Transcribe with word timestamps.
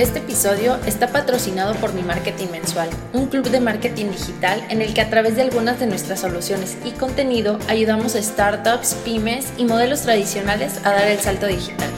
Este 0.00 0.20
episodio 0.20 0.76
está 0.86 1.08
patrocinado 1.08 1.74
por 1.74 1.92
Mi 1.92 2.02
Marketing 2.02 2.46
Mensual, 2.50 2.88
un 3.12 3.26
club 3.26 3.50
de 3.50 3.60
marketing 3.60 4.06
digital 4.06 4.64
en 4.70 4.80
el 4.80 4.94
que 4.94 5.02
a 5.02 5.10
través 5.10 5.36
de 5.36 5.42
algunas 5.42 5.78
de 5.78 5.86
nuestras 5.86 6.20
soluciones 6.20 6.78
y 6.86 6.92
contenido 6.92 7.58
ayudamos 7.68 8.14
a 8.14 8.22
startups, 8.22 8.94
pymes 9.04 9.52
y 9.58 9.66
modelos 9.66 10.00
tradicionales 10.00 10.78
a 10.86 10.92
dar 10.92 11.06
el 11.06 11.18
salto 11.18 11.46
digital. 11.46 11.90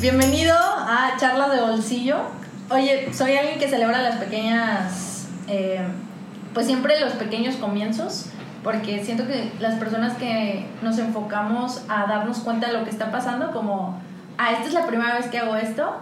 Bienvenido 0.00 0.56
a 0.56 1.16
Charla 1.16 1.48
de 1.48 1.60
Bolsillo. 1.60 2.22
Oye, 2.70 3.14
soy 3.14 3.36
alguien 3.36 3.60
que 3.60 3.68
celebra 3.68 4.02
las 4.02 4.16
pequeñas, 4.16 5.28
eh, 5.46 5.80
pues 6.52 6.66
siempre 6.66 6.98
los 6.98 7.12
pequeños 7.12 7.54
comienzos 7.54 8.26
porque 8.62 9.04
siento 9.04 9.26
que 9.26 9.52
las 9.58 9.74
personas 9.76 10.16
que 10.16 10.66
nos 10.82 10.98
enfocamos 10.98 11.84
a 11.88 12.06
darnos 12.06 12.38
cuenta 12.40 12.68
de 12.68 12.74
lo 12.74 12.84
que 12.84 12.90
está 12.90 13.10
pasando, 13.10 13.52
como, 13.52 14.00
ah, 14.38 14.52
esta 14.52 14.64
es 14.64 14.74
la 14.74 14.86
primera 14.86 15.14
vez 15.14 15.26
que 15.26 15.38
hago 15.38 15.56
esto, 15.56 15.96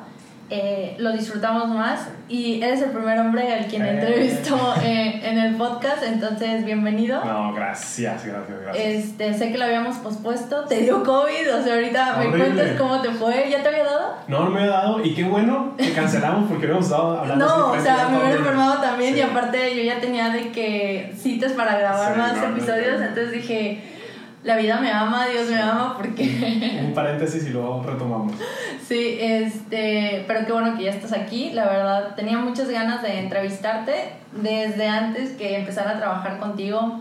eh, 0.52 0.96
lo 0.98 1.12
disfrutamos 1.12 1.68
más 1.68 2.08
y 2.28 2.60
eres 2.60 2.82
el 2.82 2.90
primer 2.90 3.20
hombre 3.20 3.52
al 3.52 3.66
quien 3.66 3.84
eh. 3.84 3.90
entrevisto 3.90 4.74
eh, 4.82 5.20
en 5.22 5.38
el 5.38 5.54
podcast, 5.54 6.02
entonces 6.02 6.64
bienvenido. 6.64 7.24
No, 7.24 7.52
gracias, 7.54 8.26
gracias, 8.26 8.60
gracias. 8.60 8.84
Este, 8.84 9.34
sé 9.34 9.52
que 9.52 9.58
lo 9.58 9.66
habíamos 9.66 9.98
pospuesto, 9.98 10.64
te 10.64 10.80
dio 10.80 11.04
COVID, 11.04 11.54
o 11.54 11.62
sea, 11.62 11.74
ahorita 11.74 12.16
me 12.16 12.30
cuentas 12.30 12.72
cómo 12.76 13.00
te 13.00 13.10
fue, 13.10 13.48
¿ya 13.48 13.62
te 13.62 13.68
había 13.68 13.84
dado? 13.84 14.16
No, 14.26 14.44
no 14.44 14.50
me 14.50 14.62
había 14.62 14.72
dado 14.72 15.04
y 15.04 15.14
qué 15.14 15.22
bueno 15.22 15.74
que 15.78 15.92
cancelamos 15.92 16.48
porque 16.48 16.66
habíamos 16.66 16.86
estado 16.86 17.20
hablando. 17.20 17.46
No, 17.46 17.70
o 17.70 17.80
sea, 17.80 18.08
me 18.08 18.18
hubiera 18.18 18.34
enfermado 18.34 18.80
también 18.80 19.16
y 19.16 19.20
aparte 19.20 19.76
yo 19.76 19.82
ya 19.84 20.00
tenía 20.00 20.30
de 20.30 20.50
que 20.50 21.14
citas 21.16 21.52
para 21.52 21.78
grabar 21.78 22.16
más 22.16 22.36
episodios, 22.42 23.00
entonces 23.00 23.30
dije 23.30 23.99
la 24.42 24.56
vida 24.56 24.80
me 24.80 24.90
ama, 24.90 25.26
Dios 25.28 25.48
me 25.50 25.60
ama, 25.60 25.96
porque... 25.96 26.82
Un 26.82 26.94
paréntesis 26.94 27.46
y 27.46 27.50
luego 27.50 27.82
retomamos. 27.82 28.34
Sí, 28.90 29.18
este, 29.20 30.24
pero 30.26 30.44
qué 30.44 30.50
bueno 30.50 30.76
que 30.76 30.82
ya 30.82 30.90
estás 30.90 31.12
aquí, 31.12 31.52
la 31.52 31.66
verdad, 31.66 32.16
tenía 32.16 32.38
muchas 32.38 32.68
ganas 32.68 33.02
de 33.02 33.20
entrevistarte. 33.20 34.14
Desde 34.32 34.88
antes 34.88 35.30
que 35.36 35.58
empezara 35.58 35.92
a 35.92 35.98
trabajar 35.98 36.40
contigo, 36.40 37.00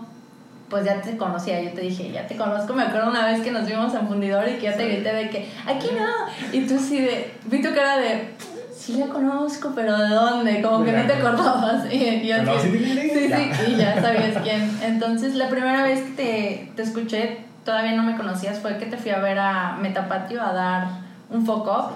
pues 0.69 0.85
ya 0.85 1.01
te 1.01 1.17
conocía, 1.17 1.59
yo 1.61 1.71
te 1.71 1.81
dije, 1.81 2.11
ya 2.11 2.27
te 2.27 2.35
conozco, 2.35 2.75
me 2.75 2.83
acuerdo 2.83 3.09
una 3.09 3.25
vez 3.25 3.41
que 3.41 3.49
nos 3.49 3.65
vimos 3.65 3.91
en 3.95 4.07
Fundidor 4.07 4.47
y 4.47 4.57
que 4.57 4.63
ya 4.63 4.77
te 4.77 4.87
grité 4.87 5.13
de 5.13 5.29
que, 5.31 5.49
aquí 5.65 5.87
no, 5.97 6.07
y 6.55 6.67
tú 6.67 6.77
sí 6.77 7.01
de, 7.01 7.33
vi 7.45 7.59
tu 7.61 7.73
cara 7.73 7.97
de 7.97 8.29
sí 8.91 8.99
la 8.99 9.07
conozco, 9.07 9.71
pero 9.75 9.97
¿de 9.97 10.09
dónde? 10.09 10.61
Como 10.61 10.83
que 10.83 10.91
no 10.91 11.05
te 11.05 11.13
acordabas. 11.13 11.85
Y, 11.91 12.27
yo 12.27 12.35
sí, 12.61 12.69
sí, 12.71 13.09
sí, 13.13 13.71
y 13.71 13.75
ya 13.75 14.01
sabías 14.01 14.41
quién. 14.43 14.69
Entonces, 14.81 15.35
la 15.35 15.49
primera 15.49 15.83
vez 15.83 16.01
que 16.01 16.11
te, 16.11 16.71
te 16.75 16.81
escuché, 16.81 17.39
todavía 17.63 17.93
no 17.93 18.03
me 18.03 18.15
conocías, 18.15 18.59
fue 18.59 18.77
que 18.77 18.85
te 18.85 18.97
fui 18.97 19.11
a 19.11 19.19
ver 19.19 19.39
a 19.39 19.77
Metapatio 19.81 20.41
a 20.41 20.53
dar 20.53 20.87
un 21.29 21.45
foco 21.45 21.91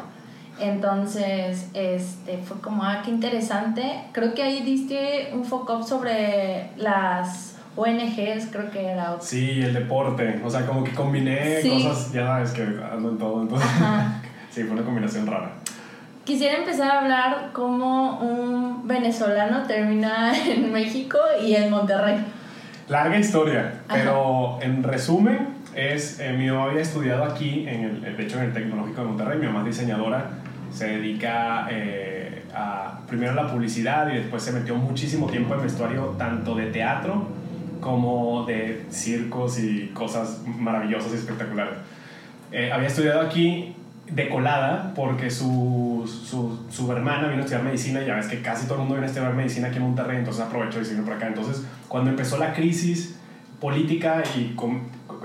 Entonces, 0.59 1.69
este, 1.73 2.37
fue 2.37 2.59
como, 2.61 2.83
ah, 2.83 3.01
qué 3.03 3.11
interesante. 3.11 4.03
Creo 4.11 4.33
que 4.33 4.43
ahí 4.43 4.61
diste 4.61 5.31
un 5.33 5.45
foco 5.45 5.83
sobre 5.83 6.69
las 6.77 7.57
ONGs, 7.75 8.47
creo 8.51 8.69
que 8.71 8.85
era. 8.85 9.17
Sí, 9.19 9.61
el 9.61 9.73
deporte. 9.73 10.41
O 10.43 10.49
sea, 10.49 10.65
como 10.65 10.83
que 10.83 10.91
combiné 10.91 11.61
cosas, 11.61 12.11
ya 12.11 12.27
sabes 12.27 12.51
que 12.51 12.61
ando 12.61 13.09
en 13.09 13.17
todo. 13.17 13.41
Entonces, 13.41 13.69
sí, 14.51 14.63
fue 14.63 14.71
una 14.73 14.83
combinación 14.83 15.27
rara. 15.27 15.53
Quisiera 16.23 16.57
empezar 16.57 16.89
a 16.89 17.01
hablar 17.01 17.49
cómo 17.51 18.19
un 18.19 18.87
venezolano 18.87 19.63
termina 19.67 20.31
en 20.47 20.71
México 20.71 21.17
y 21.45 21.55
en 21.55 21.69
Monterrey. 21.69 22.23
Larga 22.87 23.17
historia, 23.17 23.81
pero 23.89 24.57
en 24.61 24.83
resumen 24.83 25.49
es, 25.75 26.19
eh, 26.19 26.33
mi 26.33 26.47
mamá 26.47 26.65
había 26.65 26.81
estudiado 26.81 27.25
aquí, 27.25 27.65
en 27.67 28.03
el, 28.05 28.17
de 28.17 28.23
hecho 28.23 28.37
en 28.39 28.45
el 28.45 28.53
Tecnológico 28.53 29.01
de 29.01 29.07
Monterrey, 29.07 29.39
mi 29.39 29.47
mamá 29.47 29.59
es 29.59 29.77
diseñadora, 29.77 30.29
se 30.71 30.87
dedica 30.87 31.67
eh, 31.69 32.43
a, 32.53 32.99
primero 33.07 33.31
a 33.31 33.35
la 33.35 33.51
publicidad 33.51 34.09
y 34.11 34.17
después 34.17 34.43
se 34.43 34.51
metió 34.51 34.75
muchísimo 34.75 35.27
tiempo 35.27 35.55
en 35.55 35.63
vestuario 35.63 36.15
tanto 36.17 36.55
de 36.55 36.67
teatro 36.67 37.27
como 37.81 38.45
de 38.45 38.85
circos 38.89 39.59
y 39.59 39.91
cosas 39.93 40.41
maravillosas 40.45 41.11
y 41.11 41.15
espectaculares. 41.15 41.75
Eh, 42.51 42.71
había 42.71 42.87
estudiado 42.87 43.21
aquí 43.21 43.75
de 44.09 44.29
colada 44.29 44.91
porque 44.95 45.31
su, 45.31 46.03
su, 46.05 46.59
su, 46.69 46.91
hermana 46.91 47.27
vino 47.27 47.37
a 47.37 47.45
estudiar 47.45 47.63
medicina 47.63 48.01
y 48.01 48.05
ya 48.05 48.15
ves 48.15 48.27
que 48.27 48.41
casi 48.41 48.65
todo 48.65 48.75
el 48.75 48.79
mundo 48.81 48.95
viene 48.95 49.07
a 49.07 49.09
estudiar 49.09 49.33
medicina 49.33 49.69
aquí 49.69 49.77
en 49.77 49.83
Monterrey, 49.83 50.17
entonces 50.17 50.43
aprovechó 50.43 50.81
y 50.81 50.85
se 50.85 50.91
vino 50.93 51.05
por 51.05 51.13
acá. 51.13 51.27
Entonces, 51.27 51.65
cuando 51.87 52.09
empezó 52.09 52.37
la 52.37 52.53
crisis 52.53 53.17
política 53.61 54.21
y 54.35 54.55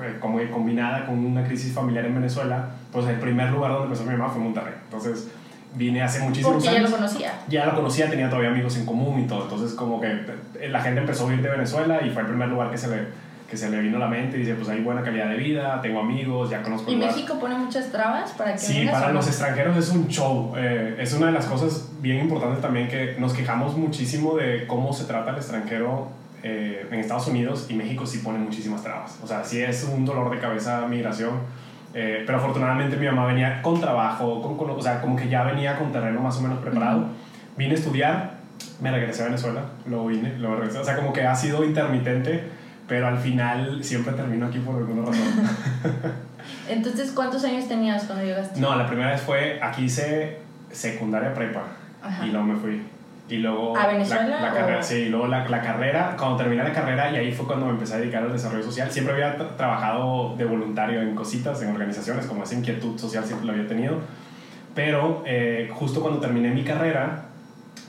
eh, 0.02 0.16
como 0.20 0.38
combinada 0.52 1.06
con 1.06 1.18
una 1.24 1.44
crisis 1.44 1.72
familiar 1.72 2.04
en 2.06 2.14
Venezuela, 2.14 2.70
pues 2.92 3.06
el 3.08 3.16
primer 3.16 3.50
lugar 3.50 3.72
donde 3.72 3.86
empezó 3.86 4.04
mi 4.04 4.16
mamá 4.16 4.30
fue 4.30 4.40
Monterrey. 4.40 4.74
Entonces, 4.84 5.28
vine 5.74 6.02
hace 6.02 6.20
muchísimos 6.20 6.54
Porque 6.54 6.68
años. 6.68 6.82
ya 6.82 6.88
lo 6.88 6.96
conocía. 6.96 7.32
Ya 7.48 7.66
lo 7.66 7.74
conocía, 7.74 8.08
tenía 8.08 8.28
todavía 8.28 8.50
amigos 8.50 8.76
en 8.76 8.86
común 8.86 9.20
y 9.20 9.26
todo. 9.26 9.42
Entonces, 9.42 9.74
como 9.74 10.00
que 10.00 10.24
la 10.68 10.80
gente 10.80 11.00
empezó 11.00 11.28
a 11.28 11.34
ir 11.34 11.42
de 11.42 11.48
Venezuela 11.48 12.00
y 12.06 12.10
fue 12.10 12.22
el 12.22 12.28
primer 12.28 12.48
lugar 12.48 12.70
que 12.70 12.78
se 12.78 12.88
le 12.88 13.27
que 13.48 13.56
se 13.56 13.70
le 13.70 13.80
vino 13.80 13.96
a 13.96 14.00
la 14.00 14.08
mente 14.08 14.36
y 14.36 14.40
dice, 14.40 14.54
pues 14.54 14.68
hay 14.68 14.80
buena 14.82 15.02
calidad 15.02 15.30
de 15.30 15.36
vida, 15.36 15.80
tengo 15.80 16.00
amigos, 16.00 16.50
ya 16.50 16.62
conozco... 16.62 16.90
¿Y 16.90 16.96
México 16.96 17.38
pone 17.40 17.56
muchas 17.56 17.90
trabas 17.90 18.32
para 18.32 18.52
que... 18.52 18.58
Sí, 18.58 18.86
para 18.90 19.10
los 19.10 19.26
extranjeros 19.26 19.76
es 19.78 19.88
un 19.88 20.06
show. 20.08 20.52
Eh, 20.56 20.96
es 20.98 21.14
una 21.14 21.26
de 21.26 21.32
las 21.32 21.46
cosas 21.46 21.88
bien 22.00 22.18
importantes 22.20 22.60
también 22.60 22.88
que 22.88 23.16
nos 23.18 23.32
quejamos 23.32 23.74
muchísimo 23.74 24.36
de 24.36 24.66
cómo 24.66 24.92
se 24.92 25.04
trata 25.04 25.30
al 25.30 25.36
extranjero 25.36 26.08
eh, 26.42 26.86
en 26.90 27.00
Estados 27.00 27.26
Unidos 27.28 27.66
y 27.70 27.74
México 27.74 28.04
sí 28.04 28.18
pone 28.18 28.38
muchísimas 28.38 28.82
trabas. 28.82 29.18
O 29.22 29.26
sea, 29.26 29.42
sí 29.42 29.62
es 29.62 29.82
un 29.84 30.04
dolor 30.04 30.30
de 30.30 30.38
cabeza 30.40 30.86
migración. 30.86 31.40
Eh, 31.94 32.24
pero 32.26 32.36
afortunadamente 32.36 32.98
mi 32.98 33.06
mamá 33.06 33.24
venía 33.24 33.62
con 33.62 33.80
trabajo, 33.80 34.42
con, 34.42 34.70
o 34.70 34.82
sea, 34.82 35.00
como 35.00 35.16
que 35.16 35.30
ya 35.30 35.42
venía 35.44 35.78
con 35.78 35.90
terreno 35.90 36.20
más 36.20 36.36
o 36.36 36.42
menos 36.42 36.58
preparado. 36.58 37.06
Vine 37.56 37.72
a 37.72 37.74
estudiar, 37.78 38.34
me 38.82 38.90
regresé 38.90 39.22
a 39.22 39.24
Venezuela, 39.26 39.62
luego 39.86 40.06
vine, 40.08 40.36
luego 40.36 40.56
regresé. 40.56 40.80
O 40.80 40.84
sea, 40.84 40.96
como 40.96 41.14
que 41.14 41.26
ha 41.26 41.34
sido 41.34 41.64
intermitente 41.64 42.57
pero 42.88 43.06
al 43.06 43.18
final 43.18 43.84
siempre 43.84 44.14
termino 44.14 44.46
aquí 44.46 44.58
por 44.58 44.76
alguna 44.76 45.06
razón. 45.06 45.22
Entonces, 46.68 47.12
¿cuántos 47.12 47.44
años 47.44 47.68
tenías 47.68 48.04
cuando 48.04 48.24
llegaste? 48.24 48.58
No, 48.58 48.74
la 48.74 48.86
primera 48.86 49.10
vez 49.10 49.20
fue, 49.20 49.60
aquí 49.62 49.84
hice 49.84 50.38
secundaria 50.72 51.34
prepa 51.34 51.64
y 52.24 52.30
luego 52.30 52.46
me 52.46 52.56
fui. 52.56 52.82
Y 53.28 53.36
luego... 53.36 53.76
¿A 53.76 53.88
Venezuela? 53.88 54.40
La, 54.40 54.54
carrera, 54.54 54.82
sí, 54.82 54.94
y 54.94 55.08
luego 55.10 55.26
la, 55.26 55.46
la, 55.46 55.60
carrera, 55.60 56.16
cuando 56.18 56.38
terminé 56.38 56.64
la 56.64 56.72
carrera 56.72 57.12
y 57.12 57.16
ahí 57.16 57.32
fue 57.32 57.46
cuando 57.46 57.66
me 57.66 57.72
empecé 57.72 57.94
a 57.94 57.98
dedicar 57.98 58.22
al 58.22 58.32
desarrollo 58.32 58.64
social. 58.64 58.90
Siempre 58.90 59.12
había 59.12 59.36
trabajado 59.58 60.34
de 60.36 60.46
voluntario 60.46 61.02
en 61.02 61.14
cositas, 61.14 61.60
en 61.60 61.70
organizaciones, 61.70 62.24
como 62.24 62.44
esa 62.44 62.54
inquietud 62.54 62.98
social 62.98 63.24
siempre 63.24 63.46
lo 63.46 63.52
había 63.52 63.68
tenido. 63.68 63.98
Pero 64.74 65.22
eh, 65.26 65.68
justo 65.74 66.00
cuando 66.00 66.20
terminé 66.20 66.50
mi 66.50 66.64
carrera, 66.64 67.24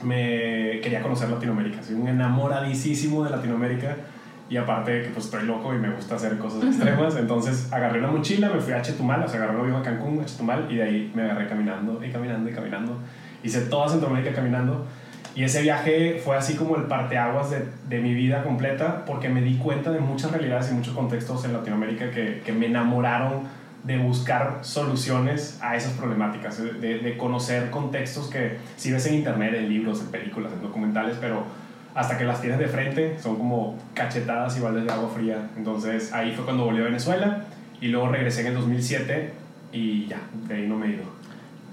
me 0.02 0.80
quería 0.82 1.00
conocer 1.00 1.30
Latinoamérica. 1.30 1.82
Soy 1.82 1.94
un 1.94 2.08
enamoradísimo 2.08 3.24
de 3.24 3.30
Latinoamérica 3.30 3.96
y 4.50 4.56
aparte 4.56 5.02
que 5.02 5.08
pues 5.10 5.26
estoy 5.26 5.44
loco 5.44 5.72
y 5.72 5.78
me 5.78 5.88
gusta 5.90 6.16
hacer 6.16 6.36
cosas 6.36 6.64
extremas, 6.64 7.14
entonces 7.14 7.72
agarré 7.72 8.00
una 8.00 8.10
mochila, 8.10 8.50
me 8.50 8.60
fui 8.60 8.72
a 8.72 8.82
Chetumal, 8.82 9.22
o 9.22 9.28
sea, 9.28 9.38
agarré 9.38 9.54
un 9.54 9.60
avión 9.62 9.76
a 9.80 9.82
Cancún, 9.82 10.20
a 10.20 10.26
Chetumal, 10.26 10.66
y 10.68 10.74
de 10.74 10.82
ahí 10.82 11.12
me 11.14 11.22
agarré 11.22 11.48
caminando 11.48 12.04
y 12.04 12.10
caminando 12.10 12.50
y 12.50 12.52
caminando. 12.52 12.98
Hice 13.44 13.60
toda 13.62 13.88
Centroamérica 13.88 14.34
caminando. 14.34 14.86
Y 15.36 15.44
ese 15.44 15.62
viaje 15.62 16.20
fue 16.24 16.36
así 16.36 16.56
como 16.56 16.74
el 16.74 16.82
parteaguas 16.82 17.50
de, 17.52 17.64
de 17.88 18.00
mi 18.00 18.12
vida 18.12 18.42
completa, 18.42 19.04
porque 19.04 19.28
me 19.28 19.40
di 19.40 19.54
cuenta 19.56 19.92
de 19.92 20.00
muchas 20.00 20.32
realidades 20.32 20.72
y 20.72 20.74
muchos 20.74 20.94
contextos 20.94 21.44
en 21.44 21.52
Latinoamérica 21.52 22.10
que, 22.10 22.42
que 22.44 22.52
me 22.52 22.66
enamoraron 22.66 23.44
de 23.84 23.98
buscar 23.98 24.58
soluciones 24.62 25.60
a 25.62 25.76
esas 25.76 25.92
problemáticas, 25.92 26.58
de, 26.58 26.98
de 26.98 27.16
conocer 27.16 27.70
contextos 27.70 28.28
que 28.28 28.58
si 28.76 28.90
ves 28.90 29.06
en 29.06 29.14
internet, 29.14 29.54
en 29.54 29.68
libros, 29.68 30.00
en 30.00 30.08
películas, 30.08 30.52
en 30.52 30.60
documentales, 30.60 31.16
pero 31.20 31.44
hasta 31.94 32.16
que 32.16 32.24
las 32.24 32.40
tienes 32.40 32.58
de 32.58 32.68
frente, 32.68 33.18
son 33.20 33.36
como 33.36 33.76
cachetadas 33.94 34.56
y 34.56 34.60
baldes 34.60 34.84
de 34.84 34.92
agua 34.92 35.10
fría. 35.14 35.50
Entonces 35.56 36.12
ahí 36.12 36.32
fue 36.32 36.44
cuando 36.44 36.64
volví 36.64 36.80
a 36.80 36.84
Venezuela 36.84 37.44
y 37.80 37.88
luego 37.88 38.08
regresé 38.08 38.42
en 38.42 38.48
el 38.48 38.54
2007 38.54 39.32
y 39.72 40.06
ya, 40.06 40.20
de 40.48 40.54
ahí 40.54 40.66
no 40.66 40.76
me 40.76 40.86
he 40.86 40.90
ido. 40.90 41.20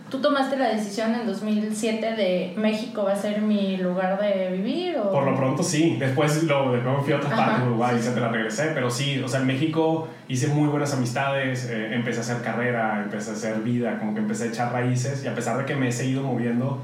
¿Tú 0.09 0.19
tomaste 0.19 0.55
la 0.55 0.69
decisión 0.69 1.13
en 1.15 1.27
2007 1.27 2.15
de 2.15 2.53
México 2.55 3.03
va 3.03 3.11
a 3.11 3.15
ser 3.17 3.41
mi 3.41 3.75
lugar 3.75 4.17
de 4.21 4.51
vivir? 4.55 4.97
O? 4.97 5.11
Por 5.11 5.25
lo 5.25 5.35
pronto 5.35 5.61
sí. 5.61 5.97
Después, 5.99 6.43
lo, 6.43 6.71
de 6.71 6.81
nuevo 6.81 7.01
fui 7.01 7.11
a 7.11 7.17
otra 7.17 7.35
parte 7.35 7.61
de 7.61 7.67
Uruguay 7.67 7.97
te 8.01 8.21
la 8.21 8.29
regresé. 8.29 8.71
Pero 8.73 8.89
sí, 8.89 9.19
o 9.19 9.27
sea, 9.27 9.41
en 9.41 9.47
México 9.47 10.07
hice 10.29 10.47
muy 10.47 10.69
buenas 10.69 10.93
amistades, 10.93 11.69
eh, 11.69 11.93
empecé 11.93 12.19
a 12.19 12.21
hacer 12.21 12.41
carrera, 12.41 13.01
empecé 13.03 13.31
a 13.31 13.33
hacer 13.33 13.59
vida, 13.59 13.99
como 13.99 14.13
que 14.13 14.21
empecé 14.21 14.45
a 14.45 14.47
echar 14.47 14.71
raíces. 14.71 15.25
Y 15.25 15.27
a 15.27 15.35
pesar 15.35 15.57
de 15.57 15.65
que 15.65 15.75
me 15.75 15.89
he 15.89 15.91
seguido 15.91 16.23
moviendo 16.23 16.81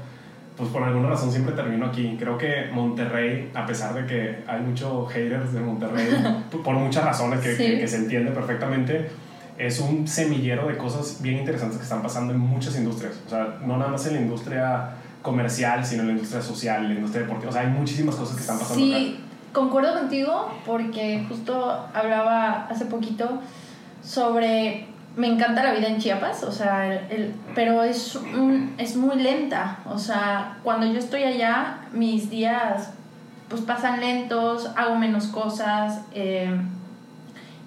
pues 0.56 0.70
por 0.70 0.82
alguna 0.82 1.08
razón 1.08 1.32
siempre 1.32 1.54
termino 1.54 1.86
aquí. 1.86 2.16
Creo 2.18 2.38
que 2.38 2.70
Monterrey, 2.72 3.50
a 3.54 3.66
pesar 3.66 3.94
de 3.94 4.06
que 4.06 4.44
hay 4.46 4.60
muchos 4.60 5.10
haters 5.12 5.52
de 5.52 5.60
Monterrey, 5.60 6.08
por 6.64 6.74
muchas 6.76 7.04
razones 7.04 7.40
que, 7.40 7.56
que, 7.56 7.88
se 7.88 7.96
entiende 7.96 8.30
perfectamente, 8.30 9.10
es 9.58 9.80
un 9.80 10.06
semillero 10.06 10.68
de 10.68 10.76
cosas 10.76 11.20
bien 11.20 11.38
interesantes 11.38 11.78
que 11.78 11.84
están 11.84 12.02
pasando 12.02 12.32
en 12.32 12.38
muchas 12.38 12.76
industrias. 12.76 13.14
O 13.26 13.30
sea, 13.30 13.58
no 13.64 13.76
nada 13.76 13.90
más 13.90 14.06
en 14.06 14.14
la 14.14 14.20
industria 14.20 14.90
comercial, 15.22 15.84
sino 15.84 16.02
en 16.02 16.08
la 16.08 16.12
industria 16.14 16.42
social, 16.42 16.82
en 16.82 16.88
la 16.90 16.94
industria 16.94 17.22
deportiva. 17.22 17.50
O 17.50 17.52
sea, 17.52 17.62
hay 17.62 17.68
muchísimas 17.68 18.14
cosas 18.14 18.36
que 18.36 18.42
están 18.42 18.58
pasando. 18.58 18.84
Sí, 18.84 19.18
concuerdo 19.52 19.94
contigo 19.94 20.52
porque 20.66 21.24
justo 21.28 21.88
hablaba 21.92 22.66
hace 22.66 22.84
poquito 22.84 23.40
sobre 24.02 24.86
me 25.16 25.28
encanta 25.28 25.62
la 25.62 25.72
vida 25.72 25.88
en 25.88 25.98
Chiapas, 25.98 26.42
o 26.42 26.50
sea, 26.52 26.92
el, 27.08 27.34
pero 27.54 27.82
es, 27.82 28.18
es 28.78 28.96
muy 28.96 29.16
lenta. 29.16 29.78
O 29.88 29.98
sea, 29.98 30.58
cuando 30.62 30.86
yo 30.86 30.98
estoy 30.98 31.22
allá, 31.22 31.78
mis 31.92 32.30
días 32.30 32.90
pues 33.48 33.62
pasan 33.62 34.00
lentos, 34.00 34.70
hago 34.76 34.96
menos 34.96 35.26
cosas. 35.28 36.00
Eh, 36.12 36.50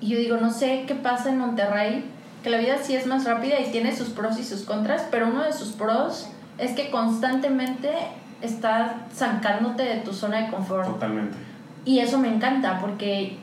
y 0.02 0.10
yo 0.10 0.20
digo, 0.20 0.38
no 0.38 0.52
sé 0.52 0.84
qué 0.88 0.96
pasa 0.96 1.30
en 1.30 1.38
Monterrey, 1.38 2.06
que 2.44 2.50
la 2.50 2.58
vida 2.58 2.78
sí 2.82 2.96
es 2.96 3.08
más 3.08 3.26
rápida 3.26 3.60
y 3.60 3.72
tiene 3.72 3.96
sus 3.96 4.10
pros 4.10 4.38
y 4.38 4.44
sus 4.44 4.64
contras, 4.64 5.06
pero 5.10 5.28
uno 5.28 5.44
de 5.44 5.54
sus 5.54 5.70
pros 5.70 6.30
es 6.58 6.72
que 6.72 6.90
constantemente 6.92 7.92
estás 8.42 8.92
sacándote 9.14 9.84
de 9.84 9.98
tu 9.98 10.14
zona 10.14 10.46
de 10.46 10.52
confort. 10.52 10.88
Totalmente. 10.88 11.38
Y 11.86 12.00
eso 12.00 12.20
me 12.20 12.28
encanta 12.28 12.80
porque 12.80 13.38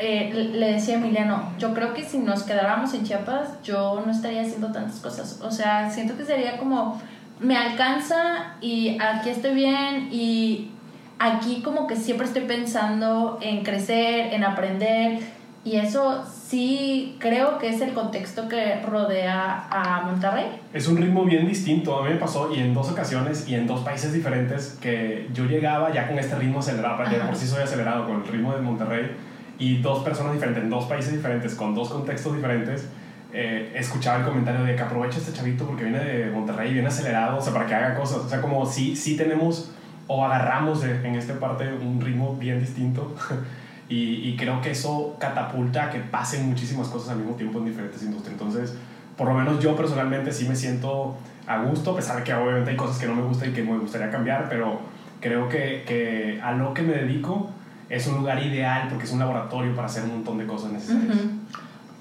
eh, 0.00 0.50
le 0.52 0.72
decía 0.72 0.96
a 0.96 0.98
Emiliano, 0.98 1.52
yo 1.58 1.74
creo 1.74 1.94
que 1.94 2.04
si 2.04 2.18
nos 2.18 2.42
quedáramos 2.42 2.94
en 2.94 3.04
Chiapas, 3.04 3.62
yo 3.62 4.02
no 4.04 4.10
estaría 4.10 4.42
haciendo 4.42 4.72
tantas 4.72 5.00
cosas. 5.00 5.40
O 5.42 5.50
sea, 5.50 5.90
siento 5.90 6.16
que 6.16 6.24
sería 6.24 6.58
como, 6.58 7.00
me 7.38 7.56
alcanza 7.56 8.56
y 8.60 8.98
aquí 9.00 9.30
estoy 9.30 9.54
bien 9.54 10.08
y 10.10 10.70
aquí 11.18 11.62
como 11.62 11.86
que 11.86 11.96
siempre 11.96 12.26
estoy 12.26 12.42
pensando 12.42 13.38
en 13.40 13.62
crecer, 13.62 14.32
en 14.32 14.44
aprender. 14.44 15.20
Y 15.62 15.76
eso 15.76 16.24
sí 16.24 17.16
creo 17.18 17.58
que 17.58 17.68
es 17.68 17.82
el 17.82 17.92
contexto 17.92 18.48
que 18.48 18.80
rodea 18.80 19.66
a 19.70 20.00
Monterrey. 20.06 20.46
Es 20.72 20.88
un 20.88 20.96
ritmo 20.96 21.24
bien 21.24 21.46
distinto. 21.46 21.98
A 21.98 22.04
mí 22.04 22.14
me 22.14 22.16
pasó 22.16 22.50
y 22.54 22.60
en 22.60 22.72
dos 22.72 22.90
ocasiones 22.90 23.46
y 23.46 23.54
en 23.54 23.66
dos 23.66 23.80
países 23.80 24.14
diferentes 24.14 24.78
que 24.80 25.28
yo 25.34 25.44
llegaba 25.44 25.92
ya 25.92 26.08
con 26.08 26.18
este 26.18 26.34
ritmo 26.36 26.60
acelerado. 26.60 27.04
Ya 27.12 27.26
por 27.26 27.36
sí 27.36 27.46
soy 27.46 27.62
acelerado 27.62 28.06
con 28.06 28.22
el 28.22 28.26
ritmo 28.26 28.54
de 28.54 28.62
Monterrey 28.62 29.10
y 29.60 29.76
dos 29.76 30.02
personas 30.02 30.32
diferentes, 30.32 30.64
en 30.64 30.70
dos 30.70 30.86
países 30.86 31.12
diferentes, 31.12 31.54
con 31.54 31.74
dos 31.74 31.90
contextos 31.90 32.34
diferentes, 32.34 32.88
eh, 33.32 33.72
escuchaba 33.76 34.20
el 34.20 34.24
comentario 34.24 34.64
de 34.64 34.74
que 34.74 34.82
aprovecha 34.82 35.18
este 35.18 35.34
chavito 35.34 35.66
porque 35.66 35.84
viene 35.84 36.02
de 36.02 36.30
Monterrey, 36.30 36.72
viene 36.72 36.88
acelerado, 36.88 37.36
o 37.38 37.40
sea, 37.40 37.52
para 37.52 37.66
que 37.66 37.74
haga 37.74 37.94
cosas. 37.94 38.18
O 38.24 38.28
sea, 38.28 38.40
como 38.40 38.64
si 38.64 38.96
sí 38.96 39.16
tenemos 39.16 39.70
o 40.06 40.24
agarramos 40.24 40.82
en 40.82 41.14
esta 41.14 41.38
parte 41.38 41.72
un 41.72 42.00
ritmo 42.00 42.34
bien 42.36 42.58
distinto. 42.58 43.14
y, 43.88 44.30
y, 44.30 44.36
creo 44.36 44.60
que 44.62 44.70
eso 44.70 45.16
catapulta 45.20 45.84
a 45.84 45.90
que 45.90 46.00
pasen 46.00 46.48
muchísimas 46.48 46.88
cosas 46.88 47.10
al 47.10 47.18
mismo 47.18 47.34
tiempo 47.34 47.58
en 47.58 47.66
diferentes 47.66 48.02
industrias. 48.02 48.32
Entonces, 48.32 48.74
por 49.16 49.28
lo 49.28 49.34
menos 49.34 49.62
yo 49.62 49.76
personalmente 49.76 50.32
sí 50.32 50.48
me 50.48 50.56
siento 50.56 51.18
a 51.46 51.62
gusto, 51.62 51.92
a 51.92 51.96
pesar 51.96 52.16
de 52.16 52.24
que 52.24 52.32
obviamente 52.32 52.70
hay 52.70 52.76
cosas 52.76 52.98
que 52.98 53.06
no 53.06 53.14
me 53.14 53.22
gustan 53.22 53.50
y 53.50 53.52
que 53.52 53.62
me 53.62 53.76
gustaría 53.76 54.10
cambiar, 54.10 54.48
pero 54.48 54.80
creo 55.20 55.48
que, 55.48 55.84
que 55.86 56.40
a 56.42 56.52
lo 56.52 56.72
que 56.72 56.82
me 56.82 56.94
dedico 56.94 57.50
es 57.90 58.06
un 58.06 58.18
lugar 58.18 58.42
ideal 58.42 58.88
porque 58.88 59.04
es 59.04 59.12
un 59.12 59.18
laboratorio 59.18 59.74
para 59.74 59.86
hacer 59.86 60.04
un 60.04 60.10
montón 60.10 60.38
de 60.38 60.46
cosas 60.46 60.72
necesarias. 60.72 61.18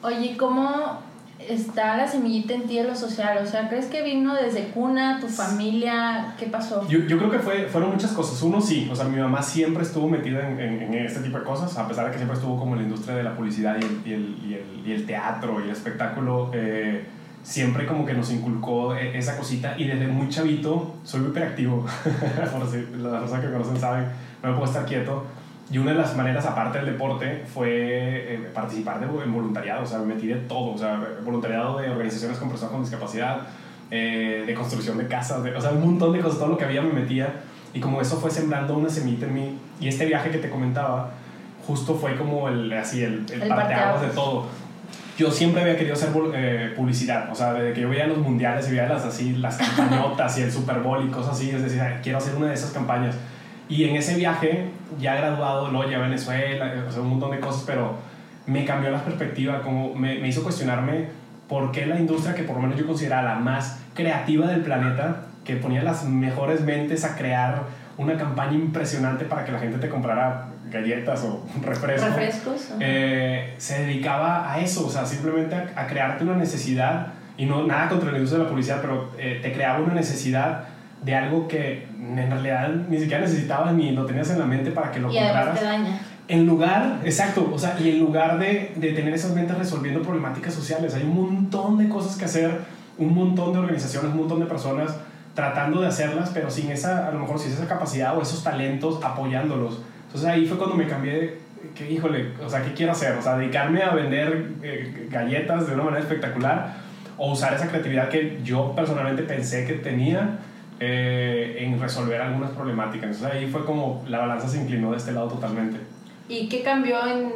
Oye, 0.03 0.37
¿cómo 0.37 0.99
está 1.39 1.97
la 1.97 2.07
semillita 2.07 2.53
en 2.53 2.67
ti 2.67 2.77
en 2.77 2.87
lo 2.87 2.95
social? 2.95 3.39
O 3.43 3.45
sea, 3.47 3.67
¿crees 3.69 3.87
que 3.87 4.03
vino 4.03 4.35
desde 4.35 4.67
cuna, 4.69 5.19
tu 5.19 5.27
familia? 5.27 6.35
¿Qué 6.37 6.45
pasó? 6.45 6.87
Yo, 6.87 6.99
yo 6.99 7.17
creo 7.17 7.31
que 7.31 7.39
fue, 7.39 7.67
fueron 7.67 7.91
muchas 7.91 8.11
cosas. 8.11 8.39
Uno 8.43 8.61
sí, 8.61 8.87
o 8.91 8.95
sea, 8.95 9.05
mi 9.05 9.19
mamá 9.19 9.41
siempre 9.41 9.81
estuvo 9.81 10.07
metida 10.07 10.47
en, 10.47 10.59
en, 10.59 10.93
este 10.93 11.21
tipo 11.21 11.39
de 11.39 11.43
cosas, 11.43 11.75
a 11.75 11.87
pesar 11.87 12.05
de 12.05 12.11
que 12.11 12.17
siempre 12.17 12.37
estuvo 12.37 12.57
como 12.59 12.73
en 12.75 12.81
la 12.81 12.87
industria 12.87 13.15
de 13.15 13.23
la 13.23 13.35
publicidad 13.35 13.75
y 13.81 13.83
el, 13.83 14.01
y 14.05 14.13
el, 14.13 14.37
y 14.47 14.53
el, 14.53 14.87
y 14.87 14.91
el 14.93 15.05
teatro 15.07 15.59
y 15.59 15.63
el 15.63 15.71
espectáculo. 15.71 16.51
Eh, 16.53 17.03
siempre 17.41 17.87
como 17.87 18.05
que 18.05 18.13
nos 18.13 18.29
inculcó 18.31 18.93
e, 18.93 19.17
esa 19.17 19.37
cosita 19.37 19.73
y 19.77 19.85
desde 19.85 20.07
muy 20.07 20.27
chavito 20.27 20.95
soy 21.03 21.21
muy 21.21 21.29
hiperactivo, 21.29 21.85
por 22.51 22.69
si 22.69 22.85
las 22.97 23.21
personas 23.21 23.45
que 23.45 23.51
conocen 23.51 23.79
saben, 23.79 24.05
no 24.43 24.49
me 24.49 24.55
puedo 24.55 24.65
estar 24.65 24.85
quieto 24.85 25.25
y 25.71 25.77
una 25.77 25.91
de 25.91 25.97
las 25.97 26.15
maneras, 26.15 26.45
aparte 26.45 26.79
del 26.79 26.87
deporte, 26.87 27.43
fue 27.45 27.69
eh, 27.69 28.49
participar 28.53 28.99
de, 28.99 29.05
en 29.05 29.31
voluntariado. 29.31 29.83
O 29.83 29.85
sea, 29.85 29.99
me 29.99 30.15
metí 30.15 30.25
de 30.25 30.35
todo. 30.35 30.73
O 30.73 30.77
sea, 30.77 30.99
voluntariado 31.23 31.77
de 31.77 31.89
organizaciones 31.89 32.39
con 32.39 32.49
personas 32.49 32.71
con 32.71 32.81
discapacidad, 32.81 33.41
eh, 33.91 34.43
de 34.47 34.53
construcción 34.55 34.97
de 34.97 35.07
casas, 35.07 35.43
de, 35.43 35.55
o 35.55 35.61
sea, 35.61 35.71
un 35.71 35.81
montón 35.81 36.13
de 36.13 36.21
cosas. 36.21 36.39
Todo 36.39 36.49
lo 36.49 36.57
que 36.57 36.65
había 36.65 36.81
me 36.81 36.91
metía. 36.91 37.41
Y 37.71 37.79
como 37.79 38.01
eso 38.01 38.17
fue 38.17 38.31
sembrando 38.31 38.75
una 38.75 38.89
semilla 38.89 39.27
en 39.27 39.33
mí. 39.33 39.59
Y 39.79 39.87
este 39.87 40.07
viaje 40.07 40.31
que 40.31 40.39
te 40.39 40.49
comentaba, 40.49 41.11
justo 41.67 41.93
fue 41.93 42.15
como 42.15 42.49
el, 42.49 42.73
así, 42.73 43.03
el, 43.03 43.27
el, 43.31 43.47
parteaguas 43.47 44.01
de 44.01 44.07
todo. 44.07 44.47
Yo 45.19 45.29
siempre 45.29 45.61
había 45.61 45.77
querido 45.77 45.93
hacer 45.93 46.09
eh, 46.33 46.73
publicidad. 46.75 47.31
O 47.31 47.35
sea, 47.35 47.53
desde 47.53 47.73
que 47.73 47.81
yo 47.81 47.89
veía 47.89 48.07
los 48.07 48.17
mundiales 48.17 48.67
y 48.69 48.71
veía 48.71 48.87
las, 48.87 49.05
así, 49.05 49.35
las 49.35 49.57
campañotas 49.57 50.35
y 50.39 50.41
el 50.41 50.51
Super 50.51 50.79
Bowl 50.79 51.05
y 51.05 51.11
cosas 51.11 51.35
así, 51.35 51.51
es 51.51 51.61
decir, 51.61 51.79
quiero 52.01 52.17
hacer 52.17 52.33
una 52.33 52.47
de 52.47 52.55
esas 52.55 52.71
campañas. 52.71 53.15
Y 53.67 53.83
en 53.83 53.97
ese 53.97 54.15
viaje, 54.15 54.71
ya 54.99 55.15
graduado, 55.15 55.69
luego 55.69 55.89
ya 55.89 55.97
a 55.97 56.01
Venezuela, 56.01 56.73
o 56.87 56.91
sea, 56.91 57.01
un 57.01 57.09
montón 57.09 57.31
de 57.31 57.39
cosas, 57.39 57.63
pero 57.65 57.95
me 58.45 58.65
cambió 58.65 58.91
la 58.91 59.03
perspectiva, 59.03 59.61
como 59.61 59.93
me, 59.93 60.19
me, 60.19 60.27
hizo 60.27 60.43
cuestionarme 60.43 61.07
por 61.47 61.71
qué 61.71 61.85
la 61.85 61.99
industria 61.99 62.33
que 62.33 62.43
por 62.43 62.55
lo 62.55 62.61
menos 62.61 62.77
yo 62.77 62.85
consideraba 62.85 63.23
la 63.23 63.35
más 63.35 63.79
creativa 63.93 64.47
del 64.47 64.61
planeta, 64.61 65.25
que 65.43 65.55
ponía 65.55 65.83
las 65.83 66.05
mejores 66.05 66.61
mentes 66.61 67.03
a 67.05 67.15
crear 67.15 67.63
una 67.97 68.17
campaña 68.17 68.53
impresionante 68.53 69.25
para 69.25 69.43
que 69.45 69.51
la 69.51 69.59
gente 69.59 69.77
te 69.77 69.89
comprara 69.89 70.47
galletas 70.71 71.23
o 71.23 71.45
refrescos, 71.63 72.09
refrescos 72.09 72.69
eh, 72.79 73.55
se 73.57 73.83
dedicaba 73.83 74.51
a 74.51 74.59
eso, 74.59 74.87
o 74.87 74.89
sea, 74.89 75.05
simplemente 75.05 75.55
a, 75.55 75.87
crearte 75.87 76.23
una 76.23 76.35
necesidad, 76.35 77.07
y 77.37 77.45
no 77.45 77.65
nada 77.65 77.89
contra 77.89 78.11
la 78.11 78.17
industria 78.17 78.39
de 78.39 78.43
la 78.45 78.49
publicidad, 78.49 78.81
pero 78.81 79.11
eh, 79.17 79.39
te 79.41 79.53
creaba 79.53 79.79
una 79.79 79.93
necesidad 79.93 80.65
de 81.03 81.15
algo 81.15 81.47
que 81.47 81.87
en 81.97 82.29
realidad 82.29 82.69
ni 82.89 82.99
siquiera 82.99 83.21
necesitabas 83.21 83.73
ni 83.73 83.91
lo 83.91 84.05
tenías 84.05 84.29
en 84.31 84.39
la 84.39 84.45
mente 84.45 84.71
para 84.71 84.91
que 84.91 84.99
lo 84.99 85.11
y 85.11 85.17
compraras. 85.17 85.59
Te 85.59 85.65
daña. 85.65 85.99
En 86.27 86.45
lugar, 86.45 86.99
exacto, 87.03 87.49
o 87.51 87.57
sea, 87.57 87.75
y 87.79 87.89
en 87.89 87.99
lugar 87.99 88.37
de, 88.37 88.73
de 88.75 88.91
tener 88.93 89.13
esas 89.13 89.33
ventas 89.33 89.57
resolviendo 89.57 90.01
problemáticas 90.01 90.53
sociales, 90.53 90.93
hay 90.93 91.01
un 91.03 91.15
montón 91.15 91.77
de 91.77 91.89
cosas 91.89 92.17
que 92.17 92.25
hacer, 92.25 92.51
un 92.99 93.15
montón 93.15 93.53
de 93.53 93.59
organizaciones, 93.59 94.11
un 94.11 94.17
montón 94.17 94.39
de 94.39 94.45
personas 94.45 94.95
tratando 95.33 95.81
de 95.81 95.87
hacerlas, 95.87 96.31
pero 96.33 96.51
sin 96.51 96.69
esa, 96.69 97.07
a 97.07 97.11
lo 97.11 97.19
mejor 97.19 97.39
sin 97.39 97.51
esa 97.51 97.67
capacidad 97.67 98.15
o 98.17 98.21
esos 98.21 98.43
talentos 98.43 98.99
apoyándolos. 99.03 99.81
Entonces 100.05 100.29
ahí 100.29 100.45
fue 100.45 100.57
cuando 100.57 100.75
me 100.75 100.85
cambié, 100.85 101.37
que 101.73 101.89
híjole, 101.89 102.33
o 102.43 102.49
sea, 102.49 102.61
¿qué 102.61 102.73
quiero 102.73 102.91
hacer? 102.91 103.15
O 103.17 103.21
sea, 103.21 103.37
dedicarme 103.37 103.81
a 103.81 103.91
vender 103.91 104.51
eh, 104.61 105.07
galletas 105.09 105.67
de 105.67 105.75
una 105.75 105.83
manera 105.83 106.01
espectacular 106.01 106.75
o 107.17 107.31
usar 107.31 107.53
esa 107.53 107.67
creatividad 107.67 108.09
que 108.09 108.39
yo 108.43 108.73
personalmente 108.75 109.23
pensé 109.23 109.65
que 109.65 109.73
tenía 109.73 110.39
eh, 110.79 111.57
en 111.59 111.79
resolver 111.79 112.21
algunas 112.21 112.51
problemáticas. 112.51 113.15
Entonces 113.15 113.37
ahí 113.37 113.47
fue 113.47 113.65
como 113.65 114.03
la 114.07 114.19
balanza 114.19 114.47
se 114.47 114.61
inclinó 114.61 114.91
de 114.91 114.97
este 114.97 115.11
lado 115.11 115.27
totalmente. 115.27 115.77
¿Y 116.27 116.47
qué 116.47 116.61
cambió 116.61 117.05
en, 117.05 117.31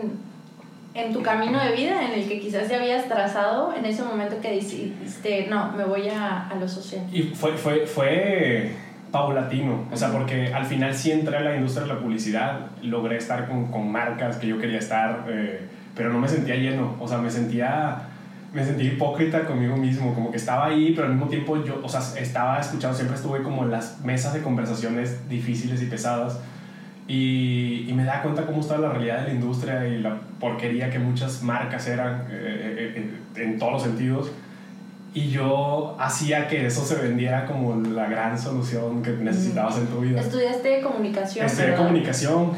en 0.93 1.13
tu 1.13 1.21
camino 1.21 1.62
de 1.63 1.75
vida 1.75 2.05
en 2.05 2.19
el 2.19 2.27
que 2.27 2.39
quizás 2.39 2.69
ya 2.69 2.79
habías 2.79 3.07
trazado 3.07 3.73
en 3.73 3.85
ese 3.85 4.03
momento 4.03 4.39
que 4.41 4.51
decidiste, 4.51 5.47
no, 5.50 5.71
me 5.73 5.83
voy 5.83 6.09
a, 6.09 6.47
a 6.47 6.55
lo 6.55 6.67
social? 6.67 7.01
Y 7.12 7.23
fue, 7.23 7.53
fue, 7.53 7.85
fue 7.85 8.71
paulatino, 9.12 9.85
o 9.91 9.97
sea, 9.97 10.12
porque 10.12 10.53
al 10.53 10.65
final 10.65 10.95
sí 10.95 11.12
entré 11.12 11.38
a 11.38 11.41
la 11.41 11.55
industria 11.55 11.85
de 11.85 11.93
la 11.93 12.00
publicidad, 12.00 12.67
logré 12.81 13.17
estar 13.17 13.47
con, 13.47 13.67
con 13.67 13.91
marcas 13.91 14.38
que 14.38 14.47
yo 14.47 14.57
quería 14.57 14.79
estar, 14.79 15.25
eh, 15.29 15.67
pero 15.95 16.12
no 16.12 16.19
me 16.19 16.27
sentía 16.27 16.55
lleno, 16.55 16.95
o 17.00 17.07
sea, 17.07 17.19
me 17.19 17.29
sentía 17.29 18.07
me 18.53 18.63
sentí 18.63 18.86
hipócrita 18.86 19.45
conmigo 19.45 19.75
mismo, 19.75 20.13
como 20.13 20.29
que 20.29 20.38
estaba 20.38 20.67
ahí, 20.67 20.93
pero 20.95 21.07
al 21.07 21.13
mismo 21.13 21.27
tiempo 21.27 21.63
yo, 21.63 21.81
o 21.83 21.89
sea, 21.89 22.01
estaba 22.19 22.60
escuchando, 22.60 22.95
siempre 22.95 23.17
estuve 23.17 23.41
como 23.41 23.63
en 23.63 23.72
las 23.72 24.01
mesas 24.01 24.33
de 24.33 24.41
conversaciones 24.41 25.27
difíciles 25.27 25.81
y 25.81 25.88
pesadas 25.88 26.39
y, 27.07 27.86
y 27.89 27.93
me 27.93 28.05
da 28.05 28.22
cuenta 28.22 28.45
cómo 28.45 28.62
estaba 28.62 28.79
la 28.81 28.89
realidad 28.89 29.22
de 29.22 29.27
la 29.29 29.33
industria 29.33 29.88
y 29.88 30.00
la 30.00 30.19
porquería 30.39 30.89
que 30.89 31.00
muchas 31.00 31.41
marcas 31.41 31.88
eran 31.88 32.27
eh, 32.29 32.93
eh, 32.95 33.13
eh, 33.36 33.43
en 33.43 33.60
todos 33.60 33.74
los 33.74 33.83
sentidos. 33.83 34.31
Y 35.15 35.29
yo 35.29 35.95
hacía 36.00 36.48
que 36.48 36.65
eso 36.65 36.83
se 36.83 36.95
vendiera 36.95 37.45
como 37.45 37.75
la 37.75 38.07
gran 38.07 38.39
solución 38.39 39.03
que 39.03 39.12
necesitabas 39.12 39.77
en 39.77 39.86
tu 39.88 40.00
vida. 40.00 40.19
¿Estudiaste 40.19 40.81
comunicación? 40.81 41.45
Estudié 41.45 41.75
comunicación 41.75 42.51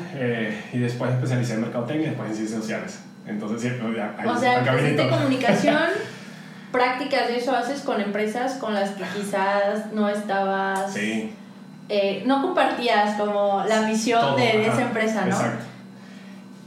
y 0.72 0.78
después 0.78 1.12
especialicé 1.12 1.56
en 1.56 1.62
mercadotecnia 1.62 2.08
y 2.08 2.10
después 2.12 2.30
en 2.30 2.36
ciencias 2.36 2.62
sociales. 2.62 3.00
Entonces, 3.28 3.62
sí, 3.62 3.78
ya, 3.96 4.16
o 4.26 4.38
sea, 4.38 4.62
de 4.62 5.10
comunicación, 5.10 5.90
prácticas 6.72 7.28
de 7.28 7.38
eso 7.38 7.56
haces 7.56 7.82
con 7.82 8.02
empresas 8.02 8.56
con 8.56 8.74
las 8.74 8.92
que 8.92 9.04
quizás 9.16 9.92
no 9.94 10.10
estabas. 10.10 10.94
Sí. 10.94 11.34
Eh, 11.88 12.24
no 12.26 12.42
compartías 12.42 13.20
como 13.20 13.64
la 13.68 13.82
misión 13.82 14.36
de, 14.36 14.68
esa 14.68 14.82
empresa, 14.82 15.26
¿no? 15.26 15.36
Exacto. 15.36 15.66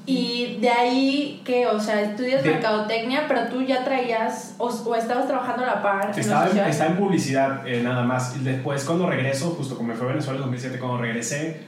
Y 0.09 0.57
de 0.63 0.71
ahí 0.71 1.43
que, 1.45 1.67
o 1.67 1.79
sea, 1.79 2.01
estudias 2.01 2.43
mercadotecnia, 2.43 3.27
pero 3.29 3.43
tú 3.49 3.61
ya 3.61 3.85
traías 3.85 4.55
o, 4.57 4.95
estabas 4.95 5.27
trabajando 5.27 5.65
a 5.65 5.67
la 5.67 5.83
par. 5.83 6.19
Estaba 6.19 6.49
en, 6.49 6.57
estaba 6.57 6.93
en 6.93 6.97
publicidad 6.97 7.69
eh, 7.69 7.83
nada 7.83 8.05
más. 8.05 8.35
Y 8.37 8.43
después, 8.43 8.85
cuando 8.85 9.07
regreso, 9.07 9.51
justo 9.51 9.77
como 9.77 9.89
me 9.89 9.95
fue 9.95 10.07
a 10.07 10.13
Venezuela 10.13 10.39
en 10.39 10.45
2007, 10.45 10.79
cuando 10.79 10.97
regresé, 10.97 11.61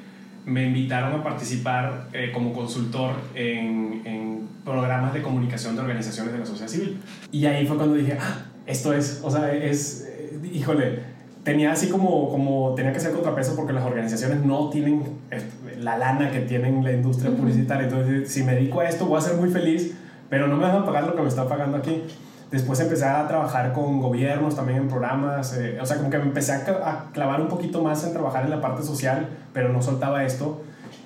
me 0.46 0.64
invitaron 0.66 1.20
a 1.20 1.22
participar 1.22 2.08
eh, 2.12 2.30
como 2.32 2.52
consultor 2.52 3.12
en, 3.34 4.02
en, 4.04 4.50
programas 4.64 5.14
de 5.14 5.22
comunicación 5.22 5.74
de 5.74 5.80
organizaciones 5.80 6.32
de 6.32 6.38
la 6.38 6.46
sociedad 6.46 6.68
civil. 6.68 7.00
Y 7.32 7.46
ahí 7.46 7.66
fue 7.66 7.76
cuando 7.76 7.94
dije, 7.94 8.16
ah, 8.20 8.44
esto 8.66 8.92
es, 8.92 9.20
o 9.24 9.30
sea, 9.30 9.52
es, 9.54 10.06
eh, 10.06 10.38
híjole, 10.52 11.00
tenía 11.42 11.72
así 11.72 11.88
como, 11.88 12.28
como, 12.28 12.74
tenía 12.74 12.92
que 12.92 13.00
ser 13.00 13.12
contrapeso 13.12 13.56
porque 13.56 13.72
las 13.72 13.84
organizaciones 13.84 14.44
no 14.44 14.68
tienen 14.68 15.02
eh, 15.30 15.42
la 15.78 15.96
lana 15.96 16.30
que 16.30 16.40
tienen 16.40 16.84
la 16.84 16.92
industria 16.92 17.30
publicitaria. 17.30 17.84
Entonces, 17.84 18.30
si 18.30 18.44
me 18.44 18.54
dedico 18.54 18.80
a 18.80 18.88
esto, 18.88 19.06
voy 19.06 19.18
a 19.18 19.22
ser 19.22 19.36
muy 19.36 19.48
feliz, 19.48 19.94
pero 20.28 20.46
no 20.46 20.56
me 20.56 20.64
van 20.64 20.76
a 20.76 20.84
pagar 20.84 21.04
lo 21.04 21.16
que 21.16 21.22
me 21.22 21.28
está 21.28 21.48
pagando 21.48 21.78
aquí. 21.78 22.02
Después 22.50 22.80
empecé 22.80 23.04
a 23.04 23.28
trabajar 23.28 23.72
con 23.72 24.00
gobiernos 24.00 24.56
también 24.56 24.78
en 24.78 24.88
programas, 24.88 25.56
eh, 25.56 25.78
o 25.80 25.86
sea, 25.86 25.98
como 25.98 26.10
que 26.10 26.18
me 26.18 26.24
empecé 26.24 26.52
a, 26.52 27.04
clavar 27.12 27.40
un 27.40 27.46
poquito 27.46 27.80
más 27.80 28.04
en 28.04 28.12
trabajar 28.12 28.44
en 28.44 28.50
la 28.50 28.60
parte 28.60 28.82
social, 28.82 29.28
pero 29.52 29.68
no 29.68 29.80
soltaba 29.80 30.24
esto. 30.24 30.62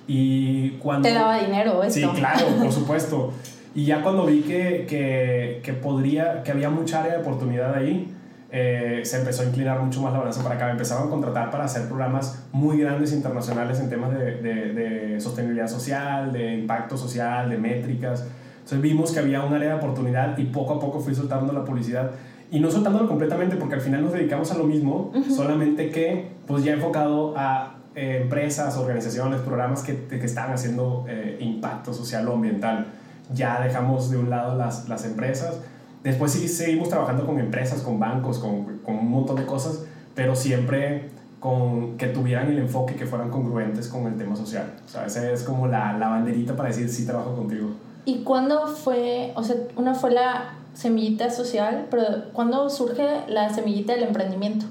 Y 0.07 0.71
cuando... 0.79 1.07
Te 1.07 1.15
daba 1.15 1.39
dinero 1.39 1.83
esto. 1.83 2.01
Sí, 2.01 2.19
claro, 2.19 2.47
por 2.59 2.73
supuesto. 2.73 3.33
Y 3.75 3.85
ya 3.85 4.03
cuando 4.03 4.25
vi 4.25 4.41
que, 4.41 4.87
que, 4.89 5.61
que, 5.63 5.73
podría, 5.75 6.43
que 6.43 6.53
había 6.53 6.71
mucha 6.71 7.01
área 7.01 7.17
de 7.17 7.19
oportunidad 7.19 7.75
ahí, 7.75 8.15
eh, 8.51 9.03
se 9.05 9.19
empezó 9.19 9.43
a 9.43 9.47
inclinar 9.47 9.81
mucho 9.81 10.01
más 10.01 10.13
la 10.13 10.21
balanza 10.21 10.43
para 10.43 10.55
acá. 10.55 10.67
Me 10.67 10.73
empezaron 10.73 11.09
a 11.09 11.11
contratar 11.11 11.51
para 11.51 11.65
hacer 11.65 11.89
programas 11.89 12.47
muy 12.53 12.79
grandes 12.79 13.13
internacionales 13.13 13.81
en 13.81 13.91
temas 13.91 14.13
de, 14.13 14.37
de, 14.37 14.73
de 14.73 15.21
sostenibilidad 15.21 15.69
social, 15.69 16.33
de 16.33 16.55
impacto 16.55 16.97
social, 16.97 17.51
de 17.51 17.59
métricas. 17.59 18.25
Entonces 18.65 18.81
vimos 18.81 19.13
que 19.13 19.19
había 19.19 19.43
un 19.43 19.53
área 19.53 19.71
de 19.71 19.75
oportunidad 19.75 20.39
y 20.39 20.45
poco 20.45 20.73
a 20.73 20.81
poco 20.81 20.99
fui 20.99 21.15
soltando 21.15 21.53
la 21.53 21.67
publicidad. 21.67 22.13
Y 22.51 22.61
no 22.61 22.71
soltándolo 22.71 23.07
completamente 23.07 23.57
porque 23.57 23.75
al 23.75 23.83
final 23.83 24.03
nos 24.03 24.15
dedicamos 24.15 24.51
a 24.53 24.57
lo 24.57 24.65
mismo, 24.65 25.13
solamente 25.29 25.91
que 25.91 26.31
pues 26.47 26.65
ya 26.65 26.73
enfocado 26.73 27.35
a 27.37 27.75
eh, 27.95 28.21
empresas, 28.23 28.79
organizaciones, 28.79 29.43
programas 29.43 29.83
que, 29.83 30.07
que 30.07 30.25
están 30.25 30.51
haciendo 30.51 31.05
eh, 31.09 31.37
impacto 31.41 31.93
social 31.93 32.27
o 32.29 32.33
ambiental. 32.33 32.87
Ya 33.35 33.61
dejamos 33.61 34.11
de 34.11 34.17
un 34.17 34.31
lado 34.31 34.57
las, 34.57 34.89
las 34.89 35.05
empresas. 35.05 35.61
Después 36.03 36.33
sí 36.33 36.49
seguimos 36.49 36.89
trabajando 36.89 37.27
con 37.27 37.39
empresas, 37.39 37.83
con 37.83 37.99
bancos, 37.99 38.39
con, 38.39 38.79
con 38.79 38.97
un 38.97 39.11
montón 39.11 39.37
de 39.37 39.45
cosas, 39.45 39.85
pero 40.15 40.35
siempre 40.35 41.11
con 41.39 41.99
que 41.99 42.07
tuvieran 42.07 42.49
el 42.49 42.59
enfoque, 42.59 42.95
que 42.95 43.05
fueran 43.05 43.29
congruentes 43.29 43.89
con 43.89 44.07
el 44.07 44.17
tema 44.17 44.37
social. 44.37 44.73
O 44.87 44.89
sea, 44.89 45.05
esa 45.05 45.31
es 45.31 45.43
como 45.43 45.67
la, 45.67 45.99
la 45.99 46.09
banderita 46.09 46.57
para 46.57 46.71
decir 46.71 46.89
sí 46.89 47.05
trabajo 47.05 47.37
contigo. 47.37 47.69
¿Y 48.05 48.19
cuándo 48.19 48.67
fue, 48.67 49.33
o 49.35 49.43
sea, 49.43 49.57
una 49.77 49.95
fue 49.95 50.13
la 50.13 50.55
semillita 50.75 51.31
social, 51.31 51.87
pero 51.91 52.05
cuándo 52.33 52.69
surge 52.69 53.21
la 53.29 53.53
semillita 53.53 53.95
del 53.95 54.05
emprendimiento? 54.05 54.67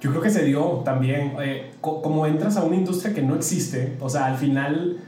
Yo 0.00 0.10
creo 0.10 0.22
que 0.22 0.30
se 0.30 0.44
dio 0.44 0.82
también, 0.84 1.34
eh, 1.40 1.72
como 1.80 2.26
entras 2.26 2.56
a 2.56 2.64
una 2.64 2.76
industria 2.76 3.14
que 3.14 3.22
no 3.22 3.34
existe, 3.34 3.96
o 4.00 4.08
sea, 4.08 4.26
al 4.26 4.36
final 4.36 4.98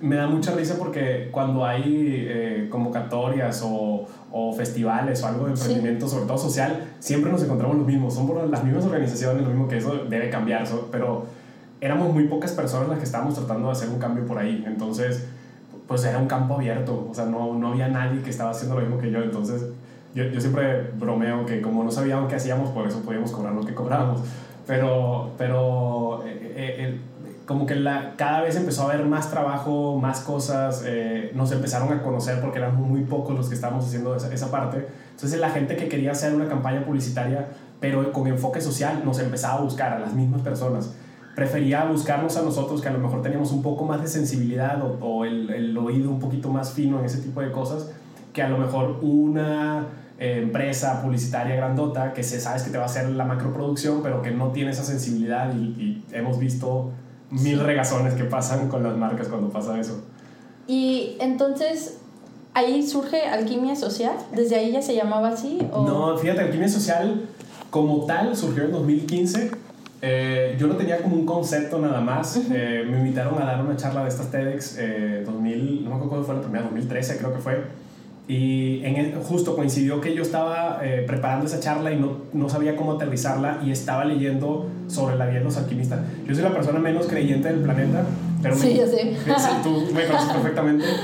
me 0.00 0.16
da 0.16 0.26
mucha 0.26 0.52
risa 0.52 0.76
porque 0.78 1.28
cuando 1.32 1.66
hay 1.66 1.82
eh, 1.84 2.68
convocatorias 2.70 3.62
o, 3.64 4.06
o, 4.30 4.52
festivales 4.52 5.22
o 5.22 5.26
algo 5.26 5.46
de 5.46 5.52
emprendimiento, 5.52 6.08
sobre 6.08 6.26
todo 6.26 6.38
social, 6.38 6.84
siempre 7.00 7.30
nos 7.30 7.42
encontramos 7.42 7.76
los 7.76 7.86
mismos, 7.86 8.14
son 8.14 8.26
por 8.26 8.48
las 8.48 8.64
mismas 8.64 8.84
organizaciones, 8.84 9.42
lo 9.42 9.48
mismo 9.48 9.68
que 9.68 9.78
eso 9.78 10.04
debe 10.08 10.30
cambiar, 10.30 10.66
pero 10.90 11.26
éramos 11.80 12.12
muy 12.12 12.24
pocas 12.24 12.52
personas 12.52 12.88
las 12.88 12.98
que 12.98 13.04
estábamos 13.04 13.34
tratando 13.34 13.66
de 13.66 13.72
hacer 13.72 13.88
un 13.88 13.98
cambio 13.98 14.24
por 14.24 14.38
ahí, 14.38 14.64
entonces 14.66 15.26
pues 15.88 16.04
era 16.04 16.18
un 16.18 16.28
campo 16.28 16.54
abierto, 16.54 17.08
o 17.10 17.14
sea, 17.14 17.24
no, 17.24 17.54
no 17.54 17.68
había 17.68 17.88
nadie 17.88 18.20
que 18.22 18.28
estaba 18.28 18.50
haciendo 18.50 18.76
lo 18.76 18.82
mismo 18.82 18.98
que 18.98 19.10
yo, 19.10 19.20
entonces 19.20 19.64
yo, 20.14 20.24
yo 20.24 20.40
siempre 20.40 20.90
bromeo 20.98 21.46
que 21.46 21.62
como 21.62 21.82
no 21.82 21.90
sabíamos 21.90 22.28
qué 22.28 22.36
hacíamos, 22.36 22.70
por 22.70 22.86
eso 22.86 23.00
podíamos 23.00 23.32
cobrar 23.32 23.54
lo 23.54 23.64
que 23.64 23.74
cobrábamos, 23.74 24.20
pero, 24.66 25.32
pero 25.38 26.22
eh, 26.26 26.36
eh, 26.54 27.00
como 27.46 27.64
que 27.64 27.74
la, 27.74 28.12
cada 28.16 28.42
vez 28.42 28.54
empezó 28.56 28.82
a 28.82 28.92
haber 28.92 29.06
más 29.06 29.30
trabajo, 29.30 29.98
más 29.98 30.20
cosas, 30.20 30.84
eh, 30.86 31.32
nos 31.34 31.50
empezaron 31.52 31.90
a 31.90 32.02
conocer 32.02 32.38
porque 32.42 32.58
eran 32.58 32.76
muy 32.76 33.04
pocos 33.04 33.34
los 33.34 33.48
que 33.48 33.54
estábamos 33.54 33.86
haciendo 33.86 34.14
esa, 34.14 34.32
esa 34.32 34.50
parte, 34.50 34.86
entonces 35.12 35.40
la 35.40 35.48
gente 35.48 35.74
que 35.76 35.88
quería 35.88 36.12
hacer 36.12 36.34
una 36.34 36.48
campaña 36.48 36.84
publicitaria, 36.84 37.48
pero 37.80 38.12
con 38.12 38.26
enfoque 38.26 38.60
social, 38.60 39.00
nos 39.06 39.18
empezaba 39.20 39.60
a 39.60 39.62
buscar 39.62 39.94
a 39.94 39.98
las 39.98 40.12
mismas 40.12 40.42
personas 40.42 40.90
prefería 41.38 41.84
buscarnos 41.84 42.36
a 42.36 42.42
nosotros 42.42 42.80
que 42.80 42.88
a 42.88 42.90
lo 42.90 42.98
mejor 42.98 43.22
teníamos 43.22 43.52
un 43.52 43.62
poco 43.62 43.84
más 43.84 44.02
de 44.02 44.08
sensibilidad 44.08 44.82
o, 44.82 44.98
o 45.00 45.24
el, 45.24 45.48
el, 45.50 45.78
oído 45.78 46.10
un 46.10 46.18
poquito 46.18 46.48
más 46.48 46.72
fino 46.72 46.98
en 46.98 47.04
ese 47.04 47.18
tipo 47.18 47.40
de 47.40 47.52
cosas, 47.52 47.92
que 48.32 48.42
a 48.42 48.48
lo 48.48 48.58
mejor 48.58 48.98
una 49.02 49.86
eh, 50.18 50.40
empresa 50.42 51.00
publicitaria 51.00 51.54
grandota 51.54 52.12
que 52.12 52.24
se 52.24 52.40
sabes 52.40 52.64
que 52.64 52.70
te 52.70 52.76
va 52.76 52.82
a 52.82 52.86
hacer 52.86 53.08
la 53.10 53.24
macroproducción, 53.24 54.02
pero 54.02 54.20
que 54.20 54.32
no 54.32 54.48
tiene 54.48 54.72
esa 54.72 54.82
sensibilidad 54.82 55.54
y, 55.54 55.58
y 55.80 56.04
hemos 56.10 56.40
visto 56.40 56.90
mil 57.30 57.60
regazones 57.60 58.14
que 58.14 58.24
pasan 58.24 58.66
con 58.68 58.82
las 58.82 58.96
marcas 58.96 59.28
cuando 59.28 59.48
pasa 59.48 59.78
eso. 59.78 60.02
Y 60.66 61.18
entonces, 61.20 61.98
ahí 62.52 62.84
surge 62.84 63.28
Alquimia 63.28 63.76
Social, 63.76 64.16
¿desde 64.34 64.56
ahí 64.56 64.72
ya 64.72 64.82
se 64.82 64.96
llamaba 64.96 65.28
así? 65.28 65.60
¿o? 65.72 65.86
No, 65.86 66.18
fíjate, 66.18 66.40
Alquimia 66.40 66.68
Social 66.68 67.28
como 67.70 68.06
tal 68.06 68.34
surgió 68.34 68.64
en 68.64 68.72
2015 68.72 69.67
eh, 70.00 70.56
yo 70.58 70.68
no 70.68 70.76
tenía 70.76 70.98
como 70.98 71.16
un 71.16 71.26
concepto 71.26 71.78
nada 71.78 72.00
más. 72.00 72.40
Eh, 72.50 72.84
me 72.88 72.98
invitaron 72.98 73.40
a 73.40 73.44
dar 73.44 73.64
una 73.64 73.76
charla 73.76 74.02
de 74.02 74.08
estas 74.08 74.30
TEDx 74.30 74.76
eh, 74.78 75.22
2000, 75.26 75.84
no 75.84 75.90
me 75.90 75.96
acuerdo 75.96 76.08
cuándo 76.08 76.26
fue 76.26 76.34
la 76.36 76.40
primera, 76.42 76.64
2013 76.64 77.18
creo 77.18 77.34
que 77.34 77.40
fue. 77.40 77.64
Y 78.28 78.84
en 78.84 78.96
el, 78.96 79.14
justo 79.14 79.56
coincidió 79.56 80.02
que 80.02 80.14
yo 80.14 80.22
estaba 80.22 80.80
eh, 80.82 81.02
preparando 81.06 81.46
esa 81.46 81.60
charla 81.60 81.92
y 81.92 81.96
no, 81.96 82.18
no, 82.34 82.50
sabía 82.50 82.76
cómo 82.76 82.92
aterrizarla 82.92 83.60
y 83.64 83.70
estaba 83.70 84.04
leyendo 84.04 84.68
sobre 84.86 85.16
la 85.16 85.24
vida 85.24 85.38
de 85.38 85.44
los 85.44 85.56
alquimistas. 85.56 86.00
Yo 86.26 86.34
soy 86.34 86.44
la 86.44 86.52
persona 86.52 86.78
menos 86.78 87.06
creyente 87.06 87.48
del 87.48 87.60
planeta, 87.60 88.04
pero 88.42 88.54
sí, 88.54 88.68
me, 88.68 88.74
yo 88.76 88.86
sé. 88.86 89.16
tú 89.62 89.88
me 89.94 90.04
conoces 90.06 90.30
perfectamente. 90.30 90.84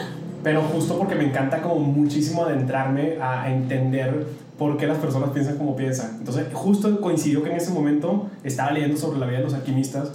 Pero 0.45 0.61
justo 0.61 0.99
porque 0.99 1.15
me 1.15 1.25
encanta 1.25 1.63
como 1.63 1.77
muchísimo 1.77 2.45
adentrarme 2.45 3.17
a 3.19 3.51
entender 3.51 4.27
por 4.59 4.77
qué 4.77 4.87
las 4.87 4.99
personas 4.99 5.31
piensan 5.31 5.57
como 5.59 5.77
piensan. 5.77 6.17
Entonces, 6.19 6.47
justo 6.53 7.01
coincidió 7.01 7.43
que 7.43 7.51
en 7.51 7.57
ese 7.57 7.73
momento 7.73 8.31
estaba 8.45 8.71
leyendo 8.71 8.97
sobre 8.97 9.19
la 9.19 9.27
vida 9.27 9.39
de 9.39 9.45
los 9.45 9.55
alquimistas 9.55 10.13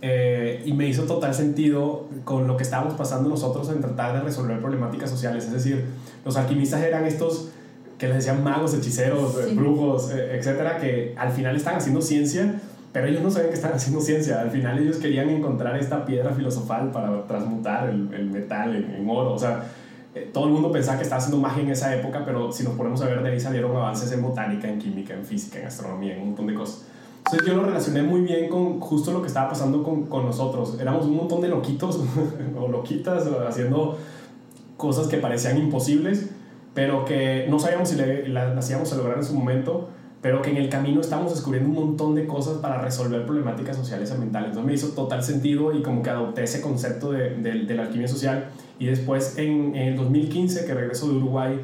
eh, 0.00 0.62
y 0.64 0.72
me 0.74 0.86
hizo 0.86 1.04
total 1.04 1.34
sentido 1.34 2.06
con 2.24 2.46
lo 2.46 2.56
que 2.56 2.62
estábamos 2.62 2.94
pasando 2.94 3.28
nosotros 3.28 3.68
en 3.70 3.80
tratar 3.80 4.14
de 4.14 4.20
resolver 4.20 4.60
problemáticas 4.60 5.10
sociales. 5.10 5.44
Es 5.44 5.52
decir, 5.52 5.86
los 6.24 6.36
alquimistas 6.36 6.82
eran 6.82 7.04
estos 7.04 7.48
que 7.98 8.06
les 8.06 8.16
decían 8.18 8.44
magos, 8.44 8.74
hechiceros, 8.74 9.36
sí. 9.48 9.54
brujos, 9.54 10.12
eh, 10.12 10.36
etcétera, 10.36 10.78
que 10.78 11.14
al 11.18 11.32
final 11.32 11.56
están 11.56 11.76
haciendo 11.76 12.00
ciencia, 12.00 12.60
pero 12.92 13.08
ellos 13.08 13.22
no 13.22 13.30
sabían 13.30 13.50
que 13.50 13.56
están 13.56 13.72
haciendo 13.72 14.00
ciencia. 14.00 14.40
Al 14.40 14.50
final 14.50 14.78
ellos 14.78 14.98
querían 14.98 15.30
encontrar 15.30 15.76
esta 15.76 16.04
piedra 16.04 16.32
filosofal 16.32 16.92
para 16.92 17.26
transmutar 17.26 17.88
el, 17.88 18.12
el 18.14 18.30
metal 18.30 18.76
en, 18.76 18.94
en 18.94 19.10
oro. 19.10 19.32
O 19.32 19.38
sea, 19.38 19.64
eh, 20.14 20.30
todo 20.32 20.46
el 20.46 20.52
mundo 20.52 20.72
pensaba 20.72 20.96
que 20.96 21.04
estaba 21.04 21.20
haciendo 21.20 21.40
magia 21.40 21.62
en 21.62 21.70
esa 21.70 21.94
época, 21.94 22.24
pero 22.24 22.50
si 22.50 22.64
nos 22.64 22.74
ponemos 22.74 23.00
a 23.02 23.06
ver, 23.06 23.22
de 23.22 23.30
ahí 23.30 23.40
salieron 23.40 23.76
avances 23.76 24.10
en 24.12 24.22
botánica, 24.22 24.68
en 24.68 24.78
química, 24.78 25.14
en 25.14 25.24
física, 25.24 25.60
en 25.60 25.66
astronomía, 25.66 26.14
en 26.14 26.22
un 26.22 26.26
montón 26.28 26.46
de 26.46 26.54
cosas. 26.54 26.86
Entonces 27.18 27.46
yo 27.46 27.54
lo 27.54 27.64
relacioné 27.64 28.02
muy 28.02 28.22
bien 28.22 28.48
con 28.48 28.80
justo 28.80 29.12
lo 29.12 29.20
que 29.20 29.28
estaba 29.28 29.50
pasando 29.50 29.82
con, 29.82 30.06
con 30.06 30.24
nosotros. 30.24 30.78
Éramos 30.80 31.04
un 31.04 31.16
montón 31.16 31.42
de 31.42 31.48
loquitos 31.48 32.00
o 32.58 32.68
loquitas 32.68 33.26
haciendo 33.46 33.98
cosas 34.78 35.08
que 35.08 35.18
parecían 35.18 35.58
imposibles, 35.58 36.30
pero 36.72 37.04
que 37.04 37.46
no 37.50 37.58
sabíamos 37.58 37.90
si 37.90 37.96
le, 37.96 38.28
las 38.28 38.70
íbamos 38.70 38.90
a 38.92 38.96
lograr 38.96 39.18
en 39.18 39.24
su 39.24 39.34
momento, 39.34 39.90
pero 40.20 40.42
que 40.42 40.50
en 40.50 40.56
el 40.56 40.68
camino 40.68 41.00
estamos 41.00 41.32
descubriendo 41.32 41.68
un 41.70 41.86
montón 41.86 42.14
de 42.14 42.26
cosas 42.26 42.58
para 42.58 42.80
resolver 42.80 43.24
problemáticas 43.24 43.76
sociales 43.76 44.10
ambientales. 44.10 44.48
Entonces 44.48 44.66
me 44.66 44.74
hizo 44.74 44.88
total 44.88 45.22
sentido 45.22 45.72
y 45.72 45.82
como 45.82 46.02
que 46.02 46.10
adopté 46.10 46.42
ese 46.44 46.60
concepto 46.60 47.12
de, 47.12 47.36
de, 47.36 47.64
de 47.64 47.74
la 47.74 47.84
alquimia 47.84 48.08
social 48.08 48.50
y 48.78 48.86
después 48.86 49.38
en, 49.38 49.74
en, 49.74 49.88
el 49.88 49.96
2015, 49.96 50.64
que 50.64 50.74
regreso 50.74 51.08
de 51.08 51.16
Uruguay, 51.16 51.60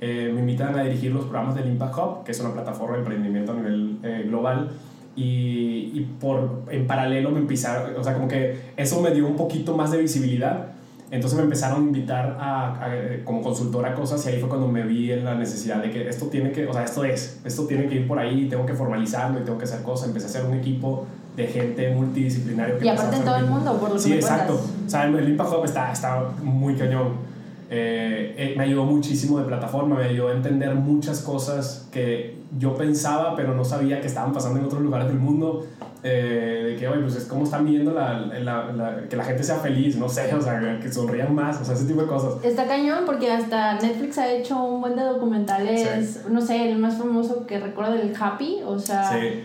eh, 0.00 0.30
me 0.32 0.40
invitan 0.40 0.78
a 0.78 0.82
dirigir 0.82 1.12
los 1.12 1.24
programas 1.24 1.54
del 1.54 1.68
Impact 1.68 1.98
Hub, 1.98 2.24
que 2.24 2.32
es 2.32 2.40
una 2.40 2.52
plataforma 2.52 2.94
de 2.94 3.00
emprendimiento 3.00 3.52
a 3.52 3.56
nivel 3.56 3.98
eh, 4.02 4.24
global. 4.26 4.70
Y, 5.16 5.90
y, 5.94 6.08
por, 6.20 6.62
en 6.70 6.86
paralelo 6.86 7.30
me 7.30 7.40
empezaron, 7.40 7.96
o 7.96 8.04
sea, 8.04 8.14
como 8.14 8.28
que 8.28 8.56
eso 8.76 9.00
me 9.00 9.10
dio 9.10 9.26
un 9.26 9.34
poquito 9.34 9.76
más 9.76 9.90
de 9.90 9.98
visibilidad. 9.98 10.72
Entonces 11.10 11.38
me 11.38 11.44
empezaron 11.44 11.84
a 11.84 11.86
invitar 11.86 12.36
a, 12.38 12.84
a, 12.84 13.24
como 13.24 13.40
consultora 13.40 13.90
a 13.90 13.94
cosas 13.94 14.24
y 14.26 14.28
ahí 14.28 14.40
fue 14.40 14.48
cuando 14.48 14.68
me 14.68 14.82
vi 14.82 15.10
en 15.10 15.24
la 15.24 15.34
necesidad 15.34 15.82
de 15.82 15.90
que 15.90 16.06
esto 16.08 16.26
tiene 16.26 16.52
que, 16.52 16.66
o 16.66 16.72
sea, 16.72 16.84
esto 16.84 17.02
es, 17.04 17.40
esto 17.44 17.66
tiene 17.66 17.86
que 17.88 17.96
ir 17.96 18.06
por 18.06 18.18
ahí, 18.18 18.46
tengo 18.48 18.66
que 18.66 18.74
formalizarlo 18.74 19.40
y 19.40 19.44
tengo 19.44 19.56
que 19.56 19.64
hacer 19.64 19.82
cosas. 19.82 20.08
Empecé 20.08 20.26
a 20.26 20.28
hacer 20.30 20.44
un 20.44 20.54
equipo 20.54 21.06
de 21.34 21.46
gente 21.46 21.94
multidisciplinaria. 21.94 22.76
Que 22.78 22.84
y 22.84 22.88
aparte 22.88 23.16
en 23.16 23.24
todo 23.24 23.36
el 23.36 23.46
mundo, 23.46 23.78
por 23.78 23.90
lo 23.90 23.94
que 23.94 24.02
Sí, 24.02 24.12
exacto. 24.12 24.60
O 24.86 24.90
sea, 24.90 25.06
el 25.06 25.28
Impact 25.28 25.50
Hub 25.52 25.64
está, 25.64 25.92
está 25.92 26.30
muy 26.42 26.74
cañón. 26.74 27.28
Eh, 27.70 28.34
eh, 28.36 28.54
me 28.56 28.64
ayudó 28.64 28.84
muchísimo 28.84 29.38
de 29.38 29.44
plataforma, 29.44 29.96
me 29.96 30.04
ayudó 30.04 30.28
a 30.28 30.32
entender 30.32 30.74
muchas 30.74 31.20
cosas 31.20 31.86
que 31.92 32.37
yo 32.56 32.74
pensaba, 32.74 33.34
pero 33.36 33.54
no 33.54 33.64
sabía 33.64 34.00
que 34.00 34.06
estaban 34.06 34.32
pasando 34.32 34.58
en 34.58 34.66
otros 34.66 34.82
lugares 34.82 35.08
del 35.08 35.18
mundo. 35.18 35.66
Eh, 36.04 36.62
de 36.68 36.76
que, 36.76 36.86
oye, 36.86 37.00
pues 37.00 37.16
es 37.16 37.24
como 37.24 37.42
están 37.42 37.66
viendo 37.66 37.92
la, 37.92 38.20
la, 38.20 38.70
la, 38.72 39.08
que 39.08 39.16
la 39.16 39.24
gente 39.24 39.42
sea 39.42 39.56
feliz, 39.56 39.96
no 39.96 40.08
sé, 40.08 40.32
o 40.38 40.40
sea, 40.40 40.78
que 40.80 40.92
sonrían 40.92 41.34
más, 41.34 41.60
o 41.60 41.64
sea, 41.64 41.74
ese 41.74 41.86
tipo 41.86 42.02
de 42.02 42.06
cosas. 42.06 42.44
Está 42.44 42.68
cañón 42.68 43.00
porque 43.04 43.32
hasta 43.32 43.74
Netflix 43.74 44.16
ha 44.18 44.30
hecho 44.30 44.62
un 44.62 44.80
buen 44.80 44.94
de 44.94 45.02
documentales, 45.02 46.20
sí. 46.22 46.28
no 46.30 46.40
sé, 46.40 46.70
el 46.70 46.78
más 46.78 46.96
famoso 46.96 47.46
que 47.46 47.58
recuerdo 47.58 47.94
del 47.94 48.14
Happy, 48.18 48.60
o 48.64 48.78
sea... 48.78 49.10
Sí 49.10 49.44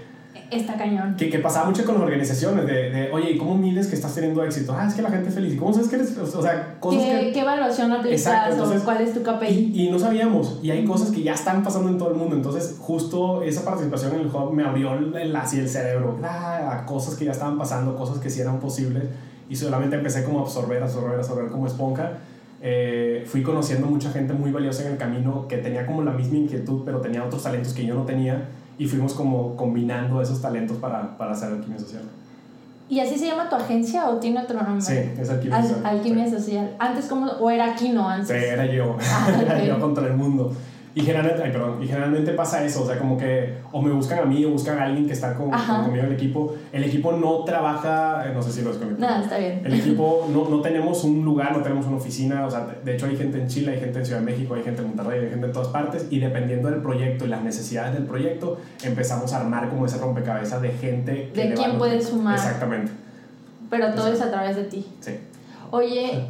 está 0.55 0.75
cañón. 0.75 1.15
Que, 1.15 1.29
que, 1.29 1.39
pasaba 1.39 1.67
mucho 1.67 1.85
con 1.85 1.95
las 1.95 2.03
organizaciones, 2.03 2.65
de, 2.65 2.89
de, 2.89 3.11
oye, 3.11 3.31
¿y 3.31 3.37
cómo 3.37 3.55
mides 3.55 3.87
que 3.87 3.95
estás 3.95 4.13
teniendo 4.15 4.43
éxito? 4.43 4.75
Ah, 4.77 4.87
es 4.87 4.93
que 4.93 5.01
la 5.01 5.09
gente 5.09 5.29
es 5.29 5.35
feliz. 5.35 5.53
¿Y 5.53 5.57
cómo 5.57 5.73
sabes 5.73 5.89
que 5.89 5.95
eres 5.95 6.17
O 6.17 6.41
sea, 6.41 6.75
cosas 6.79 7.03
¿Qué, 7.03 7.19
que... 7.19 7.31
¿Qué 7.31 7.39
evaluación 7.41 7.91
aplicas 7.91 8.19
Exacto, 8.21 8.53
entonces, 8.53 8.81
o 8.81 8.85
cuál 8.85 9.01
es 9.01 9.13
tu 9.13 9.21
KPI? 9.21 9.71
Y, 9.73 9.87
y, 9.87 9.91
no 9.91 9.99
sabíamos. 9.99 10.59
Y 10.61 10.71
hay 10.71 10.85
cosas 10.85 11.11
que 11.11 11.23
ya 11.23 11.33
están 11.33 11.63
pasando 11.63 11.89
en 11.89 11.97
todo 11.97 12.11
el 12.11 12.15
mundo. 12.15 12.35
Entonces, 12.35 12.77
justo 12.79 13.43
esa 13.43 13.65
participación 13.65 14.15
en 14.15 14.21
el 14.21 14.27
hub 14.27 14.53
me 14.53 14.63
abrió 14.63 14.93
el, 14.93 15.35
así 15.35 15.59
el 15.59 15.69
cerebro 15.69 16.17
a 16.23 16.85
cosas 16.85 17.15
que 17.15 17.25
ya 17.25 17.31
estaban 17.31 17.57
pasando, 17.57 17.95
cosas 17.95 18.19
que 18.19 18.29
sí 18.29 18.41
eran 18.41 18.59
posibles. 18.59 19.03
Y 19.49 19.55
solamente 19.55 19.95
empecé 19.95 20.23
como 20.23 20.39
a 20.39 20.41
absorber, 20.43 20.81
absorber, 20.81 21.19
absorber 21.19 21.51
como 21.51 21.67
esponja. 21.67 22.13
eh, 22.65 23.23
fui 23.27 23.43
conociendo 23.43 23.87
mucha 23.87 24.09
gente 24.09 24.31
muy 24.33 24.51
valiosa 24.51 24.85
en 24.85 24.93
el 24.93 24.97
camino 24.97 25.47
que 25.49 25.57
tenía 25.57 25.85
como 25.85 26.01
la 26.01 26.11
misma 26.11 26.37
inquietud, 26.37 26.83
pero 26.85 27.01
tenía 27.01 27.21
otros 27.23 27.43
talentos 27.43 27.73
que 27.73 27.85
yo 27.85 27.93
no 27.93 28.03
tenía 28.03 28.47
y 28.77 28.87
fuimos 28.87 29.13
como 29.13 29.55
combinando 29.55 30.21
esos 30.21 30.41
talentos 30.41 30.77
para, 30.77 31.17
para 31.17 31.31
hacer 31.33 31.51
alquimia 31.53 31.79
social. 31.79 32.03
¿Y 32.89 32.99
así 32.99 33.17
se 33.17 33.27
llama 33.27 33.49
tu 33.49 33.55
agencia 33.55 34.09
o 34.09 34.17
tiene 34.17 34.41
otro 34.41 34.61
nombre? 34.61 34.81
Sí, 34.81 34.93
es 35.19 35.29
Alquimia 35.29 35.57
Al- 35.57 35.63
Social. 35.67 35.85
Alquimia 35.85 36.25
Sí. 36.25 36.31
Social. 36.31 36.75
Antes 36.79 37.05
como, 37.05 37.25
o 37.27 37.49
era 37.49 37.73
Kino 37.75 38.07
antes. 38.07 38.27
Sí, 38.27 38.33
era 38.45 38.65
yo. 38.65 38.97
Ah, 39.01 39.31
era 39.41 39.57
ok. 39.57 39.63
yo 39.67 39.79
contra 39.79 40.05
el 40.07 40.13
mundo. 40.13 40.53
Y 40.95 41.01
generalmente, 41.01 41.41
ay, 41.43 41.51
perdón, 41.51 41.81
y 41.81 41.87
generalmente 41.87 42.33
pasa 42.33 42.63
eso, 42.63 42.83
o 42.83 42.85
sea, 42.85 42.99
como 42.99 43.17
que 43.17 43.55
o 43.71 43.81
me 43.81 43.91
buscan 43.91 44.19
a 44.19 44.25
mí 44.25 44.45
o 44.45 44.51
buscan 44.51 44.77
a 44.77 44.83
alguien 44.83 45.07
que 45.07 45.13
está 45.13 45.33
con, 45.33 45.49
conmigo 45.49 46.03
en 46.03 46.05
el 46.05 46.11
equipo. 46.13 46.55
El 46.71 46.83
equipo 46.83 47.13
no 47.13 47.43
trabaja, 47.45 48.23
eh, 48.27 48.31
no 48.31 48.43
sé 48.43 48.51
si 48.51 48.61
lo 48.61 48.69
es 48.69 48.77
conmigo. 48.77 48.99
Nada, 48.99 49.23
está 49.23 49.39
bien. 49.39 49.63
El 49.65 49.73
equipo, 49.73 50.27
no, 50.31 50.47
no 50.49 50.61
tenemos 50.61 51.03
un 51.03 51.25
lugar, 51.25 51.51
no 51.57 51.63
tenemos 51.63 51.87
una 51.87 51.97
oficina, 51.97 52.45
o 52.45 52.51
sea, 52.51 52.67
de- 52.85 52.93
hecho 52.93 53.07
hay 53.07 53.17
gente 53.17 53.39
en 53.39 53.47
Chile, 53.47 53.71
hay 53.71 53.79
gente 53.79 53.97
en 53.99 54.05
Ciudad 54.05 54.19
de 54.19 54.25
México, 54.27 54.53
hay 54.53 54.61
gente 54.61 54.83
en 54.83 54.89
Monterrey, 54.89 55.23
hay 55.23 55.29
gente 55.31 55.47
en 55.47 55.51
todas 55.51 55.69
partes, 55.69 56.05
y 56.11 56.19
dependiendo 56.19 56.69
del 56.69 56.81
proyecto 56.83 57.25
y 57.25 57.29
las 57.29 57.41
necesidades 57.41 57.95
del 57.95 58.03
proyecto, 58.03 58.59
empezamos 58.83 59.33
a 59.33 59.37
armar 59.39 59.69
como 59.69 59.87
ese 59.87 59.97
rompecabezas 59.97 60.61
de 60.61 60.73
gente 60.73 61.31
que 61.33 61.47
De 61.49 61.53
quién 61.55 61.71
va 61.71 61.75
a- 61.75 61.77
puede 61.79 61.99
sumar. 62.03 62.35
Exactamente, 62.35 62.91
Pero 63.71 63.91
todo 63.95 64.13
es 64.13 64.21
a 64.21 64.29
través 64.29 64.55
de 64.57 64.65
ti. 64.65 64.85
sí. 64.99 65.17
Oye, 65.71 66.27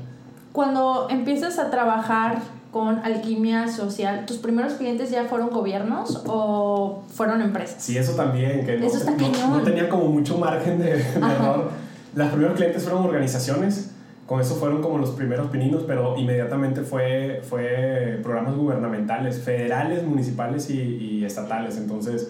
cuando 0.54 1.08
empiezas 1.10 1.60
a 1.60 1.70
trabajar 1.70 2.38
con 2.74 3.00
alquimia 3.06 3.68
social, 3.68 4.26
¿tus 4.26 4.38
primeros 4.38 4.74
clientes 4.74 5.12
ya 5.12 5.26
fueron 5.26 5.52
gobiernos 5.52 6.24
o 6.28 7.04
fueron 7.14 7.42
empresas? 7.42 7.82
Sí, 7.84 7.98
eso 7.98 8.14
también, 8.14 8.66
que 8.66 8.78
no, 8.78 8.88
Eso 8.88 8.98
está 8.98 9.12
no- 9.12 9.62
tenía 9.62 9.88
como 9.88 10.08
mucho 10.08 10.38
margen 10.40 10.80
de, 10.80 10.96
de 10.98 11.04
error. 11.04 11.70
Las 12.16 12.32
primeros 12.32 12.56
clientes 12.56 12.84
fueron 12.84 13.06
organizaciones, 13.06 13.92
con 14.26 14.42
eso 14.42 14.56
fueron 14.56 14.82
como 14.82 14.98
los 14.98 15.12
primeros 15.12 15.48
pininos, 15.52 15.84
pero 15.86 16.18
inmediatamente 16.18 16.82
fue, 16.82 17.42
fue 17.48 18.20
programas 18.24 18.56
gubernamentales, 18.56 19.40
federales, 19.40 20.04
municipales 20.04 20.70
y, 20.72 20.80
y 20.82 21.26
estatales. 21.26 21.78
Entonces, 21.78 22.30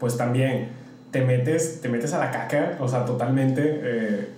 pues 0.00 0.16
también 0.16 0.68
te 1.12 1.24
metes, 1.24 1.80
te 1.80 1.88
metes 1.88 2.12
a 2.14 2.18
la 2.18 2.30
caca, 2.32 2.76
o 2.80 2.88
sea, 2.88 3.04
totalmente. 3.04 3.62
eh, 3.64 4.28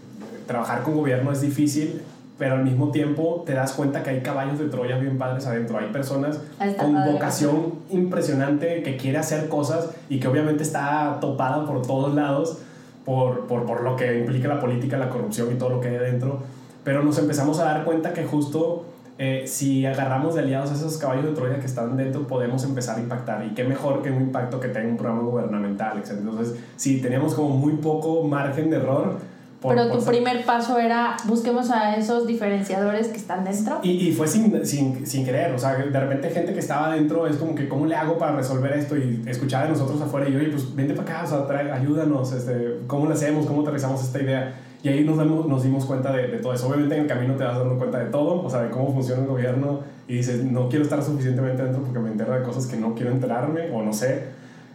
trabajar 0.46 0.82
con 0.84 0.94
gobierno 0.94 1.32
es 1.32 1.40
difícil, 1.40 2.02
pero 2.38 2.56
al 2.56 2.64
mismo 2.64 2.90
tiempo 2.90 3.42
te 3.46 3.54
das 3.54 3.72
cuenta 3.72 4.02
que 4.02 4.10
hay 4.10 4.20
caballos 4.20 4.58
de 4.58 4.66
Troya 4.68 4.98
bien 4.98 5.16
padres 5.18 5.46
adentro. 5.46 5.78
Hay 5.78 5.86
personas 5.92 6.40
Ah, 6.58 6.66
está 6.66 6.82
con 6.82 6.92
padre. 6.94 7.12
vocación 7.12 7.74
impresionante 7.90 8.82
que 8.82 8.96
quiere 8.96 9.18
hacer 9.18 9.48
cosas 9.48 9.90
y 10.08 10.20
que 10.20 10.28
obviamente 10.28 10.62
está 10.62 11.18
topada 11.20 11.64
por 11.66 11.82
todos 11.86 12.14
lados 12.14 12.58
por, 13.04 13.46
por, 13.46 13.64
por 13.64 13.82
lo 13.82 13.96
que 13.96 14.18
implica 14.18 14.48
la 14.48 14.60
política, 14.60 14.98
la 14.98 15.08
corrupción 15.08 15.50
y 15.52 15.54
todo 15.56 15.70
lo 15.70 15.80
que 15.80 15.88
hay 15.88 15.96
adentro. 15.96 16.40
Pero 16.84 17.02
nos 17.02 17.18
empezamos 17.18 17.58
a 17.60 17.64
dar 17.64 17.84
cuenta 17.84 18.12
que 18.12 18.24
justo 18.24 18.84
eh, 19.18 19.44
si 19.46 19.86
agarramos 19.86 20.34
de 20.34 20.42
aliados 20.42 20.70
a 20.72 20.74
esos 20.74 20.98
caballos 20.98 21.24
de 21.24 21.32
Troya 21.32 21.58
que 21.58 21.66
están 21.66 21.96
dentro, 21.96 22.26
podemos 22.26 22.64
empezar 22.64 22.98
a 22.98 23.00
impactar. 23.00 23.44
Y 23.46 23.54
qué 23.54 23.64
mejor 23.64 24.02
que 24.02 24.10
un 24.10 24.20
impacto 24.22 24.60
que 24.60 24.68
tenga 24.68 24.88
un 24.88 24.96
programa 24.98 25.22
gubernamental. 25.22 25.98
etc. 25.98 26.16
Entonces, 26.18 26.56
sí, 26.76 27.00
teníamos 27.00 27.34
como 27.34 27.48
muy 27.56 27.74
poco 27.74 28.22
margen 28.24 28.68
de 28.70 28.76
error. 28.76 29.16
Por- 29.60 29.74
Pero 29.74 29.88
por 29.88 29.98
tu 29.98 30.04
ser- 30.04 30.14
primer 30.14 30.44
paso 30.44 30.78
era 30.78 31.16
busquemos 31.24 31.70
a 31.70 31.96
esos 31.96 32.26
diferenciadores 32.26 33.08
que 33.08 33.16
están 33.16 33.44
dentro. 33.44 33.78
y, 33.82 34.08
y 34.08 34.12
fue 34.12 34.26
sin, 34.28 34.64
sin, 34.66 35.06
sin 35.06 35.24
querer, 35.24 35.52
o 35.54 35.58
sea, 35.58 35.74
de 35.76 36.00
repente 36.00 36.30
gente 36.30 36.52
que 36.52 36.60
estaba 36.60 36.88
adentro 36.92 37.26
es 37.26 37.36
como 37.36 37.54
que, 37.54 37.68
¿cómo 37.68 37.86
le 37.86 37.94
hago 37.96 38.18
para 38.18 38.36
resolver 38.36 38.72
esto? 38.74 38.96
Y 38.96 39.22
escuchaba 39.26 39.64
de 39.64 39.70
nosotros 39.70 40.00
afuera 40.00 40.28
y 40.28 40.32
yo, 40.32 40.38
oye, 40.38 40.48
pues 40.50 40.74
vente 40.74 40.94
para 40.94 41.18
acá, 41.18 41.24
o 41.24 41.26
sea, 41.28 41.46
trae- 41.46 41.72
ayúdanos, 41.72 42.32
este, 42.32 42.80
¿cómo 42.86 43.06
lo 43.06 43.14
hacemos? 43.14 43.46
¿Cómo 43.46 43.62
aterrizamos 43.62 44.02
esta 44.02 44.22
idea? 44.22 44.54
Y 44.82 44.88
ahí 44.88 45.02
nos, 45.04 45.16
damos, 45.16 45.46
nos 45.48 45.64
dimos 45.64 45.84
cuenta 45.84 46.12
de, 46.12 46.28
de 46.28 46.38
todo 46.38 46.52
eso. 46.52 46.68
Obviamente 46.68 46.94
en 46.94 47.00
el 47.02 47.06
camino 47.08 47.34
te 47.34 47.42
vas 47.42 47.58
dando 47.58 47.76
cuenta 47.76 47.98
de 47.98 48.06
todo, 48.10 48.42
o 48.44 48.48
sea, 48.50 48.62
de 48.62 48.70
cómo 48.70 48.92
funciona 48.92 49.22
el 49.22 49.26
gobierno 49.28 49.80
y 50.06 50.16
dices, 50.18 50.44
no 50.44 50.68
quiero 50.68 50.84
estar 50.84 51.02
suficientemente 51.02 51.62
dentro 51.64 51.82
porque 51.82 51.98
me 51.98 52.10
entero 52.10 52.34
de 52.34 52.42
cosas 52.42 52.66
que 52.66 52.76
no 52.76 52.94
quiero 52.94 53.10
enterarme 53.10 53.70
o 53.72 53.82
no 53.82 53.92
sé. 53.92 54.24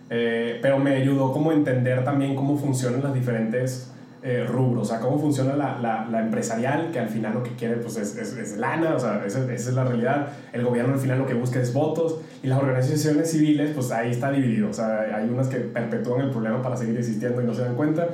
Eh, 0.10 0.60
pero 0.62 0.78
me 0.80 0.96
ayudó 0.96 1.32
como 1.32 1.52
a 1.52 1.54
entender 1.54 2.04
también 2.04 2.36
cómo 2.36 2.58
funcionan 2.58 3.02
las 3.04 3.14
diferentes 3.14 3.92
eh, 4.24 4.46
rubros, 4.48 4.84
o 4.84 4.86
sea, 4.92 5.00
cómo 5.00 5.20
funciona 5.20 5.56
la, 5.56 5.80
la, 5.80 6.08
la 6.10 6.22
empresarial, 6.22 6.92
que 6.92 7.00
al 7.00 7.10
final 7.10 7.34
lo 7.34 7.42
que 7.44 7.52
quiere 7.52 7.78
pues, 7.78 7.98
es, 7.98 8.16
es, 8.18 8.38
es 8.38 8.58
lana, 8.58 8.96
o 8.96 9.00
sea, 9.00 9.24
esa, 9.26 9.40
esa 9.52 9.70
es 9.70 9.76
la 9.76 9.84
realidad. 9.84 10.28
El 10.54 10.64
gobierno 10.64 10.94
al 10.94 11.00
final 11.00 11.18
lo 11.18 11.26
que 11.26 11.34
busca 11.34 11.60
es 11.60 11.74
votos 11.74 12.20
y 12.44 12.48
las 12.48 12.60
organizaciones 12.60 13.32
civiles, 13.32 13.72
pues 13.74 13.92
ahí 13.92 14.12
está 14.12 14.32
dividido, 14.32 14.70
o 14.70 14.74
sea, 14.74 15.08
hay 15.16 15.28
unas 15.28 15.48
que 15.48 15.58
perpetúan 15.58 16.22
el 16.22 16.30
problema 16.30 16.62
para 16.62 16.78
seguir 16.78 16.98
existiendo 16.98 17.42
y 17.42 17.46
no 17.46 17.54
se 17.54 17.62
dan 17.62 17.76
cuenta, 17.76 18.10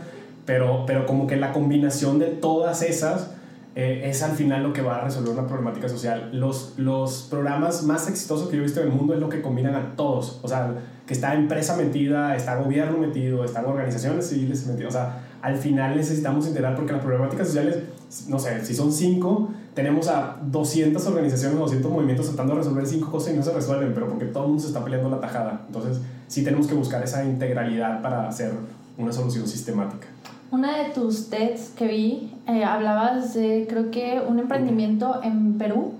pero, 0.45 0.85
pero 0.85 1.05
como 1.05 1.27
que 1.27 1.35
la 1.35 1.51
combinación 1.51 2.19
de 2.19 2.27
todas 2.27 2.81
esas 2.83 3.31
eh, 3.75 4.09
es 4.09 4.23
al 4.23 4.31
final 4.31 4.63
lo 4.63 4.73
que 4.73 4.81
va 4.81 4.95
a 4.95 5.03
resolver 5.03 5.33
una 5.33 5.45
problemática 5.45 5.87
social. 5.87 6.29
Los, 6.31 6.73
los 6.77 7.27
programas 7.29 7.83
más 7.83 8.09
exitosos 8.09 8.49
que 8.49 8.55
yo 8.55 8.63
he 8.63 8.65
visto 8.65 8.81
en 8.81 8.87
el 8.87 8.93
mundo 8.93 9.13
es 9.13 9.19
lo 9.19 9.29
que 9.29 9.41
combinan 9.41 9.75
a 9.75 9.95
todos. 9.95 10.39
O 10.41 10.47
sea, 10.47 10.73
que 11.05 11.13
está 11.13 11.35
empresa 11.35 11.77
metida, 11.77 12.35
está 12.35 12.55
gobierno 12.55 12.97
metido, 12.97 13.45
están 13.45 13.65
organizaciones 13.65 14.27
civiles 14.29 14.65
metidas. 14.65 14.95
O 14.95 14.97
sea, 14.97 15.26
al 15.41 15.57
final 15.57 15.95
necesitamos 15.95 16.47
integrar 16.47 16.75
porque 16.75 16.93
las 16.93 17.01
problemáticas 17.01 17.47
sociales, 17.47 17.79
no 18.27 18.39
sé, 18.39 18.63
si 18.65 18.73
son 18.73 18.91
cinco, 18.91 19.49
tenemos 19.73 20.07
a 20.07 20.37
200 20.41 21.05
organizaciones, 21.05 21.59
200 21.59 21.91
movimientos 21.91 22.27
tratando 22.27 22.53
de 22.53 22.59
resolver 22.59 22.85
cinco 22.85 23.11
cosas 23.11 23.33
y 23.33 23.37
no 23.37 23.43
se 23.43 23.53
resuelven, 23.53 23.93
pero 23.93 24.07
porque 24.07 24.25
todo 24.25 24.43
el 24.43 24.49
mundo 24.49 24.61
se 24.61 24.69
está 24.69 24.83
peleando 24.83 25.09
la 25.09 25.19
tajada. 25.19 25.61
Entonces, 25.67 26.01
sí 26.27 26.43
tenemos 26.43 26.67
que 26.67 26.73
buscar 26.73 27.03
esa 27.03 27.23
integralidad 27.23 28.01
para 28.01 28.27
hacer 28.27 28.53
una 28.97 29.11
solución 29.11 29.47
sistemática. 29.47 30.07
Una 30.49 30.77
de 30.77 30.89
tus 30.91 31.29
TEDs 31.29 31.71
que 31.75 31.87
vi, 31.87 32.33
eh, 32.47 32.63
hablabas 32.63 33.33
de, 33.33 33.67
creo 33.69 33.91
que, 33.91 34.21
un 34.27 34.39
emprendimiento 34.39 35.21
en 35.21 35.57
Perú. 35.57 35.93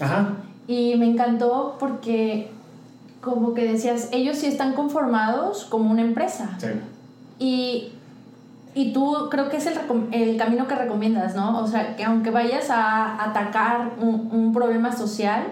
Ajá. 0.00 0.36
Y 0.66 0.96
me 0.96 1.06
encantó 1.06 1.76
porque 1.78 2.50
como 3.20 3.52
que 3.54 3.70
decías, 3.70 4.08
ellos 4.12 4.38
sí 4.38 4.46
están 4.46 4.74
conformados 4.74 5.64
como 5.64 5.90
una 5.90 6.02
empresa. 6.02 6.56
Sí. 6.58 6.68
Y, 7.38 7.92
y 8.74 8.92
tú 8.92 9.28
creo 9.30 9.48
que 9.48 9.56
es 9.56 9.66
el, 9.66 9.78
el 10.12 10.36
camino 10.36 10.66
que 10.66 10.74
recomiendas, 10.74 11.34
¿no? 11.34 11.60
O 11.60 11.66
sea, 11.66 11.96
que 11.96 12.04
aunque 12.04 12.30
vayas 12.30 12.70
a 12.70 13.24
atacar 13.24 13.92
un, 14.00 14.28
un 14.32 14.52
problema 14.52 14.96
social, 14.96 15.42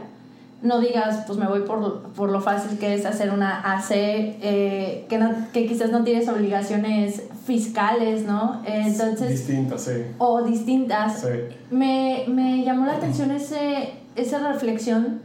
no 0.62 0.80
digas, 0.80 1.24
pues 1.26 1.38
me 1.38 1.46
voy 1.46 1.60
por, 1.60 2.02
por 2.14 2.30
lo 2.30 2.40
fácil 2.40 2.78
que 2.78 2.94
es 2.94 3.06
hacer 3.06 3.30
una 3.30 3.60
AC, 3.60 3.90
eh, 3.92 5.06
que, 5.08 5.18
no, 5.18 5.30
que 5.52 5.66
quizás 5.66 5.90
no 5.90 6.02
tienes 6.02 6.28
obligaciones 6.28 7.22
fiscales, 7.46 8.24
¿no? 8.24 8.60
Entonces, 8.64 9.30
Distinta, 9.30 9.78
sí. 9.78 10.02
o 10.18 10.42
distintas. 10.42 11.20
Sí. 11.20 11.28
Me, 11.70 12.24
me 12.28 12.64
llamó 12.64 12.86
la 12.86 12.94
atención 12.94 13.30
ese, 13.30 13.94
esa 14.16 14.52
reflexión 14.52 15.20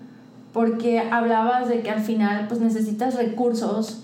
porque 0.53 0.99
hablabas 0.99 1.67
de 1.67 1.81
que 1.81 1.89
al 1.89 2.01
final 2.01 2.47
pues 2.47 2.61
necesitas 2.61 3.15
recursos 3.15 4.03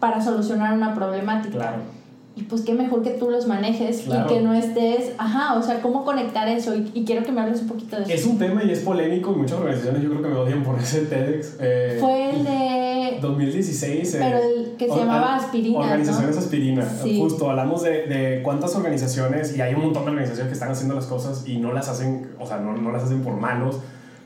para 0.00 0.20
solucionar 0.20 0.74
una 0.74 0.92
problemática. 0.94 1.54
Claro. 1.54 2.01
Y 2.34 2.44
pues 2.44 2.62
qué 2.62 2.72
mejor 2.72 3.02
que 3.02 3.10
tú 3.10 3.28
los 3.30 3.46
manejes 3.46 4.02
Claro. 4.06 4.24
y 4.30 4.34
que 4.34 4.40
no 4.40 4.54
estés, 4.54 5.12
ajá, 5.18 5.54
o 5.58 5.62
sea, 5.62 5.82
cómo 5.82 6.02
conectar 6.04 6.48
eso 6.48 6.74
y, 6.74 6.90
y 6.94 7.04
quiero 7.04 7.22
que 7.24 7.30
me 7.30 7.42
hables 7.42 7.60
un 7.60 7.68
poquito 7.68 7.96
de 7.96 8.04
eso. 8.04 8.12
Es 8.12 8.24
un 8.24 8.38
tema 8.38 8.64
y 8.64 8.70
es 8.70 8.80
polémico 8.80 9.32
y 9.32 9.36
muchas 9.36 9.58
organizaciones 9.58 10.02
yo 10.02 10.08
creo 10.08 10.22
que 10.22 10.28
me 10.28 10.36
odian 10.36 10.62
por 10.62 10.78
ese 10.78 11.02
TEDx. 11.02 11.56
Eh, 11.60 11.98
Fue 12.00 12.30
el 12.30 12.44
de... 12.44 13.18
2016. 13.20 14.14
eh, 14.14 14.18
Pero 14.18 14.38
el 14.38 14.76
que 14.76 14.88
se 14.88 14.96
llamaba 14.96 15.36
Aspirinas, 15.36 15.84
Organizaciones 15.84 16.34
¿no? 16.36 16.40
Aspirina. 16.42 16.88
Sí. 17.02 17.18
Justo, 17.20 17.50
hablamos 17.50 17.82
de, 17.82 18.06
de 18.06 18.40
cuántas 18.42 18.74
organizaciones, 18.74 19.56
y 19.56 19.60
hay 19.60 19.74
un 19.74 19.82
montón 19.82 20.04
de 20.06 20.10
organizaciones 20.12 20.48
que 20.48 20.54
están 20.54 20.70
haciendo 20.70 20.94
las 20.94 21.06
cosas 21.06 21.44
y 21.46 21.58
no 21.58 21.72
las 21.72 21.88
hacen, 21.88 22.30
o 22.40 22.46
sea, 22.46 22.58
no, 22.58 22.72
no 22.76 22.90
las 22.92 23.04
hacen 23.04 23.20
por 23.22 23.34
malos, 23.34 23.78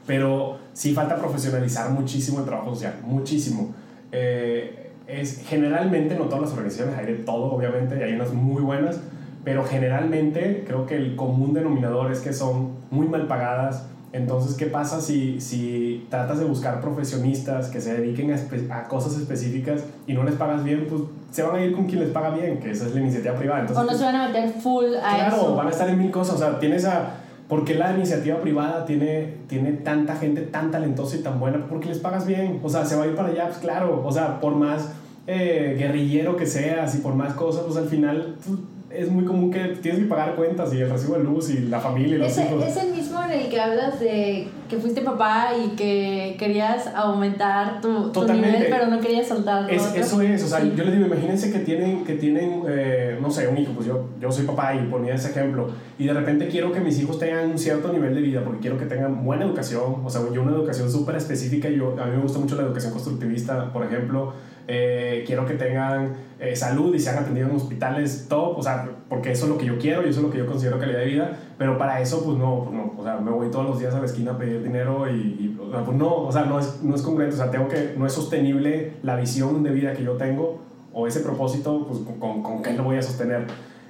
pero 0.06 0.58
sí 0.72 0.94
falta 0.94 1.16
profesionalizar 1.16 1.90
muchísimo 1.90 2.38
el 2.38 2.44
trabajo 2.44 2.70
social, 2.72 2.94
muchísimo. 3.04 3.74
Eh, 4.12 4.85
es, 5.06 5.42
generalmente, 5.46 6.16
no 6.16 6.24
todas 6.24 6.42
las 6.42 6.52
organizaciones, 6.52 6.96
hay 6.98 7.06
de 7.06 7.14
todo, 7.14 7.52
obviamente, 7.52 7.98
y 7.98 8.02
hay 8.02 8.12
unas 8.14 8.32
muy 8.32 8.62
buenas, 8.62 9.00
pero 9.44 9.64
generalmente 9.64 10.64
creo 10.66 10.86
que 10.86 10.96
el 10.96 11.14
común 11.16 11.54
denominador 11.54 12.10
es 12.10 12.20
que 12.20 12.32
son 12.32 12.70
muy 12.90 13.06
mal 13.06 13.26
pagadas. 13.26 13.86
Entonces, 14.12 14.56
¿qué 14.56 14.66
pasa 14.66 15.00
si, 15.00 15.40
si 15.40 16.06
tratas 16.08 16.38
de 16.38 16.46
buscar 16.46 16.80
profesionistas 16.80 17.68
que 17.68 17.80
se 17.80 17.94
dediquen 18.00 18.32
a, 18.32 18.76
a 18.76 18.84
cosas 18.88 19.16
específicas 19.18 19.84
y 20.06 20.14
no 20.14 20.24
les 20.24 20.34
pagas 20.36 20.64
bien? 20.64 20.86
Pues 20.88 21.02
se 21.30 21.42
van 21.42 21.56
a 21.56 21.64
ir 21.64 21.74
con 21.74 21.86
quien 21.86 22.00
les 22.00 22.10
paga 22.10 22.30
bien, 22.30 22.58
que 22.58 22.70
esa 22.70 22.86
es 22.86 22.94
la 22.94 23.00
iniciativa 23.00 23.34
privada. 23.34 23.60
Entonces, 23.60 23.84
o 23.84 23.90
no 23.90 23.96
se 23.96 24.04
van 24.04 24.16
a 24.16 24.28
meter 24.28 24.48
full 24.60 24.86
a 24.96 25.14
Claro, 25.16 25.36
eso. 25.36 25.54
van 25.56 25.66
a 25.66 25.70
estar 25.70 25.88
en 25.88 25.98
mil 25.98 26.10
cosas. 26.10 26.36
O 26.36 26.38
sea, 26.38 26.58
tienes 26.58 26.84
a. 26.86 27.14
¿Por 27.48 27.64
qué 27.64 27.74
la 27.74 27.94
iniciativa 27.94 28.40
privada 28.40 28.84
tiene, 28.84 29.34
tiene 29.46 29.72
tanta 29.72 30.16
gente 30.16 30.42
tan 30.42 30.70
talentosa 30.70 31.16
y 31.16 31.20
tan 31.20 31.38
buena? 31.38 31.66
Porque 31.68 31.88
les 31.88 31.98
pagas 31.98 32.26
bien. 32.26 32.60
O 32.62 32.68
sea, 32.68 32.84
se 32.84 32.96
va 32.96 33.04
a 33.04 33.06
ir 33.06 33.14
para 33.14 33.28
allá, 33.28 33.46
pues 33.46 33.58
claro. 33.58 34.02
O 34.04 34.10
sea, 34.10 34.40
por 34.40 34.56
más 34.56 34.92
eh, 35.28 35.76
guerrillero 35.78 36.36
que 36.36 36.46
seas 36.46 36.94
y 36.96 36.98
por 36.98 37.14
más 37.14 37.34
cosas, 37.34 37.62
pues 37.64 37.76
al 37.76 37.88
final 37.88 38.36
pues, 38.44 38.58
es 38.90 39.10
muy 39.10 39.24
común 39.24 39.50
que 39.50 39.58
tienes 39.82 40.02
que 40.02 40.06
pagar 40.06 40.36
cuentas 40.36 40.72
y 40.72 40.80
el 40.80 40.88
recibo 40.88 41.16
de 41.16 41.24
luz 41.24 41.50
y 41.50 41.60
la 41.60 41.80
familia 41.80 42.16
y 42.16 42.18
los 42.18 42.38
hijos. 42.38 42.64
Es 42.64 42.76
el 42.76 42.92
mismo 42.92 43.22
en 43.22 43.32
el 43.32 43.48
que 43.48 43.60
hablas 43.60 43.98
de 43.98 44.48
que 44.68 44.76
fuiste 44.78 45.00
papá 45.00 45.50
y 45.56 45.70
que 45.76 46.36
querías 46.38 46.86
aumentar 46.94 47.80
tu, 47.80 48.10
tu 48.10 48.24
nivel, 48.26 48.66
pero 48.70 48.86
no 48.86 49.00
querías 49.00 49.26
soltarlo. 49.26 49.68
Es, 49.68 49.94
eso 49.94 50.20
es, 50.22 50.44
o 50.44 50.46
sea, 50.46 50.62
yo 50.62 50.84
les 50.84 50.94
digo, 50.94 51.06
imagínense 51.06 51.52
que 51.52 51.60
tienen, 51.60 52.04
que 52.04 52.14
tienen 52.14 52.62
eh, 52.68 53.18
no 53.20 53.30
sé, 53.30 53.48
un 53.48 53.58
hijo, 53.58 53.72
pues 53.72 53.86
yo, 53.86 54.08
yo 54.20 54.30
soy 54.30 54.46
papá 54.46 54.74
y 54.74 54.86
ponía 54.86 55.14
ese 55.14 55.30
ejemplo, 55.30 55.68
y 55.98 56.06
de 56.06 56.12
repente 56.12 56.48
quiero 56.48 56.72
que 56.72 56.80
mis 56.80 57.00
hijos 57.00 57.18
tengan 57.18 57.50
un 57.50 57.58
cierto 57.58 57.92
nivel 57.92 58.14
de 58.14 58.20
vida, 58.20 58.42
porque 58.44 58.60
quiero 58.60 58.78
que 58.78 58.86
tengan 58.86 59.24
buena 59.24 59.44
educación, 59.44 60.02
o 60.04 60.10
sea, 60.10 60.22
yo 60.32 60.42
una 60.42 60.52
educación 60.52 60.90
súper 60.90 61.16
específica, 61.16 61.68
yo, 61.68 61.96
a 62.00 62.06
mí 62.06 62.16
me 62.16 62.22
gusta 62.22 62.38
mucho 62.38 62.56
la 62.56 62.62
educación 62.62 62.92
constructivista, 62.92 63.72
por 63.72 63.84
ejemplo, 63.84 64.32
eh, 64.68 65.24
quiero 65.26 65.46
que 65.46 65.54
tengan 65.54 66.14
eh, 66.40 66.56
salud 66.56 66.94
y 66.94 66.98
sean 66.98 67.18
atendidos 67.18 67.50
en 67.50 67.56
hospitales 67.56 68.26
top, 68.28 68.58
o 68.58 68.62
sea, 68.62 68.88
porque 69.08 69.32
eso 69.32 69.46
es 69.46 69.50
lo 69.52 69.58
que 69.58 69.66
yo 69.66 69.78
quiero 69.78 70.04
y 70.04 70.10
eso 70.10 70.20
es 70.20 70.24
lo 70.24 70.30
que 70.30 70.38
yo 70.38 70.46
considero 70.46 70.78
calidad 70.78 70.98
de 70.98 71.06
vida, 71.06 71.38
pero 71.56 71.78
para 71.78 72.00
eso, 72.00 72.24
pues 72.24 72.36
no, 72.36 72.64
pues 72.64 72.76
no, 72.76 72.94
o 72.98 73.04
sea, 73.04 73.16
me 73.18 73.30
voy 73.30 73.50
todos 73.50 73.66
los 73.66 73.78
días 73.78 73.94
a 73.94 74.00
la 74.00 74.06
esquina 74.06 74.32
a 74.32 74.38
pedir 74.38 74.62
dinero 74.62 75.08
y, 75.10 75.56
pues 75.56 75.96
no, 75.96 76.14
o 76.14 76.32
sea, 76.32 76.44
no 76.44 76.58
es, 76.58 76.82
no 76.82 76.94
es 76.94 77.02
congruente, 77.02 77.34
o 77.34 77.38
sea, 77.38 77.50
tengo 77.50 77.68
que, 77.68 77.94
no 77.96 78.06
es 78.06 78.12
sostenible 78.12 78.94
la 79.02 79.16
visión 79.16 79.62
de 79.62 79.70
vida 79.70 79.92
que 79.94 80.02
yo 80.02 80.12
tengo 80.12 80.60
o 80.92 81.06
ese 81.06 81.20
propósito, 81.20 81.86
pues 81.86 82.00
con, 82.18 82.42
con 82.42 82.62
qué 82.62 82.72
lo 82.72 82.84
voy 82.84 82.96
a 82.96 83.02
sostener. 83.02 83.46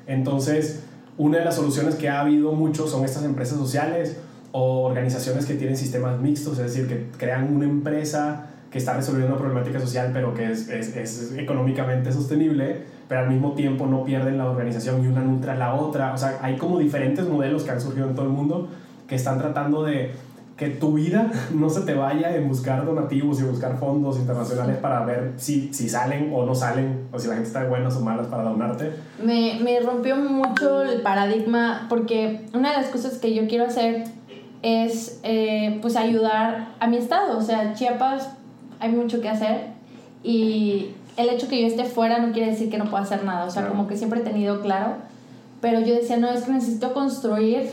Entonces, 0.07 0.85
una 1.19 1.39
de 1.39 1.45
las 1.45 1.55
soluciones 1.55 1.95
que 1.95 2.09
ha 2.09 2.21
habido 2.21 2.53
mucho 2.53 2.87
son 2.87 3.05
estas 3.05 3.25
empresas 3.25 3.59
sociales 3.59 4.19
o 4.53 4.85
organizaciones 4.85 5.47
que 5.47 5.55
tienen 5.55 5.77
sistemas 5.77 6.21
mixtos, 6.21 6.59
es 6.59 6.75
decir, 6.75 6.89
que 6.89 7.07
crean 7.17 7.55
una 7.55 7.65
empresa 7.65 8.51
que 8.71 8.79
está 8.79 8.95
resolviendo 8.95 9.35
una 9.35 9.39
problemática 9.39 9.81
social, 9.81 10.11
pero 10.13 10.35
que 10.35 10.51
es, 10.51 10.69
es, 10.69 10.97
es, 10.97 11.33
económicamente 11.37 12.13
sostenible, 12.13 12.83
pero 13.09 13.23
al 13.23 13.31
mismo 13.31 13.53
tiempo 13.53 13.87
no 13.87 14.05
pierden 14.05 14.39
la 14.39 14.51
organización 14.51 15.05
y 15.05 15.07
una 15.07 15.23
nutra 15.23 15.55
la 15.55 15.75
otra. 15.75 16.13
O 16.13 16.19
sea, 16.19 16.39
hay 16.43 16.57
como 16.57 16.79
diferentes 16.79 17.27
modelos 17.29 17.63
que 17.63 17.71
han 17.71 17.81
surgido 17.81 18.09
en 18.09 18.15
todo 18.15 18.27
el 18.27 18.33
mundo 18.33 18.69
que 19.09 19.15
están 19.15 19.39
tratando 19.39 19.85
de 19.85 20.13
que 20.57 20.71
tu 20.71 20.95
vida 20.95 21.31
no 21.55 21.69
se 21.69 21.83
te 21.83 21.95
vaya 21.95 22.35
en 22.35 22.49
buscar 22.49 22.85
donativos 22.85 23.41
y 23.41 23.45
buscar 23.45 23.79
fondos 23.79 24.19
internacionales 24.19 24.79
para 24.79 25.05
ver 25.05 25.35
si, 25.37 25.73
si 25.73 25.89
salen 25.89 26.31
o 26.35 26.45
no 26.45 26.55
salen, 26.55 27.09
o 27.13 27.19
si 27.19 27.29
la 27.29 27.35
gente 27.35 27.49
está 27.49 27.63
de 27.63 27.69
buenas 27.69 27.97
o 27.97 28.01
malas 28.01 28.27
para 28.27 28.45
donarte. 28.45 28.93
Me, 29.23 29.59
me 29.63 29.81
rompió 29.81 30.17
mucho 30.17 30.83
el 30.83 31.03
paradigma 31.03 31.87
porque 31.89 32.47
una 32.55 32.71
de 32.71 32.79
las 32.79 32.87
cosas 32.87 33.19
que 33.19 33.35
yo 33.35 33.47
quiero 33.47 33.67
hacer 33.67 34.05
es 34.63 35.21
eh, 35.23 35.79
pues 35.83 35.97
ayudar 35.97 36.75
a 36.81 36.87
mi 36.89 36.97
estado. 36.97 37.39
O 37.39 37.43
sea, 37.43 37.75
Chiapas 37.75 38.36
hay 38.81 38.91
mucho 38.91 39.21
que 39.21 39.29
hacer. 39.29 39.69
Y 40.23 40.93
el 41.17 41.31
hecho 41.31 41.49
que 41.49 41.61
yo 41.61 41.67
esté 41.67 41.85
fuera 41.85 42.19
no 42.19 42.33
quiere 42.33 42.51
decir 42.51 42.71
que 42.71 42.79
no 42.79 42.91
pueda 42.91 43.03
hacer 43.03 43.25
nada, 43.25 43.45
o 43.45 43.51
sea, 43.51 43.69
como 43.69 43.87
que 43.87 43.97
siempre 43.97 44.21
he 44.21 44.23
tenido 44.23 44.61
claro, 44.61 44.97
pero 45.61 45.81
yo 45.81 45.95
decía, 45.95 46.17
no, 46.17 46.29
es 46.29 46.45
que 46.45 46.53
necesito 46.53 46.93
construir 46.93 47.71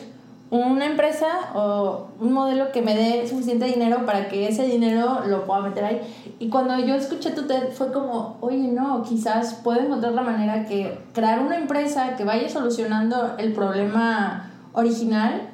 una 0.49 0.85
empresa 0.85 1.27
o 1.55 2.09
un 2.19 2.31
modelo 2.31 2.71
que 2.71 2.83
me 2.83 2.95
dé 2.95 3.27
suficiente 3.27 3.65
dinero 3.65 4.05
para 4.05 4.29
que 4.29 4.47
ese 4.47 4.65
dinero 4.65 5.21
lo 5.25 5.45
pueda 5.45 5.61
meter 5.61 5.83
ahí. 5.83 6.01
Y 6.37 6.49
cuando 6.49 6.77
yo 6.77 6.93
escuché 6.93 7.31
tu 7.31 7.47
TED 7.47 7.71
fue 7.71 7.91
como, 7.91 8.37
oye, 8.39 8.67
no, 8.67 9.01
quizás 9.01 9.55
puedo 9.63 9.79
encontrar 9.79 10.13
la 10.13 10.21
manera 10.21 10.65
que 10.65 10.99
crear 11.11 11.39
una 11.39 11.57
empresa 11.57 12.15
que 12.15 12.23
vaya 12.23 12.49
solucionando 12.49 13.35
el 13.39 13.53
problema 13.53 14.51
original 14.73 15.52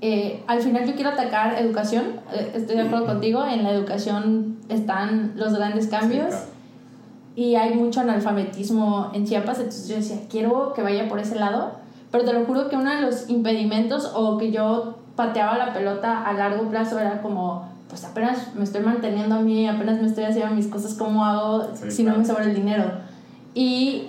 eh, 0.00 0.42
al 0.46 0.60
final 0.60 0.86
yo 0.86 0.94
quiero 0.94 1.10
atacar 1.10 1.58
educación, 1.58 2.20
eh, 2.32 2.52
estoy 2.54 2.76
de 2.76 2.82
acuerdo 2.82 3.06
contigo, 3.06 3.44
en 3.46 3.62
la 3.62 3.70
educación 3.70 4.58
están 4.68 5.32
los 5.36 5.54
grandes 5.54 5.86
cambios 5.86 6.34
y 7.34 7.54
hay 7.54 7.74
mucho 7.74 8.00
analfabetismo 8.00 9.10
en 9.14 9.26
Chiapas, 9.26 9.58
entonces 9.58 9.88
yo 9.88 9.96
decía, 9.96 10.18
quiero 10.30 10.74
que 10.74 10.82
vaya 10.82 11.08
por 11.08 11.18
ese 11.18 11.36
lado, 11.36 11.72
pero 12.10 12.24
te 12.24 12.32
lo 12.34 12.44
juro 12.44 12.68
que 12.68 12.76
uno 12.76 12.94
de 12.94 13.00
los 13.00 13.30
impedimentos 13.30 14.12
o 14.14 14.36
que 14.36 14.50
yo 14.52 14.98
pateaba 15.16 15.56
la 15.56 15.72
pelota 15.72 16.24
a 16.24 16.32
largo 16.34 16.68
plazo 16.68 17.00
era 17.00 17.22
como, 17.22 17.66
pues 17.88 18.04
apenas 18.04 18.54
me 18.54 18.64
estoy 18.64 18.82
manteniendo 18.82 19.36
a 19.36 19.40
mí, 19.40 19.66
apenas 19.66 20.00
me 20.00 20.08
estoy 20.08 20.24
haciendo 20.24 20.54
mis 20.54 20.66
cosas, 20.66 20.92
¿cómo 20.92 21.24
hago 21.24 21.70
si 21.88 22.02
no 22.02 22.16
me 22.16 22.24
sobra 22.24 22.44
el 22.44 22.54
dinero? 22.54 22.84
Y, 23.54 24.08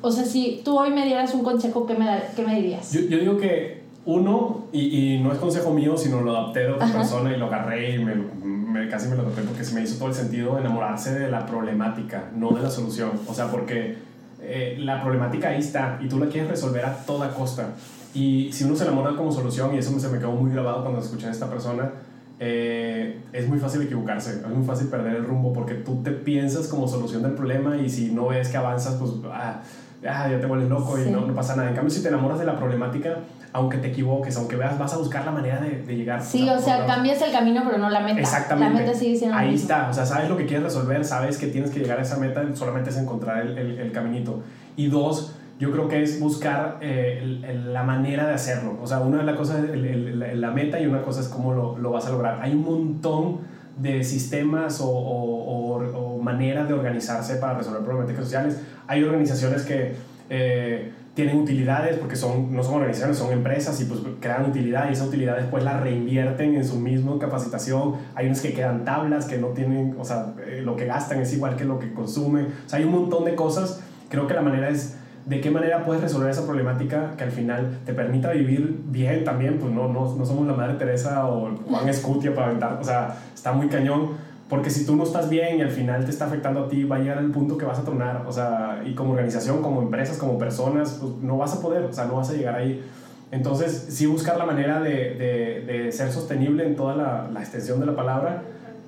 o 0.00 0.12
sea, 0.12 0.24
si 0.24 0.62
tú 0.64 0.78
hoy 0.78 0.90
me 0.90 1.04
dieras 1.04 1.34
un 1.34 1.42
consejo, 1.42 1.86
¿qué 1.86 1.94
me, 1.94 2.06
qué 2.36 2.44
me 2.44 2.54
dirías? 2.54 2.92
Yo, 2.92 3.00
yo 3.00 3.18
digo 3.18 3.36
que 3.36 3.81
uno, 4.04 4.66
y, 4.72 5.14
y, 5.14 5.20
no 5.20 5.32
es 5.32 5.38
consejo 5.38 5.72
mío, 5.72 5.96
sino 5.96 6.22
lo 6.22 6.36
adapté 6.36 6.60
de 6.60 6.72
otra 6.72 6.92
persona 6.92 7.34
y 7.34 7.38
lo 7.38 7.46
agarré 7.46 7.94
y 7.94 8.04
me, 8.04 8.16
me, 8.16 8.88
casi 8.88 9.08
me 9.08 9.14
lo 9.14 9.22
adopté 9.22 9.42
porque 9.42 9.64
se 9.64 9.74
me 9.74 9.82
hizo 9.82 9.96
todo 9.96 10.08
el 10.08 10.14
sentido 10.14 10.58
enamorarse 10.58 11.18
de 11.18 11.30
la 11.30 11.46
problemática, 11.46 12.30
no 12.34 12.50
de 12.50 12.62
la 12.62 12.70
solución. 12.70 13.12
O 13.28 13.34
sea, 13.34 13.48
porque 13.50 13.96
eh, 14.40 14.76
la 14.80 15.00
problemática 15.02 15.50
ahí 15.50 15.60
está 15.60 15.98
y 16.02 16.08
tú 16.08 16.18
la 16.18 16.26
quieres 16.26 16.50
resolver 16.50 16.84
a 16.84 16.96
toda 17.04 17.32
costa. 17.32 17.74
Y 18.12 18.50
si 18.52 18.64
uno 18.64 18.74
se 18.74 18.84
enamora 18.84 19.14
como 19.14 19.30
solución, 19.30 19.74
y 19.74 19.78
eso 19.78 19.98
se 19.98 20.08
me 20.08 20.18
quedó 20.18 20.32
muy 20.32 20.50
grabado 20.50 20.82
cuando 20.82 21.00
escuché 21.00 21.28
a 21.28 21.30
esta 21.30 21.48
persona, 21.48 21.92
eh, 22.40 23.20
es 23.32 23.48
muy 23.48 23.60
fácil 23.60 23.82
equivocarse, 23.82 24.40
es 24.40 24.48
muy 24.48 24.66
fácil 24.66 24.88
perder 24.88 25.14
el 25.14 25.24
rumbo 25.24 25.52
porque 25.52 25.74
tú 25.74 26.02
te 26.02 26.10
piensas 26.10 26.66
como 26.66 26.88
solución 26.88 27.22
del 27.22 27.32
problema 27.32 27.76
y 27.76 27.88
si 27.88 28.10
no 28.10 28.28
ves 28.28 28.48
que 28.48 28.56
avanzas, 28.56 28.96
pues 28.96 29.12
ah, 29.32 29.62
ah 30.04 30.28
ya 30.28 30.40
te 30.40 30.46
vuelves 30.46 30.68
loco 30.68 30.98
y 30.98 31.08
no, 31.08 31.24
no 31.24 31.34
pasa 31.34 31.54
nada. 31.54 31.68
En 31.68 31.76
cambio, 31.76 31.94
si 31.94 32.02
te 32.02 32.08
enamoras 32.08 32.40
de 32.40 32.44
la 32.44 32.58
problemática, 32.58 33.18
aunque 33.52 33.78
te 33.78 33.88
equivoques, 33.88 34.36
aunque 34.36 34.56
veas, 34.56 34.78
vas 34.78 34.94
a 34.94 34.98
buscar 34.98 35.24
la 35.24 35.32
manera 35.32 35.60
de, 35.60 35.82
de 35.82 35.96
llegar. 35.96 36.22
Sí, 36.22 36.48
o 36.48 36.58
sea, 36.58 36.86
cambias 36.86 37.20
el 37.20 37.32
camino, 37.32 37.62
pero 37.64 37.78
no 37.78 37.90
la 37.90 38.00
meta. 38.00 38.20
Exactamente. 38.20 38.74
La 38.74 38.86
meta 38.86 38.98
sigue 38.98 39.16
siendo 39.16 39.36
Ahí 39.36 39.54
está, 39.54 39.88
o 39.90 39.92
sea, 39.92 40.06
sabes 40.06 40.28
lo 40.28 40.36
que 40.36 40.46
quieres 40.46 40.64
resolver, 40.64 41.04
sabes 41.04 41.36
que 41.36 41.48
tienes 41.48 41.70
que 41.70 41.80
llegar 41.80 41.98
a 41.98 42.02
esa 42.02 42.16
meta, 42.16 42.42
solamente 42.54 42.90
es 42.90 42.96
encontrar 42.96 43.42
el, 43.42 43.58
el, 43.58 43.78
el 43.78 43.92
caminito. 43.92 44.42
Y 44.76 44.86
dos, 44.86 45.34
yo 45.62 45.70
creo 45.70 45.86
que 45.86 46.02
es 46.02 46.18
buscar 46.18 46.78
eh, 46.80 47.40
la 47.66 47.82
manera 47.82 48.26
de 48.26 48.34
hacerlo. 48.34 48.78
O 48.82 48.86
sea, 48.86 49.00
una 49.00 49.18
de 49.18 49.24
las 49.24 49.36
cosas 49.36 49.62
es 49.64 50.36
la 50.36 50.50
meta 50.50 50.80
y 50.80 50.86
una 50.86 51.02
cosa 51.02 51.20
es 51.20 51.28
cómo 51.28 51.52
lo, 51.52 51.78
lo, 51.78 51.90
vas 51.92 52.06
a 52.06 52.10
lograr. 52.10 52.40
Hay 52.42 52.52
un 52.52 52.64
montón 52.64 53.40
de 53.76 54.02
sistemas 54.02 54.80
o, 54.80 54.88
o, 54.88 55.76
o, 55.76 56.18
maneras 56.18 56.66
de 56.68 56.74
organizarse 56.74 57.36
para 57.36 57.58
resolver 57.58 57.82
problemáticas 57.82 58.24
sociales. 58.24 58.60
Hay 58.86 59.04
organizaciones 59.04 59.62
que... 59.62 59.94
Eh, 60.30 60.92
tienen 61.14 61.36
utilidades 61.36 61.98
porque 61.98 62.16
son, 62.16 62.54
no 62.54 62.62
son 62.62 62.74
organizaciones, 62.74 63.18
son 63.18 63.32
empresas 63.32 63.78
y 63.80 63.84
pues 63.84 64.00
crean 64.20 64.46
utilidad 64.46 64.88
y 64.88 64.94
esa 64.94 65.04
utilidad 65.04 65.36
después 65.36 65.62
la 65.62 65.78
reinvierten 65.78 66.54
en 66.54 66.64
su 66.64 66.76
misma 66.78 67.18
capacitación. 67.18 67.96
Hay 68.14 68.26
unos 68.26 68.40
que 68.40 68.54
quedan 68.54 68.84
tablas 68.84 69.26
que 69.26 69.36
no 69.36 69.48
tienen, 69.48 69.94
o 69.98 70.04
sea, 70.04 70.34
eh, 70.46 70.62
lo 70.64 70.74
que 70.76 70.86
gastan 70.86 71.20
es 71.20 71.32
igual 71.34 71.56
que 71.56 71.64
lo 71.64 71.78
que 71.78 71.92
consumen. 71.92 72.46
O 72.64 72.68
sea, 72.68 72.78
hay 72.78 72.86
un 72.86 72.92
montón 72.92 73.24
de 73.26 73.34
cosas. 73.34 73.80
Creo 74.08 74.26
que 74.26 74.32
la 74.32 74.40
manera 74.40 74.70
es 74.70 74.96
de 75.26 75.40
qué 75.40 75.50
manera 75.50 75.84
puedes 75.84 76.02
resolver 76.02 76.30
esa 76.30 76.44
problemática 76.44 77.14
que 77.16 77.24
al 77.24 77.30
final 77.30 77.78
te 77.84 77.92
permita 77.92 78.30
vivir 78.30 78.80
bien 78.86 79.22
también. 79.22 79.58
Pues 79.58 79.70
no, 79.70 79.88
no, 79.88 80.16
no 80.16 80.24
somos 80.24 80.46
la 80.46 80.54
Madre 80.54 80.74
Teresa 80.74 81.26
o 81.26 81.54
Juan 81.68 81.88
Escutia 81.90 82.34
para 82.34 82.48
aventar, 82.48 82.78
o 82.80 82.84
sea, 82.84 83.16
está 83.34 83.52
muy 83.52 83.68
cañón 83.68 84.31
porque 84.52 84.68
si 84.68 84.84
tú 84.84 84.96
no 84.96 85.04
estás 85.04 85.30
bien 85.30 85.56
y 85.56 85.62
al 85.62 85.70
final 85.70 86.04
te 86.04 86.10
está 86.10 86.26
afectando 86.26 86.64
a 86.64 86.68
ti, 86.68 86.84
va 86.84 86.96
a 86.96 86.98
llegar 86.98 87.16
el 87.16 87.30
punto 87.30 87.56
que 87.56 87.64
vas 87.64 87.78
a 87.78 87.84
tronar. 87.84 88.26
O 88.28 88.32
sea, 88.32 88.82
y 88.84 88.92
como 88.92 89.12
organización, 89.12 89.62
como 89.62 89.80
empresas, 89.80 90.18
como 90.18 90.38
personas, 90.38 90.98
pues 91.00 91.14
no 91.22 91.38
vas 91.38 91.54
a 91.54 91.62
poder, 91.62 91.84
o 91.84 91.92
sea, 91.94 92.04
no 92.04 92.16
vas 92.16 92.28
a 92.28 92.34
llegar 92.34 92.56
ahí. 92.56 92.84
Entonces, 93.30 93.86
sí 93.88 94.04
buscar 94.04 94.36
la 94.36 94.44
manera 94.44 94.78
de, 94.80 95.14
de, 95.14 95.64
de 95.66 95.90
ser 95.90 96.12
sostenible 96.12 96.66
en 96.66 96.76
toda 96.76 96.94
la, 96.94 97.30
la, 97.32 97.40
extensión 97.40 97.80
de 97.80 97.86
la 97.86 97.96
palabra 97.96 98.42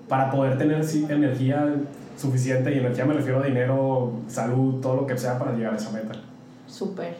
para 0.06 0.30
poder 0.30 0.58
tener 0.58 0.84
sí, 0.84 1.06
energía 1.08 1.66
suficiente. 2.18 2.70
Y 2.70 2.80
energía 2.80 3.06
me 3.06 3.14
refiero 3.14 3.40
a 3.40 3.46
dinero, 3.46 4.12
salud, 4.28 4.82
todo 4.82 4.96
lo 4.96 5.06
que 5.06 5.16
sea 5.16 5.38
para 5.38 5.52
llegar 5.52 5.72
a 5.72 5.76
esa 5.78 5.92
meta. 5.92 6.12
Súper 6.66 7.14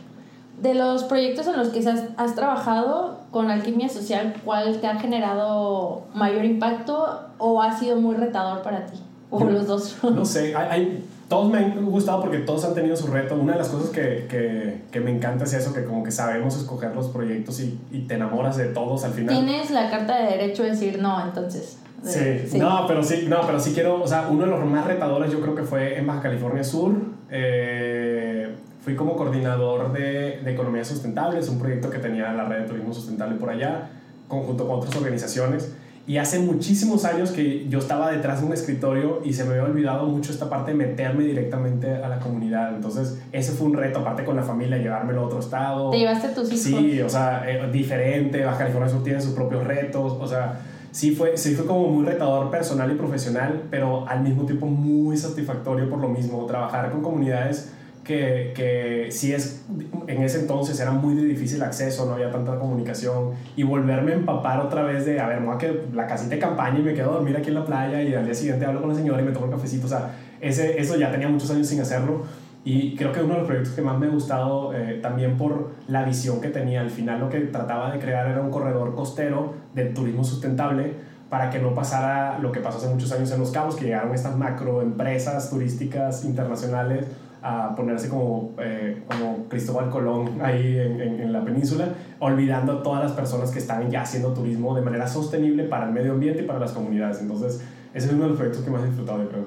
de 0.61 0.75
los 0.75 1.05
proyectos 1.05 1.47
en 1.47 1.57
los 1.57 1.69
que 1.69 1.81
has, 1.81 2.05
has, 2.17 2.35
trabajado 2.35 3.14
con 3.35 3.51
Alquimia 3.51 3.89
Social, 3.89 4.33
¿cuál 4.45 4.81
te 4.81 4.87
ha 4.87 4.97
generado 4.97 6.05
mayor 6.15 6.45
impacto 6.45 7.19
o 7.39 7.61
ha 7.61 7.77
sido 7.77 7.97
muy 7.97 8.15
retador 8.15 8.63
para 8.63 8.87
ti? 8.87 8.97
¿O 9.29 9.43
los 9.43 9.67
dos? 9.67 9.97
No 10.05 10.25
sé, 10.25 10.55
hay, 10.55 10.69
hay, 10.71 11.05
todos 11.29 11.51
me 11.51 11.59
han 11.59 11.85
gustado 11.85 12.21
porque 12.21 12.39
todos 12.39 12.65
han 12.65 12.75
tenido 12.75 12.95
su 12.95 13.09
reto. 13.09 13.35
Una 13.35 13.55
de 13.55 13.59
las 13.59 13.71
cosas 13.71 13.91
que, 13.91 14.29
que, 14.31 14.83
que, 14.93 15.01
me 15.01 15.11
encanta 15.11 15.43
es 15.43 15.53
eso, 15.53 15.73
que 15.75 15.83
como 15.83 16.05
que 16.05 16.13
sabemos 16.13 16.57
escoger 16.57 16.95
los 16.95 17.09
proyectos 17.09 17.59
y, 17.59 17.77
y, 17.91 18.03
te 18.03 18.15
enamoras 18.15 18.57
de 18.57 18.67
todos 18.67 19.03
al 19.03 19.11
final. 19.11 19.35
Tienes 19.35 19.73
la 19.73 19.91
carta 19.91 20.17
de 20.17 20.37
derecho 20.37 20.63
de 20.63 20.71
decir 20.71 21.03
no, 21.03 21.21
entonces. 21.21 21.79
Sí, 22.05 22.47
sí, 22.47 22.59
no, 22.61 22.85
pero 22.87 23.03
sí, 23.03 23.27
no, 23.29 23.41
pero 23.45 23.59
sí 23.59 23.73
quiero, 23.75 24.01
o 24.01 24.07
sea, 24.07 24.29
uno 24.31 24.45
de 24.45 24.51
los 24.51 24.65
más 24.65 24.87
retadores 24.87 25.33
yo 25.33 25.41
creo 25.41 25.57
que 25.57 25.65
fue 25.65 25.99
en 25.99 26.07
Baja 26.07 26.23
California 26.23 26.63
Sur. 26.63 26.93
Eh, 27.31 28.55
Fui 28.85 28.95
como 28.97 29.17
coordinador 29.17 29.95
de, 29.95 30.41
de 30.45 30.53
Economía 30.53 30.85
Sustentable, 30.85 31.41
es 31.41 31.49
un 31.49 31.59
proyecto 31.59 31.89
que 31.89 31.97
tenía 31.97 32.31
la 32.35 32.45
Red 32.45 32.65
de 32.65 32.69
Turismo 32.69 32.93
Sustentable 32.93 33.37
por 33.37 33.49
allá, 33.49 33.89
conjunto 34.29 34.67
con 34.67 34.77
otras 34.77 34.95
organizaciones. 34.95 35.75
Y 36.07 36.19
hace 36.19 36.39
muchísimos 36.39 37.07
años 37.07 37.31
que 37.31 37.67
yo 37.71 37.79
estaba 37.79 38.11
detrás 38.11 38.43
de 38.43 38.47
un 38.47 38.53
escritorio 38.53 39.23
y 39.25 39.33
se 39.33 39.45
me 39.45 39.53
había 39.53 39.65
olvidado 39.65 40.05
mucho 40.05 40.33
esta 40.33 40.51
parte 40.51 40.73
de 40.73 40.77
meterme 40.77 41.25
directamente 41.25 41.95
a 41.95 42.11
la 42.11 42.19
comunidad. 42.19 42.75
Entonces, 42.75 43.23
ese 43.33 43.53
fue 43.53 43.69
un 43.69 43.73
reto, 43.73 44.01
aparte 44.01 44.23
con 44.23 44.37
la 44.37 44.43
familia, 44.43 44.77
llevármelo 44.77 45.23
a 45.23 45.25
otro 45.25 45.39
estado. 45.39 45.89
¿Te 45.89 46.01
llevaste 46.01 46.27
a 46.27 46.35
tus 46.35 46.49
hijos? 46.49 46.61
Sí, 46.61 47.01
o 47.01 47.09
sea, 47.09 47.43
eh, 47.51 47.71
diferente. 47.73 48.45
Baja 48.45 48.59
California 48.59 48.91
Sur 48.91 49.03
tiene 49.03 49.19
sus 49.19 49.33
propios 49.33 49.65
retos. 49.65 50.13
O 50.21 50.27
sea, 50.27 50.61
sí 50.91 51.13
fue, 51.13 51.39
sí 51.39 51.55
fue 51.55 51.65
como 51.65 51.89
muy 51.89 52.05
retador 52.05 52.51
personal 52.51 52.93
y 52.93 52.97
profesional, 52.97 53.63
pero 53.71 54.07
al 54.07 54.21
mismo 54.21 54.45
tiempo 54.45 54.67
muy 54.67 55.17
satisfactorio 55.17 55.89
por 55.89 56.01
lo 56.01 56.09
mismo. 56.09 56.45
Trabajar 56.45 56.91
con 56.91 57.01
comunidades 57.01 57.73
que, 58.05 58.53
que 58.55 59.09
sí 59.11 59.33
es, 59.33 59.65
en 60.07 60.23
ese 60.23 60.41
entonces 60.41 60.79
era 60.79 60.93
muy 60.93 61.15
difícil 61.15 61.63
acceso, 61.63 62.07
no 62.07 62.13
había 62.13 62.31
tanta 62.31 62.59
comunicación, 62.59 63.31
y 63.57 63.63
volverme 63.63 64.13
a 64.13 64.15
empapar 64.17 64.61
otra 64.61 64.83
vez 64.83 65.05
de, 65.07 65.19
a 65.19 65.27
ver, 65.27 65.41
me 65.41 65.57
que 65.59 65.87
la 65.93 66.07
casita 66.07 66.35
de 66.35 66.41
campaña 66.41 66.79
y 66.79 66.83
me 66.83 66.95
quedo 66.95 67.11
a 67.11 67.15
dormir 67.15 67.37
aquí 67.37 67.49
en 67.49 67.55
la 67.55 67.65
playa 67.65 68.03
y 68.03 68.15
al 68.15 68.25
día 68.25 68.35
siguiente 68.35 68.67
hablo 68.67 68.81
con 68.81 68.91
la 68.91 68.95
señora 68.95 69.23
y 69.23 69.25
me 69.25 69.33
tomo 69.33 69.47
un 69.47 69.53
cafecito, 69.53 69.87
o 69.87 69.89
sea, 69.89 70.15
ese, 70.41 70.81
eso 70.81 70.97
ya 70.97 71.11
tenía 71.11 71.29
muchos 71.29 71.51
años 71.51 71.67
sin 71.67 71.81
hacerlo. 71.81 72.23
Y 72.67 72.97
creo 72.97 73.13
que 73.13 73.21
uno 73.21 73.35
de 73.35 73.41
los 73.41 73.47
proyectos 73.47 73.75
que 73.75 73.83
más 73.83 73.99
me 73.99 74.07
ha 74.07 74.11
gustado 74.11 74.75
eh, 74.75 74.99
también 75.03 75.37
por 75.37 75.73
la 75.87 76.03
visión 76.03 76.41
que 76.41 76.49
tenía. 76.49 76.81
Al 76.81 76.89
final 76.89 77.21
lo 77.21 77.29
que 77.29 77.41
trataba 77.41 77.93
de 77.93 77.99
crear 77.99 78.27
era 78.27 78.41
un 78.41 78.51
corredor 78.51 78.95
costero 78.95 79.53
de 79.75 79.85
turismo 79.87 80.25
sustentable 80.25 80.95
para 81.29 81.51
que 81.51 81.59
no 81.59 81.75
pasara 81.75 82.39
lo 82.39 82.53
que 82.53 82.61
pasó 82.61 82.79
hace 82.79 82.89
muchos 82.89 83.13
años 83.13 83.31
en 83.33 83.41
Los 83.41 83.51
Cabos, 83.51 83.77
que 83.77 83.85
llegaron 83.85 84.15
estas 84.15 84.37
macroempresas 84.37 85.51
turísticas 85.51 86.25
internacionales 86.25 87.07
a 87.45 87.77
ponerse 87.77 88.09
como, 88.09 88.55
eh, 88.59 89.03
como 89.07 89.47
Cristóbal 89.51 89.91
Colón 89.91 90.41
ahí 90.43 90.79
en, 90.79 91.21
en, 91.21 91.31
la 91.31 91.45
península, 91.45 91.89
olvidando 92.19 92.73
a 92.73 92.83
todas 92.83 93.05
las 93.05 93.13
personas 93.13 93.51
que 93.51 93.59
estaban 93.59 93.91
ya 93.91 94.01
haciendo 94.01 94.33
turismo 94.33 94.75
de 94.75 94.81
manera 94.81 95.07
sostenible 95.07 95.65
para 95.65 95.87
el 95.87 95.93
medio 95.93 96.13
ambiente 96.13 96.43
y 96.43 96.47
para 96.47 96.59
las 96.59 96.73
comunidades. 96.73 97.21
Entonces, 97.21 97.63
ese 97.93 98.07
es 98.07 98.13
uno 98.15 98.23
de 98.23 98.29
los 98.31 98.39
proyectos 98.39 98.65
que 98.65 98.71
más 98.71 98.83
he 98.83 98.87
disfrutado, 98.87 99.23
yo 99.23 99.29
creo. 99.29 99.45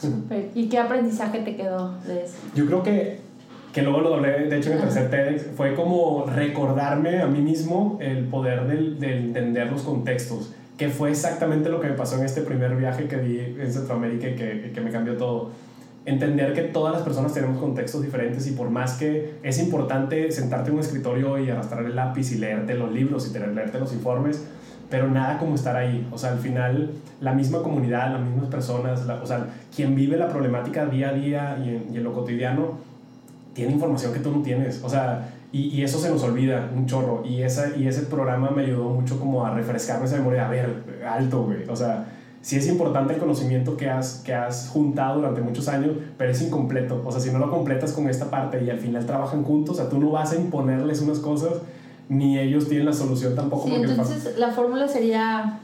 Super. 0.00 0.50
¿Y 0.52 0.68
qué 0.68 0.78
aprendizaje 0.80 1.38
te 1.38 1.54
quedó 1.54 1.94
de 2.08 2.24
eso? 2.24 2.38
Yo 2.56 2.66
creo 2.66 2.82
que, 2.82 3.20
que 3.72 3.82
luego 3.82 4.00
lo 4.00 4.10
doblé, 4.10 4.48
de 4.48 4.58
hecho 4.58 4.70
en 4.70 4.78
el 4.78 4.82
tercer 4.82 5.08
TEDx, 5.08 5.56
fue 5.56 5.76
como 5.76 6.26
recordarme 6.26 7.22
a 7.22 7.28
mí 7.28 7.40
mismo 7.40 7.98
el 8.00 8.24
poder 8.24 8.66
del, 8.66 8.98
de 8.98 9.16
entender 9.16 9.70
los 9.70 9.82
contextos, 9.82 10.52
que 10.76 10.88
fue 10.88 11.10
exactamente 11.10 11.68
lo 11.68 11.80
que 11.80 11.86
me 11.86 11.94
pasó 11.94 12.18
en 12.18 12.24
este 12.24 12.42
primer 12.42 12.74
viaje 12.74 13.06
que 13.06 13.16
di 13.18 13.38
en 13.38 13.72
Centroamérica 13.72 14.28
y 14.28 14.34
que, 14.34 14.72
que 14.74 14.80
me 14.80 14.90
cambió 14.90 15.16
todo 15.16 15.67
entender 16.08 16.54
que 16.54 16.62
todas 16.62 16.94
las 16.94 17.02
personas 17.02 17.34
tenemos 17.34 17.58
contextos 17.58 18.02
diferentes 18.02 18.46
y 18.46 18.52
por 18.52 18.70
más 18.70 18.94
que 18.94 19.34
es 19.42 19.58
importante 19.58 20.30
sentarte 20.32 20.70
en 20.70 20.76
un 20.76 20.80
escritorio 20.80 21.38
y 21.38 21.50
arrastrar 21.50 21.84
el 21.84 21.94
lápiz 21.94 22.32
y 22.32 22.38
leerte 22.38 22.74
los 22.74 22.92
libros 22.92 23.28
y 23.28 23.38
leerte 23.38 23.78
los 23.78 23.92
informes, 23.92 24.44
pero 24.90 25.08
nada 25.08 25.38
como 25.38 25.54
estar 25.54 25.76
ahí. 25.76 26.08
O 26.10 26.18
sea, 26.18 26.32
al 26.32 26.38
final, 26.38 26.92
la 27.20 27.32
misma 27.32 27.62
comunidad, 27.62 28.12
las 28.12 28.22
mismas 28.22 28.46
personas, 28.46 29.00
o 29.00 29.26
sea, 29.26 29.46
quien 29.74 29.94
vive 29.94 30.16
la 30.16 30.28
problemática 30.28 30.86
día 30.86 31.10
a 31.10 31.12
día 31.12 31.58
y 31.62 31.68
en, 31.68 31.86
y 31.92 31.98
en, 31.98 32.04
lo 32.04 32.12
cotidiano, 32.12 32.78
tiene 33.52 33.72
información 33.72 34.12
que 34.12 34.20
tú 34.20 34.30
no 34.30 34.42
tienes. 34.42 34.82
O 34.82 34.88
sea, 34.88 35.34
y, 35.52 35.68
y, 35.68 35.82
eso 35.82 35.98
se 35.98 36.10
nos 36.10 36.22
olvida 36.22 36.70
un 36.74 36.86
chorro. 36.86 37.22
Y, 37.24 37.42
esa, 37.42 37.76
y 37.76 37.86
ese 37.86 38.02
programa 38.02 38.50
me 38.50 38.62
ayudó 38.62 38.90
mucho 38.90 39.18
como 39.18 39.44
a 39.44 39.54
refrescarme 39.54 40.06
esa 40.06 40.16
memoria. 40.16 40.46
A 40.46 40.50
ver, 40.50 41.02
alto, 41.06 41.44
güey. 41.44 41.68
O 41.68 41.76
sea, 41.76 42.06
sí 42.40 42.56
es 42.56 42.66
importante 42.68 43.14
el 43.14 43.20
conocimiento 43.20 43.76
que 43.76 43.88
has, 43.90 44.22
que 44.24 44.34
has 44.34 44.68
juntado 44.68 45.16
durante 45.16 45.40
muchos 45.40 45.68
años, 45.68 45.96
pero 46.16 46.30
es 46.30 46.40
incompleto. 46.42 47.02
O 47.04 47.12
sea, 47.12 47.20
si 47.20 47.30
no 47.30 47.38
lo 47.38 47.50
completas 47.50 47.92
con 47.92 48.08
esta 48.08 48.30
parte 48.30 48.62
y 48.64 48.70
al 48.70 48.78
final 48.78 49.04
trabajan 49.06 49.44
juntos, 49.44 49.76
o 49.76 49.80
sea, 49.80 49.90
tú 49.90 49.98
no 49.98 50.10
vas 50.10 50.32
a 50.32 50.36
imponerles 50.36 51.00
unas 51.00 51.18
cosas, 51.18 51.54
ni 52.08 52.38
ellos 52.38 52.68
tienen 52.68 52.86
la 52.86 52.92
solución 52.92 53.34
tampoco. 53.34 53.68
Sí, 53.68 53.74
entonces 53.74 54.38
la 54.38 54.52
fórmula 54.52 54.88
sería, 54.88 55.60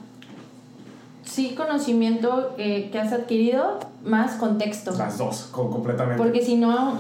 sí, 1.25 1.55
conocimiento 1.55 2.55
que 2.57 2.99
has 3.01 3.13
adquirido, 3.13 3.79
más 4.05 4.33
contexto. 4.33 4.95
Las 4.97 5.17
dos, 5.17 5.49
completamente. 5.51 6.23
Porque 6.23 6.43
si 6.43 6.57
no, 6.57 6.99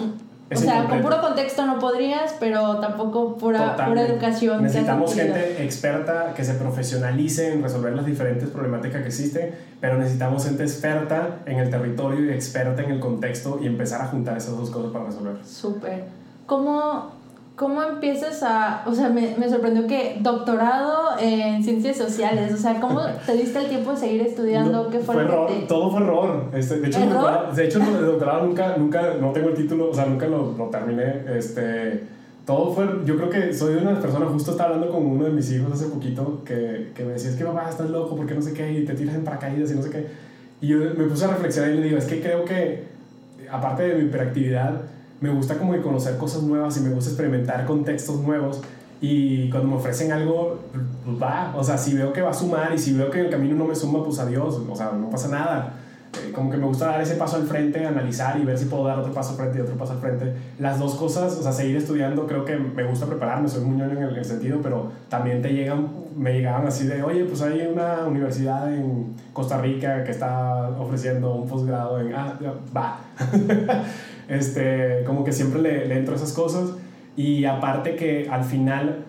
o 0.52 0.56
sea, 0.56 0.86
con 0.88 1.00
puro 1.00 1.20
contexto 1.20 1.66
no 1.66 1.78
podrías, 1.78 2.34
pero 2.38 2.78
tampoco 2.78 3.36
pura, 3.36 3.76
pura 3.76 4.02
educación. 4.02 4.62
Necesitamos 4.62 5.14
gente 5.14 5.64
experta 5.64 6.34
que 6.34 6.44
se 6.44 6.54
profesionalice 6.54 7.52
en 7.52 7.62
resolver 7.62 7.94
las 7.94 8.04
diferentes 8.04 8.48
problemáticas 8.50 9.02
que 9.02 9.08
existen, 9.08 9.54
pero 9.80 9.98
necesitamos 9.98 10.44
gente 10.44 10.62
experta 10.62 11.38
en 11.46 11.58
el 11.58 11.70
territorio 11.70 12.26
y 12.26 12.30
experta 12.30 12.82
en 12.82 12.90
el 12.90 13.00
contexto 13.00 13.58
y 13.62 13.66
empezar 13.66 14.02
a 14.02 14.06
juntar 14.06 14.36
esas 14.36 14.56
dos 14.56 14.70
cosas 14.70 14.92
para 14.92 15.06
resolver. 15.06 15.36
Súper. 15.44 16.04
¿Cómo, 16.46 17.12
¿Cómo 17.56 17.84
empiezas 17.84 18.42
a.? 18.42 18.82
O 18.86 18.94
sea, 18.94 19.10
me, 19.10 19.36
me, 19.38 19.48
sorprendió 19.48 19.86
que 19.86 20.18
doctorado 20.20 21.16
en 21.20 21.62
ciencias 21.62 21.96
sociales. 21.96 22.52
O 22.52 22.56
sea, 22.56 22.80
¿cómo 22.80 23.00
te 23.24 23.34
diste 23.34 23.60
el 23.60 23.68
tiempo 23.68 23.92
de 23.92 23.96
seguir 23.96 24.22
estudiando? 24.22 24.90
¿Qué 24.90 24.98
fue, 24.98 25.14
fue 25.14 25.24
error, 25.24 25.50
Todo 25.68 25.90
fue 25.92 26.00
error. 26.00 26.50
Este, 26.52 26.80
de 26.80 26.88
hecho, 26.88 26.98
El 26.98 27.10
doctorado, 27.10 27.52
de 27.54 27.64
hecho, 27.64 27.78
el 27.78 28.06
doctorado 28.06 28.46
nunca, 28.46 28.76
nunca. 28.76 29.14
No 29.20 29.30
tengo 29.30 29.50
el 29.50 29.54
título, 29.54 29.90
o 29.90 29.94
sea, 29.94 30.06
nunca 30.06 30.26
lo, 30.26 30.52
lo 30.52 30.64
terminé. 30.66 31.22
Este. 31.36 32.02
Todo 32.44 32.72
fue. 32.72 32.86
Yo 33.04 33.16
creo 33.16 33.30
que 33.30 33.54
soy 33.54 33.76
una 33.76 34.00
personas. 34.00 34.30
Justo 34.30 34.50
estaba 34.50 34.74
hablando 34.74 34.92
con 34.92 35.06
uno 35.06 35.24
de 35.24 35.30
mis 35.30 35.50
hijos 35.52 35.72
hace 35.72 35.86
poquito 35.86 36.42
que, 36.44 36.90
que 36.92 37.04
me 37.04 37.12
decía: 37.12 37.30
Es 37.30 37.36
que 37.36 37.44
papá, 37.44 37.70
estás 37.70 37.88
loco, 37.88 38.16
porque 38.16 38.34
no 38.34 38.42
sé 38.42 38.52
qué, 38.52 38.72
y 38.72 38.84
te 38.84 38.94
tiras 38.94 39.14
en 39.14 39.22
paracaídas 39.22 39.70
y 39.70 39.76
no 39.76 39.82
sé 39.82 39.90
qué. 39.90 40.06
Y 40.60 40.66
yo 40.66 40.78
me 40.78 41.04
puse 41.04 41.24
a 41.24 41.28
reflexionar 41.28 41.70
y 41.70 41.76
le 41.76 41.82
digo: 41.84 41.98
Es 41.98 42.06
que 42.06 42.20
creo 42.20 42.44
que, 42.44 42.82
aparte 43.48 43.84
de 43.84 43.94
mi 43.94 44.06
hiperactividad 44.06 44.82
me 45.24 45.30
gusta 45.30 45.56
como 45.56 45.72
que 45.72 45.80
conocer 45.80 46.18
cosas 46.18 46.42
nuevas 46.42 46.76
y 46.76 46.80
me 46.80 46.90
gusta 46.90 47.08
experimentar 47.08 47.64
contextos 47.64 48.20
nuevos 48.20 48.60
y 49.00 49.48
cuando 49.48 49.70
me 49.70 49.76
ofrecen 49.76 50.12
algo, 50.12 50.60
pues 51.02 51.22
va, 51.22 51.54
o 51.56 51.64
sea, 51.64 51.78
si 51.78 51.94
veo 51.94 52.12
que 52.12 52.20
va 52.20 52.30
a 52.30 52.34
sumar 52.34 52.74
y 52.74 52.78
si 52.78 52.92
veo 52.92 53.10
que 53.10 53.20
el 53.22 53.30
camino 53.30 53.54
no 53.56 53.64
me 53.64 53.74
suma, 53.74 54.04
pues 54.04 54.18
adiós, 54.18 54.60
o 54.68 54.76
sea, 54.76 54.92
no 54.92 55.08
pasa 55.08 55.28
nada. 55.28 55.74
Eh, 56.14 56.30
como 56.32 56.50
que 56.50 56.58
me 56.58 56.66
gusta 56.66 56.88
dar 56.88 57.00
ese 57.00 57.14
paso 57.14 57.36
al 57.36 57.44
frente, 57.44 57.86
analizar 57.86 58.38
y 58.38 58.44
ver 58.44 58.58
si 58.58 58.66
puedo 58.66 58.84
dar 58.84 58.98
otro 58.98 59.12
paso 59.14 59.30
al 59.30 59.36
frente 59.36 59.58
y 59.58 59.60
otro 59.62 59.76
paso 59.76 59.92
al 59.92 59.98
frente. 59.98 60.34
Las 60.58 60.78
dos 60.78 60.94
cosas, 60.94 61.38
o 61.38 61.42
sea, 61.42 61.52
seguir 61.52 61.76
estudiando, 61.76 62.26
creo 62.26 62.44
que 62.44 62.56
me 62.56 62.84
gusta 62.84 63.06
prepararme, 63.06 63.48
soy 63.48 63.64
muy 63.64 63.78
ñoño 63.78 64.10
en 64.10 64.16
el, 64.16 64.24
sentido, 64.24 64.60
pero 64.62 64.92
también 65.08 65.40
te 65.40 65.54
llegan, 65.54 65.88
me 66.14 66.34
llegaban 66.34 66.66
así 66.66 66.86
de, 66.86 67.02
oye, 67.02 67.24
pues 67.24 67.40
hay 67.40 67.66
una 67.66 68.04
universidad 68.06 68.72
en 68.72 69.14
Costa 69.32 69.58
Rica 69.58 70.04
que 70.04 70.10
está 70.10 70.68
ofreciendo 70.78 71.34
un 71.34 71.48
posgrado 71.48 71.98
en, 71.98 72.14
ah, 72.14 72.38
va. 72.76 73.00
Este, 74.26 75.04
como 75.04 75.22
que 75.22 75.32
siempre 75.32 75.60
le, 75.60 75.86
le 75.86 75.98
entro 75.98 76.14
a 76.14 76.16
esas 76.16 76.32
cosas. 76.32 76.70
Y 77.14 77.44
aparte 77.44 77.94
que 77.94 78.26
al 78.30 78.42
final 78.42 79.04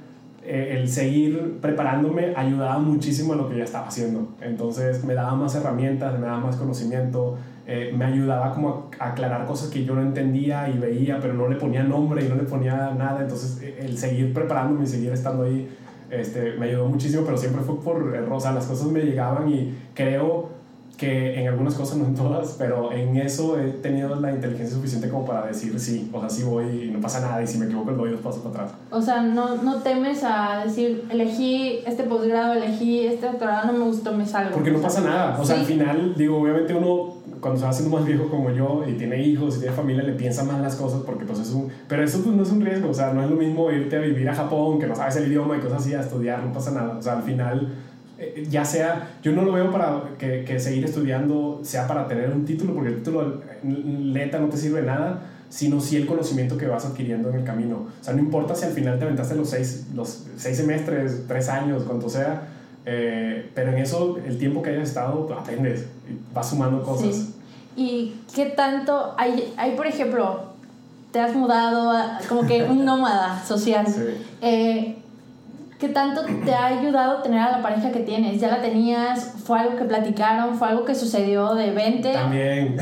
eh, 0.48 0.78
el 0.78 0.88
seguir 0.88 1.58
preparándome 1.60 2.34
ayudaba 2.36 2.78
muchísimo 2.78 3.34
a 3.34 3.36
lo 3.36 3.50
que 3.50 3.58
ya 3.58 3.64
estaba 3.64 3.88
haciendo. 3.88 4.28
Entonces 4.42 5.04
me 5.04 5.16
daba 5.16 5.34
más 5.34 5.56
herramientas, 5.56 6.20
me 6.20 6.28
daba 6.28 6.40
más 6.40 6.56
conocimiento, 6.58 7.36
eh, 7.66 7.92
me 7.98 8.06
ayudaba 8.06 8.54
como 8.54 8.92
a 9.00 9.08
aclarar 9.08 9.48
cosas 9.48 9.70
que 9.70 9.84
yo 9.84 9.96
no 9.96 10.04
entendía 10.04 10.70
y 10.70 10.78
veía, 10.78 11.20
pero 11.20 11.34
no 11.34 11.48
le 11.50 11.56
ponía 11.56 11.82
nombre 11.82 12.24
y 12.24 12.30
no 12.30 12.36
le 12.36 12.44
ponía 12.44 12.92
nada. 12.96 13.22
Entonces 13.22 13.60
eh, 13.64 13.80
el 13.80 13.98
seguir 13.98 14.34
preparándome 14.34 14.84
y 14.84 14.88
seguir 14.88 15.12
estando 15.14 15.46
ahí 15.46 15.68
este, 16.12 16.54
me 16.60 16.68
ayudó 16.68 16.90
muchísimo, 16.90 17.24
pero 17.26 17.38
siempre 17.38 17.64
fue 17.64 17.82
por 17.82 18.16
error. 18.16 18.34
O 18.34 18.40
sea, 18.40 18.52
las 18.52 18.68
cosas 18.68 18.86
me 18.92 19.02
llegaban 19.02 19.50
y 19.50 19.74
creo 19.96 20.50
que 20.98 21.40
en 21.40 21.48
algunas 21.48 21.76
cosas, 21.76 21.98
no 22.00 22.06
en 22.06 22.16
todas, 22.16 22.56
pero 22.58 22.92
en 22.92 23.18
eso 23.18 23.60
he 23.60 23.72
tenido 23.72 24.16
la 24.16 24.32
inteligencia 24.32 24.76
suficiente 24.76 25.10
como 25.10 25.26
para 25.26 25.48
decir 25.48 25.80
sí, 25.80 26.10
o 26.14 26.20
sea, 26.20 26.30
sí 26.30 26.44
voy 26.44 26.66
y 26.66 26.92
no 26.92 27.00
pasa 27.00 27.22
nada 27.22 27.42
y 27.42 27.48
si 27.48 27.58
me 27.58 27.66
equivoco 27.66 27.92
doy 27.92 28.12
dos 28.12 28.22
pasos 28.22 28.42
para 28.42 28.66
atrás. 28.66 28.80
O 28.92 29.02
sea, 29.02 29.22
no, 29.22 29.62
no 29.62 29.82
temes 29.82 30.24
a 30.24 30.64
decir, 30.66 31.06
elegí 31.10 31.80
este 31.86 32.04
posgrado, 32.04 32.54
elegí 32.54 33.08
este 33.08 33.28
doctorado, 33.28 33.72
no 33.72 33.80
me 33.80 33.86
gustó, 33.86 34.14
me 34.14 34.26
salgo. 34.26 34.54
Porque 34.54 34.72
no 34.72 34.80
pasa 34.80 35.02
nada, 35.02 35.38
o 35.40 35.46
sea, 35.46 35.60
al 35.60 35.66
final, 35.66 36.14
digo, 36.16 36.42
obviamente 36.42 36.74
uno 36.74 37.16
cuando 37.46 37.60
se 37.60 37.66
va 37.66 37.70
haciendo 37.70 37.96
más 37.96 38.08
viejo 38.08 38.28
como 38.28 38.50
yo 38.50 38.84
y 38.88 38.94
tiene 38.94 39.22
hijos 39.22 39.58
y 39.58 39.60
tiene 39.60 39.76
familia, 39.76 40.02
le 40.02 40.14
piensa 40.14 40.44
más 40.44 40.60
las 40.62 40.76
cosas 40.76 41.02
porque 41.06 41.26
pues 41.26 41.40
es 41.40 41.52
un... 41.52 41.70
Pero 41.88 42.04
eso 42.04 42.24
pues 42.24 42.36
no 42.36 42.42
es 42.42 42.50
un 42.50 42.62
riesgo, 42.62 42.90
o 42.90 42.94
sea, 42.94 43.14
no 43.14 43.24
es 43.24 43.30
lo 43.30 43.36
mismo 43.36 43.70
irte 43.72 43.98
a 43.98 44.00
vivir 44.00 44.28
a 44.28 44.34
Japón, 44.34 44.80
que 44.80 44.88
no 44.88 44.96
sabes 44.96 45.18
el 45.18 45.28
idioma 45.28 45.56
y 45.56 45.60
cosas 45.60 45.82
así, 45.82 45.94
a 45.94 46.02
estudiar, 46.02 46.44
no 46.44 46.52
pasa 46.52 46.72
nada, 46.72 46.98
o 46.98 47.02
sea, 47.04 47.18
al 47.18 47.22
final 47.22 47.70
ya 48.50 48.64
sea, 48.64 49.18
yo 49.22 49.32
no 49.34 49.44
lo 49.44 49.52
veo 49.52 49.72
para 49.72 50.04
que, 50.18 50.44
que, 50.46 50.60
seguir 50.60 50.86
estudiando 50.86 51.60
sea 51.64 51.88
para 51.88 52.08
tener 52.08 52.30
un 52.32 52.46
título, 52.46 52.74
porque 52.74 52.90
el 52.90 52.96
título 52.98 53.42
neta 53.64 54.40
no 54.40 54.48
te 54.48 54.58
sirve 54.58 54.82
de 54.82 54.88
nada, 54.88 55.22
sino 55.50 55.80
sí 55.80 55.96
el 55.98 56.06
conocimiento 56.06 56.58
que 56.58 56.68
vas 56.68 56.86
adquiriendo 56.86 57.30
en 57.30 57.36
el 57.36 57.44
camino. 57.44 57.88
O 58.00 58.04
sea, 58.04 58.14
no 58.14 58.20
importa 58.20 58.56
si 58.56 58.66
al 58.66 58.72
final 58.72 58.98
te 59.00 59.06
aventaste 59.06 59.36
los 59.36 59.50
seis, 59.50 59.88
los 59.94 60.26
seis 60.38 60.58
semestres, 60.58 61.24
tres 61.28 61.50
años, 61.50 61.84
cuanto 61.84 62.10
sea, 62.10 62.48
eh, 62.86 63.50
pero 63.54 63.72
en 63.72 63.80
eso, 63.80 64.18
el 64.26 64.38
tiempo 64.38 64.62
que 64.62 64.70
hayas 64.72 64.90
estado, 64.90 65.28
aprendes, 65.34 65.86
vas 66.34 66.50
sumando 66.50 66.84
cosas. 66.84 67.16
Sí. 67.16 67.36
¿Y 67.78 68.16
qué 68.34 68.46
tanto 68.48 69.14
hay, 69.18 69.54
hay, 69.58 69.76
por 69.76 69.88
ejemplo, 69.88 70.54
te 71.12 71.20
has 71.20 71.36
mudado, 71.36 71.94
como 72.30 72.46
que 72.46 72.64
un 72.64 72.86
nómada 72.86 73.44
social? 73.44 73.86
Sí. 73.88 74.02
Eh, 74.42 74.98
¿Qué 75.86 75.94
tanto 75.94 76.24
te 76.44 76.52
ha 76.52 76.66
ayudado 76.66 77.22
tener 77.22 77.40
a 77.40 77.52
la 77.52 77.62
pareja 77.62 77.92
que 77.92 78.00
tienes? 78.00 78.42
¿Ya 78.42 78.48
la 78.48 78.60
tenías? 78.60 79.36
¿Fue 79.46 79.60
algo 79.60 79.78
que 79.78 79.86
platicaron? 79.86 80.58
¿Fue 80.58 80.70
algo 80.70 80.84
que 80.84 80.96
sucedió 80.96 81.54
de 81.54 81.70
20? 81.70 82.12
También, 82.12 82.76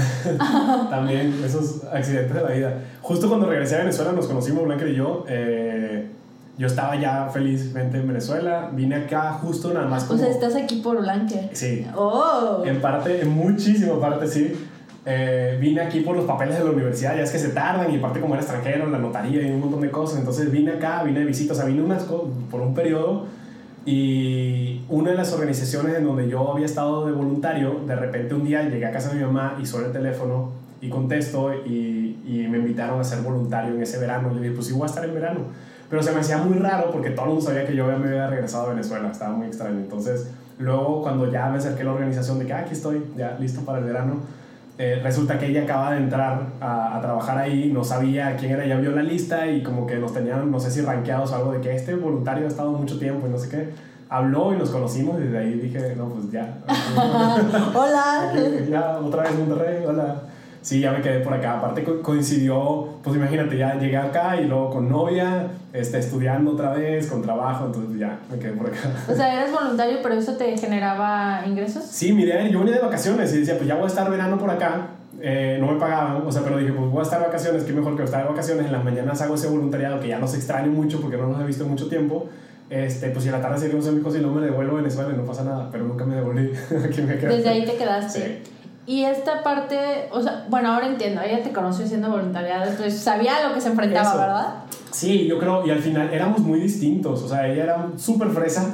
también, 0.89 1.43
esos 1.43 1.83
accidentes 1.91 2.33
de 2.33 2.41
la 2.41 2.49
vida. 2.51 2.77
Justo 3.01 3.27
cuando 3.27 3.47
regresé 3.47 3.75
a 3.75 3.79
Venezuela 3.79 4.13
nos 4.13 4.27
conocimos, 4.27 4.63
Blanca 4.63 4.87
y 4.87 4.95
yo. 4.95 5.25
Eh, 5.27 6.07
yo 6.57 6.67
estaba 6.67 6.95
ya 6.95 7.27
felizmente 7.27 7.97
en 7.97 8.07
Venezuela. 8.07 8.69
Vine 8.71 8.95
acá 8.95 9.33
justo 9.33 9.73
nada 9.73 9.87
más 9.87 10.05
como... 10.05 10.17
O 10.17 10.23
sea, 10.23 10.31
estás 10.31 10.55
aquí 10.55 10.77
por 10.77 11.01
Blanca. 11.01 11.35
Sí. 11.51 11.85
Oh. 11.97 12.63
En 12.65 12.79
parte, 12.79 13.19
en 13.19 13.31
muchísima 13.31 13.99
parte 13.99 14.27
sí. 14.27 14.53
Eh, 15.05 15.57
vine 15.59 15.81
aquí 15.81 15.99
por 15.99 16.15
los 16.15 16.25
papeles 16.25 16.57
de 16.57 16.63
la 16.63 16.71
universidad, 16.71 17.15
ya 17.15 17.23
es 17.23 17.31
que 17.31 17.39
se 17.39 17.49
tardan 17.49 17.91
y 17.93 17.97
aparte 17.97 18.21
como 18.21 18.35
era 18.35 18.43
extranjero, 18.43 18.89
la 18.89 18.99
notaría 18.99 19.41
y 19.41 19.51
un 19.51 19.59
montón 19.59 19.81
de 19.81 19.91
cosas, 19.91 20.19
entonces 20.19 20.49
vine 20.49 20.71
acá, 20.71 21.03
vine 21.03 21.19
de 21.19 21.25
visita, 21.25 21.51
o 21.51 21.55
sea, 21.55 21.65
vine 21.65 21.81
unas 21.81 22.03
por 22.03 22.61
un 22.61 22.73
periodo 22.73 23.25
y 23.85 24.81
una 24.87 25.11
de 25.11 25.17
las 25.17 25.33
organizaciones 25.33 25.97
en 25.97 26.05
donde 26.05 26.29
yo 26.29 26.51
había 26.51 26.65
estado 26.65 27.05
de 27.05 27.11
voluntario, 27.11 27.81
de 27.85 27.95
repente 27.95 28.33
un 28.33 28.45
día 28.45 28.63
llegué 28.63 28.85
a 28.85 28.91
casa 28.91 29.09
de 29.09 29.15
mi 29.15 29.25
mamá 29.25 29.57
y 29.61 29.65
suena 29.65 29.87
el 29.87 29.93
teléfono 29.93 30.51
y 30.79 30.89
contesto 30.89 31.53
y, 31.65 32.21
y, 32.25 32.47
me 32.49 32.57
invitaron 32.57 32.99
a 32.99 33.03
ser 33.03 33.21
voluntario 33.21 33.73
en 33.73 33.81
ese 33.81 33.99
verano. 33.99 34.33
Le 34.33 34.41
dije, 34.41 34.53
pues 34.53 34.67
sí, 34.67 34.73
voy 34.73 34.83
a 34.83 34.85
estar 34.87 35.05
en 35.05 35.13
verano. 35.13 35.39
Pero 35.89 36.03
se 36.03 36.11
me 36.11 36.19
hacía 36.19 36.37
muy 36.37 36.57
raro 36.57 36.91
porque 36.91 37.11
todo 37.11 37.25
el 37.25 37.31
mundo 37.31 37.45
sabía 37.45 37.65
que 37.65 37.75
yo 37.75 37.85
me 37.85 37.93
había 37.93 38.27
regresado 38.27 38.67
a 38.67 38.69
Venezuela, 38.69 39.09
estaba 39.09 39.33
muy 39.33 39.47
extraño. 39.47 39.79
Entonces, 39.79 40.29
luego 40.59 41.01
cuando 41.01 41.31
ya 41.31 41.49
me 41.49 41.57
acerqué 41.57 41.83
a 41.83 41.85
la 41.85 41.93
organización 41.93 42.39
de 42.39 42.45
que 42.45 42.53
ah, 42.53 42.59
aquí 42.59 42.73
estoy, 42.73 43.03
ya 43.15 43.37
listo 43.39 43.61
para 43.61 43.79
el 43.79 43.85
verano, 43.85 44.21
eh, 44.77 44.99
resulta 45.03 45.37
que 45.37 45.47
ella 45.47 45.63
acaba 45.63 45.91
de 45.91 45.97
entrar 45.97 46.47
a, 46.59 46.97
a, 46.97 47.01
trabajar 47.01 47.37
ahí, 47.37 47.71
no 47.71 47.83
sabía 47.83 48.35
quién 48.35 48.53
era, 48.53 48.65
ya 48.65 48.77
vio 48.77 48.91
la 48.91 49.03
lista 49.03 49.47
y 49.47 49.61
como 49.61 49.85
que 49.85 49.97
nos 49.97 50.13
tenían, 50.13 50.49
no 50.49 50.59
sé 50.59 50.71
si 50.71 50.81
rankeados 50.81 51.31
o 51.31 51.35
algo 51.35 51.51
de 51.51 51.61
que 51.61 51.75
este 51.75 51.93
voluntario 51.95 52.45
ha 52.45 52.47
estado 52.47 52.71
mucho 52.71 52.97
tiempo 52.97 53.27
y 53.27 53.29
no 53.29 53.37
sé 53.37 53.49
qué. 53.49 53.69
Habló 54.09 54.53
y 54.53 54.57
nos 54.57 54.69
conocimos 54.69 55.19
y 55.19 55.23
desde 55.23 55.37
ahí 55.37 55.53
dije, 55.53 55.95
no, 55.95 56.09
pues 56.09 56.31
ya. 56.31 56.57
hola. 57.73 58.33
ya, 58.69 58.99
otra 58.99 59.23
vez 59.23 59.37
Monterrey, 59.37 59.85
hola. 59.85 60.23
Sí, 60.63 60.79
ya 60.79 60.91
me 60.91 61.01
quedé 61.01 61.19
por 61.19 61.33
acá. 61.33 61.57
Aparte 61.57 61.83
coincidió, 61.83 62.87
pues 63.03 63.17
imagínate, 63.17 63.57
ya 63.57 63.77
llegué 63.77 63.97
acá 63.97 64.39
y 64.39 64.45
luego 64.47 64.69
con 64.69 64.89
novia, 64.89 65.47
este, 65.73 65.99
estudiando 65.99 66.51
otra 66.51 66.71
vez, 66.71 67.07
con 67.07 67.21
trabajo, 67.21 67.65
entonces 67.65 67.99
ya 67.99 68.17
me 68.31 68.39
quedé 68.39 68.53
por 68.53 68.67
acá. 68.67 68.79
O 69.11 69.13
sea, 69.13 69.33
eras 69.33 69.51
voluntario, 69.51 69.97
pero 70.01 70.15
eso 70.15 70.37
te 70.37 70.57
generaba 70.57 71.43
ingresos? 71.45 71.83
Sí, 71.83 72.13
mi 72.13 72.23
idea, 72.23 72.47
yo 72.47 72.59
venía 72.59 72.75
de 72.75 72.81
vacaciones 72.81 73.33
y 73.33 73.39
decía, 73.39 73.57
pues 73.57 73.67
ya 73.67 73.75
voy 73.75 73.83
a 73.83 73.87
estar 73.87 74.09
verano 74.09 74.37
por 74.37 74.49
acá. 74.49 74.87
Eh, 75.19 75.57
no 75.59 75.67
me 75.67 75.79
pagaban, 75.79 76.25
o 76.25 76.31
sea, 76.31 76.43
pero 76.43 76.57
dije, 76.57 76.71
pues 76.71 76.89
voy 76.89 76.99
a 76.99 77.03
estar 77.03 77.19
de 77.19 77.25
vacaciones, 77.27 77.63
qué 77.63 77.73
mejor 77.73 77.97
que 77.97 78.03
estar 78.03 78.23
de 78.23 78.29
vacaciones. 78.29 78.65
En 78.65 78.71
las 78.71 78.85
mañanas 78.85 79.21
hago 79.21 79.35
ese 79.35 79.47
voluntariado 79.47 79.99
que 79.99 80.07
ya 80.07 80.19
los 80.19 80.33
extraño 80.33 80.71
mucho 80.71 81.01
porque 81.01 81.17
no 81.17 81.27
los 81.27 81.41
he 81.41 81.45
visto 81.45 81.65
mucho 81.65 81.89
tiempo. 81.89 82.29
Este, 82.69 83.09
pues 83.09 83.23
si 83.23 83.29
en 83.29 83.35
la 83.35 83.41
tarde 83.41 83.59
seguimos 83.59 83.85
amigos 83.87 84.15
y 84.15 84.19
no 84.19 84.31
me 84.31 84.41
devuelvo 84.41 84.77
a 84.77 84.81
Venezuela 84.81 85.11
y 85.13 85.17
no 85.17 85.25
pasa 85.25 85.43
nada, 85.43 85.69
pero 85.71 85.83
nunca 85.83 86.05
me 86.05 86.15
devolví. 86.15 86.51
Aquí 86.85 87.01
me. 87.01 87.15
Desde 87.15 87.49
ahí 87.49 87.65
te 87.65 87.75
quedaste. 87.75 88.19
Sí. 88.19 88.51
Y 88.85 89.05
esta 89.05 89.43
parte, 89.43 90.09
o 90.11 90.21
sea, 90.21 90.45
bueno, 90.49 90.73
ahora 90.73 90.87
entiendo, 90.87 91.21
ella 91.21 91.41
te 91.41 91.53
conoció 91.53 91.87
siendo 91.87 92.09
voluntariado, 92.09 92.69
entonces 92.69 92.99
sabía 92.99 93.47
lo 93.47 93.53
que 93.53 93.61
se 93.61 93.69
enfrentaba, 93.69 94.15
¿verdad? 94.15 94.55
Sí, 94.91 95.25
yo 95.25 95.39
creo, 95.39 95.65
y 95.65 95.71
al 95.71 95.79
final 95.79 96.09
éramos 96.13 96.39
muy 96.39 96.59
distintos, 96.59 97.23
o 97.23 97.27
sea, 97.27 97.47
ella 97.47 97.63
era 97.63 97.87
súper 97.95 98.29
fresa. 98.29 98.73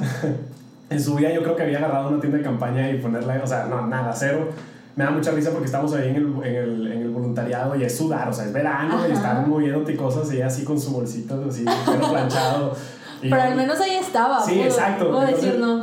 en 0.90 1.00
su 1.00 1.14
vida 1.14 1.32
yo 1.32 1.42
creo 1.42 1.54
que 1.54 1.62
había 1.62 1.78
agarrado 1.78 2.08
una 2.08 2.20
tienda 2.20 2.38
de 2.38 2.44
campaña 2.44 2.90
y 2.90 2.98
ponerla, 2.98 3.40
o 3.42 3.46
sea, 3.46 3.66
no, 3.66 3.86
nada, 3.86 4.12
cero. 4.12 4.48
Me 4.96 5.04
da 5.04 5.10
mucha 5.12 5.30
risa 5.30 5.50
porque 5.50 5.66
estamos 5.66 5.94
ahí 5.94 6.08
en 6.08 6.16
el, 6.16 6.44
en 6.44 6.56
el, 6.56 6.92
en 6.92 7.02
el 7.02 7.10
voluntariado 7.10 7.76
y 7.76 7.84
es 7.84 7.96
sudar, 7.96 8.28
o 8.28 8.32
sea, 8.32 8.44
es 8.46 8.52
verano 8.52 8.98
y 9.08 9.12
estar 9.12 9.46
moviéndote 9.46 9.94
cosas 9.96 10.30
y 10.32 10.36
ella 10.36 10.48
así 10.48 10.64
con 10.64 10.78
su 10.80 10.90
bolsito, 10.90 11.44
así, 11.48 11.64
pelo 11.64 12.10
planchado. 12.10 12.76
Pero 13.20 13.42
al 13.42 13.54
menos 13.54 13.80
ahí 13.80 13.96
estaba. 13.96 14.40
Sí, 14.42 14.60
exacto. 14.60 15.12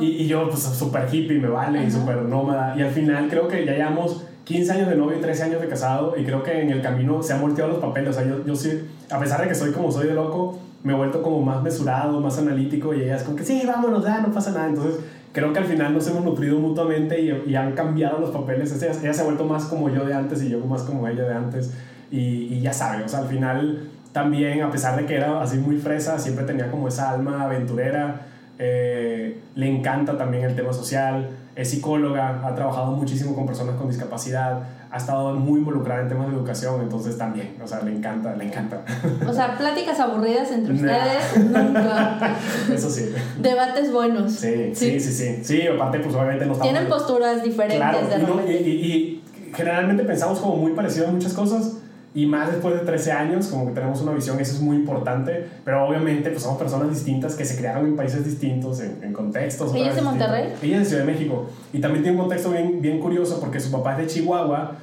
y, 0.01 0.05
y, 0.05 0.27
yo, 0.27 0.49
pues, 0.49 0.63
súper 0.63 1.07
hippie, 1.11 1.39
me 1.39 1.47
vale, 1.47 1.83
y 1.83 1.91
súper 1.91 2.23
nómada. 2.23 2.75
Y 2.77 2.81
al 2.81 2.91
final 2.91 3.27
creo 3.29 3.47
que 3.47 3.65
ya 3.65 3.73
llevamos 3.73 4.23
15 4.45 4.71
años 4.71 4.89
de 4.89 4.95
novio 4.95 5.17
y 5.17 5.21
13 5.21 5.43
años 5.43 5.61
de 5.61 5.67
casado. 5.67 6.15
Y 6.17 6.23
creo 6.23 6.41
que 6.43 6.61
en 6.61 6.71
el 6.71 6.81
camino 6.81 7.21
se 7.21 7.33
han 7.33 7.41
volteado 7.41 7.71
los 7.71 7.79
papeles. 7.79 8.11
O 8.11 8.13
sea, 8.13 8.27
yo, 8.27 8.45
yo 8.45 8.55
sí, 8.55 8.87
a 9.11 9.19
pesar 9.19 9.41
de 9.41 9.47
que 9.47 9.55
soy 9.55 9.71
como 9.71 9.91
soy 9.91 10.07
de 10.07 10.13
loco, 10.13 10.59
me 10.83 10.93
he 10.93 10.95
vuelto 10.95 11.21
como 11.21 11.41
más 11.41 11.61
mesurado, 11.61 12.19
más 12.21 12.37
analítico. 12.37 12.93
Y 12.93 13.03
ella 13.03 13.17
es 13.17 13.23
como 13.23 13.35
que, 13.35 13.43
sí, 13.43 13.63
vámonos, 13.65 14.03
ya, 14.03 14.21
no 14.21 14.31
pasa 14.31 14.51
nada. 14.51 14.67
Entonces, 14.67 14.99
creo 15.33 15.53
que 15.53 15.59
al 15.59 15.65
final 15.65 15.93
nos 15.93 16.07
hemos 16.07 16.23
nutrido 16.23 16.59
mutuamente 16.59 17.21
y, 17.21 17.43
y 17.45 17.55
han 17.55 17.73
cambiado 17.73 18.19
los 18.19 18.31
papeles. 18.31 18.71
Ella, 18.71 18.93
ella, 19.01 19.13
se 19.13 19.21
ha 19.21 19.25
vuelto 19.25 19.43
más 19.43 19.65
como 19.65 19.89
yo 19.89 20.05
de 20.05 20.13
antes 20.13 20.41
y 20.41 20.49
yo 20.49 20.59
más 20.59 20.83
como 20.83 21.07
ella 21.07 21.23
de 21.23 21.33
antes. 21.33 21.73
Y, 22.09 22.53
y 22.53 22.61
ya 22.61 22.71
sabe, 22.71 23.03
o 23.03 23.09
sea, 23.09 23.19
al 23.19 23.27
final 23.27 23.89
también, 24.11 24.61
a 24.61 24.71
pesar 24.71 24.97
de 24.97 25.05
que 25.05 25.15
era 25.15 25.41
así 25.41 25.57
muy 25.57 25.77
fresa, 25.77 26.17
siempre 26.19 26.45
tenía 26.45 26.71
como 26.71 26.87
esa 26.87 27.11
alma 27.11 27.43
aventurera. 27.43 28.21
Eh, 28.59 29.39
le 29.55 29.67
encanta 29.67 30.17
también 30.17 30.43
el 30.43 30.55
tema 30.55 30.73
social, 30.73 31.29
es 31.55 31.69
psicóloga, 31.69 32.41
ha 32.43 32.55
trabajado 32.55 32.91
muchísimo 32.91 33.35
con 33.35 33.45
personas 33.45 33.75
con 33.75 33.87
discapacidad, 33.87 34.61
ha 34.91 34.97
estado 34.97 35.33
muy 35.33 35.59
involucrada 35.59 36.01
en 36.01 36.07
temas 36.07 36.29
de 36.29 36.35
educación, 36.35 36.81
entonces 36.81 37.17
también, 37.17 37.55
o 37.63 37.67
sea, 37.67 37.81
le 37.81 37.91
encanta, 37.95 38.35
le 38.35 38.45
encanta. 38.45 38.83
O 39.27 39.33
sea, 39.33 39.57
pláticas 39.57 39.99
aburridas 39.99 40.51
entre 40.51 40.73
ustedes, 40.73 41.45
nunca. 41.49 42.37
Eso 42.73 42.89
sí. 42.89 43.13
Debates 43.39 43.91
buenos. 43.91 44.31
Sí, 44.33 44.71
sí, 44.73 44.99
sí, 44.99 45.11
sí. 45.11 45.43
Sí, 45.43 45.67
aparte, 45.67 45.99
pues 45.99 46.15
obviamente 46.15 46.45
no 46.45 46.53
estamos... 46.53 46.71
Tienen 46.71 46.89
posturas 46.89 47.43
diferentes 47.43 47.77
claro, 47.79 48.41
y, 48.47 48.51
y, 48.51 48.55
y, 48.55 49.23
generalmente 49.53 50.03
pensamos 50.03 50.39
como 50.39 50.57
muy 50.57 50.73
parecido 50.73 51.07
en 51.07 51.15
muchas 51.15 51.33
cosas, 51.33 51.77
y 52.15 52.25
más 52.25 52.51
después 52.51 52.73
de 52.73 52.81
13 52.81 53.11
años, 53.11 53.47
como 53.47 53.67
que 53.67 53.73
tenemos 53.73 54.01
una 54.01 54.11
visión, 54.13 54.39
eso 54.39 54.53
es 54.53 54.61
muy 54.61 54.75
importante, 54.75 55.47
pero 55.63 55.87
obviamente 55.87 56.29
pues 56.31 56.41
somos 56.41 56.57
personas 56.57 56.89
distintas 56.89 57.35
que 57.35 57.45
se 57.45 57.57
crearon 57.57 57.85
en 57.85 57.95
países 57.95 58.25
distintos, 58.25 58.79
en, 58.79 59.03
en 59.03 59.13
contextos. 59.13 59.73
¿Ella 59.75 59.89
es 59.89 59.95
de 59.95 60.01
Monterrey? 60.01 60.53
Ella 60.61 60.77
es 60.77 60.83
de 60.83 60.85
Ciudad 60.85 61.05
de 61.05 61.11
México. 61.11 61.47
Y 61.73 61.79
también 61.79 62.03
tiene 62.03 62.17
un 62.17 62.23
contexto 62.23 62.49
bien, 62.49 62.81
bien 62.81 62.99
curioso 62.99 63.39
porque 63.39 63.59
su 63.59 63.71
papá 63.71 63.91
es 63.93 63.97
de 63.99 64.07
Chihuahua, 64.07 64.77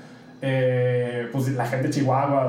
eh, 0.46 1.28
pues 1.32 1.48
la 1.48 1.66
gente 1.66 1.88
de 1.88 1.94
Chihuahua, 1.94 2.46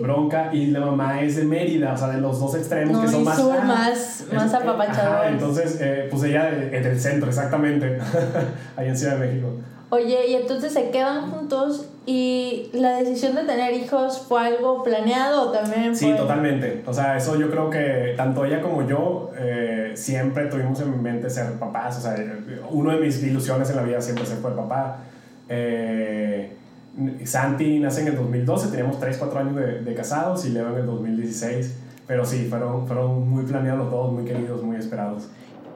bronca, 0.00 0.48
y 0.52 0.68
la 0.68 0.80
mamá 0.80 1.20
es 1.20 1.36
de 1.36 1.44
Mérida, 1.44 1.92
o 1.92 1.96
sea, 1.96 2.08
de 2.08 2.20
los 2.20 2.40
dos 2.40 2.54
extremos 2.54 2.98
que 3.00 3.08
son 3.08 3.22
más... 3.22 3.36
Sur, 3.36 3.64
más, 3.64 4.24
más 4.32 4.54
apapachadores. 4.54 5.32
Entonces, 5.32 5.78
eh, 5.80 6.08
pues 6.10 6.22
ella 6.24 6.48
en 6.48 6.86
el 6.86 6.98
centro, 6.98 7.28
exactamente, 7.28 7.98
ahí 8.76 8.88
en 8.88 8.96
Ciudad 8.96 9.18
de 9.18 9.26
México. 9.26 9.52
Oye, 9.90 10.28
y 10.28 10.34
entonces 10.34 10.72
se 10.72 10.90
quedan 10.90 11.30
juntos 11.30 11.88
y 12.04 12.70
la 12.74 12.98
decisión 12.98 13.34
de 13.34 13.44
tener 13.44 13.72
hijos 13.72 14.18
fue 14.28 14.40
algo 14.40 14.82
planeado 14.82 15.50
también. 15.50 15.96
Sí, 15.96 16.12
totalmente. 16.14 16.82
O 16.86 16.92
sea, 16.92 17.16
eso 17.16 17.38
yo 17.38 17.50
creo 17.50 17.70
que 17.70 18.12
tanto 18.16 18.44
ella 18.44 18.60
como 18.60 18.86
yo 18.86 19.30
eh, 19.38 19.92
siempre 19.94 20.46
tuvimos 20.46 20.78
en 20.80 21.02
mente 21.02 21.30
ser 21.30 21.52
papás. 21.54 21.98
O 21.98 22.00
sea, 22.02 22.16
una 22.70 22.96
de 22.96 23.00
mis 23.00 23.22
ilusiones 23.22 23.70
en 23.70 23.76
la 23.76 23.82
vida 23.82 24.00
siempre 24.02 24.26
fue 24.26 24.54
papá. 24.54 24.98
Eh, 25.48 26.54
Santi 27.24 27.78
nace 27.78 28.02
en 28.02 28.08
el 28.08 28.16
2012, 28.16 28.68
teníamos 28.68 28.98
3, 28.98 29.16
4 29.16 29.40
años 29.40 29.56
de, 29.56 29.80
de, 29.82 29.94
casados 29.94 30.44
y 30.44 30.50
Leo 30.50 30.68
en 30.70 30.80
el 30.80 30.86
2016. 30.86 31.76
Pero 32.06 32.24
sí, 32.24 32.46
fueron, 32.48 32.86
fueron 32.86 33.28
muy 33.28 33.44
planeados 33.44 33.88
todos, 33.90 34.12
muy 34.12 34.24
queridos, 34.24 34.62
muy 34.62 34.76
esperados. 34.76 35.28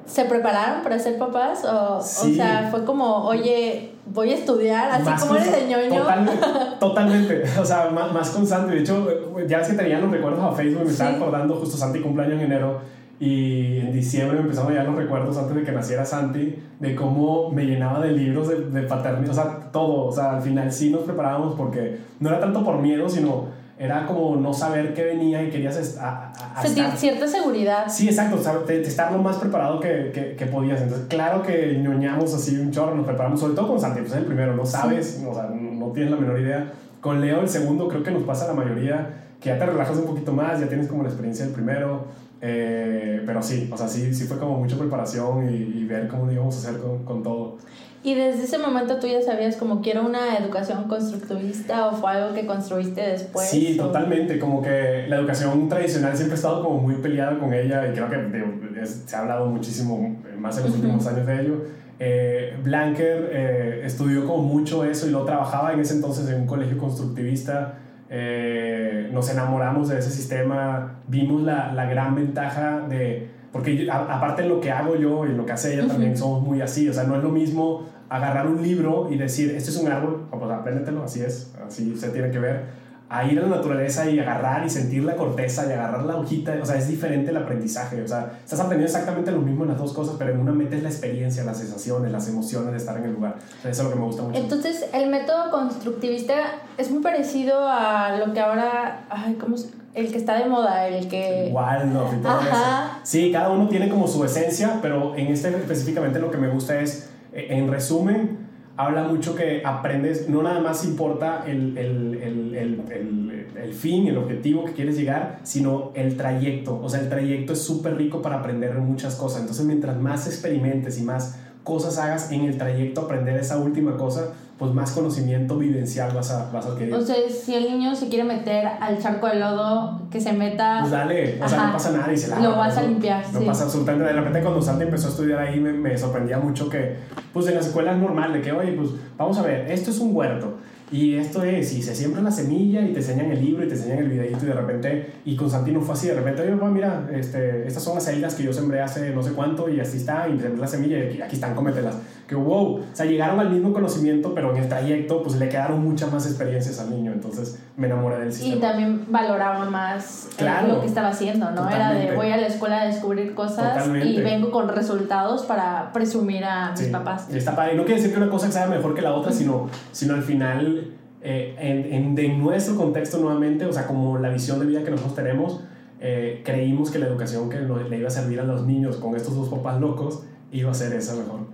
¿Se 0.06 0.24
prepararon 0.24 0.82
para 0.82 0.98
ser 0.98 1.18
papás? 1.18 1.64
O, 1.64 1.98
o 1.98 2.02
sea, 2.02 2.68
fue 2.70 2.84
como, 2.84 3.24
oye, 3.24 3.92
voy 4.06 4.30
a 4.30 4.34
estudiar, 4.34 4.90
así 4.90 5.20
como 5.20 5.36
eres 5.36 5.52
de 5.52 5.68
ñoño. 5.68 6.00
Totalmente, 6.00 6.46
totalmente. 6.80 7.42
O 7.60 7.64
sea, 7.64 7.90
más, 7.90 8.12
más 8.12 8.30
con 8.30 8.46
Santi. 8.46 8.74
De 8.74 8.80
hecho, 8.80 9.06
ya 9.46 9.60
es 9.60 9.68
que 9.68 9.74
tenían 9.74 10.02
los 10.02 10.10
recuerdos 10.10 10.42
a 10.42 10.52
Facebook, 10.52 10.84
me 10.84 10.90
estaba 10.90 11.16
acordando 11.16 11.54
justo 11.56 11.76
Santi 11.76 12.00
cumpleaños 12.00 12.34
en 12.34 12.46
enero. 12.46 12.80
Y 13.20 13.78
en 13.78 13.92
diciembre 13.92 14.38
me 14.38 14.42
empezaron 14.42 14.74
ya 14.74 14.82
los 14.82 14.96
recuerdos 14.96 15.38
antes 15.38 15.54
de 15.54 15.62
que 15.62 15.70
naciera 15.70 16.04
Santi, 16.04 16.60
de 16.80 16.96
cómo 16.96 17.52
me 17.52 17.64
llenaba 17.64 18.00
de 18.00 18.10
libros 18.10 18.48
de, 18.48 18.68
de 18.68 18.82
paternidad, 18.82 19.30
o 19.30 19.34
sea, 19.34 19.70
todo. 19.70 20.06
O 20.06 20.12
sea, 20.12 20.36
al 20.36 20.42
final 20.42 20.72
sí 20.72 20.90
nos 20.90 21.02
preparábamos 21.02 21.54
porque 21.54 22.00
no 22.18 22.30
era 22.30 22.40
tanto 22.40 22.64
por 22.64 22.78
miedo, 22.78 23.08
sino 23.08 23.61
era 23.82 24.06
como 24.06 24.36
no 24.36 24.54
saber 24.54 24.94
qué 24.94 25.02
venía 25.02 25.42
y 25.42 25.50
querías 25.50 25.98
a, 26.00 26.32
sentir 26.62 26.84
cierta 26.96 27.26
seguridad. 27.26 27.86
Sí, 27.88 28.08
exacto, 28.08 28.36
o 28.36 28.42
sea, 28.42 28.60
estar 28.68 29.10
lo 29.10 29.18
más 29.18 29.38
preparado 29.38 29.80
que, 29.80 30.12
que, 30.14 30.36
que, 30.36 30.46
podías. 30.46 30.80
Entonces, 30.80 31.08
claro 31.08 31.42
que 31.42 31.76
ñoñamos 31.78 32.32
así 32.32 32.56
un 32.56 32.70
chorro, 32.70 32.94
nos 32.94 33.04
preparamos, 33.04 33.40
sobre 33.40 33.54
todo 33.54 33.66
con 33.66 33.80
Santi, 33.80 34.00
pues 34.02 34.12
el 34.12 34.24
primero, 34.24 34.54
no 34.54 34.64
sabes, 34.64 35.20
o 35.28 35.34
sea, 35.34 35.50
no 35.52 35.86
tienes 35.88 36.12
la 36.12 36.16
menor 36.16 36.38
idea. 36.38 36.72
Con 37.00 37.20
Leo, 37.20 37.40
el 37.40 37.48
segundo, 37.48 37.88
creo 37.88 38.04
que 38.04 38.12
nos 38.12 38.22
pasa 38.22 38.46
la 38.46 38.54
mayoría 38.54 39.22
que 39.40 39.48
ya 39.48 39.58
te 39.58 39.66
relajas 39.66 39.96
un 39.96 40.04
poquito 40.04 40.32
más, 40.32 40.60
ya 40.60 40.68
tienes 40.68 40.86
como 40.86 41.02
la 41.02 41.08
experiencia 41.08 41.44
del 41.44 41.52
primero. 41.52 42.04
Eh, 42.40 43.22
pero 43.26 43.42
sí, 43.42 43.68
o 43.72 43.76
sea, 43.76 43.88
sí, 43.88 44.14
sí 44.14 44.24
fue 44.24 44.38
como 44.38 44.58
mucha 44.58 44.76
preparación 44.78 45.48
y, 45.48 45.56
y 45.56 45.84
ver 45.84 46.06
cómo 46.06 46.30
íbamos 46.30 46.54
a 46.54 46.68
hacer 46.68 46.80
con, 46.80 47.04
con 47.04 47.22
todo. 47.24 47.58
¿Y 48.04 48.14
desde 48.14 48.44
ese 48.44 48.58
momento 48.58 48.98
tú 48.98 49.06
ya 49.06 49.22
sabías 49.22 49.56
como 49.56 49.80
quiero 49.80 50.04
una 50.04 50.36
educación 50.36 50.88
constructivista 50.88 51.86
o 51.86 51.92
fue 51.92 52.10
algo 52.10 52.34
que 52.34 52.46
construiste 52.46 53.00
después? 53.00 53.48
Sí, 53.48 53.76
totalmente. 53.76 54.40
Como 54.40 54.60
que 54.60 55.06
la 55.08 55.16
educación 55.16 55.68
tradicional 55.68 56.16
siempre 56.16 56.32
ha 56.32 56.36
estado 56.36 56.64
como 56.64 56.78
muy 56.78 56.96
peleada 56.96 57.38
con 57.38 57.54
ella 57.54 57.86
y 57.86 57.92
creo 57.92 58.08
que 58.10 58.86
se 58.86 59.14
ha 59.14 59.20
hablado 59.20 59.46
muchísimo 59.46 60.16
más 60.36 60.58
en 60.58 60.64
los 60.64 60.74
últimos 60.74 61.06
años 61.06 61.26
de 61.26 61.40
ello. 61.40 61.54
Eh, 62.00 62.56
Blanker 62.64 63.30
eh, 63.32 63.82
estudió 63.84 64.26
como 64.26 64.42
mucho 64.42 64.84
eso 64.84 65.06
y 65.06 65.12
lo 65.12 65.24
trabajaba 65.24 65.72
en 65.72 65.78
ese 65.78 65.94
entonces 65.94 66.28
en 66.28 66.40
un 66.40 66.46
colegio 66.48 66.76
constructivista. 66.78 67.74
Eh, 68.10 69.08
nos 69.12 69.30
enamoramos 69.30 69.90
de 69.90 70.00
ese 70.00 70.10
sistema, 70.10 70.98
vimos 71.06 71.42
la, 71.42 71.72
la 71.72 71.86
gran 71.86 72.16
ventaja 72.16 72.80
de 72.88 73.30
porque 73.52 73.86
aparte 73.90 74.42
de 74.42 74.48
lo 74.48 74.60
que 74.60 74.70
hago 74.70 74.96
yo 74.96 75.26
y 75.26 75.32
lo 75.32 75.44
que 75.44 75.52
hace 75.52 75.74
ella 75.74 75.86
también 75.86 76.16
somos 76.16 76.42
muy 76.42 76.62
así, 76.62 76.88
o 76.88 76.94
sea, 76.94 77.04
no 77.04 77.16
es 77.16 77.22
lo 77.22 77.28
mismo 77.28 77.86
agarrar 78.08 78.46
un 78.46 78.62
libro 78.62 79.08
y 79.10 79.16
decir, 79.16 79.50
este 79.54 79.70
es 79.70 79.76
un 79.76 79.92
árbol, 79.92 80.26
pues 80.30 80.50
apréndetelo, 80.50 81.02
así 81.04 81.20
es, 81.20 81.54
así 81.66 81.96
se 81.96 82.08
tiene 82.08 82.30
que 82.30 82.38
ver, 82.38 82.64
a 83.12 83.26
ir 83.26 83.38
a 83.38 83.42
la 83.42 83.56
naturaleza 83.56 84.08
y 84.08 84.18
agarrar 84.18 84.64
y 84.64 84.70
sentir 84.70 85.04
la 85.04 85.16
corteza 85.16 85.66
y 85.68 85.72
agarrar 85.72 86.04
la 86.04 86.16
hojita, 86.16 86.54
o 86.62 86.64
sea, 86.64 86.78
es 86.78 86.88
diferente 86.88 87.30
el 87.30 87.36
aprendizaje, 87.36 88.00
o 88.02 88.08
sea, 88.08 88.38
estás 88.42 88.58
aprendiendo 88.58 88.86
exactamente 88.86 89.30
lo 89.30 89.40
mismo 89.40 89.64
en 89.64 89.70
las 89.70 89.78
dos 89.78 89.92
cosas, 89.92 90.16
pero 90.18 90.32
en 90.32 90.40
una 90.40 90.52
metes 90.52 90.82
la 90.82 90.88
experiencia, 90.88 91.44
las 91.44 91.58
sensaciones, 91.58 92.10
las 92.10 92.26
emociones 92.28 92.70
de 92.70 92.78
estar 92.78 92.96
en 92.96 93.04
el 93.04 93.12
lugar. 93.12 93.36
eso 93.58 93.68
es 93.68 93.78
lo 93.84 93.90
que 93.90 93.96
me 93.96 94.06
gusta 94.06 94.22
mucho. 94.22 94.38
Entonces, 94.38 94.86
el 94.94 95.10
método 95.10 95.50
constructivista 95.50 96.34
es 96.78 96.90
muy 96.90 97.02
parecido 97.02 97.68
a 97.68 98.16
lo 98.16 98.32
que 98.32 98.40
ahora, 98.40 99.04
ay, 99.10 99.34
¿cómo 99.34 99.58
se 99.58 99.68
el 99.94 100.10
que 100.10 100.16
está 100.16 100.38
de 100.38 100.46
moda, 100.46 100.88
el 100.88 101.06
que... 101.06 101.50
Waldorf 101.52 102.14
y 102.14 102.22
todo 102.22 102.40
eso. 102.40 102.56
Sí, 103.02 103.30
cada 103.30 103.50
uno 103.50 103.68
tiene 103.68 103.90
como 103.90 104.08
su 104.08 104.24
esencia, 104.24 104.78
pero 104.80 105.14
en 105.16 105.26
este 105.26 105.48
específicamente 105.48 106.18
lo 106.18 106.30
que 106.30 106.38
me 106.38 106.48
gusta 106.48 106.80
es, 106.80 107.10
eh, 107.34 107.48
en 107.50 107.70
resumen, 107.70 108.38
habla 108.76 109.04
mucho 109.04 109.34
que 109.34 109.62
aprendes, 109.64 110.28
no 110.28 110.42
nada 110.42 110.60
más 110.60 110.84
importa 110.84 111.44
el, 111.46 111.76
el, 111.76 112.20
el, 112.22 112.41
el, 112.54 113.46
el 113.62 113.74
fin, 113.74 114.06
el 114.06 114.18
objetivo 114.18 114.64
que 114.64 114.72
quieres 114.72 114.96
llegar, 114.96 115.40
sino 115.42 115.92
el 115.94 116.16
trayecto. 116.16 116.80
O 116.82 116.88
sea, 116.88 117.00
el 117.00 117.08
trayecto 117.08 117.52
es 117.52 117.62
súper 117.62 117.96
rico 117.96 118.22
para 118.22 118.40
aprender 118.40 118.74
muchas 118.78 119.14
cosas. 119.16 119.40
Entonces, 119.40 119.64
mientras 119.66 119.96
más 119.98 120.26
experimentes 120.26 120.98
y 120.98 121.02
más 121.02 121.38
cosas 121.64 121.98
hagas 121.98 122.32
en 122.32 122.42
el 122.42 122.58
trayecto, 122.58 123.02
aprender 123.02 123.36
esa 123.36 123.58
última 123.58 123.96
cosa, 123.96 124.32
pues 124.58 124.72
más 124.72 124.92
conocimiento 124.92 125.58
vivencial 125.58 126.12
vas 126.14 126.30
a, 126.30 126.50
vas 126.50 126.66
a 126.66 126.70
adquirir. 126.70 126.94
O 126.94 127.00
sea, 127.00 127.16
si 127.28 127.54
el 127.54 127.64
niño 127.64 127.94
se 127.94 128.08
quiere 128.08 128.24
meter 128.24 128.66
al 128.80 128.98
charco 129.00 129.26
de 129.26 129.36
lodo, 129.36 130.02
que 130.10 130.20
se 130.20 130.32
meta... 130.32 130.78
Pues 130.80 130.92
dale, 130.92 131.40
o 131.42 131.48
sea, 131.48 131.66
no 131.66 131.72
pasa 131.72 131.92
nada 131.92 132.12
y 132.12 132.16
se 132.16 132.28
lava. 132.28 132.42
Lo 132.42 132.56
vas 132.56 132.76
a 132.76 132.82
limpiar, 132.82 133.24
No 133.32 133.40
pasa 133.40 133.64
absolutamente 133.64 134.04
De 134.04 134.12
repente 134.12 134.40
cuando 134.40 134.62
Santi 134.62 134.84
empezó 134.84 135.08
a 135.08 135.10
estudiar 135.10 135.38
ahí 135.40 135.58
me, 135.58 135.72
me 135.72 135.96
sorprendía 135.96 136.38
mucho 136.38 136.68
que, 136.68 136.96
pues 137.32 137.46
en 137.48 137.54
la 137.54 137.60
escuela 137.60 137.92
es 137.92 137.98
normal, 137.98 138.32
de 138.32 138.40
que, 138.40 138.52
oye, 138.52 138.72
pues 138.72 138.90
vamos 139.16 139.38
a 139.38 139.42
ver, 139.42 139.70
esto 139.70 139.90
es 139.90 139.98
un 139.98 140.14
huerto 140.14 140.58
y 140.92 141.14
esto 141.14 141.42
es, 141.42 141.72
y 141.72 141.82
se 141.82 141.94
siembra 141.94 142.20
la 142.20 142.30
semilla 142.30 142.82
y 142.82 142.92
te 142.92 142.98
enseñan 142.98 143.30
el 143.30 143.42
libro 143.42 143.64
y 143.64 143.68
te 143.68 143.74
enseñan 143.74 143.98
el 143.98 144.08
videito 144.10 144.44
y 144.44 144.48
de 144.48 144.52
repente, 144.52 145.06
y 145.24 145.34
con 145.34 145.50
Santino 145.50 145.80
fue 145.80 145.94
así, 145.94 146.08
de 146.08 146.14
repente, 146.14 146.42
oye, 146.42 146.54
mira, 146.70 147.08
este, 147.12 147.66
estas 147.66 147.82
son 147.82 147.94
las 147.94 148.04
celdas 148.04 148.34
que 148.34 148.42
yo 148.42 148.52
sembré 148.52 148.82
hace 148.82 149.10
no 149.10 149.22
sé 149.22 149.32
cuánto 149.32 149.70
y 149.70 149.80
así 149.80 149.96
está, 149.96 150.28
y 150.28 150.38
sembré 150.38 150.60
la 150.60 150.66
semilla 150.66 150.98
y 150.98 151.22
aquí, 151.22 151.36
están, 151.36 151.54
cómetelas. 151.54 151.96
Que 152.26 152.34
wow, 152.34 152.76
o 152.76 152.80
sea, 152.92 153.06
llegaron 153.06 153.40
al 153.40 153.50
mismo 153.50 153.72
conocimiento, 153.72 154.34
pero 154.34 154.52
en 154.52 154.62
el 154.62 154.68
trayecto 154.68 155.22
pues 155.22 155.36
le 155.36 155.48
quedaron 155.48 155.82
muchas 155.82 156.12
más 156.12 156.26
experiencias 156.26 156.78
al 156.78 156.90
niño, 156.90 157.12
entonces 157.12 157.58
me 157.76 157.86
enamoré 157.86 158.20
del 158.20 158.32
sistema. 158.32 158.56
Y 158.56 158.60
también 158.60 159.06
valoraba 159.08 159.64
más 159.66 160.28
eh, 160.38 160.46
lo 160.66 160.80
que 160.80 160.86
estaba 160.86 161.08
haciendo, 161.08 161.50
¿no? 161.50 161.68
Era 161.68 161.92
de 161.92 162.14
voy 162.16 162.30
a 162.30 162.36
la 162.36 162.46
escuela 162.46 162.82
a 162.82 162.86
descubrir 162.86 163.34
cosas 163.34 163.86
y 164.04 164.20
vengo 164.20 164.50
con 164.50 164.68
resultados 164.68 165.42
para 165.42 165.92
presumir 165.92 166.44
a 166.44 166.72
mis 166.78 166.88
papás. 166.88 167.28
Y 167.32 167.36
está 167.36 167.54
padre. 167.54 167.74
No 167.74 167.84
quiere 167.84 168.00
decir 168.00 168.14
que 168.14 168.20
una 168.22 168.30
cosa 168.30 168.50
sea 168.50 168.66
mejor 168.66 168.94
que 168.94 169.02
la 169.02 169.14
otra, 169.14 169.32
sino, 169.32 169.68
sino 169.92 170.14
al 170.14 170.22
final 170.22 170.92
eh, 171.24 171.54
en, 171.58 172.18
en, 172.18 172.42
nuestro 172.42 172.76
contexto 172.76 173.18
nuevamente, 173.18 173.64
o 173.64 173.72
sea, 173.72 173.86
como 173.86 174.18
la 174.18 174.28
visión 174.30 174.58
de 174.58 174.66
vida 174.66 174.82
que 174.82 174.90
nosotros 174.90 175.14
tenemos, 175.14 175.60
eh, 176.00 176.42
creímos 176.44 176.90
que 176.90 176.98
la 176.98 177.06
educación 177.06 177.48
que 177.48 177.60
le 177.60 177.98
iba 177.98 178.08
a 178.08 178.10
servir 178.10 178.40
a 178.40 178.42
los 178.42 178.66
niños 178.66 178.96
con 178.96 179.14
estos 179.14 179.36
dos 179.36 179.48
papás 179.48 179.80
locos 179.80 180.24
iba 180.50 180.68
a 180.72 180.74
ser 180.74 180.92
esa 180.94 181.14
mejor. 181.14 181.46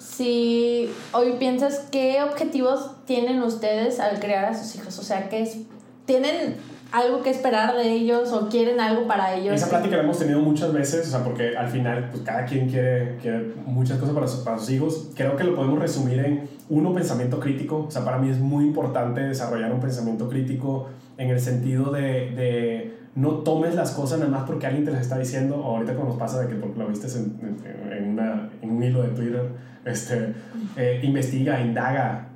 Si 0.00 0.90
hoy 1.12 1.34
piensas, 1.38 1.86
¿qué 1.92 2.22
objetivos 2.22 3.04
tienen 3.04 3.42
ustedes 3.42 4.00
al 4.00 4.18
crear 4.18 4.46
a 4.46 4.58
sus 4.58 4.74
hijos? 4.74 4.98
O 4.98 5.02
sea, 5.02 5.28
¿qué 5.28 5.42
es, 5.42 5.58
¿tienen 6.06 6.56
algo 6.92 7.22
que 7.22 7.30
esperar 7.30 7.76
de 7.76 7.92
ellos 7.92 8.32
o 8.32 8.48
quieren 8.48 8.80
algo 8.80 9.06
para 9.06 9.34
ellos. 9.34 9.54
Esa 9.54 9.68
plática 9.68 9.96
la 9.96 10.02
hemos 10.02 10.18
tenido 10.18 10.40
muchas 10.40 10.72
veces, 10.72 11.06
o 11.06 11.10
sea, 11.10 11.22
porque 11.22 11.56
al 11.56 11.68
final 11.68 12.08
pues, 12.10 12.22
cada 12.22 12.44
quien 12.44 12.68
quiere, 12.68 13.16
quiere 13.20 13.54
muchas 13.64 13.98
cosas 13.98 14.14
para, 14.44 14.58
sus, 14.58 14.70
hijos. 14.70 15.10
Creo 15.14 15.36
que 15.36 15.44
lo 15.44 15.54
podemos 15.54 15.78
resumir 15.78 16.18
en, 16.20 16.48
uno, 16.68 16.92
pensamiento 16.92 17.38
crítico. 17.38 17.86
O 17.88 17.90
sea, 17.90 18.04
para 18.04 18.18
mí 18.18 18.30
es 18.30 18.38
muy 18.38 18.64
importante 18.64 19.20
desarrollar 19.20 19.72
un 19.72 19.80
pensamiento 19.80 20.28
crítico 20.28 20.88
en 21.16 21.30
el 21.30 21.40
sentido 21.40 21.92
de, 21.92 22.30
de 22.30 23.00
no 23.14 23.38
tomes 23.38 23.74
las 23.74 23.92
cosas 23.92 24.18
nada 24.18 24.30
más 24.30 24.44
porque 24.44 24.66
alguien 24.66 24.84
te 24.84 24.92
las 24.92 25.02
está 25.02 25.18
diciendo, 25.18 25.56
o 25.56 25.76
ahorita 25.76 25.94
como 25.94 26.08
nos 26.08 26.16
pasa 26.16 26.40
de 26.40 26.48
que 26.48 26.54
lo 26.54 26.86
viste 26.86 27.06
en, 27.18 27.58
en, 27.92 28.08
una, 28.10 28.50
un 28.70 28.82
hilo 28.82 29.02
de 29.02 29.08
Twitter, 29.08 29.42
este, 29.84 30.34
eh, 30.76 31.00
investiga, 31.02 31.60
indaga, 31.60 32.26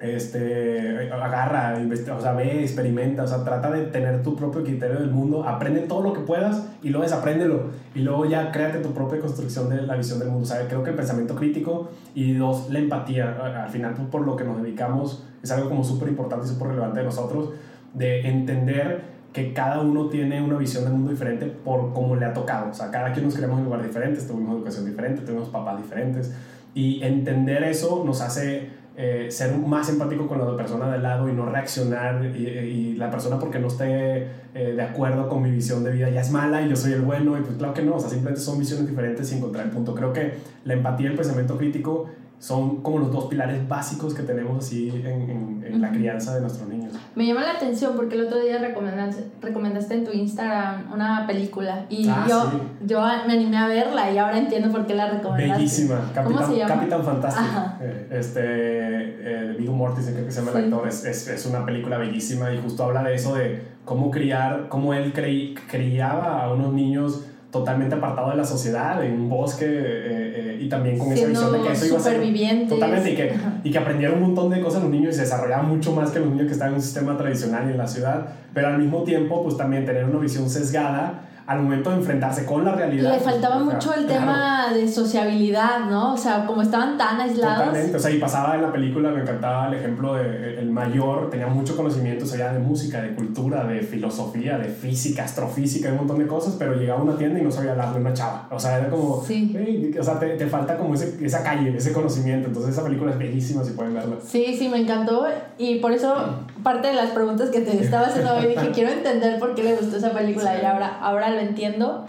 este, 0.00 1.10
agarra, 1.10 1.76
o 2.16 2.20
sea, 2.20 2.32
ve, 2.32 2.62
experimenta, 2.62 3.24
o 3.24 3.26
sea, 3.26 3.42
trata 3.42 3.70
de 3.70 3.86
tener 3.86 4.22
tu 4.22 4.36
propio 4.36 4.62
criterio 4.62 5.00
del 5.00 5.10
mundo, 5.10 5.44
aprende 5.46 5.80
todo 5.80 6.02
lo 6.02 6.12
que 6.12 6.20
puedas 6.20 6.68
y 6.82 6.90
luego 6.90 7.02
desapréndelo. 7.02 7.70
Y 7.94 8.00
luego 8.00 8.24
ya 8.26 8.52
créate 8.52 8.78
tu 8.78 8.92
propia 8.92 9.18
construcción 9.20 9.68
de 9.68 9.82
la 9.82 9.96
visión 9.96 10.20
del 10.20 10.28
mundo, 10.28 10.44
o 10.44 10.46
sea, 10.46 10.66
creo 10.68 10.84
que 10.84 10.90
el 10.90 10.96
pensamiento 10.96 11.34
crítico 11.34 11.90
y 12.14 12.34
dos, 12.34 12.70
la 12.70 12.78
empatía, 12.78 13.64
al 13.64 13.70
final 13.70 13.94
por 14.10 14.24
lo 14.24 14.36
que 14.36 14.44
nos 14.44 14.62
dedicamos 14.62 15.24
es 15.42 15.50
algo 15.50 15.68
como 15.68 15.82
súper 15.82 16.08
importante 16.08 16.46
y 16.46 16.48
súper 16.48 16.68
relevante 16.68 17.00
de 17.00 17.04
nosotros, 17.04 17.50
de 17.94 18.20
entender 18.28 19.17
que 19.32 19.52
cada 19.52 19.80
uno 19.80 20.08
tiene 20.08 20.42
una 20.42 20.56
visión 20.56 20.84
del 20.84 20.94
mundo 20.94 21.10
diferente 21.10 21.46
por 21.46 21.92
cómo 21.92 22.16
le 22.16 22.24
ha 22.24 22.32
tocado, 22.32 22.70
o 22.70 22.74
sea, 22.74 22.90
cada 22.90 23.12
quien 23.12 23.26
nos 23.26 23.34
creemos 23.34 23.58
en 23.58 23.64
lugares 23.64 23.86
diferentes, 23.86 24.26
tuvimos 24.26 24.56
educación 24.56 24.86
diferente, 24.86 25.22
tuvimos 25.22 25.48
papás 25.48 25.76
diferentes. 25.82 26.34
Y 26.74 27.02
entender 27.02 27.64
eso 27.64 28.04
nos 28.04 28.20
hace 28.20 28.68
eh, 29.00 29.28
ser 29.30 29.56
más 29.56 29.88
empático 29.88 30.26
con 30.26 30.38
la 30.38 30.56
persona 30.56 30.90
de 30.90 30.98
lado 30.98 31.28
y 31.28 31.32
no 31.32 31.46
reaccionar 31.46 32.24
y, 32.24 32.96
la 32.96 33.08
persona 33.12 33.38
porque 33.38 33.60
no 33.60 33.68
esté 33.68 34.26
eh, 34.54 34.72
de 34.74 34.82
acuerdo 34.82 35.28
con 35.28 35.40
mi 35.40 35.52
visión 35.52 35.84
de 35.84 35.92
vida 35.92 36.10
ya 36.10 36.20
es 36.20 36.32
mala 36.32 36.62
y 36.62 36.68
yo 36.68 36.74
soy 36.74 36.94
el 36.94 37.02
bueno 37.02 37.38
y 37.38 37.42
pues 37.42 37.56
claro 37.56 37.72
que 37.74 37.82
no, 37.82 37.94
o 37.94 38.00
sea, 38.00 38.10
simplemente 38.10 38.40
son 38.40 38.58
visiones 38.58 38.88
diferentes 38.88 39.30
y 39.32 39.36
encontrar 39.36 39.66
el 39.66 39.70
punto. 39.70 39.94
Creo 39.94 40.12
que 40.12 40.34
la 40.64 40.74
empatía 40.74 41.06
y 41.06 41.10
el 41.10 41.16
pensamiento 41.16 41.56
crítico 41.56 42.10
son 42.38 42.82
como 42.82 42.98
los 42.98 43.12
dos 43.12 43.24
pilares 43.24 43.66
básicos 43.66 44.14
que 44.14 44.22
tenemos 44.22 44.64
así 44.64 44.90
en, 44.90 45.64
en, 45.64 45.80
la 45.80 45.90
crianza 45.90 46.34
de 46.34 46.40
nuestros 46.40 46.68
niños. 46.68 46.94
Me 47.14 47.26
llama 47.26 47.42
la 47.42 47.52
atención 47.52 47.94
porque 47.94 48.14
el 48.14 48.26
otro 48.26 48.40
día 48.40 48.58
recomendaste, 48.58 49.24
recomendaste 49.40 49.94
en 49.94 50.04
tu 50.04 50.12
Instagram 50.12 50.92
una 50.92 51.26
película 51.26 51.86
y 51.88 52.08
ah, 52.08 52.26
yo, 52.28 52.50
yo 52.86 53.00
me 53.26 53.34
animé 53.34 53.58
a 53.58 53.68
verla 53.68 54.10
y 54.10 54.18
ahora 54.18 54.38
entiendo 54.38 54.70
por 54.70 54.86
qué 54.86 54.94
la 54.94 55.10
recomendaste. 55.10 55.52
Bellísima, 55.52 55.96
Capitán, 56.14 56.24
¿Cómo 56.24 56.46
se 56.46 56.58
llama? 56.58 56.74
Capitán 56.74 57.04
Fantástico. 57.04 57.60
Eh, 57.80 58.08
este, 58.10 58.40
eh, 58.42 59.56
Viggo 59.58 59.72
Mortensen 59.72 60.14
creo 60.14 60.26
que 60.26 60.32
se 60.32 60.40
llama 60.40 60.58
el 60.58 60.64
actor, 60.64 60.88
es, 60.88 61.04
es, 61.04 61.28
es, 61.28 61.46
una 61.46 61.64
película 61.64 61.98
bellísima 61.98 62.52
y 62.52 62.58
justo 62.58 62.84
habla 62.84 63.02
de 63.02 63.14
eso, 63.14 63.34
de 63.34 63.62
cómo 63.84 64.10
criar, 64.10 64.68
cómo 64.68 64.94
él 64.94 65.12
creí, 65.12 65.54
criaba 65.68 66.42
a 66.42 66.52
unos 66.52 66.72
niños 66.72 67.24
totalmente 67.50 67.94
apartado 67.94 68.30
de 68.30 68.36
la 68.36 68.44
sociedad, 68.44 69.02
en 69.04 69.12
un 69.12 69.28
bosque 69.28 69.66
eh, 69.66 70.47
y 70.60 70.68
también 70.68 70.98
con 70.98 71.12
esa 71.12 71.26
visión 71.26 71.52
de 71.52 71.60
que 71.60 71.72
eso 71.72 71.86
iba 71.86 71.98
a 71.98 72.00
ser 72.00 72.68
totalmente 72.68 73.12
y 73.12 73.16
que, 73.16 73.32
y 73.64 73.70
que 73.70 73.78
aprendieron 73.78 74.18
un 74.18 74.22
montón 74.34 74.50
de 74.50 74.60
cosas 74.60 74.82
los 74.82 74.90
niños 74.90 75.14
y 75.14 75.16
se 75.16 75.22
desarrollaban 75.22 75.68
mucho 75.68 75.92
más 75.92 76.10
que 76.10 76.20
los 76.20 76.30
niños 76.30 76.46
que 76.46 76.52
estaban 76.52 76.72
en 76.72 76.76
un 76.78 76.82
sistema 76.82 77.16
tradicional 77.16 77.66
y 77.68 77.72
en 77.72 77.78
la 77.78 77.86
ciudad, 77.86 78.28
pero 78.52 78.68
al 78.68 78.78
mismo 78.78 79.02
tiempo 79.04 79.42
pues 79.42 79.56
también 79.56 79.84
tener 79.84 80.04
una 80.04 80.18
visión 80.18 80.48
sesgada 80.48 81.27
al 81.48 81.62
momento 81.62 81.88
de 81.88 81.96
enfrentarse 81.96 82.44
con 82.44 82.62
la 82.62 82.74
realidad. 82.74 83.10
Le 83.10 83.20
faltaba 83.20 83.58
mucho 83.58 83.94
el 83.94 84.06
tema 84.06 84.70
de 84.70 84.86
sociabilidad, 84.86 85.86
¿no? 85.88 86.12
O 86.12 86.16
sea, 86.16 86.44
como 86.44 86.60
estaban 86.60 86.98
tan 86.98 87.18
aislados. 87.18 87.60
Totalmente, 87.60 87.96
o 87.96 87.98
sea, 87.98 88.10
y 88.10 88.18
pasaba 88.18 88.54
en 88.56 88.62
la 88.62 88.70
película, 88.70 89.10
me 89.10 89.22
encantaba 89.22 89.68
el 89.68 89.74
ejemplo 89.74 90.12
de 90.12 90.58
el 90.58 90.70
mayor, 90.70 91.30
tenía 91.30 91.46
mucho 91.46 91.74
conocimiento, 91.74 92.26
o 92.26 92.28
sea, 92.28 92.52
de 92.52 92.58
música, 92.58 93.00
de 93.00 93.14
cultura, 93.14 93.64
de 93.64 93.80
filosofía, 93.80 94.58
de 94.58 94.68
física, 94.68 95.24
astrofísica, 95.24 95.88
un 95.88 95.96
montón 95.96 96.18
de 96.18 96.26
cosas, 96.26 96.54
pero 96.58 96.74
llegaba 96.74 97.00
a 97.00 97.02
una 97.04 97.16
tienda 97.16 97.40
y 97.40 97.42
no 97.42 97.50
sabía 97.50 97.70
hablar 97.70 97.94
de 97.94 98.00
una 98.00 98.12
chava. 98.12 98.46
O 98.50 98.60
sea, 98.60 98.76
era 98.76 98.90
como, 98.90 99.24
sí. 99.24 99.90
o 99.98 100.02
sea, 100.02 100.18
te, 100.18 100.36
te, 100.36 100.46
falta 100.48 100.76
como 100.76 100.92
ese, 100.92 101.16
esa 101.24 101.42
calle, 101.42 101.74
ese 101.74 101.94
conocimiento. 101.94 102.48
Entonces, 102.48 102.72
esa 102.72 102.84
película 102.84 103.12
es 103.12 103.18
bellísima 103.18 103.64
si 103.64 103.72
pueden 103.72 103.94
verla. 103.94 104.16
Sí, 104.22 104.54
sí, 104.58 104.68
me 104.68 104.82
encantó. 104.82 105.26
Y 105.56 105.76
por 105.76 105.92
eso, 105.92 106.14
parte 106.62 106.88
de 106.88 106.94
las 106.94 107.10
preguntas 107.10 107.50
que 107.50 107.60
te 107.60 107.78
estaba 107.82 108.06
haciendo 108.06 108.34
hoy, 108.34 108.46
dije, 108.46 108.70
quiero 108.72 108.90
entender 108.90 109.38
por 109.38 109.54
qué 109.54 109.62
le 109.62 109.76
gustó 109.76 109.96
esa 109.96 110.12
película 110.12 110.60
y 110.60 110.64
ahora, 110.64 110.98
ahora 111.00 111.40
entiendo. 111.40 112.06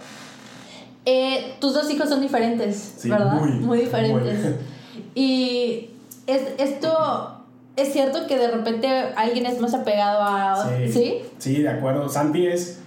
Eh, 1.06 1.56
tus 1.60 1.74
dos 1.74 1.90
hijos 1.90 2.10
son 2.10 2.22
diferentes, 2.22 2.96
¿verdad? 3.06 3.42
Muy, 3.42 3.80
diferentes. 3.80 4.56
Y 5.16 5.90
es, 6.28 6.42
esto 6.58 7.40
es 7.76 7.94
cierto 7.94 8.28
que 8.28 8.38
de 8.38 8.50
repente 8.52 8.88
alguien 9.16 9.46
es 9.46 9.60
más 9.60 9.74
apegado 9.74 10.22
a... 10.22 10.70
Sí, 10.88 11.22
¿sí? 11.38 11.62
de 11.62 11.70
acuerdo. 11.70 12.10
Santi 12.10 12.48
es, 12.48 12.80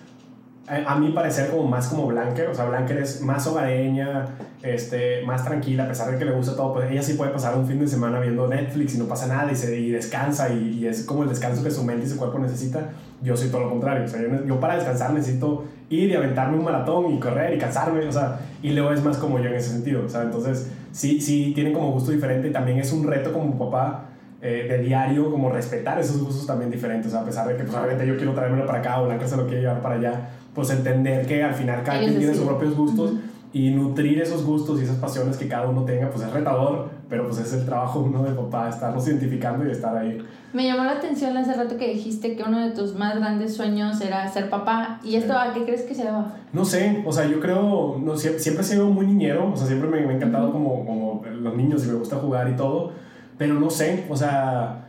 a, 0.66 0.96
mí 0.96 1.10
parecer, 1.10 1.50
como 1.50 1.68
más 1.68 1.88
como 1.88 2.06
Blanker. 2.06 2.48
O 2.48 2.54
sea, 2.54 2.66
Blanker 2.66 2.98
es 2.98 3.20
más 3.20 3.46
hogareña, 3.46 4.26
este, 4.62 5.22
más 5.24 5.44
tranquila, 5.44 5.84
a 5.84 5.88
pesar 5.88 6.10
de 6.10 6.18
que 6.18 6.24
le 6.24 6.32
gusta 6.32 6.56
todo. 6.56 6.74
Pues 6.74 6.90
ella 6.90 7.02
sí 7.02 7.14
puede 7.14 7.30
pasar 7.30 7.56
un 7.56 7.66
fin 7.66 7.78
de 7.80 7.86
semana 7.86 8.20
viendo 8.20 8.46
Netflix 8.46 8.94
y 8.94 8.98
no 8.98 9.06
pasa 9.06 9.26
nada 9.26 9.50
y, 9.50 9.56
se, 9.56 9.78
y 9.78 9.90
descansa 9.90 10.50
y, 10.50 10.78
y 10.80 10.86
es 10.86 11.04
como 11.04 11.24
el 11.24 11.28
descanso 11.28 11.62
que 11.62 11.70
su 11.70 11.84
mente 11.84 12.06
y 12.06 12.08
su 12.08 12.16
cuerpo 12.16 12.38
necesita 12.38 12.90
yo 13.22 13.36
soy 13.36 13.48
todo 13.48 13.62
lo 13.62 13.70
contrario. 13.70 14.04
O 14.04 14.08
sea, 14.08 14.20
yo, 14.20 14.60
para 14.60 14.76
descansar 14.76 15.12
necesito 15.12 15.64
ir 15.88 16.10
y 16.10 16.14
aventarme 16.14 16.58
un 16.58 16.64
maratón 16.64 17.12
y 17.12 17.20
correr 17.20 17.54
y 17.54 17.58
cansarme. 17.58 18.06
O 18.06 18.12
sea, 18.12 18.40
y 18.62 18.70
luego 18.70 18.92
es 18.92 19.02
más 19.02 19.16
como 19.18 19.38
yo 19.38 19.48
en 19.48 19.54
ese 19.54 19.70
sentido. 19.70 20.04
O 20.04 20.08
sea, 20.08 20.22
entonces 20.22 20.70
sí, 20.90 21.20
sí 21.20 21.52
tienen 21.54 21.72
como 21.72 21.92
gusto 21.92 22.10
diferente. 22.10 22.48
Y 22.48 22.52
también 22.52 22.78
es 22.78 22.92
un 22.92 23.06
reto 23.06 23.32
como 23.32 23.56
papá 23.58 24.06
eh, 24.40 24.66
de 24.68 24.78
diario, 24.78 25.30
como 25.30 25.50
respetar 25.50 26.00
esos 26.00 26.20
gustos 26.20 26.46
también 26.46 26.70
diferentes. 26.70 27.08
O 27.08 27.10
sea, 27.10 27.20
a 27.20 27.24
pesar 27.24 27.46
de 27.46 27.56
que 27.56 27.62
pues, 27.62 27.76
obviamente 27.76 28.06
yo 28.06 28.16
quiero 28.16 28.32
traérmelo 28.32 28.66
para 28.66 28.80
acá 28.80 29.00
o 29.00 29.06
Blanca 29.06 29.26
se 29.26 29.36
lo 29.36 29.46
quiere 29.46 29.60
llevar 29.60 29.80
para 29.80 29.94
allá, 29.94 30.30
pues 30.54 30.70
entender 30.70 31.26
que 31.26 31.42
al 31.42 31.54
final 31.54 31.82
cada 31.82 32.00
quien 32.00 32.18
tiene 32.18 32.34
sus 32.34 32.44
propios 32.44 32.76
gustos. 32.76 33.12
Y 33.54 33.68
nutrir 33.70 34.18
esos 34.18 34.46
gustos 34.46 34.80
y 34.80 34.84
esas 34.84 34.96
pasiones 34.96 35.36
que 35.36 35.46
cada 35.46 35.68
uno 35.68 35.84
tenga, 35.84 36.08
pues 36.08 36.24
es 36.24 36.32
retador, 36.32 36.88
pero 37.10 37.26
pues 37.26 37.38
es 37.38 37.52
el 37.52 37.66
trabajo 37.66 38.00
uno 38.00 38.22
de 38.22 38.30
papá, 38.32 38.70
estarlos 38.70 39.06
identificando 39.06 39.66
y 39.66 39.70
estar 39.70 39.94
ahí. 39.94 40.24
Me 40.54 40.64
llamó 40.64 40.84
la 40.84 40.92
atención 40.92 41.36
hace 41.36 41.52
rato 41.52 41.76
que 41.76 41.92
dijiste 41.92 42.34
que 42.34 42.44
uno 42.44 42.66
de 42.66 42.70
tus 42.70 42.94
más 42.94 43.14
grandes 43.14 43.54
sueños 43.54 44.00
era 44.00 44.26
ser 44.26 44.48
papá. 44.48 45.00
¿Y 45.04 45.16
esto 45.16 45.34
a 45.38 45.52
qué 45.52 45.64
crees 45.64 45.82
que 45.82 45.94
se 45.94 46.04
daba? 46.04 46.34
No 46.54 46.64
sé, 46.64 47.02
o 47.04 47.12
sea, 47.12 47.26
yo 47.26 47.40
creo, 47.40 47.98
no, 48.02 48.16
siempre 48.16 48.62
he 48.62 48.64
sido 48.64 48.86
muy 48.86 49.06
niñero, 49.06 49.52
o 49.52 49.56
sea, 49.56 49.66
siempre 49.66 49.90
me, 49.90 50.00
me 50.00 50.14
ha 50.14 50.16
encantado 50.16 50.50
como, 50.50 50.86
como 50.86 51.22
los 51.30 51.54
niños 51.54 51.84
y 51.84 51.88
me 51.88 51.94
gusta 51.96 52.16
jugar 52.16 52.48
y 52.48 52.56
todo, 52.56 52.92
pero 53.36 53.52
no 53.52 53.68
sé, 53.68 54.06
o 54.08 54.16
sea, 54.16 54.81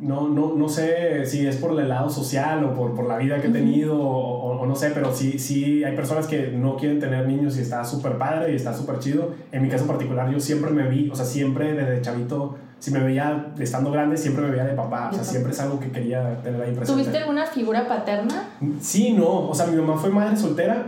no, 0.00 0.28
no, 0.28 0.54
no 0.54 0.68
sé 0.68 1.26
si 1.26 1.46
es 1.46 1.56
por 1.56 1.78
el 1.78 1.88
lado 1.88 2.08
social 2.08 2.64
o 2.64 2.74
por, 2.74 2.94
por 2.94 3.06
la 3.06 3.18
vida 3.18 3.40
que 3.40 3.48
he 3.48 3.50
tenido 3.50 3.98
o, 4.00 4.66
no 4.66 4.74
sé, 4.74 4.90
pero 4.90 5.12
sí, 5.12 5.38
sí 5.38 5.84
hay 5.84 5.94
personas 5.94 6.26
que 6.26 6.48
no 6.48 6.76
quieren 6.76 7.00
tener 7.00 7.26
niños 7.26 7.56
y 7.58 7.60
está 7.60 7.84
súper 7.84 8.16
padre 8.18 8.52
y 8.52 8.56
está 8.56 8.72
súper 8.72 8.98
chido. 8.98 9.34
En 9.52 9.62
mi 9.62 9.68
caso 9.68 9.86
particular 9.86 10.30
yo 10.30 10.40
siempre 10.40 10.70
me 10.70 10.88
vi, 10.88 11.10
o 11.10 11.14
sea, 11.14 11.24
siempre 11.24 11.74
desde 11.74 12.00
chavito 12.02 12.56
si 12.80 12.90
me 12.90 13.00
veía 13.00 13.52
estando 13.58 13.90
grande, 13.90 14.16
siempre 14.16 14.42
me 14.42 14.50
veía 14.50 14.64
de 14.64 14.72
papá. 14.72 15.10
O 15.12 15.14
sea, 15.14 15.22
siempre 15.22 15.52
es 15.52 15.60
algo 15.60 15.78
que 15.78 15.90
quería 15.90 16.40
tener 16.42 16.62
ahí 16.62 16.72
presente. 16.74 17.02
¿Tuviste 17.02 17.18
alguna 17.18 17.46
figura 17.46 17.86
paterna? 17.86 18.48
Sí, 18.80 19.12
no. 19.12 19.50
O 19.50 19.54
sea, 19.54 19.66
mi 19.66 19.76
mamá 19.76 19.98
fue 19.98 20.08
madre 20.08 20.34
soltera 20.34 20.86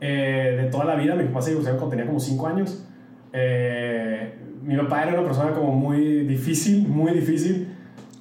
eh, 0.00 0.56
de 0.62 0.70
toda 0.70 0.84
la 0.84 0.94
vida. 0.94 1.16
Mi 1.16 1.24
papá 1.24 1.42
se 1.42 1.50
divorció 1.50 1.72
cuando 1.72 1.90
tenía 1.90 2.06
como 2.06 2.20
5 2.20 2.46
años. 2.46 2.84
Eh, 3.32 4.34
mi 4.62 4.76
papá 4.76 5.02
era 5.02 5.14
una 5.14 5.24
persona 5.24 5.52
como 5.52 5.72
muy 5.72 6.20
difícil, 6.20 6.86
muy 6.86 7.12
difícil. 7.12 7.71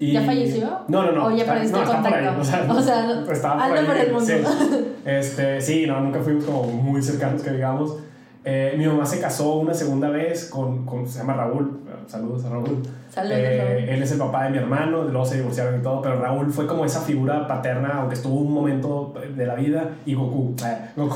Y... 0.02 0.14
¿Ya 0.14 0.24
falleció? 0.24 0.68
No, 0.88 1.04
no, 1.04 1.12
no. 1.12 1.28
¿O 1.28 1.32
ya 1.32 1.46
perdiste 1.46 1.78
no, 1.78 1.86
contacto? 1.86 2.10
Por 2.10 2.18
ahí. 2.18 2.36
O 2.40 2.44
sea, 2.44 2.68
o 2.74 2.82
sea 2.82 3.24
estaba 3.32 3.68
por, 3.68 3.78
ahí. 3.78 3.86
por 3.86 3.98
el 3.98 4.12
mundo. 4.12 4.26
Sí. 4.26 4.34
Este, 5.06 5.60
sí, 5.62 5.88
no, 5.88 6.00
nunca 6.00 6.20
fuimos 6.20 6.44
como 6.44 6.64
muy 6.64 7.02
cercanos, 7.02 7.42
que 7.42 7.52
digamos. 7.52 7.98
Eh, 8.44 8.76
mi 8.78 8.86
mamá 8.86 9.06
se 9.06 9.20
casó 9.20 9.56
una 9.56 9.74
segunda 9.74 10.10
vez 10.10 10.46
con, 10.46 10.86
con, 10.86 11.08
se 11.08 11.20
llama 11.20 11.34
Raúl. 11.34 11.80
Saludos 12.08 12.46
a 12.46 12.50
Raúl. 12.50 12.82
Saludos, 13.10 13.38
eh, 13.38 13.88
Él 13.90 14.02
es 14.02 14.12
el 14.12 14.18
papá 14.18 14.46
de 14.46 14.52
mi 14.52 14.58
hermano, 14.58 15.04
luego 15.04 15.26
se 15.26 15.38
divorciaron 15.38 15.80
y 15.80 15.84
todo, 15.84 16.02
pero 16.02 16.20
Raúl 16.20 16.52
fue 16.52 16.68
como 16.68 16.86
esa 16.86 17.02
figura 17.02 17.48
paterna, 17.48 18.00
aunque 18.00 18.16
estuvo 18.16 18.40
un 18.40 18.54
momento 18.54 19.14
de 19.36 19.46
la 19.46 19.56
vida, 19.56 19.92
y 20.06 20.14
Goku. 20.14 20.56
Eh, 20.66 20.78
Goku. 20.96 21.16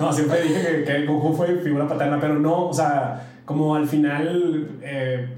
no, 0.00 0.12
siempre 0.12 0.42
dije 0.42 0.62
que, 0.62 0.84
que, 0.84 1.06
Goku 1.06 1.34
fue 1.34 1.56
figura 1.58 1.86
paterna, 1.86 2.18
pero 2.20 2.38
no, 2.38 2.68
o 2.68 2.74
sea, 2.74 3.22
como 3.44 3.74
al 3.74 3.86
final 3.86 4.78
eh, 4.82 5.28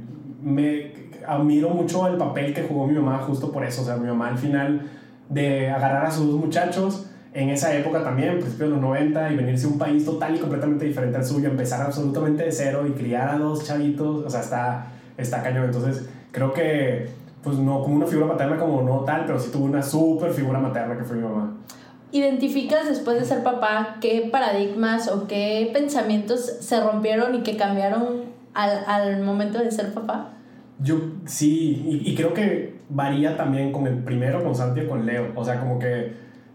me 0.42 0.89
admiro 1.30 1.70
mucho 1.70 2.08
el 2.08 2.16
papel 2.16 2.52
que 2.52 2.64
jugó 2.64 2.86
mi 2.86 2.94
mamá 2.94 3.18
justo 3.18 3.52
por 3.52 3.64
eso, 3.64 3.82
o 3.82 3.84
sea, 3.84 3.96
mi 3.96 4.08
mamá 4.08 4.28
al 4.28 4.38
final 4.38 4.82
de 5.28 5.70
agarrar 5.70 6.06
a 6.06 6.10
sus 6.10 6.26
dos 6.26 6.40
muchachos 6.40 7.06
en 7.32 7.50
esa 7.50 7.72
época 7.76 8.02
también, 8.02 8.40
principios 8.40 8.70
de 8.70 8.74
los 8.74 8.80
90, 8.80 9.32
y 9.32 9.36
venirse 9.36 9.66
a 9.66 9.68
un 9.68 9.78
país 9.78 10.04
total 10.04 10.34
y 10.34 10.38
completamente 10.40 10.84
diferente 10.84 11.16
al 11.16 11.24
suyo, 11.24 11.48
empezar 11.48 11.80
absolutamente 11.82 12.42
de 12.42 12.50
cero 12.50 12.84
y 12.88 12.90
criar 12.90 13.28
a 13.28 13.38
dos 13.38 13.64
chavitos, 13.64 14.26
o 14.26 14.28
sea, 14.28 14.40
está, 14.40 14.86
está 15.16 15.40
cañón. 15.40 15.66
Entonces, 15.66 16.08
creo 16.32 16.52
que, 16.52 17.08
pues 17.44 17.56
no 17.58 17.82
como 17.82 17.94
una 17.94 18.06
figura 18.06 18.26
materna 18.26 18.58
como 18.58 18.82
no 18.82 19.04
tal, 19.04 19.26
pero 19.26 19.38
sí 19.38 19.50
tuvo 19.52 19.66
una 19.66 19.80
súper 19.80 20.32
figura 20.32 20.58
materna 20.58 20.98
que 20.98 21.04
fue 21.04 21.16
mi 21.16 21.22
mamá. 21.22 21.56
¿Identificas 22.10 22.88
después 22.88 23.20
de 23.20 23.24
ser 23.24 23.44
papá 23.44 23.98
qué 24.00 24.28
paradigmas 24.32 25.06
o 25.06 25.28
qué 25.28 25.70
pensamientos 25.72 26.40
se 26.40 26.80
rompieron 26.80 27.36
y 27.36 27.42
que 27.44 27.56
cambiaron 27.56 28.24
al, 28.52 28.84
al 28.88 29.22
momento 29.22 29.60
de 29.60 29.70
ser 29.70 29.94
papá? 29.94 30.32
Yo 30.82 30.96
sí, 31.26 32.02
y, 32.04 32.10
y 32.10 32.14
creo 32.14 32.32
que 32.32 32.80
varía 32.88 33.36
también 33.36 33.72
con 33.72 33.86
el 33.86 33.98
primero, 33.98 34.42
con 34.42 34.54
Santi 34.54 34.80
y 34.80 34.86
con 34.86 35.06
Leo. 35.06 35.32
O 35.34 35.44
sea, 35.44 35.60
como 35.60 35.78
que 35.78 36.12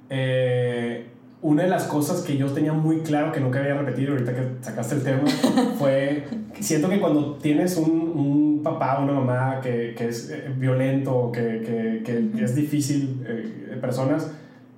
eh, 0.09 1.05
una 1.41 1.63
de 1.63 1.69
las 1.69 1.85
cosas 1.85 2.21
que 2.21 2.37
yo 2.37 2.47
tenía 2.51 2.73
muy 2.73 3.01
claro 3.01 3.31
que 3.31 3.39
nunca 3.39 3.59
había 3.59 3.75
repetido 3.75 4.13
ahorita 4.13 4.33
que 4.33 4.47
sacaste 4.61 4.95
el 4.95 5.03
tema 5.03 5.23
fue, 5.79 6.23
siento 6.59 6.89
que 6.89 6.99
cuando 6.99 7.35
tienes 7.35 7.77
un, 7.77 7.91
un 7.91 8.61
papá 8.63 8.99
o 8.99 9.03
una 9.03 9.13
mamá 9.13 9.61
que, 9.61 9.93
que 9.95 10.07
es 10.07 10.29
eh, 10.31 10.51
violento, 10.57 11.31
que, 11.31 12.01
que, 12.03 12.31
que 12.31 12.43
es 12.43 12.55
difícil, 12.55 13.23
eh, 13.27 13.77
personas, 13.79 14.31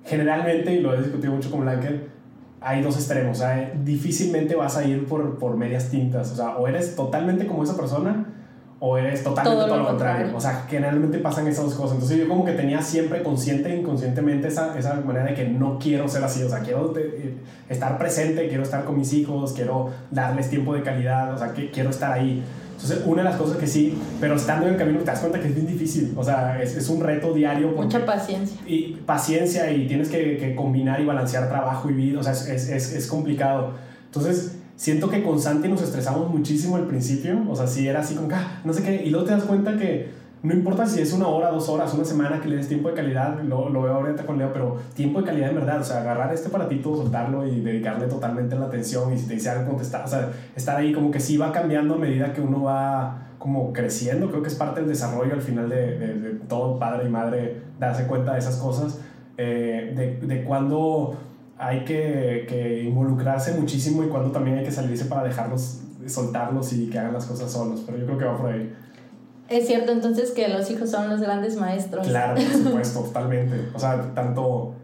generalmente, 0.04 0.74
y 0.74 0.80
lo 0.80 0.94
he 0.94 0.98
discutido 0.98 1.32
mucho 1.32 1.50
con 1.50 1.60
Blanker, 1.60 2.06
hay 2.60 2.82
dos 2.82 2.96
extremos, 2.96 3.38
o 3.38 3.40
sea, 3.40 3.72
difícilmente 3.84 4.54
vas 4.56 4.76
a 4.76 4.84
ir 4.84 5.06
por, 5.06 5.38
por 5.38 5.56
medias 5.56 5.90
tintas, 5.90 6.32
o 6.32 6.36
sea, 6.36 6.56
o 6.56 6.66
eres 6.66 6.96
totalmente 6.96 7.46
como 7.46 7.62
esa 7.62 7.76
persona, 7.76 8.26
o 8.80 8.96
eres 8.96 9.24
totalmente 9.24 9.66
todo, 9.66 9.76
lo, 9.76 9.86
contrario. 9.86 10.36
O 10.36 10.40
sea, 10.40 10.64
generalmente 10.68 11.18
pasan 11.18 11.48
esas 11.48 11.64
dos 11.64 11.74
cosas. 11.74 11.94
Entonces 11.94 12.18
yo 12.18 12.28
como 12.28 12.44
que 12.44 12.52
tenía 12.52 12.80
siempre 12.80 13.22
consciente 13.22 13.72
e 13.72 13.76
inconscientemente 13.76 14.48
esa, 14.48 14.78
esa 14.78 14.94
manera 14.94 15.26
de 15.26 15.34
que 15.34 15.48
no 15.48 15.78
quiero 15.78 16.08
ser 16.08 16.22
así. 16.22 16.42
O 16.44 16.48
sea, 16.48 16.60
quiero 16.60 16.94
eh, 16.96 17.34
estar 17.68 17.98
presente, 17.98 18.46
quiero 18.48 18.62
estar 18.62 18.84
con 18.84 18.96
mis 18.96 19.12
hijos, 19.12 19.52
quiero 19.52 19.90
darles 20.10 20.48
tiempo 20.48 20.74
de 20.74 20.82
calidad, 20.82 21.34
o 21.34 21.38
sea, 21.38 21.52
que 21.52 21.70
quiero 21.70 21.90
estar 21.90 22.12
ahí. 22.12 22.42
Entonces, 22.80 23.02
una 23.06 23.24
de 23.24 23.28
las 23.30 23.36
cosas 23.36 23.56
que 23.56 23.66
sí, 23.66 23.98
pero 24.20 24.36
estando 24.36 24.66
en 24.66 24.74
el 24.74 24.78
camino 24.78 25.00
te 25.00 25.06
das 25.06 25.18
cuenta 25.18 25.40
que 25.40 25.48
es 25.48 25.54
bien 25.54 25.66
difícil. 25.66 26.14
O 26.16 26.22
sea, 26.22 26.62
es, 26.62 26.76
es 26.76 26.88
un 26.88 27.00
reto 27.00 27.34
diario. 27.34 27.70
Mucha 27.70 28.06
paciencia. 28.06 28.56
Y 28.64 28.94
paciencia 29.04 29.72
y 29.72 29.88
tienes 29.88 30.08
que, 30.08 30.36
que, 30.36 30.54
combinar 30.54 31.00
y 31.00 31.04
balancear 31.04 31.48
trabajo 31.48 31.90
y 31.90 31.94
vida. 31.94 32.20
O 32.20 32.22
sea, 32.22 32.32
es, 32.32 32.46
es, 32.46 32.92
es 32.92 33.06
complicado. 33.08 33.72
Entonces, 34.06 34.57
siento 34.78 35.10
que 35.10 35.24
con 35.24 35.40
Santi 35.40 35.68
nos 35.68 35.82
estresamos 35.82 36.30
muchísimo 36.30 36.76
al 36.76 36.86
principio, 36.86 37.42
o 37.50 37.56
sea, 37.56 37.66
si 37.66 37.88
era 37.88 38.00
así 38.00 38.14
como, 38.14 38.28
ah, 38.32 38.60
no 38.64 38.72
sé 38.72 38.84
qué, 38.84 39.02
y 39.04 39.10
luego 39.10 39.26
te 39.26 39.32
das 39.32 39.42
cuenta 39.42 39.76
que 39.76 40.08
no 40.40 40.54
importa 40.54 40.86
si 40.86 41.00
es 41.00 41.12
una 41.12 41.26
hora, 41.26 41.50
dos 41.50 41.68
horas, 41.68 41.92
una 41.94 42.04
semana 42.04 42.40
que 42.40 42.46
le 42.46 42.56
des 42.56 42.68
tiempo 42.68 42.88
de 42.88 42.94
calidad, 42.94 43.42
lo, 43.42 43.68
lo 43.70 43.82
veo 43.82 43.94
ahorita 43.94 44.24
con 44.24 44.38
Leo, 44.38 44.52
pero 44.52 44.76
tiempo 44.94 45.20
de 45.20 45.26
calidad 45.26 45.50
en 45.50 45.56
verdad, 45.56 45.80
o 45.80 45.84
sea, 45.84 46.00
agarrar 46.00 46.32
este 46.32 46.46
aparatito, 46.46 46.94
soltarlo 46.94 47.44
y 47.44 47.60
dedicarle 47.60 48.06
totalmente 48.06 48.54
la 48.54 48.66
atención 48.66 49.12
y 49.12 49.18
si 49.18 49.26
te 49.26 49.34
dice 49.34 49.50
algo 49.50 49.66
contestar, 49.66 50.04
o 50.04 50.08
sea, 50.08 50.30
estar 50.54 50.76
ahí 50.76 50.92
como 50.92 51.10
que 51.10 51.18
sí 51.18 51.36
va 51.36 51.50
cambiando 51.50 51.94
a 51.94 51.98
medida 51.98 52.32
que 52.32 52.40
uno 52.40 52.62
va 52.62 53.30
como 53.38 53.72
creciendo, 53.72 54.28
creo 54.30 54.42
que 54.42 54.48
es 54.48 54.54
parte 54.54 54.78
del 54.78 54.88
desarrollo 54.88 55.32
al 55.32 55.42
final 55.42 55.68
de, 55.68 55.98
de, 55.98 56.30
todo 56.48 56.78
padre 56.78 57.08
y 57.08 57.10
madre 57.10 57.62
darse 57.80 58.06
cuenta 58.06 58.34
de 58.34 58.38
esas 58.38 58.58
cosas, 58.58 59.00
eh, 59.38 59.92
de, 59.96 60.24
de 60.24 60.44
cuando 60.44 61.16
hay 61.58 61.84
que, 61.84 62.46
que, 62.48 62.84
involucrarse 62.84 63.52
muchísimo 63.54 64.04
y 64.04 64.08
cuando 64.08 64.30
también 64.30 64.58
hay 64.58 64.64
que 64.64 64.70
salirse 64.70 65.06
para 65.06 65.24
dejarlos, 65.24 65.80
soltarlos 66.06 66.72
y 66.72 66.88
que 66.88 66.98
hagan 66.98 67.12
las 67.12 67.26
cosas 67.26 67.50
solos. 67.50 67.82
Pero 67.84 67.98
yo 67.98 68.06
creo 68.06 68.18
que 68.18 68.24
va 68.24 68.38
por 68.38 68.52
ahí. 68.52 68.74
Es 69.48 69.66
cierto 69.66 69.92
entonces 69.92 70.30
que 70.30 70.48
los 70.48 70.70
hijos 70.70 70.90
son 70.90 71.08
los 71.08 71.20
grandes 71.20 71.56
maestros. 71.56 72.06
Claro, 72.06 72.34
por 72.34 72.62
supuesto, 72.64 73.00
totalmente. 73.00 73.70
O 73.74 73.78
sea, 73.78 74.14
tanto 74.14 74.74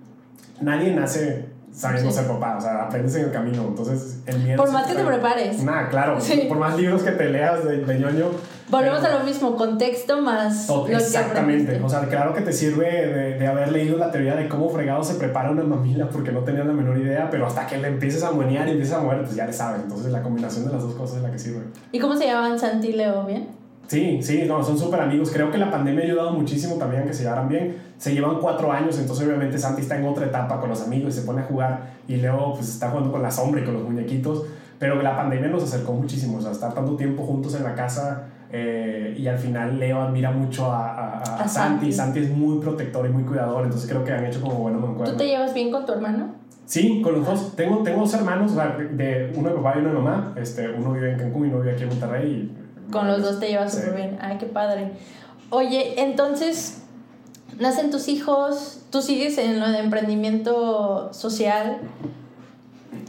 nadie 0.61 0.95
nace 0.95 1.47
sabiendo 1.73 2.11
ser 2.11 2.27
papá, 2.27 2.57
o 2.57 2.61
sea, 2.61 2.85
aprendes 2.85 3.15
en 3.17 3.27
el 3.27 3.31
camino. 3.31 3.67
Entonces, 3.69 4.21
el 4.27 4.41
miedo. 4.41 4.63
Por 4.63 4.73
más 4.73 4.87
que 4.87 4.95
te 4.95 5.05
prepares. 5.05 5.63
Nada, 5.63 5.89
claro. 5.89 6.19
Por 6.49 6.59
más 6.59 6.77
libros 6.77 7.03
que 7.03 7.13
te 7.13 7.29
leas 7.29 7.65
de, 7.65 7.85
de 7.85 7.99
ñoño. 7.99 8.31
Volvemos 8.69 9.05
a 9.05 9.19
lo 9.19 9.25
mismo, 9.25 9.57
contexto 9.57 10.21
más. 10.23 10.69
exactamente. 10.89 11.81
o 11.83 11.89
sea, 11.89 12.07
claro 12.09 12.35
que 12.35 12.41
te 12.41 12.53
sirve 12.53 12.87
de, 12.87 13.39
de, 13.39 13.47
haber 13.47 13.71
leído 13.73 13.99
la 13.99 14.11
teoría 14.11 14.35
de 14.37 14.49
cómo 14.49 14.71
fregado 14.71 15.05
se 15.05 15.15
prepara 15.15 15.51
una 15.51 15.65
mamila 15.65 16.09
porque 16.09 16.33
no 16.33 16.41
tenías 16.41 16.67
la 16.67 16.73
menor 16.73 16.99
idea, 16.99 17.29
pero 17.31 17.47
hasta 17.47 17.67
que 17.67 17.77
le 17.77 17.89
empieces 17.89 18.23
a 18.23 18.31
monear 18.31 18.67
y 18.69 18.73
empieces 18.73 18.95
a 18.95 19.01
mover, 19.01 19.23
pues 19.23 19.37
ya 19.37 19.47
le 19.47 19.53
sabes. 19.53 19.83
Entonces, 19.83 20.11
la 20.11 20.23
combinación 20.23 20.65
de 20.65 20.73
las 20.73 20.83
dos 20.83 20.95
cosas 20.95 21.19
es 21.19 21.23
la 21.23 21.31
que 21.31 21.39
sirve. 21.39 21.65
¿Y 21.93 21.99
cómo 21.99 22.17
se 22.17 22.27
llaman 22.27 22.59
Santi 22.59 22.89
y 22.89 22.93
Leo? 22.95 23.25
¿Bien? 23.25 23.49
Sí, 23.87 24.21
sí, 24.23 24.45
no, 24.47 24.65
son 24.65 24.79
súper 24.79 25.01
amigos. 25.01 25.31
Creo 25.31 25.51
que 25.51 25.59
la 25.59 25.71
pandemia 25.71 26.03
ha 26.03 26.07
ayudado 26.07 26.33
muchísimo 26.33 26.77
también 26.77 27.03
a 27.03 27.07
que 27.07 27.13
se 27.13 27.25
llevaran 27.25 27.49
bien. 27.49 27.77
Se 27.99 28.15
llevan 28.15 28.39
cuatro 28.41 28.73
años, 28.73 28.99
entonces 28.99 29.27
obviamente 29.27 29.59
Santi 29.59 29.83
está 29.83 29.99
en 29.99 30.07
otra 30.07 30.27
etapa 30.27 30.59
con 30.59 30.71
los 30.71 30.83
amigos 30.83 31.15
y 31.15 31.21
se 31.21 31.27
pone 31.27 31.43
a 31.43 31.45
jugar 31.45 31.95
y 32.09 32.17
Leo 32.17 32.55
pues 32.55 32.69
está 32.69 32.91
jugando 32.91 33.13
con 33.13 33.23
la 33.23 33.31
sombra 33.31 33.61
y 33.61 33.65
con 33.65 33.75
los 33.75 33.83
muñequitos. 33.85 34.45
Pero 34.79 35.01
la 35.03 35.17
pandemia 35.17 35.49
nos 35.49 35.63
acercó 35.63 35.93
muchísimo, 35.93 36.39
o 36.39 36.41
sea, 36.41 36.51
estar 36.51 36.75
tanto 36.75 36.97
tiempo 36.97 37.23
juntos 37.25 37.55
en 37.55 37.63
la 37.63 37.75
casa 37.75 38.25
eh, 38.57 39.17
y 39.19 39.27
al 39.27 39.37
final 39.37 39.81
Leo 39.81 40.01
admira 40.01 40.31
mucho 40.31 40.71
a, 40.71 41.19
a, 41.19 41.49
Santi. 41.49 41.93
Santi 41.93 42.21
es 42.21 42.31
muy 42.31 42.61
protector 42.61 43.05
y 43.05 43.09
muy 43.09 43.25
cuidador, 43.25 43.65
entonces 43.65 43.91
creo 43.91 44.05
que 44.05 44.13
han 44.13 44.25
hecho 44.25 44.41
como 44.41 44.55
bueno 44.55 44.79
mancuerna. 44.79 45.11
¿Tú 45.11 45.19
te 45.19 45.27
llevas 45.27 45.53
bien 45.53 45.73
con 45.73 45.85
tu 45.85 45.93
hermano? 45.93 46.37
Sí, 46.65 47.03
con 47.03 47.15
los 47.15 47.27
dos. 47.27 47.57
Tengo, 47.57 47.83
tengo 47.83 48.03
dos 48.03 48.15
hermanos, 48.15 48.55
de, 48.55 49.33
uno 49.35 49.49
de 49.49 49.55
papá 49.57 49.73
y 49.75 49.81
uno 49.81 49.89
de 49.89 49.95
mamá. 49.97 50.35
Este, 50.37 50.71
uno 50.71 50.93
vive 50.93 51.11
en 51.11 51.19
Cancún 51.19 51.47
y 51.47 51.49
uno 51.49 51.63
vive 51.63 51.73
aquí 51.73 51.83
en 51.83 51.89
Monterrey. 51.89 52.31
Y, 52.31 52.93
con 52.93 53.09
los 53.09 53.23
dos 53.23 53.41
te 53.41 53.49
llevas 53.49 53.75
súper 53.75 53.97
bien. 53.97 54.19
Ay, 54.21 54.39
qué 54.39 54.47
padre. 54.47 54.93
Oye, 55.51 56.01
entonces, 56.01 56.85
nacen 57.59 57.91
tus 57.91 58.07
hijos, 58.07 58.83
tú 58.91 59.03
sigues 59.03 59.37
en 59.39 59.59
lo 59.59 59.69
de 59.69 59.81
emprendimiento 59.81 61.13
social. 61.13 61.79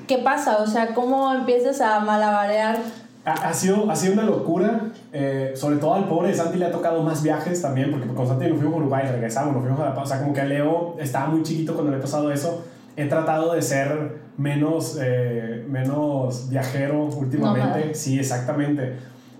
¿Qué 0.07 0.17
pasa? 0.17 0.57
O 0.63 0.65
sea, 0.65 0.95
¿cómo 0.95 1.31
empiezas 1.31 1.81
a 1.81 1.99
malabarear? 1.99 2.79
Ha, 3.25 3.53
sido, 3.53 3.89
ha 3.89 3.95
sido 3.95 4.13
una 4.13 4.23
locura, 4.23 4.91
eh, 5.11 5.53
sobre 5.55 5.77
todo 5.77 5.95
al 5.95 6.07
pobre 6.07 6.31
Santi 6.33 6.59
le 6.59 6.65
ha 6.65 6.71
tocado 6.71 7.01
más 7.01 7.23
viajes 7.23 7.59
también, 7.59 7.89
porque 7.89 8.07
con 8.07 8.27
Santi 8.27 8.45
nos 8.45 8.57
fuimos 8.57 8.75
a 8.75 8.77
Uruguay, 8.77 9.07
regresamos, 9.11 9.53
nos 9.53 9.63
fuimos 9.63 9.79
a 9.79 9.85
La 9.85 9.95
Paz, 9.95 10.03
o 10.03 10.07
sea, 10.07 10.19
como 10.19 10.33
que 10.33 10.41
a 10.41 10.45
Leo 10.45 10.95
estaba 10.99 11.27
muy 11.27 11.41
chiquito 11.41 11.73
cuando 11.73 11.91
le 11.91 11.97
ha 11.97 12.01
pasado 12.01 12.31
eso. 12.31 12.63
He 12.95 13.07
tratado 13.07 13.53
de 13.53 13.61
ser 13.61 14.19
menos, 14.37 14.99
eh, 15.01 15.65
menos 15.67 16.49
viajero 16.49 17.05
últimamente, 17.05 17.95
sí, 17.95 18.19
exactamente 18.19 18.93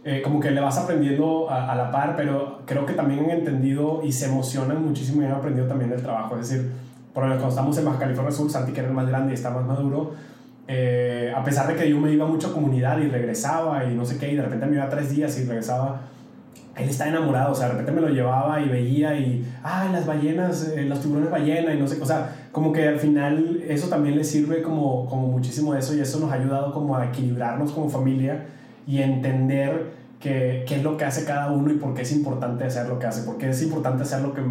eh, 0.08 0.22
como 0.22 0.40
que 0.40 0.52
le 0.52 0.62
vas 0.62 0.78
aprendiendo 0.78 1.50
a, 1.50 1.74
la 1.74 1.90
par, 1.92 2.16
pero 2.16 2.60
creo 2.68 2.86
que 2.86 2.94
también 2.94 3.26
han 3.26 3.32
entendido 3.32 4.02
y 4.04 4.12
se 4.12 4.28
emocionan 4.28 4.86
muchísimo 4.86 5.24
y 5.24 5.26
han 5.26 5.32
aprendido 5.32 5.66
también 5.66 5.92
el 5.92 6.00
trabajo. 6.00 6.38
Es 6.38 6.48
decir, 6.48 6.72
por 7.12 7.24
ejemplo, 7.24 7.42
cuando 7.42 7.50
estamos 7.50 7.78
en 7.80 7.86
Baja 7.86 7.98
California 7.98 8.32
Sur, 8.32 8.52
Santi, 8.52 8.72
que 8.72 8.82
era 8.82 8.90
el 8.90 8.94
más 8.94 9.08
grande 9.08 9.32
y 9.32 9.34
está 9.34 9.50
más 9.50 9.66
maduro, 9.66 10.12
eh, 10.68 11.32
a 11.36 11.44
pesar 11.44 11.68
de 11.68 11.76
que 11.76 11.90
yo 11.90 12.00
me 12.00 12.12
iba 12.12 12.26
mucho 12.26 12.48
a 12.48 12.54
comunidad 12.54 13.00
y 13.00 13.08
regresaba 13.08 13.86
y 13.86 13.94
no 13.94 14.06
sé 14.06 14.18
qué, 14.18 14.32
y 14.32 14.36
de 14.36 14.42
repente 14.42 14.66
me 14.66 14.76
iba 14.78 14.90
tres 14.90 15.12
días 15.12 15.38
y 15.40 15.46
regresaba, 15.46 16.02
él 16.76 16.90
está 16.90 17.08
enamorado, 17.08 17.54
o 17.54 17.56
sea, 17.56 17.68
de 17.68 17.74
repente 17.74 17.92
me 17.92 18.02
lo 18.02 18.10
llevaba 18.10 18.60
y 18.60 18.68
veía 18.68 19.18
y, 19.18 19.46
ah, 19.64 19.88
las 19.92 20.06
ballenas, 20.06 20.74
eh, 20.76 20.84
los 20.84 21.00
tiburones 21.00 21.32
ballena 21.32 21.74
y 21.74 21.80
no 21.80 21.88
sé, 21.88 22.02
o 22.02 22.06
sea, 22.06 22.48
como 22.52 22.74
que 22.74 22.88
al 22.88 23.00
final 23.00 23.62
eso 23.68 23.88
también 23.88 24.18
le 24.18 24.24
sirve 24.24 24.62
como, 24.62 25.06
como 25.08 25.28
muchísimo 25.28 25.74
eso 25.76 25.96
y 25.96 26.02
eso 26.02 26.20
nos 26.20 26.32
ha 26.32 26.36
ayudado 26.36 26.74
como 26.74 26.98
a 26.98 27.06
equilibrarnos 27.06 27.72
como 27.72 27.90
familia 27.90 28.46
y 28.88 29.02
entender 29.02 30.05
qué 30.26 30.76
es 30.76 30.84
lo 30.84 30.98
que 30.98 31.06
hace 31.06 31.24
cada 31.26 31.52
uno 31.52 31.72
y 31.72 31.76
por 31.76 31.94
qué 31.94 32.02
es 32.02 32.12
importante 32.12 32.64
hacer 32.64 32.88
lo 32.88 32.98
que 32.98 33.06
hace, 33.06 33.22
por 33.24 33.38
qué 33.38 33.50
es 33.50 33.62
importante 33.62 34.04
hacer 34.04 34.22
lo 34.22 34.34
que 34.34 34.42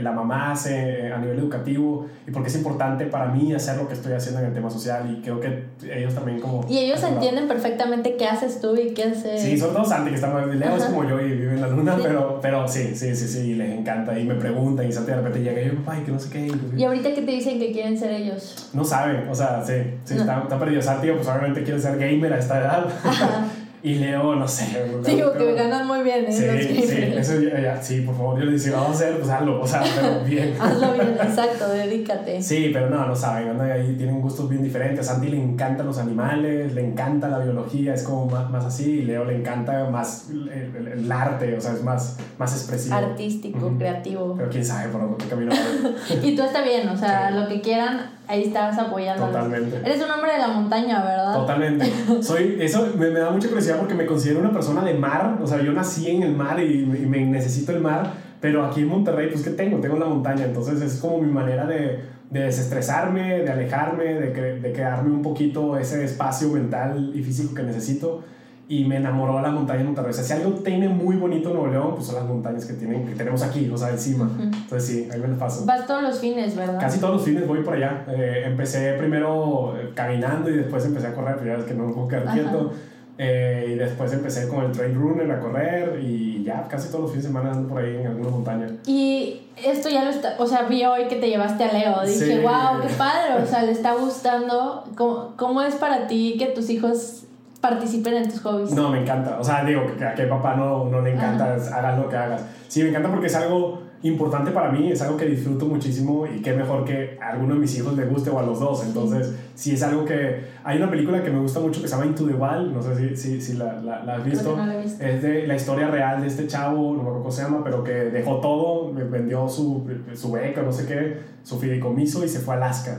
la 0.00 0.12
mamá 0.12 0.52
hace 0.52 1.12
a 1.12 1.18
nivel 1.18 1.38
educativo 1.38 2.06
y 2.26 2.30
por 2.30 2.42
qué 2.42 2.48
es 2.48 2.56
importante 2.56 3.06
para 3.06 3.26
mí 3.26 3.54
hacer 3.54 3.76
lo 3.76 3.88
que 3.88 3.94
estoy 3.94 4.12
haciendo 4.12 4.40
en 4.40 4.46
el 4.46 4.52
tema 4.52 4.70
social 4.70 5.10
y 5.10 5.22
creo 5.22 5.40
que 5.40 5.64
ellos 5.90 6.14
también 6.14 6.40
como... 6.40 6.66
Y 6.68 6.78
ellos 6.78 7.02
entienden 7.02 7.48
perfectamente 7.48 8.16
qué 8.16 8.26
haces 8.26 8.60
tú 8.60 8.76
y 8.76 8.92
qué 8.92 9.04
haces... 9.04 9.40
Sí, 9.40 9.58
son 9.58 9.72
todos 9.72 9.88
Santi 9.88 10.10
que 10.10 10.16
están 10.16 10.58
Leo 10.58 10.76
es 10.76 10.84
como 10.84 11.04
yo 11.08 11.20
y 11.20 11.30
vive 11.30 11.54
en 11.54 11.60
la 11.60 11.68
luna, 11.68 11.96
pero, 12.02 12.38
pero 12.40 12.68
sí, 12.68 12.94
sí, 12.94 13.14
sí, 13.14 13.28
sí, 13.28 13.54
les 13.54 13.78
encanta 13.78 14.18
y 14.18 14.24
me 14.24 14.34
preguntan 14.34 14.86
y 14.86 14.92
de 14.92 15.16
repente 15.16 15.40
llega 15.40 15.62
y 15.62 15.66
yo, 15.66 15.72
ay, 15.86 16.02
que 16.02 16.12
no 16.12 16.18
sé 16.18 16.30
qué. 16.30 16.52
Y 16.76 16.84
ahorita 16.84 17.14
qué 17.14 17.22
te 17.22 17.30
dicen 17.30 17.58
que 17.58 17.72
quieren 17.72 17.98
ser 17.98 18.12
ellos? 18.12 18.70
No 18.74 18.84
saben, 18.84 19.28
o 19.28 19.34
sea, 19.34 19.62
sí, 19.64 19.74
sí, 20.04 20.16
está, 20.16 20.42
está 20.42 20.58
perdido. 20.58 20.82
Santi 20.82 21.08
pues 21.10 21.26
obviamente 21.26 21.62
quiere 21.62 21.80
ser 21.80 21.98
gamer 21.98 22.32
a 22.32 22.38
esta 22.38 22.58
edad. 22.58 22.86
Y 23.82 23.94
Leo, 23.94 24.34
no 24.34 24.48
sé. 24.48 24.64
Sí, 25.04 25.20
porque 25.22 25.54
ganan 25.54 25.86
muy 25.86 26.02
bien. 26.02 26.24
¿eh? 26.26 26.32
Sí, 26.32 26.82
sí, 26.82 26.96
eso 27.16 27.40
ya, 27.40 27.80
sí, 27.80 28.00
por 28.00 28.16
favor. 28.16 28.38
Yo 28.38 28.46
le 28.46 28.52
decía, 28.52 28.72
vamos 28.72 28.90
a 28.90 28.92
hacer, 28.94 29.18
pues 29.18 29.30
hazlo, 29.30 29.60
o 29.60 29.66
sea, 29.66 29.82
pero 29.94 30.24
bien. 30.26 30.54
hazlo 30.60 30.92
bien, 30.94 31.16
exacto, 31.22 31.68
dedícate. 31.68 32.42
Sí, 32.42 32.70
pero 32.72 32.90
no, 32.90 33.06
no 33.06 33.14
saben, 33.14 33.50
andan 33.50 33.70
ahí, 33.70 33.94
tienen 33.96 34.20
gustos 34.20 34.48
bien 34.48 34.62
diferentes. 34.62 35.08
A 35.08 35.12
Santi 35.12 35.28
le 35.28 35.40
encantan 35.40 35.86
los 35.86 35.98
animales, 35.98 36.74
le 36.74 36.84
encanta 36.84 37.28
la 37.28 37.38
biología, 37.38 37.94
es 37.94 38.02
como 38.02 38.26
más, 38.26 38.50
más 38.50 38.64
así. 38.64 38.98
Y 38.98 39.02
Leo 39.02 39.24
le 39.24 39.36
encanta 39.36 39.88
más 39.90 40.28
el, 40.30 40.48
el, 40.88 41.12
arte, 41.12 41.56
o 41.56 41.60
sea, 41.60 41.74
es 41.74 41.82
más, 41.84 42.18
más 42.36 42.52
expresivo. 42.52 42.96
Artístico, 42.96 43.72
creativo. 43.78 44.34
Pero 44.36 44.50
quién 44.50 44.64
sabe 44.64 44.88
por 44.90 45.02
dónde 45.02 45.24
camino. 45.26 45.52
y 46.22 46.34
tú 46.34 46.42
está 46.42 46.62
bien, 46.62 46.88
o 46.88 46.96
sea, 46.96 47.30
lo 47.30 47.48
que 47.48 47.60
quieran 47.60 48.17
ahí 48.28 48.44
estás 48.44 48.78
apoyando. 48.78 49.26
Totalmente. 49.26 49.78
Eres 49.78 50.02
un 50.02 50.10
hombre 50.10 50.32
de 50.32 50.38
la 50.38 50.48
montaña, 50.48 51.02
¿verdad? 51.02 51.34
Totalmente. 51.34 51.90
Soy, 52.22 52.58
eso 52.60 52.92
me, 52.96 53.10
da 53.10 53.30
mucha 53.30 53.48
curiosidad 53.48 53.78
porque 53.78 53.94
me 53.94 54.06
considero 54.06 54.40
una 54.40 54.52
persona 54.52 54.84
de 54.84 54.94
mar, 54.94 55.38
o 55.42 55.46
sea, 55.46 55.60
yo 55.62 55.72
nací 55.72 56.08
en 56.10 56.22
el 56.22 56.36
mar 56.36 56.60
y, 56.60 56.84
me 56.84 57.24
necesito 57.24 57.72
el 57.72 57.80
mar, 57.80 58.12
pero 58.40 58.64
aquí 58.64 58.82
en 58.82 58.88
Monterrey, 58.88 59.28
pues, 59.32 59.42
¿qué 59.42 59.50
tengo? 59.50 59.80
Tengo 59.80 59.98
la 59.98 60.06
montaña, 60.06 60.44
entonces 60.44 60.80
es 60.80 61.00
como 61.00 61.18
mi 61.18 61.32
manera 61.32 61.66
de, 61.66 62.00
de 62.30 62.40
desestresarme, 62.40 63.40
de 63.40 63.50
alejarme, 63.50 64.04
de, 64.04 64.60
de 64.60 64.72
crearme 64.72 65.10
un 65.10 65.22
poquito 65.22 65.76
ese 65.78 66.04
espacio 66.04 66.48
mental 66.50 67.12
y 67.14 67.22
físico 67.22 67.54
que 67.54 67.62
necesito 67.62 68.22
y 68.70 68.84
me 68.84 68.96
enamoró 68.96 69.40
la 69.40 69.50
montaña 69.50 69.78
de 69.78 69.84
Monterrey. 69.86 70.10
O 70.10 70.14
sea, 70.14 70.22
si 70.22 70.32
algo 70.34 70.50
tiene 70.60 70.90
muy 70.90 71.16
bonito 71.16 71.48
Nuevo 71.48 71.68
León, 71.68 71.92
pues 71.94 72.06
son 72.06 72.16
las 72.16 72.26
montañas 72.26 72.66
que, 72.66 72.74
tienen, 72.74 73.06
que 73.06 73.14
tenemos 73.14 73.42
aquí, 73.42 73.68
o 73.70 73.78
sea, 73.78 73.88
encima. 73.88 74.30
Entonces 74.38 74.84
sí, 74.84 75.08
ahí 75.10 75.18
me 75.18 75.28
lo 75.28 75.38
paso. 75.38 75.64
Vas 75.64 75.86
todos 75.86 76.02
los 76.02 76.18
fines, 76.18 76.54
¿verdad? 76.54 76.78
Casi 76.78 77.00
todos 77.00 77.14
los 77.14 77.24
fines 77.24 77.46
voy 77.46 77.62
por 77.62 77.74
allá. 77.74 78.04
Eh, 78.08 78.42
empecé 78.44 78.92
primero 78.92 79.74
eh, 79.74 79.92
caminando 79.94 80.50
y 80.50 80.56
después 80.58 80.84
empecé 80.84 81.06
a 81.06 81.14
correr, 81.14 81.42
ya 81.46 81.54
es 81.54 81.64
que 81.64 81.72
no 81.72 81.86
me 81.86 81.94
puedo 81.94 82.08
quedar 82.08 82.34
quieto. 82.34 82.72
Eh, 83.16 83.70
y 83.72 83.74
después 83.74 84.12
empecé 84.12 84.46
con 84.46 84.66
el 84.66 84.70
trail 84.70 84.94
runner 84.94 85.32
a 85.32 85.40
correr 85.40 85.98
y 86.00 86.44
ya 86.44 86.68
casi 86.68 86.88
todos 86.88 87.00
los 87.00 87.10
fines 87.10 87.24
de 87.24 87.30
semana 87.30 87.50
ando 87.50 87.68
por 87.68 87.82
ahí 87.82 87.96
en 87.96 88.06
alguna 88.06 88.28
montaña. 88.28 88.66
Y 88.86 89.40
esto 89.56 89.88
ya 89.88 90.04
lo 90.04 90.10
está, 90.10 90.36
o 90.38 90.46
sea, 90.46 90.64
vi 90.64 90.84
hoy 90.84 91.08
que 91.08 91.16
te 91.16 91.28
llevaste 91.28 91.64
a 91.64 91.72
Leo, 91.72 92.06
dije, 92.06 92.42
wow, 92.42 92.80
qué 92.82 92.88
padre, 92.96 93.42
o 93.42 93.46
sea, 93.46 93.62
le 93.62 93.72
está 93.72 93.94
gustando. 93.94 94.84
¿Cómo, 94.94 95.32
¿Cómo 95.36 95.62
es 95.62 95.74
para 95.74 96.06
ti 96.06 96.36
que 96.38 96.46
tus 96.46 96.70
hijos 96.70 97.17
participen 97.60 98.14
en 98.14 98.28
tus 98.28 98.40
hobbies. 98.40 98.72
No, 98.72 98.90
me 98.90 99.00
encanta. 99.00 99.38
O 99.40 99.44
sea, 99.44 99.64
digo 99.64 99.82
que 99.96 100.04
a 100.04 100.14
qué 100.14 100.24
papá 100.24 100.54
no, 100.54 100.84
no 100.86 101.00
le 101.00 101.14
encanta, 101.14 101.54
hagas 101.54 101.98
lo 101.98 102.08
que 102.08 102.16
hagas. 102.16 102.44
Sí, 102.68 102.82
me 102.82 102.90
encanta 102.90 103.10
porque 103.10 103.26
es 103.26 103.34
algo 103.34 103.88
importante 104.02 104.52
para 104.52 104.70
mí, 104.70 104.92
es 104.92 105.02
algo 105.02 105.16
que 105.16 105.26
disfruto 105.26 105.66
muchísimo 105.66 106.24
y 106.24 106.40
qué 106.40 106.52
mejor 106.52 106.84
que 106.84 107.18
a 107.20 107.30
alguno 107.30 107.54
de 107.54 107.60
mis 107.60 107.76
hijos 107.76 107.96
le 107.96 108.04
guste 108.04 108.30
o 108.30 108.38
a 108.38 108.42
los 108.42 108.60
dos. 108.60 108.84
Entonces, 108.86 109.34
sí 109.54 109.72
es 109.72 109.82
algo 109.82 110.04
que... 110.04 110.58
Hay 110.62 110.76
una 110.76 110.88
película 110.88 111.22
que 111.22 111.30
me 111.30 111.40
gusta 111.40 111.58
mucho 111.58 111.82
que 111.82 111.88
se 111.88 111.94
llama 111.94 112.06
Into 112.06 112.26
the 112.26 112.34
Wild, 112.34 112.72
no 112.72 112.82
sé 112.82 113.16
si, 113.16 113.16
si, 113.16 113.40
si 113.40 113.56
la, 113.56 113.80
la, 113.80 114.14
has 114.14 114.24
visto. 114.24 114.56
Es 115.00 115.22
de 115.22 115.46
la 115.46 115.56
historia 115.56 115.88
real 115.88 116.20
de 116.20 116.28
este 116.28 116.46
chavo, 116.46 116.92
no 116.92 116.94
me 116.94 117.00
acuerdo 117.00 117.18
cómo 117.18 117.32
se 117.32 117.42
llama, 117.42 117.64
pero 117.64 117.82
que 117.82 117.92
dejó 117.92 118.36
todo, 118.36 118.92
vendió 118.92 119.48
su, 119.48 119.84
su 120.14 120.30
beca, 120.30 120.62
no 120.62 120.72
sé 120.72 120.86
qué, 120.86 121.18
su 121.42 121.58
fideicomiso 121.58 122.24
y 122.24 122.28
se 122.28 122.38
fue 122.38 122.54
a 122.54 122.58
Alaska. 122.58 122.98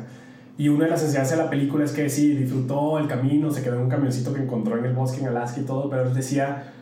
Y 0.59 0.67
una 0.67 0.83
de 0.83 0.91
las 0.91 1.01
enseñanzas 1.03 1.37
de 1.37 1.43
la 1.45 1.49
película 1.49 1.85
es 1.85 1.93
que 1.93 2.09
sí, 2.09 2.35
disfrutó 2.35 2.99
el 2.99 3.07
camino, 3.07 3.49
se 3.49 3.63
quedó 3.63 3.75
en 3.75 3.83
un 3.83 3.89
camioncito 3.89 4.33
que 4.33 4.41
encontró 4.41 4.77
en 4.77 4.83
el 4.83 4.93
bosque 4.93 5.21
en 5.21 5.27
Alaska 5.27 5.61
y 5.61 5.63
todo, 5.63 5.89
pero 5.89 6.03
él 6.03 6.13
decía 6.13 6.73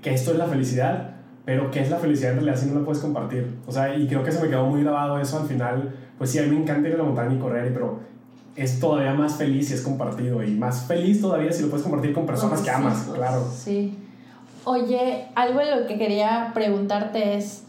que 0.00 0.14
esto 0.14 0.30
es 0.30 0.38
la 0.38 0.46
felicidad, 0.46 1.16
pero 1.44 1.68
¿qué 1.72 1.80
es 1.80 1.90
la 1.90 1.96
felicidad 1.96 2.30
en 2.30 2.36
realidad 2.36 2.56
si 2.56 2.66
no 2.66 2.78
la 2.78 2.84
puedes 2.84 3.02
compartir? 3.02 3.56
O 3.66 3.72
sea, 3.72 3.96
y 3.96 4.06
creo 4.06 4.22
que 4.22 4.30
se 4.30 4.40
me 4.40 4.48
quedó 4.48 4.66
muy 4.66 4.84
grabado 4.84 5.18
eso 5.18 5.40
al 5.40 5.48
final. 5.48 5.92
Pues 6.16 6.30
sí, 6.30 6.38
a 6.38 6.42
mí 6.42 6.50
me 6.50 6.62
encanta 6.62 6.86
ir 6.86 6.94
a 6.94 6.98
la 6.98 7.02
montaña 7.02 7.34
y 7.34 7.38
correr, 7.40 7.74
pero 7.74 7.98
es 8.54 8.78
todavía 8.78 9.14
más 9.14 9.34
feliz 9.34 9.66
si 9.66 9.74
es 9.74 9.82
compartido 9.82 10.40
y 10.44 10.52
más 10.52 10.82
feliz 10.86 11.20
todavía 11.20 11.50
si 11.50 11.64
lo 11.64 11.70
puedes 11.70 11.82
compartir 11.82 12.12
con 12.12 12.26
personas 12.26 12.60
que 12.60 12.70
amas, 12.70 13.10
claro. 13.12 13.44
Sí. 13.52 13.98
Oye, 14.62 15.26
algo 15.34 15.58
de 15.58 15.80
lo 15.80 15.88
que 15.88 15.98
quería 15.98 16.52
preguntarte 16.54 17.36
es, 17.36 17.64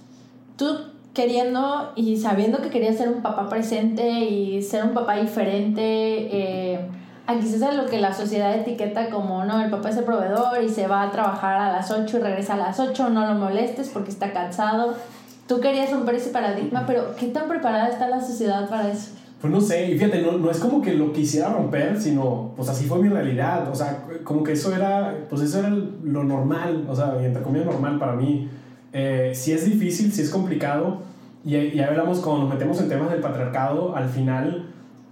¿tú 0.58 0.78
queriendo 1.16 1.94
y 1.96 2.18
sabiendo 2.18 2.62
que 2.62 2.70
quería 2.70 2.94
ser 2.94 3.10
un 3.10 3.24
papá 3.24 3.50
presente 3.50 4.08
y 4.26 4.62
ser 4.62 4.84
un 4.84 4.94
papá 4.94 5.16
diferente, 5.16 5.82
eh, 5.82 6.80
a 7.26 7.40
quizás 7.40 7.76
lo 7.76 7.88
que 7.88 8.00
la 8.00 8.14
sociedad 8.14 8.54
etiqueta 8.54 9.10
como, 9.10 9.46
no, 9.46 9.64
el 9.64 9.72
papá 9.72 9.90
es 9.90 9.98
el 9.98 10.04
proveedor 10.04 10.62
y 10.62 10.70
se 10.70 10.86
va 10.86 11.02
a 11.02 11.12
trabajar 11.12 11.58
a 11.58 11.72
las 11.72 11.90
8 11.90 12.18
y 12.18 12.22
regresa 12.22 12.54
a 12.54 12.58
las 12.58 12.80
8, 12.80 13.10
no 13.10 13.26
lo 13.26 13.34
molestes 13.34 13.90
porque 13.90 14.12
está 14.12 14.32
cansado. 14.32 14.94
Tú 15.48 15.60
querías 15.60 15.92
romper 15.92 16.16
ese 16.16 16.30
paradigma, 16.30 16.84
pero 16.86 17.16
¿qué 17.18 17.28
tan 17.28 17.48
preparada 17.48 17.88
está 17.88 18.08
la 18.10 18.20
sociedad 18.22 18.70
para 18.70 18.92
eso? 18.92 19.12
Pues 19.40 19.54
no 19.54 19.62
sé, 19.62 19.92
y 19.92 19.98
fíjate, 19.98 20.22
no, 20.22 20.34
no 20.34 20.52
es 20.52 20.60
como 20.60 20.82
que 20.82 20.94
lo 20.94 21.14
quisiera 21.14 21.50
romper, 21.50 22.00
sino 22.00 22.52
pues 22.56 22.68
así 22.68 22.86
fue 22.86 23.00
mi 23.00 23.10
realidad, 23.10 23.70
o 23.72 23.76
sea, 23.76 24.04
como 24.24 24.44
que 24.44 24.54
eso 24.54 24.76
era, 24.76 25.16
pues 25.30 25.42
eso 25.42 25.60
era 25.60 25.70
lo 25.70 26.24
normal, 26.24 26.86
o 26.90 26.96
sea, 26.96 27.16
entre 27.22 27.42
comillas 27.42 27.68
normal 27.68 28.00
para 28.00 28.14
mí 28.14 28.50
eh, 28.98 29.32
si 29.36 29.52
es 29.52 29.66
difícil, 29.66 30.14
si 30.14 30.22
es 30.22 30.30
complicado, 30.30 31.02
y 31.44 31.76
ya 31.76 31.88
hablamos 31.88 32.20
cuando 32.20 32.46
nos 32.46 32.54
metemos 32.54 32.80
en 32.80 32.88
temas 32.88 33.12
del 33.12 33.20
patriarcado, 33.20 33.94
al 33.94 34.08
final 34.08 34.70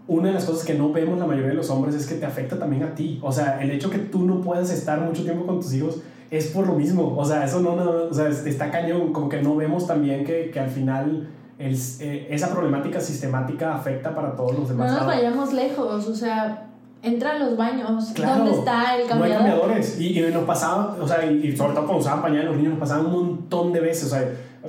una 0.08 0.30
de 0.30 0.34
las 0.34 0.46
cosas 0.46 0.66
que 0.66 0.74
no 0.74 0.94
vemos 0.94 1.20
la 1.20 1.26
mayoría 1.26 1.50
de 1.50 1.56
los 1.56 1.70
hombres 1.70 1.94
es 1.94 2.08
que 2.08 2.16
te 2.16 2.26
afecta 2.26 2.58
también 2.58 2.84
a 2.84 2.96
ti. 2.96 3.20
O 3.22 3.32
sea, 3.32 3.62
el 3.62 3.72
hecho 3.72 3.90
que 3.90 4.00
tú 4.00 4.24
no 4.24 4.40
puedas 4.40 4.72
estar 4.72 5.02
mucho 5.02 5.24
tiempo 5.24 5.46
con 5.46 5.60
tus 5.60 5.74
hijos 5.74 6.02
es 6.32 6.48
por 6.48 6.66
lo 6.66 6.76
mismo. 6.76 7.14
O 7.18 7.26
sea, 7.26 7.44
eso 7.44 7.60
no, 7.60 7.76
no 7.76 7.92
o 8.10 8.14
sea, 8.14 8.30
está 8.30 8.72
cañón. 8.72 9.12
Como 9.12 9.28
que 9.28 9.42
no 9.42 9.56
vemos 9.58 9.86
también 9.86 10.24
que, 10.24 10.50
que 10.50 10.60
al 10.62 10.70
final 10.70 11.28
el, 11.60 11.78
eh, 12.00 12.28
esa 12.30 12.52
problemática 12.54 13.02
sistemática 13.02 13.76
afecta 13.76 14.16
para 14.16 14.34
todos 14.36 14.58
los 14.58 14.70
demás. 14.70 14.92
No 14.92 14.98
nos 15.00 15.08
vayamos 15.08 15.54
lejos, 15.54 16.08
o 16.08 16.16
sea, 16.16 16.70
entra 17.04 17.32
a 17.32 17.40
los 17.40 17.58
baños. 17.58 18.14
¿Dónde 18.16 18.52
está 18.52 18.96
el 18.98 19.08
cambiador? 19.08 19.42
No 19.42 19.46
hay 19.46 19.52
cambiadores. 19.52 20.00
Y, 20.00 20.20
y 20.20 20.32
nos 20.32 20.44
pasaba, 20.46 20.96
o 21.00 21.08
sea, 21.08 21.26
y, 21.26 21.56
sobre 21.56 21.74
todo 21.74 21.86
cuando 21.86 22.00
usaban 22.00 22.22
pañales 22.22 22.46
los 22.46 22.56
niños, 22.56 22.72
nos 22.72 22.80
pasaban 22.80 23.06
un 23.08 23.12
montón 23.12 23.74
de 23.74 23.82
veces. 23.82 24.06
O 24.06 24.16
sea, 24.16 24.28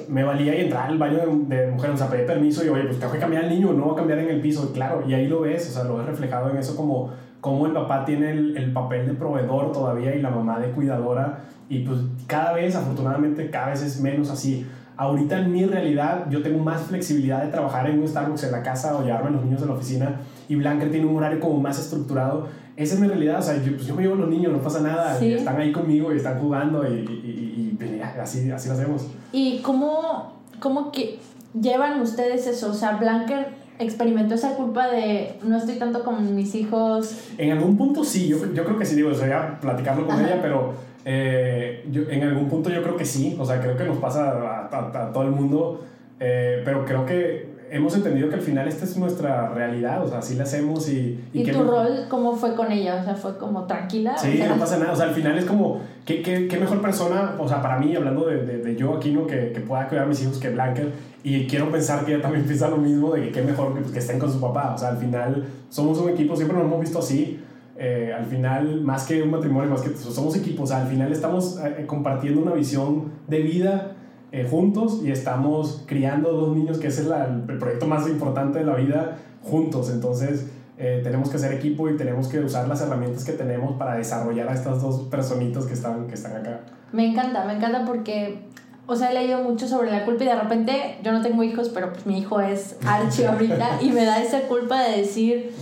me 0.09 0.25
valía 0.25 0.57
y 0.57 0.63
entrar 0.63 0.91
al 0.91 0.99
baño 0.99 1.19
de, 1.19 1.57
de 1.57 1.71
mujeres, 1.71 1.95
o 1.95 1.99
sea, 1.99 2.09
pedí 2.09 2.27
permiso 2.27 2.65
y, 2.65 2.69
oye, 2.69 2.83
pues 2.83 2.99
tengo 2.99 3.13
que 3.13 3.21
cambiar 3.21 3.45
el 3.45 3.51
niño, 3.51 3.73
no 3.73 3.87
va 3.87 3.93
a 3.93 3.97
cambiar 3.97 4.19
en 4.19 4.31
el 4.31 4.41
piso. 4.41 4.73
Claro, 4.73 5.05
y 5.07 5.15
ahí 5.15 5.29
lo 5.29 5.41
ves, 5.41 5.71
o 5.71 5.73
sea, 5.73 5.85
lo 5.85 5.97
ves 5.97 6.07
reflejado 6.07 6.51
en 6.51 6.57
eso 6.57 6.77
como, 6.77 7.11
como 7.41 7.67
el 7.67 7.73
papá 7.73 8.05
tiene 8.05 8.33
el, 8.33 8.57
el 8.57 8.73
papel 8.73 9.07
de 9.07 9.15
proveedor 9.15 9.71
todavía 9.71 10.15
y 10.15 10.21
la 10.21 10.31
mamá 10.31 10.59
de 10.59 10.73
cuidadora. 10.73 11.45
Y 11.69 11.81
pues 11.81 12.01
cada 12.27 12.53
vez, 12.53 12.75
afortunadamente, 12.75 13.49
cada 13.49 13.69
vez 13.69 13.83
es 13.83 14.01
menos 14.01 14.29
así. 14.31 14.67
Ahorita 14.97 15.39
en 15.39 15.51
mi 15.51 15.65
realidad 15.65 16.27
yo 16.31 16.43
tengo 16.43 16.63
más 16.63 16.83
flexibilidad 16.83 17.43
de 17.43 17.51
trabajar 17.51 17.89
en 17.89 17.99
un 17.99 18.07
Starbucks 18.07 18.45
en 18.45 18.53
la 18.53 18.63
casa 18.63 18.97
o 18.97 19.03
llevarme 19.03 19.29
a 19.29 19.33
los 19.33 19.45
niños 19.45 19.63
a 19.63 19.67
la 19.67 19.73
oficina 19.73 20.21
y 20.49 20.57
Blanca 20.57 20.87
tiene 20.91 21.07
un 21.07 21.17
horario 21.17 21.41
como 21.41 21.61
más 21.61 21.79
estructurado. 21.79 22.49
Esa 22.77 22.95
es 22.95 23.01
mi 23.01 23.07
realidad, 23.07 23.39
o 23.39 23.43
sea, 23.43 23.63
yo, 23.63 23.73
pues 23.75 23.87
yo 23.87 23.95
me 23.95 24.03
llevo 24.03 24.15
a 24.15 24.19
los 24.19 24.29
niños, 24.29 24.53
no 24.53 24.59
pasa 24.59 24.81
nada, 24.81 25.19
están 25.19 25.61
ahí 25.61 25.71
conmigo 25.71 26.13
y 26.13 26.17
están 26.17 26.41
jugando 26.41 26.85
y, 26.89 26.99
y, 26.99 27.77
y, 27.81 28.01
así, 28.01 28.51
así 28.51 28.69
lo 28.69 28.75
hacemos. 28.75 29.07
¿Y 29.33 29.59
cómo, 29.59 30.33
cómo 30.59 30.91
que 30.91 31.19
llevan 31.61 32.01
ustedes 32.01 32.47
eso? 32.47 32.71
O 32.71 32.75
sea, 32.75 32.97
Blanca 32.97 33.47
experimentó 33.79 34.35
esa 34.35 34.55
culpa 34.55 34.89
de 34.89 35.37
no 35.43 35.57
estoy 35.57 35.77
tanto 35.77 36.05
con 36.05 36.35
mis 36.35 36.55
hijos. 36.55 37.17
En 37.39 37.53
algún 37.53 37.77
punto 37.77 38.05
sí, 38.05 38.29
yo, 38.29 38.39
yo 38.53 38.65
creo 38.65 38.79
que 38.79 38.85
sí, 38.85 38.97
digo, 38.97 39.15
sería 39.15 39.59
platicarlo 39.61 40.07
con 40.07 40.19
ella, 40.21 40.41
pero 40.41 40.75
eh, 41.05 41.85
yo, 41.91 42.03
en 42.09 42.23
algún 42.23 42.49
punto 42.49 42.71
yo 42.71 42.83
creo 42.83 42.97
que 42.97 43.05
sí, 43.05 43.37
o 43.39 43.45
sea, 43.45 43.61
creo 43.61 43.77
que 43.77 43.85
nos 43.85 43.99
pasa 43.99 44.69
a, 44.73 45.13
todo 45.13 45.25
el 45.25 45.31
mundo, 45.31 45.85
eh, 46.21 46.63
pero 46.65 46.85
creo 46.85 47.05
que 47.05 47.54
hemos 47.75 47.95
entendido 47.97 48.29
que 48.29 48.37
al 48.37 48.41
final 48.41 48.69
esta 48.69 48.85
es 48.85 48.97
nuestra 48.97 49.49
realidad, 49.49 50.05
o 50.05 50.09
sea, 50.09 50.19
así 50.19 50.37
la 50.37 50.45
hacemos 50.45 50.89
y... 50.89 51.19
¿Y, 51.33 51.43
tu 51.51 51.65
rol 51.65 52.07
cómo 52.09 52.37
fue 52.37 52.55
con 52.55 52.71
ella? 52.71 53.01
O 53.01 53.05
sea, 53.05 53.17
¿fue 53.17 53.37
como 53.37 53.65
tranquila? 53.65 54.17
Sí, 54.17 54.41
no 54.49 54.57
pasa 54.57 54.79
nada, 54.79 54.93
o 54.93 54.97
sea, 54.97 55.07
al 55.07 55.15
final 55.15 55.37
es 55.37 55.45
como, 55.45 55.81
¿qué, 56.05 56.23
qué, 56.23 56.47
qué 56.47 56.57
mejor 56.57 56.81
persona, 56.81 57.35
o 57.37 57.49
sea, 57.49 57.61
para 57.61 57.79
mí, 57.79 57.95
hablando 57.97 58.27
de, 58.27 58.45
de, 58.45 58.77
yo 58.77 58.95
aquí, 58.95 59.11
¿no? 59.11 59.27
Que, 59.27 59.51
que, 59.53 59.61
pueda 59.61 59.89
cuidar 59.89 60.05
a 60.05 60.09
mis 60.09 60.23
hijos 60.23 60.39
que 60.39 60.51
Blanca, 60.51 60.83
y 61.25 61.49
quiero 61.49 61.71
pensar 61.73 62.05
que 62.05 62.15
ella 62.15 62.23
también 62.23 62.45
piensa 62.47 62.69
lo 62.69 62.77
mismo, 62.77 63.13
de 63.13 63.23
que 63.23 63.33
qué 63.33 63.43
mejor 63.43 63.75
que, 63.75 63.81
pues, 63.81 63.93
que 63.93 63.99
estén 63.99 64.21
con 64.21 64.33
su 64.33 64.41
papá, 64.41 64.73
o 64.75 64.79
sea, 64.79 64.91
al 64.91 64.99
final 64.99 65.45
somos 65.69 65.99
un 65.99 66.11
equipo, 66.11 66.37
siempre 66.37 66.57
nos 66.57 66.67
hemos 66.67 66.81
visto 66.81 67.01
así, 67.01 67.41
eh, 67.77 68.15
al 68.17 68.27
final, 68.27 68.83
más 68.83 69.05
que 69.05 69.21
un 69.21 69.33
matrimonio, 69.33 69.69
más 69.69 69.83
que 69.83 69.91
somos 69.97 70.37
equipos, 70.37 70.71
al 70.71 70.87
final 70.87 71.11
estamos 71.11 71.59
eh, 71.59 71.85
compartiendo 71.87 72.41
una 72.41 72.53
visión 72.53 73.11
de 73.27 73.41
vida 73.41 73.94
eh, 74.35 74.49
juntos 74.51 75.01
y 75.05 75.13
estamos 75.13 75.85
criando 75.87 76.33
dos 76.33 76.57
niños, 76.57 76.79
que 76.79 76.89
ese 76.89 77.03
es 77.03 77.09
el 77.09 77.59
proyecto 77.59 77.87
más 77.87 78.09
importante 78.09 78.59
de 78.59 78.65
la 78.65 78.75
vida, 78.75 79.19
juntos. 79.43 79.91
Entonces, 79.91 80.47
tenemos 80.77 81.31
que 81.31 81.39
ser 81.39 81.53
equipo 81.53 81.89
y 81.89 81.97
tenemos 81.97 82.27
que 82.27 82.41
usar 82.41 82.67
las 82.67 82.81
herramientas 82.81 83.25
que 83.25 83.33
tenemos 83.33 83.77
para 83.77 83.95
desarrollar 83.95 84.49
a 84.49 84.55
estas 84.55 84.83
dos 84.83 85.03
personitas 85.03 85.67
que 85.67 85.75
están, 85.75 86.09
que 86.09 86.15
están 86.15 86.37
acá. 86.37 86.63
Me 86.91 87.07
encanta, 87.07 87.45
me 87.45 87.55
encanta 87.55 87.85
porque, 87.85 88.43
o 88.87 88.95
sea, 88.95 89.11
he 89.11 89.15
leído 89.15 89.43
mucho 89.43 89.67
sobre 89.67 89.91
la 89.91 90.05
culpa 90.05 90.23
y 90.25 90.27
de 90.27 90.35
repente 90.37 90.99
yo 91.03 91.11
no 91.11 91.23
tengo 91.23 91.43
hijos, 91.43 91.69
pero 91.71 91.93
pues 91.93 92.07
mi 92.07 92.19
hijo 92.19 92.41
es 92.41 92.77
Archie 92.87 93.27
ahorita 93.29 93.83
y 93.83 93.91
me 93.91 94.05
da 94.05 94.23
esa 94.23 94.43
culpa 94.43 94.83
de 94.83 94.99
decir, 94.99 95.53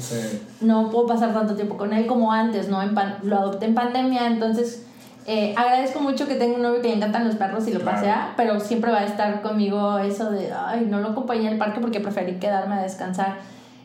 no 0.61 0.91
puedo 0.91 1.07
pasar 1.07 1.35
tanto 1.35 1.55
tiempo 1.55 1.77
con 1.77 1.93
él 1.93 2.07
como 2.07 2.33
antes, 2.33 2.69
¿no? 2.69 2.83
En 2.83 2.95
lo 3.23 3.37
adopté 3.37 3.67
en 3.67 3.75
pandemia, 3.75 4.27
entonces 4.27 4.87
eh, 5.27 5.55
agradezco 5.57 6.01
mucho 6.01 6.27
que 6.27 6.35
tengo 6.35 6.57
un 6.57 6.63
novio 6.63 6.83
que 6.83 6.89
le 6.89 6.95
encantan 6.95 7.27
los 7.27 7.37
perros 7.37 7.67
y 7.69 7.73
lo 7.73 7.81
pasea, 7.81 8.35
pero 8.37 8.59
siempre 8.59 8.91
va 8.91 8.99
a 8.99 9.07
estar 9.07 9.41
conmigo 9.41 9.99
eso 9.99 10.31
de, 10.31 10.53
ay, 10.53 10.87
no 10.91 11.01
lo 11.01 11.09
acompañé 11.09 11.49
al 11.49 11.59
parque 11.59 11.81
porque 11.81 12.01
preferí 12.01 12.39
quedarme 12.39 12.75
a 12.75 12.83
descansar. 12.83 13.39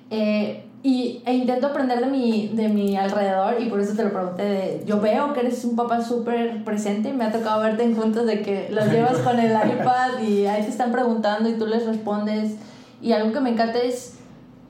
Eh, 0.09 0.63
y, 0.83 1.21
e 1.25 1.33
intento 1.33 1.67
aprender 1.67 1.99
de 1.99 2.05
mi, 2.05 2.49
de 2.53 2.69
mi 2.69 2.95
alrededor 2.95 3.55
y 3.59 3.65
por 3.65 3.79
eso 3.79 3.95
te 3.95 4.03
lo 4.03 4.11
pregunté. 4.11 4.43
De, 4.43 4.83
yo 4.85 4.99
veo 4.99 5.33
que 5.33 5.41
eres 5.41 5.63
un 5.65 5.75
papá 5.75 6.01
súper 6.01 6.63
presente. 6.63 7.13
Me 7.13 7.25
ha 7.25 7.31
tocado 7.31 7.61
verte 7.61 7.83
en 7.83 7.95
juntos 7.95 8.25
de 8.25 8.41
que 8.41 8.69
los 8.71 8.88
llevas 8.91 9.17
con 9.19 9.39
el 9.39 9.51
iPad 9.79 10.19
y 10.19 10.45
ahí 10.45 10.63
te 10.63 10.69
están 10.69 10.91
preguntando 10.91 11.49
y 11.49 11.53
tú 11.53 11.67
les 11.67 11.85
respondes. 11.85 12.55
Y 13.01 13.11
algo 13.11 13.31
que 13.33 13.39
me 13.41 13.49
encanta 13.49 13.79
es, 13.79 14.17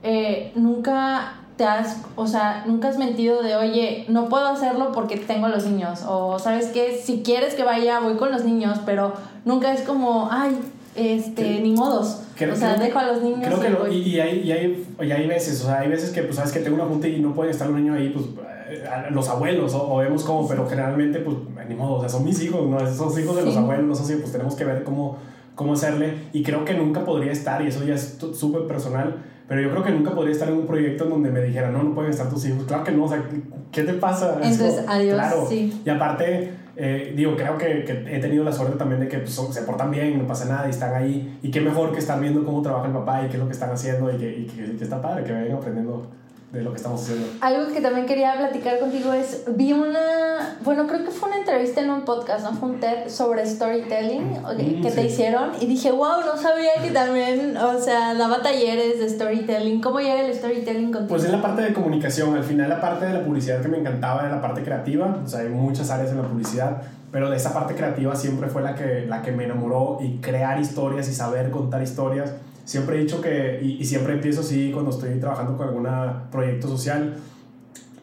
eh, 0.02 0.52
nunca 0.54 1.34
te 1.58 1.64
has, 1.64 2.00
o 2.14 2.26
sea, 2.26 2.64
nunca 2.66 2.88
has 2.88 2.98
mentido 2.98 3.42
de, 3.42 3.56
oye, 3.56 4.06
no 4.08 4.28
puedo 4.28 4.46
hacerlo 4.46 4.92
porque 4.92 5.16
tengo 5.16 5.48
los 5.48 5.66
niños, 5.66 6.04
o 6.06 6.38
sabes 6.38 6.68
que 6.68 6.96
si 6.96 7.22
quieres 7.22 7.54
que 7.54 7.64
vaya, 7.64 7.98
voy 7.98 8.14
con 8.14 8.30
los 8.30 8.44
niños, 8.44 8.78
pero 8.86 9.12
nunca 9.44 9.74
es 9.74 9.82
como, 9.82 10.28
ay, 10.30 10.56
este, 10.94 11.60
ni 11.60 11.72
modos. 11.72 12.22
o 12.40 12.56
sea, 12.56 12.76
dejo 12.76 12.98
a 13.00 13.08
los 13.08 13.22
niños. 13.22 13.42
Creo 13.44 13.86
que 13.86 13.92
y, 13.92 14.02
y, 14.02 14.20
hay, 14.20 14.38
y, 14.38 14.52
hay, 14.52 14.86
y, 15.00 15.10
hay, 15.10 15.26
veces, 15.26 15.60
o 15.62 15.66
sea, 15.66 15.80
hay 15.80 15.88
veces 15.88 16.10
que, 16.10 16.22
pues, 16.22 16.36
sabes 16.36 16.52
que 16.52 16.60
tengo 16.60 16.76
una 16.76 16.86
junta 16.86 17.08
y 17.08 17.18
no 17.18 17.34
puede 17.34 17.50
estar 17.50 17.68
un 17.68 17.82
niño 17.82 17.94
ahí, 17.94 18.10
pues, 18.10 18.26
eh, 18.70 18.84
los 19.10 19.28
abuelos, 19.28 19.74
o, 19.74 19.96
vemos 19.96 20.22
cómo, 20.22 20.46
pero 20.46 20.64
generalmente, 20.68 21.18
pues, 21.18 21.36
ni 21.68 21.74
modo, 21.74 21.94
o 21.94 22.00
sea, 22.00 22.08
son 22.08 22.24
mis 22.24 22.40
hijos, 22.40 22.68
¿no? 22.68 22.78
Son 22.94 23.20
hijos 23.20 23.34
de 23.34 23.44
los 23.44 23.56
abuelos, 23.56 24.00
así, 24.00 24.14
pues 24.14 24.30
tenemos 24.30 24.54
que 24.54 24.64
ver 24.64 24.84
cómo, 24.84 25.16
cómo 25.56 25.72
hacerle, 25.72 26.14
y 26.32 26.44
creo 26.44 26.64
que 26.64 26.74
nunca 26.74 27.04
podría 27.04 27.32
estar, 27.32 27.60
y 27.62 27.66
eso 27.66 27.84
ya 27.84 27.94
es 27.96 28.16
súper 28.32 28.68
personal 28.68 29.16
pero 29.48 29.62
yo 29.62 29.70
creo 29.70 29.82
que 29.82 29.90
nunca 29.90 30.10
podría 30.10 30.32
estar 30.32 30.48
en 30.48 30.54
un 30.56 30.66
proyecto 30.66 31.04
en 31.04 31.10
donde 31.10 31.30
me 31.30 31.40
dijeran, 31.40 31.72
no, 31.72 31.82
no 31.82 31.94
pueden 31.94 32.10
estar 32.10 32.28
tus 32.28 32.44
hijos. 32.44 32.64
Claro 32.64 32.84
que 32.84 32.92
no, 32.92 33.04
o 33.04 33.08
sea, 33.08 33.24
¿qué 33.72 33.82
te 33.82 33.94
pasa? 33.94 34.34
Entonces, 34.42 34.84
adiós. 34.86 35.14
Claro. 35.14 35.46
Sí. 35.48 35.80
Y 35.86 35.88
aparte, 35.88 36.50
eh, 36.76 37.14
digo, 37.16 37.34
creo 37.34 37.56
que, 37.56 37.82
que, 37.82 38.04
he 38.14 38.20
tenido 38.20 38.44
la 38.44 38.52
suerte 38.52 38.76
también 38.76 39.00
de 39.00 39.08
que 39.08 39.18
pues, 39.18 39.34
se 39.34 39.62
portan 39.62 39.90
bien, 39.90 40.18
no 40.18 40.26
pasa 40.26 40.44
nada 40.44 40.66
y 40.66 40.70
están 40.70 40.94
ahí. 40.94 41.38
Y 41.42 41.50
qué 41.50 41.62
mejor 41.62 41.92
que 41.92 41.98
estar 41.98 42.20
viendo 42.20 42.44
cómo 42.44 42.60
trabaja 42.60 42.88
el 42.88 42.92
papá 42.92 43.24
y 43.24 43.28
qué 43.28 43.36
es 43.36 43.38
lo 43.38 43.46
que 43.46 43.54
están 43.54 43.70
haciendo 43.70 44.12
y 44.12 44.18
que, 44.18 44.38
y 44.38 44.44
que, 44.44 44.76
que 44.76 44.84
está 44.84 45.00
padre, 45.00 45.24
que 45.24 45.32
vayan 45.32 45.56
aprendiendo 45.56 46.06
de 46.52 46.62
lo 46.62 46.70
que 46.70 46.76
estamos 46.76 47.02
haciendo. 47.02 47.26
Algo 47.42 47.72
que 47.72 47.80
también 47.82 48.06
quería 48.06 48.34
platicar 48.38 48.78
contigo 48.78 49.12
es, 49.12 49.44
vi 49.54 49.74
una, 49.74 50.56
bueno, 50.64 50.86
creo 50.86 51.04
que 51.04 51.10
fue 51.10 51.28
una 51.28 51.38
entrevista 51.38 51.82
en 51.82 51.90
un 51.90 52.02
podcast, 52.02 52.42
¿no? 52.42 52.54
Fue 52.54 52.70
un 52.70 52.80
TED 52.80 53.08
sobre 53.08 53.44
storytelling 53.44 54.40
mm, 54.40 54.82
que 54.82 54.90
te 54.90 55.04
hicieron 55.04 55.50
y 55.60 55.66
dije, 55.66 55.90
wow, 55.90 56.22
no 56.24 56.38
sabía 56.40 56.70
que 56.82 56.90
también, 56.90 57.54
o 57.58 57.78
sea, 57.78 58.14
daba 58.14 58.40
talleres 58.40 58.98
de 58.98 59.10
storytelling. 59.10 59.82
¿Cómo 59.82 60.00
llega 60.00 60.22
el 60.22 60.34
storytelling 60.34 60.90
contigo? 60.90 61.08
Pues 61.08 61.24
es 61.24 61.30
la 61.30 61.42
parte 61.42 61.60
de 61.60 61.74
comunicación, 61.74 62.34
al 62.34 62.44
final 62.44 62.70
la 62.70 62.80
parte 62.80 63.04
de 63.04 63.12
la 63.12 63.24
publicidad 63.24 63.60
que 63.60 63.68
me 63.68 63.78
encantaba 63.78 64.20
era 64.20 64.30
la 64.36 64.40
parte 64.40 64.62
creativa, 64.62 65.20
o 65.22 65.28
sea, 65.28 65.40
hay 65.40 65.50
muchas 65.50 65.90
áreas 65.90 66.12
en 66.12 66.22
la 66.22 66.28
publicidad, 66.28 66.82
pero 67.12 67.28
de 67.28 67.36
esa 67.36 67.52
parte 67.52 67.74
creativa 67.74 68.16
siempre 68.16 68.48
fue 68.48 68.62
la 68.62 68.74
que, 68.74 69.04
la 69.06 69.20
que 69.20 69.32
me 69.32 69.44
enamoró 69.44 69.98
y 70.00 70.16
crear 70.18 70.58
historias 70.58 71.08
y 71.10 71.14
saber 71.14 71.50
contar 71.50 71.82
historias 71.82 72.32
siempre 72.68 72.96
he 72.96 73.00
dicho 73.00 73.22
que, 73.22 73.60
y, 73.62 73.82
siempre 73.86 74.12
empiezo 74.12 74.42
así 74.42 74.70
cuando 74.72 74.90
estoy 74.90 75.18
trabajando 75.18 75.56
con 75.56 75.68
algún 75.68 75.88
proyecto 76.30 76.68
social, 76.68 77.16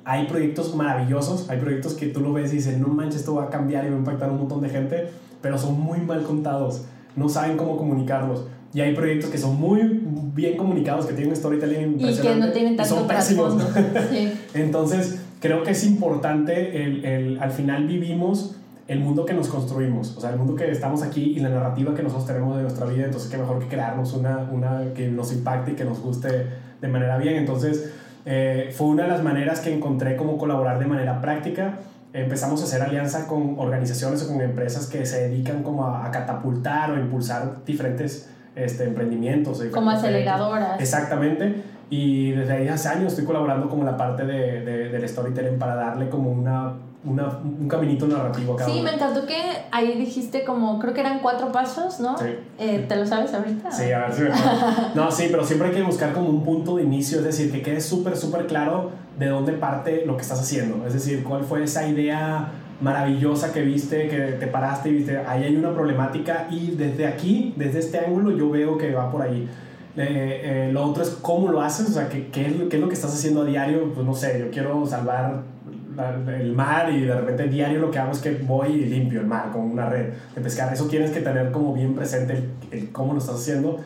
hay 0.03 0.26
proyectos 0.26 0.76
maravillosos, 0.76 1.47
hay 1.51 1.59
proyectos 1.59 1.93
que 1.93 2.07
tú 2.07 2.20
lo 2.20 2.34
ves 2.34 2.51
y 2.51 2.55
dices, 2.55 2.80
no 2.80 2.88
manches, 2.88 3.20
esto 3.20 3.36
va 3.36 3.43
a 3.43 3.49
cambiar 3.51 3.86
y 3.86 3.89
va 3.89 3.95
a 3.95 3.99
impactar 3.99 4.30
a 4.30 4.32
un 4.32 4.39
montón 4.39 4.61
de 4.61 4.70
gente, 4.70 5.09
pero 5.39 5.59
son 5.59 5.80
muy 5.80 5.99
mal 5.99 6.24
contados, 6.24 6.86
no 7.16 7.30
saben 7.30 7.57
cómo 7.57 7.78
comunicarlos. 7.78 8.45
Y 8.74 8.82
hay 8.82 8.95
proyectos 8.95 9.30
que 9.30 9.38
son 9.38 9.55
muy 9.55 10.01
bien 10.34 10.57
comunicados, 10.57 11.05
que 11.05 11.13
tienen 11.13 11.30
un 11.30 11.36
storytelling 11.36 11.84
impresionante. 11.84 12.28
Y 12.28 12.34
que 12.34 12.39
no 12.39 12.51
tienen 12.51 12.76
tanto 12.76 12.95
son 12.95 13.07
pésimos. 13.07 13.55
Entonces, 14.55 15.22
creo 15.41 15.63
que 15.63 15.72
es 15.72 15.86
importante, 15.86 16.84
el, 16.84 17.05
el, 17.05 17.39
al 17.39 17.51
final 17.51 17.86
vivimos 17.86 18.55
el 18.88 18.99
mundo 18.99 19.25
que 19.25 19.33
nos 19.33 19.47
construimos, 19.47 20.15
o 20.15 20.21
sea, 20.21 20.29
el 20.29 20.38
mundo 20.38 20.55
que 20.55 20.69
estamos 20.69 21.01
aquí 21.01 21.33
y 21.36 21.39
la 21.39 21.49
narrativa 21.49 21.95
que 21.95 22.03
nosotros 22.03 22.27
tenemos 22.27 22.55
de 22.55 22.63
nuestra 22.63 22.86
vida, 22.86 23.05
entonces 23.05 23.31
qué 23.31 23.38
mejor 23.38 23.59
que 23.59 23.67
crearnos 23.67 24.13
una, 24.13 24.47
una 24.51 24.93
que 24.93 25.07
nos 25.07 25.33
impacte 25.33 25.71
y 25.71 25.75
que 25.75 25.86
nos 25.86 25.99
guste 25.99 26.47
de 26.79 26.88
manera 26.88 27.17
bien. 27.17 27.36
Entonces, 27.36 27.91
eh, 28.25 28.71
fue 28.75 28.88
una 28.88 29.03
de 29.03 29.09
las 29.09 29.23
maneras 29.23 29.59
que 29.59 29.73
encontré 29.73 30.15
como 30.15 30.38
colaborar 30.38 30.77
de 30.77 30.86
manera 30.86 31.19
práctica. 31.19 31.79
Empezamos 32.13 32.61
a 32.61 32.65
hacer 32.65 32.83
alianza 32.83 33.27
con 33.27 33.55
organizaciones 33.57 34.23
o 34.23 34.27
con 34.27 34.39
empresas 34.41 34.88
que 34.88 35.03
se 35.05 35.29
dedican 35.29 35.63
como 35.63 35.88
a, 35.88 36.09
catapultar 36.11 36.91
o 36.91 36.99
impulsar 36.99 37.65
diferentes 37.65 38.29
este, 38.55 38.83
emprendimientos. 38.83 39.63
Como 39.73 39.89
aceleradoras. 39.89 40.79
Exactamente. 40.79 41.63
Y 41.89 42.31
desde 42.31 42.53
ahí 42.53 42.67
hace 42.67 42.88
años 42.88 43.13
estoy 43.13 43.25
colaborando 43.25 43.67
como 43.67 43.83
la 43.83 43.97
parte 43.97 44.25
de, 44.25 44.61
de, 44.61 44.89
del 44.89 45.09
storytelling 45.09 45.57
para 45.59 45.75
darle 45.75 46.09
como 46.09 46.31
una 46.31 46.73
una, 47.06 47.39
un 47.43 47.68
caminito 47.68 48.08
narrativo 48.08 48.58
Sí, 48.66 48.82
me 48.82 48.93
encantó 48.93 49.26
que 49.26 49.38
ahí 49.72 49.97
dijiste 49.97 50.43
como, 50.43 50.80
creo 50.80 50.93
que 50.93 51.01
eran 51.01 51.20
cuatro 51.20 51.51
pasos, 51.51 51.99
¿no? 51.99 52.18
Sí. 52.18 52.26
Eh, 52.58 52.86
¿Te 52.88 52.95
lo 52.95 53.06
sabes 53.06 53.34
ahorita? 53.34 53.72
Sí, 53.72 53.91
a 53.91 54.08
ver 54.08 54.14
si 54.14 54.22
me 54.24 54.30
No, 54.95 55.12
sí, 55.12 55.28
pero 55.30 55.45
siempre 55.45 55.70
hay 55.70 55.76
que 55.76 55.84
buscar 55.84 56.14
como 56.14 56.30
un 56.30 56.43
punto 56.43 56.78
de 56.78 56.84
inicio, 56.84 57.20
es 57.20 57.26
decir, 57.26 57.51
que 57.51 57.62
quede 57.62 57.82
súper, 57.82 58.18
súper 58.18 58.47
claro 58.47 58.91
de 59.20 59.28
dónde 59.28 59.53
parte 59.53 60.03
lo 60.06 60.18
que 60.18 60.24
estás 60.24 60.39
haciendo. 60.39 60.86
Es 60.86 60.93
decir, 60.93 61.24
cuál 61.24 61.43
fue 61.43 61.64
esa 61.64 61.88
idea 61.88 62.51
maravillosa 62.82 63.53
que 63.53 63.62
viste, 63.62 64.08
que 64.10 64.18
te 64.39 64.47
paraste 64.47 64.89
y 64.89 64.93
viste, 64.93 65.18
ahí 65.20 65.43
hay 65.43 65.56
una 65.56 65.74
problemática 65.74 66.47
y 66.51 66.72
desde 66.72 67.08
aquí, 67.08 67.53
desde 67.56 67.80
este 67.80 67.99
ángulo, 67.99 68.32
yo 68.32 68.49
veo 68.49 68.78
que 68.78 68.93
va 68.93 69.12
por 69.12 69.22
ahí. 69.22 69.47
Eh, 69.97 70.41
eh, 70.43 70.70
lo 70.74 70.84
otro 70.84 71.03
es 71.03 71.10
cómo 71.22 71.49
lo 71.49 71.62
haces, 71.62 71.89
o 71.89 71.93
sea, 71.93 72.10
¿qué, 72.10 72.28
qué, 72.28 72.47
es, 72.47 72.53
qué 72.70 72.76
es 72.76 72.82
lo 72.82 72.89
que 72.89 72.95
estás 72.95 73.14
haciendo 73.14 73.43
a 73.43 73.45
diario. 73.45 73.93
Pues 73.93 74.06
no 74.06 74.14
sé, 74.14 74.39
yo 74.39 74.51
quiero 74.51 74.86
salvar 74.86 75.43
el 76.39 76.54
mar 76.54 76.91
y 76.91 77.02
de 77.02 77.16
repente 77.16 77.48
diario 77.48 77.80
lo 77.80 77.91
que 77.91 78.00
hago 78.00 78.12
es 78.12 78.20
que 78.20 78.32
voy 78.32 78.70
y 78.70 78.86
limpio 78.86 79.22
el 79.22 79.28
mar 79.28 79.52
con 79.52 79.62
una 79.62 79.89
red 79.89 80.14
de 80.36 80.41
pescar. 80.41 80.72
Eso 80.74 80.86
tienes 80.88 81.12
que 81.12 81.22
tener 81.22 81.52
como 81.52 81.74
bien 81.74 81.96
presente 81.96 82.43
el, 82.72 82.91
cómo 82.91 83.14
lo 83.14 83.20
estás 83.20 83.36
haciendo. 83.36 83.80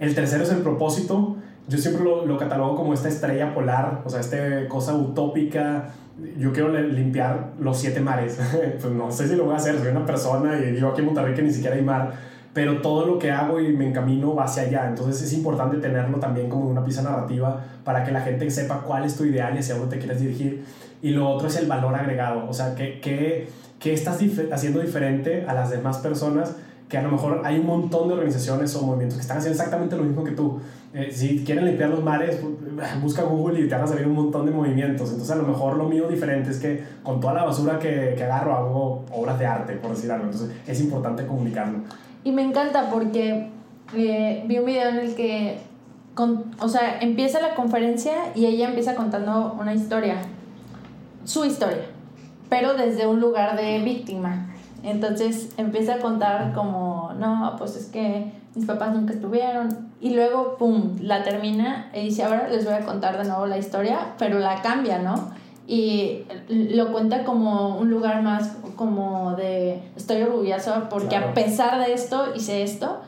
El 0.00 0.14
tercero 0.14 0.44
es 0.44 0.50
el 0.50 0.58
propósito. 0.58 1.36
Yo 1.68 1.78
siempre 1.78 2.04
lo, 2.04 2.26
lo 2.26 2.36
catalogo 2.38 2.76
como 2.76 2.94
esta 2.94 3.08
estrella 3.08 3.54
polar, 3.54 4.02
o 4.04 4.10
sea, 4.10 4.20
esta 4.20 4.68
cosa 4.68 4.94
utópica. 4.94 5.90
Yo 6.38 6.52
quiero 6.52 6.72
limpiar 6.72 7.52
los 7.58 7.78
siete 7.78 8.00
mares. 8.00 8.38
pues 8.80 8.92
no 8.92 9.10
sé 9.10 9.28
si 9.28 9.36
lo 9.36 9.44
voy 9.44 9.54
a 9.54 9.56
hacer, 9.56 9.78
soy 9.78 9.88
una 9.88 10.04
persona 10.04 10.58
y 10.58 10.72
vivo 10.72 10.88
aquí 10.88 11.00
en 11.00 11.06
Monterrey 11.06 11.34
que 11.34 11.42
ni 11.42 11.52
siquiera 11.52 11.76
hay 11.76 11.82
mar 11.82 12.32
pero 12.52 12.82
todo 12.82 13.06
lo 13.06 13.18
que 13.18 13.30
hago 13.30 13.60
y 13.60 13.72
me 13.72 13.88
encamino 13.88 14.34
va 14.34 14.44
hacia 14.44 14.64
allá. 14.64 14.88
Entonces 14.88 15.22
es 15.22 15.32
importante 15.32 15.78
tenerlo 15.78 16.18
también 16.18 16.48
como 16.48 16.68
una 16.68 16.84
pieza 16.84 17.02
narrativa 17.02 17.64
para 17.84 18.04
que 18.04 18.12
la 18.12 18.20
gente 18.20 18.50
sepa 18.50 18.82
cuál 18.82 19.04
es 19.04 19.16
tu 19.16 19.24
ideal 19.24 19.54
y 19.56 19.58
hacia 19.58 19.76
dónde 19.76 19.96
te 19.96 20.02
quieres 20.02 20.20
dirigir. 20.20 20.64
Y 21.02 21.10
lo 21.10 21.28
otro 21.28 21.48
es 21.48 21.56
el 21.56 21.66
valor 21.66 21.94
agregado, 21.94 22.48
o 22.48 22.52
sea, 22.52 22.74
¿qué, 22.74 23.00
qué, 23.00 23.48
qué 23.80 23.92
estás 23.92 24.20
haciendo 24.52 24.80
diferente 24.80 25.44
a 25.48 25.52
las 25.52 25.70
demás 25.70 25.98
personas? 25.98 26.56
Que 26.88 26.96
a 26.96 27.02
lo 27.02 27.10
mejor 27.10 27.42
hay 27.44 27.58
un 27.58 27.66
montón 27.66 28.08
de 28.08 28.14
organizaciones 28.14 28.74
o 28.76 28.82
movimientos 28.82 29.16
que 29.16 29.22
están 29.22 29.38
haciendo 29.38 29.58
exactamente 29.58 29.96
lo 29.96 30.04
mismo 30.04 30.22
que 30.22 30.30
tú. 30.30 30.60
Eh, 30.94 31.10
si 31.10 31.42
quieren 31.42 31.64
limpiar 31.64 31.90
los 31.90 32.04
mares, 32.04 32.38
busca 33.02 33.22
Google 33.22 33.60
y 33.60 33.68
te 33.68 33.74
van 33.74 33.84
a 33.84 33.86
salir 33.86 34.06
un 34.06 34.14
montón 34.14 34.46
de 34.46 34.52
movimientos. 34.52 35.10
Entonces, 35.10 35.30
a 35.30 35.36
lo 35.36 35.48
mejor 35.48 35.76
lo 35.76 35.88
mío 35.88 36.06
diferente 36.06 36.50
es 36.50 36.58
que 36.58 36.84
con 37.02 37.20
toda 37.20 37.34
la 37.34 37.44
basura 37.44 37.78
que, 37.78 38.14
que 38.16 38.24
agarro 38.24 38.54
hago 38.54 39.04
obras 39.10 39.38
de 39.38 39.46
arte, 39.46 39.74
por 39.74 39.90
decir 39.90 40.12
algo. 40.12 40.26
Entonces, 40.26 40.50
es 40.66 40.80
importante 40.80 41.26
comunicarlo. 41.26 41.78
Y 42.24 42.30
me 42.30 42.42
encanta 42.42 42.90
porque 42.90 43.50
eh, 43.94 44.44
vi 44.46 44.58
un 44.58 44.66
video 44.66 44.88
en 44.90 44.98
el 44.98 45.14
que, 45.14 45.58
con, 46.14 46.44
o 46.60 46.68
sea, 46.68 47.00
empieza 47.00 47.40
la 47.40 47.54
conferencia 47.54 48.12
y 48.34 48.46
ella 48.46 48.68
empieza 48.68 48.94
contando 48.94 49.56
una 49.58 49.74
historia, 49.74 50.16
su 51.24 51.44
historia, 51.44 51.86
pero 52.48 52.74
desde 52.74 53.06
un 53.06 53.20
lugar 53.20 53.56
de 53.56 53.80
víctima. 53.80 54.48
Entonces 54.82 55.50
empieza 55.56 55.94
a 55.94 55.98
contar 55.98 56.52
como, 56.52 57.12
no, 57.18 57.54
pues 57.56 57.76
es 57.76 57.86
que 57.86 58.32
mis 58.54 58.66
papás 58.66 58.94
nunca 58.94 59.12
estuvieron. 59.12 59.92
Y 60.00 60.10
luego, 60.10 60.56
¡pum!, 60.58 60.96
la 61.00 61.22
termina 61.22 61.90
y 61.94 62.00
dice, 62.06 62.24
ahora 62.24 62.48
les 62.48 62.64
voy 62.64 62.74
a 62.74 62.80
contar 62.80 63.16
de 63.16 63.24
nuevo 63.24 63.46
la 63.46 63.58
historia, 63.58 64.14
pero 64.18 64.40
la 64.40 64.60
cambia, 64.60 64.98
¿no? 64.98 65.32
y 65.66 66.24
lo 66.48 66.90
cuenta 66.92 67.24
como 67.24 67.78
un 67.78 67.90
lugar 67.90 68.22
más 68.22 68.56
como 68.76 69.36
de 69.36 69.80
estoy 69.96 70.22
orgulloso 70.22 70.88
porque 70.90 71.16
a 71.16 71.34
pesar 71.34 71.84
de 71.84 71.92
esto 71.92 72.34
hice 72.34 72.62
esto 72.62 73.00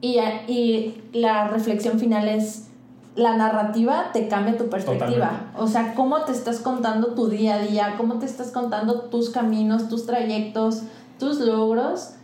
y, 0.00 0.18
y 0.48 1.02
la 1.12 1.48
reflexión 1.48 1.98
final 1.98 2.26
es 2.26 2.69
la 3.16 3.36
narrativa 3.36 4.10
te 4.12 4.28
cambia 4.28 4.56
tu 4.56 4.68
perspectiva. 4.68 5.52
O 5.56 5.66
sea, 5.66 5.94
cómo 5.94 6.22
te 6.22 6.32
estás 6.32 6.60
contando 6.60 7.08
tu 7.14 7.28
día 7.28 7.56
a 7.56 7.58
día, 7.58 7.94
cómo 7.96 8.18
te 8.18 8.26
estás 8.26 8.50
contando 8.52 9.02
tus 9.02 9.30
caminos, 9.30 9.88
tus 9.88 10.06
trayectos, 10.06 10.82
tus 11.18 11.40
logros, 11.40 12.14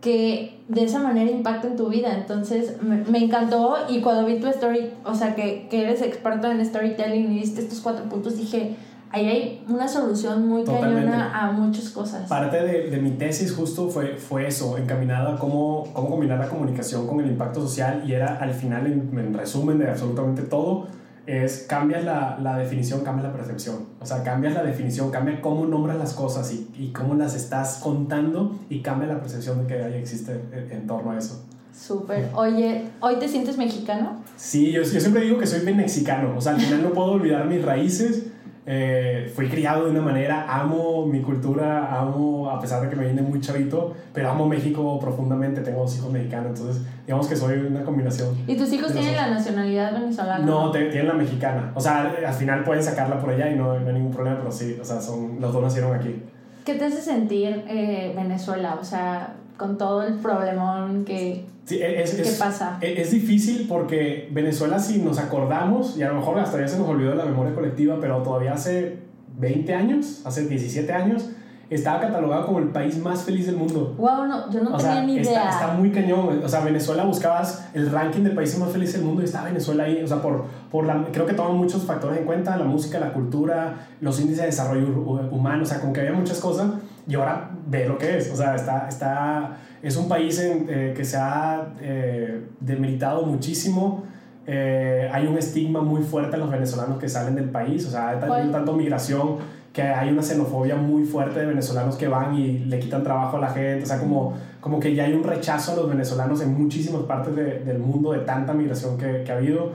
que 0.00 0.60
de 0.68 0.84
esa 0.84 0.98
manera 1.00 1.30
impactan 1.30 1.76
tu 1.76 1.88
vida. 1.88 2.14
Entonces, 2.14 2.82
me, 2.82 2.96
me, 3.04 3.18
encantó 3.18 3.76
y 3.88 4.00
cuando 4.00 4.26
vi 4.26 4.38
tu 4.38 4.46
story, 4.48 4.90
o 5.04 5.14
sea, 5.14 5.34
que, 5.34 5.68
que 5.70 5.82
eres 5.82 6.02
experto 6.02 6.50
en 6.50 6.64
storytelling 6.64 7.32
y 7.32 7.40
diste 7.40 7.62
estos 7.62 7.80
cuatro 7.80 8.04
puntos, 8.08 8.36
dije, 8.36 8.76
ahí 9.16 9.28
hay 9.28 9.64
una 9.68 9.88
solución 9.88 10.46
muy 10.46 10.64
cañona 10.64 11.32
a 11.38 11.50
muchas 11.50 11.88
cosas. 11.90 12.28
Parte 12.28 12.62
de, 12.62 12.90
de, 12.90 12.98
mi 12.98 13.12
tesis 13.12 13.52
justo 13.52 13.88
fue, 13.88 14.16
fue 14.16 14.46
eso, 14.46 14.76
encaminada 14.76 15.34
a 15.34 15.38
cómo, 15.38 15.88
cómo 15.94 16.10
combinar 16.10 16.38
la 16.38 16.48
comunicación 16.48 17.06
con 17.06 17.20
el 17.20 17.30
impacto 17.30 17.60
social 17.60 18.04
y 18.06 18.12
era 18.12 18.36
al 18.36 18.52
final, 18.52 18.86
en, 18.86 19.18
en 19.18 19.34
resumen 19.34 19.78
de 19.78 19.88
absolutamente 19.88 20.42
todo, 20.42 20.86
es 21.26 21.66
cambias 21.68 22.04
la, 22.04 22.38
la, 22.40 22.56
definición, 22.56 23.00
cambia 23.00 23.28
la 23.28 23.32
percepción. 23.32 23.86
O 24.00 24.06
sea, 24.06 24.22
cambias 24.22 24.54
la 24.54 24.62
definición, 24.62 25.10
cambia 25.10 25.40
cómo 25.40 25.66
nombras 25.66 25.96
las 25.96 26.12
cosas 26.12 26.52
y, 26.52 26.68
y 26.78 26.92
cómo 26.92 27.14
las 27.14 27.34
estás 27.34 27.80
contando 27.82 28.58
y 28.68 28.80
cambia 28.80 29.08
la 29.08 29.20
percepción 29.20 29.62
de 29.62 29.66
que 29.66 29.82
ahí 29.82 29.94
existe 29.94 30.40
en, 30.70 30.86
torno 30.86 31.12
a 31.12 31.18
eso. 31.18 31.44
Súper. 31.74 32.28
Oye, 32.34 32.84
¿hoy 33.00 33.16
te 33.16 33.28
sientes 33.28 33.58
mexicano? 33.58 34.22
Sí, 34.36 34.72
yo, 34.72 34.82
yo 34.82 35.00
siempre 35.00 35.22
digo 35.22 35.38
que 35.38 35.46
soy 35.46 35.62
mexicano. 35.74 36.34
O 36.36 36.40
sea, 36.40 36.54
al 36.54 36.60
final 36.60 36.82
no 36.82 36.92
puedo 36.92 37.12
olvidar 37.12 37.46
mis 37.46 37.62
raíces 37.62 38.25
eh, 38.68 39.30
fui 39.32 39.48
criado 39.48 39.84
de 39.84 39.92
una 39.92 40.00
manera, 40.00 40.46
amo 40.48 41.06
mi 41.06 41.22
cultura, 41.22 42.00
amo, 42.00 42.50
a 42.50 42.60
pesar 42.60 42.82
de 42.82 42.88
que 42.88 42.96
me 42.96 43.04
viene 43.04 43.22
muy 43.22 43.40
chavito, 43.40 43.94
pero 44.12 44.30
amo 44.30 44.48
México 44.48 44.98
profundamente, 44.98 45.60
tengo 45.60 45.82
dos 45.82 45.96
hijos 45.96 46.10
mexicanos, 46.12 46.58
entonces 46.58 46.82
digamos 47.06 47.28
que 47.28 47.36
soy 47.36 47.58
una 47.58 47.84
combinación. 47.84 48.36
¿Y 48.46 48.56
tus 48.56 48.72
hijos 48.72 48.92
tienen 48.92 49.14
la 49.14 49.30
nacionalidad 49.30 49.92
venezolana? 49.92 50.44
No, 50.44 50.72
tienen 50.72 51.06
la 51.06 51.14
mexicana, 51.14 51.70
o 51.76 51.80
sea, 51.80 52.12
al 52.26 52.34
final 52.34 52.64
pueden 52.64 52.82
sacarla 52.82 53.20
por 53.20 53.30
allá 53.30 53.48
y 53.48 53.54
no, 53.54 53.78
no 53.78 53.86
hay 53.86 53.94
ningún 53.94 54.12
problema, 54.12 54.38
pero 54.38 54.50
sí, 54.50 54.76
o 54.80 54.84
sea, 54.84 55.00
son, 55.00 55.40
los 55.40 55.52
dos 55.52 55.62
nacieron 55.62 55.94
aquí. 55.94 56.22
¿Qué 56.64 56.74
te 56.74 56.86
hace 56.86 57.00
sentir 57.00 57.64
eh, 57.68 58.12
Venezuela? 58.16 58.76
O 58.80 58.84
sea, 58.84 59.34
con 59.56 59.78
todo 59.78 60.02
el 60.02 60.14
problemón 60.14 61.04
que, 61.04 61.44
e, 61.70 62.02
es, 62.02 62.36
pasa. 62.38 62.78
E, 62.80 63.00
es, 63.00 63.10
difícil 63.10 63.66
porque 63.68 64.28
Venezuela, 64.32 64.78
si 64.78 64.98
nos 64.98 65.18
acordamos, 65.18 65.96
y 65.96 66.02
a 66.02 66.08
lo 66.08 66.14
mejor 66.14 66.38
hasta 66.38 66.60
ya 66.60 66.68
se 66.68 66.78
nos 66.78 66.88
olvidó 66.88 67.10
de 67.10 67.16
la 67.16 67.24
memoria 67.24 67.54
colectiva, 67.54 67.98
pero 68.00 68.22
todavía 68.22 68.52
hace 68.52 68.98
20 69.38 69.74
años, 69.74 70.22
hace 70.24 70.46
17 70.46 70.92
años, 70.92 71.30
estaba 71.68 72.00
catalogado 72.00 72.46
como 72.46 72.60
el 72.60 72.68
país 72.68 72.96
más 72.98 73.24
feliz 73.24 73.46
del 73.46 73.56
mundo. 73.56 73.94
Wow, 73.98 74.26
no, 74.26 74.50
yo 74.50 74.62
no 74.62 74.76
tenía 74.76 75.02
ni 75.02 75.16
idea. 75.16 75.50
Está, 75.50 75.72
muy 75.72 75.90
cañón. 75.90 76.40
O 76.44 76.48
sea, 76.48 76.60
Venezuela 76.60 77.04
buscabas 77.04 77.68
el 77.74 77.90
ranking 77.90 78.22
de 78.22 78.30
países 78.30 78.58
más 78.58 78.70
felices 78.70 78.96
del 78.96 79.04
mundo 79.04 79.22
y 79.22 79.24
estaba 79.24 79.46
Venezuela 79.46 79.84
ahí. 79.84 80.00
O 80.02 80.06
sea, 80.06 80.22
por, 80.22 80.44
por 80.70 80.86
la, 80.86 81.04
creo 81.12 81.26
que 81.26 81.34
toman 81.34 81.56
muchos 81.56 81.82
factores 81.82 82.20
en 82.20 82.24
cuenta: 82.24 82.56
la 82.56 82.64
música, 82.64 83.00
la 83.00 83.12
cultura, 83.12 83.88
los 84.00 84.20
índices 84.20 84.42
de 84.42 84.46
desarrollo 84.46 84.86
humano. 85.30 85.64
O 85.64 85.66
sea, 85.66 85.80
con 85.80 85.92
que 85.92 86.00
había 86.00 86.12
muchas 86.12 86.38
cosas. 86.38 86.70
Y 87.08 87.16
ahora 87.16 87.50
ve 87.66 87.86
lo 87.88 87.98
que 87.98 88.18
es. 88.18 88.30
O 88.30 88.36
sea, 88.36 88.54
está, 88.54 88.88
está, 88.88 89.56
es 89.86 89.96
un 89.96 90.08
país 90.08 90.38
en, 90.40 90.66
eh, 90.68 90.94
que 90.96 91.04
se 91.04 91.16
ha 91.16 91.74
eh, 91.80 92.44
demeritado 92.60 93.24
muchísimo. 93.24 94.02
Eh, 94.46 95.08
hay 95.12 95.26
un 95.26 95.38
estigma 95.38 95.80
muy 95.80 96.02
fuerte 96.02 96.34
en 96.34 96.40
los 96.40 96.50
venezolanos 96.50 96.98
que 96.98 97.08
salen 97.08 97.36
del 97.36 97.50
país. 97.50 97.86
O 97.86 97.90
sea, 97.90 98.10
hay 98.10 98.50
tanto 98.50 98.72
migración 98.72 99.36
que 99.72 99.82
hay 99.82 100.10
una 100.10 100.22
xenofobia 100.22 100.74
muy 100.74 101.04
fuerte 101.04 101.38
de 101.38 101.46
venezolanos 101.46 101.96
que 101.96 102.08
van 102.08 102.34
y 102.34 102.60
le 102.60 102.78
quitan 102.80 103.04
trabajo 103.04 103.36
a 103.36 103.40
la 103.40 103.50
gente, 103.50 103.84
o 103.84 103.86
sea, 103.86 103.98
como, 103.98 104.32
como 104.58 104.80
que 104.80 104.94
ya 104.94 105.04
hay 105.04 105.12
un 105.12 105.22
rechazo 105.22 105.72
a 105.72 105.76
los 105.76 105.88
venezolanos 105.88 106.40
en 106.40 106.54
muchísimas 106.54 107.02
partes 107.02 107.36
de, 107.36 107.60
del 107.60 107.78
mundo 107.78 108.12
de 108.12 108.20
tanta 108.20 108.54
migración 108.54 108.96
que, 108.96 109.22
que 109.22 109.30
ha 109.30 109.36
habido. 109.36 109.72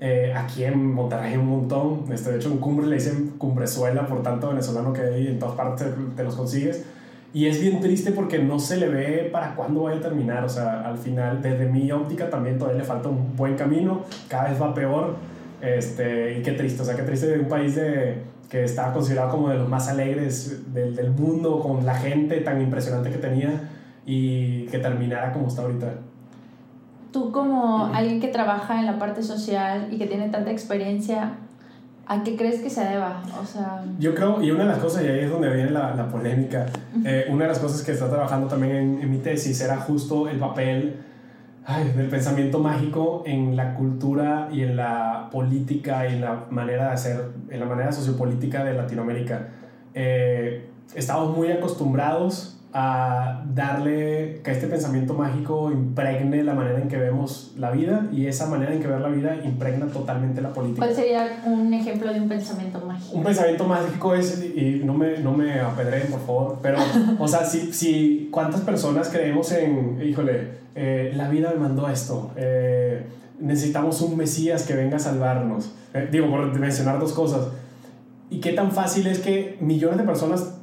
Eh, 0.00 0.34
aquí 0.36 0.64
en 0.64 0.92
Monterrey 0.92 1.36
un 1.36 1.46
montón, 1.46 2.04
este, 2.12 2.32
de 2.32 2.36
hecho 2.36 2.50
en 2.50 2.58
Cumbre 2.58 2.86
le 2.86 2.96
dicen 2.96 3.34
Cumbrezuela 3.38 4.06
por 4.06 4.22
tanto 4.22 4.48
venezolano 4.48 4.92
que 4.92 5.02
hay 5.02 5.28
en 5.28 5.38
todas 5.38 5.54
partes 5.54 5.86
te 6.16 6.24
los 6.24 6.34
consigues. 6.34 6.84
Y 7.34 7.48
es 7.48 7.60
bien 7.60 7.80
triste 7.80 8.12
porque 8.12 8.38
no 8.38 8.60
se 8.60 8.76
le 8.76 8.88
ve 8.88 9.28
para 9.32 9.56
cuándo 9.56 9.82
vaya 9.82 9.98
a 9.98 10.00
terminar, 10.00 10.44
o 10.44 10.48
sea, 10.48 10.82
al 10.82 10.96
final, 10.96 11.42
desde 11.42 11.66
mi 11.66 11.90
óptica 11.90 12.30
también 12.30 12.58
todavía 12.58 12.78
le 12.78 12.86
falta 12.86 13.08
un 13.08 13.34
buen 13.36 13.56
camino, 13.56 14.02
cada 14.28 14.50
vez 14.50 14.62
va 14.62 14.72
peor, 14.72 15.16
este, 15.60 16.38
y 16.38 16.42
qué 16.42 16.52
triste, 16.52 16.82
o 16.82 16.84
sea, 16.84 16.94
qué 16.94 17.02
triste 17.02 17.26
de 17.26 17.40
un 17.40 17.48
país 17.48 17.74
de 17.74 18.22
que 18.48 18.62
estaba 18.62 18.92
considerado 18.92 19.32
como 19.32 19.48
de 19.48 19.58
los 19.58 19.68
más 19.68 19.88
alegres 19.88 20.72
del, 20.72 20.94
del, 20.94 21.10
mundo, 21.10 21.58
con 21.58 21.84
la 21.84 21.96
gente 21.96 22.40
tan 22.42 22.62
impresionante 22.62 23.10
que 23.10 23.18
tenía 23.18 23.68
y 24.06 24.66
que 24.66 24.78
terminara 24.78 25.32
como 25.32 25.48
está 25.48 25.62
ahorita. 25.62 25.92
Tú 27.10 27.32
como 27.32 27.86
alguien 27.86 28.20
que 28.20 28.28
trabaja 28.28 28.78
en 28.78 28.86
la 28.86 29.00
parte 29.00 29.24
social 29.24 29.88
y 29.90 29.98
que 29.98 30.06
tiene 30.06 30.28
tanta 30.28 30.52
experiencia, 30.52 31.32
¿a 32.06 32.22
qué 32.22 32.36
crees 32.36 32.60
que 32.60 32.70
se 32.70 32.84
deba? 32.84 33.22
O 33.40 33.46
sea... 33.46 33.84
Yo 33.98 34.14
creo, 34.14 34.42
y 34.42 34.50
una 34.50 34.64
de 34.64 34.70
las 34.70 34.78
cosas, 34.78 35.04
y 35.04 35.08
ahí 35.08 35.20
es 35.20 35.30
donde 35.30 35.48
viene 35.48 35.70
la, 35.70 35.94
la 35.94 36.08
polémica, 36.08 36.66
eh, 37.04 37.26
una 37.30 37.44
de 37.44 37.48
las 37.48 37.58
cosas 37.58 37.82
que 37.82 37.92
está 37.92 38.08
trabajando 38.08 38.46
también 38.46 38.76
en, 38.76 39.02
en 39.02 39.10
mi 39.10 39.18
tesis 39.18 39.60
era 39.60 39.76
justo 39.78 40.28
el 40.28 40.38
papel 40.38 40.96
ay, 41.66 41.92
del 41.96 42.08
pensamiento 42.08 42.58
mágico 42.58 43.22
en 43.26 43.56
la 43.56 43.74
cultura 43.74 44.48
y 44.52 44.62
en 44.62 44.76
la 44.76 45.28
política 45.32 46.08
y 46.08 46.14
en 46.14 46.20
la 46.20 46.44
manera 46.50 46.86
de 46.86 46.92
hacer, 46.92 47.20
en 47.50 47.60
la 47.60 47.66
manera 47.66 47.92
sociopolítica 47.92 48.64
de 48.64 48.74
Latinoamérica. 48.74 49.48
Eh, 49.94 50.68
estamos 50.94 51.36
muy 51.36 51.50
acostumbrados 51.50 52.53
a 52.76 53.44
darle 53.54 54.40
que 54.42 54.50
este 54.50 54.66
pensamiento 54.66 55.14
mágico 55.14 55.70
impregne 55.70 56.42
la 56.42 56.54
manera 56.54 56.80
en 56.80 56.88
que 56.88 56.96
vemos 56.96 57.52
la 57.56 57.70
vida 57.70 58.08
y 58.12 58.26
esa 58.26 58.48
manera 58.48 58.74
en 58.74 58.80
que 58.80 58.88
ver 58.88 59.00
la 59.00 59.10
vida 59.10 59.36
impregna 59.44 59.86
totalmente 59.86 60.40
la 60.42 60.52
política. 60.52 60.84
¿Cuál 60.84 60.96
sería 60.96 61.40
un 61.46 61.72
ejemplo 61.72 62.12
de 62.12 62.20
un 62.20 62.28
pensamiento 62.28 62.80
mágico? 62.84 63.16
Un 63.16 63.22
pensamiento 63.22 63.64
mágico 63.64 64.16
es, 64.16 64.44
y 64.44 64.82
no 64.84 64.92
me, 64.92 65.18
no 65.18 65.32
me 65.32 65.60
apedreen 65.60 66.08
por 66.08 66.20
favor, 66.26 66.58
pero, 66.62 66.78
o 67.20 67.28
sea, 67.28 67.44
si, 67.44 67.72
si 67.72 68.28
cuántas 68.32 68.62
personas 68.62 69.08
creemos 69.08 69.52
en, 69.52 70.02
híjole, 70.04 70.48
eh, 70.74 71.12
la 71.14 71.28
vida 71.28 71.52
me 71.54 71.60
mandó 71.60 71.88
esto, 71.88 72.32
eh, 72.34 73.06
necesitamos 73.38 74.00
un 74.00 74.16
Mesías 74.16 74.64
que 74.64 74.74
venga 74.74 74.96
a 74.96 75.00
salvarnos, 75.00 75.72
eh, 75.94 76.08
digo, 76.10 76.28
por 76.28 76.58
mencionar 76.58 76.98
dos 76.98 77.12
cosas, 77.12 77.46
y 78.30 78.40
qué 78.40 78.52
tan 78.52 78.72
fácil 78.72 79.06
es 79.06 79.20
que 79.20 79.58
millones 79.60 79.98
de 79.98 80.02
personas 80.02 80.53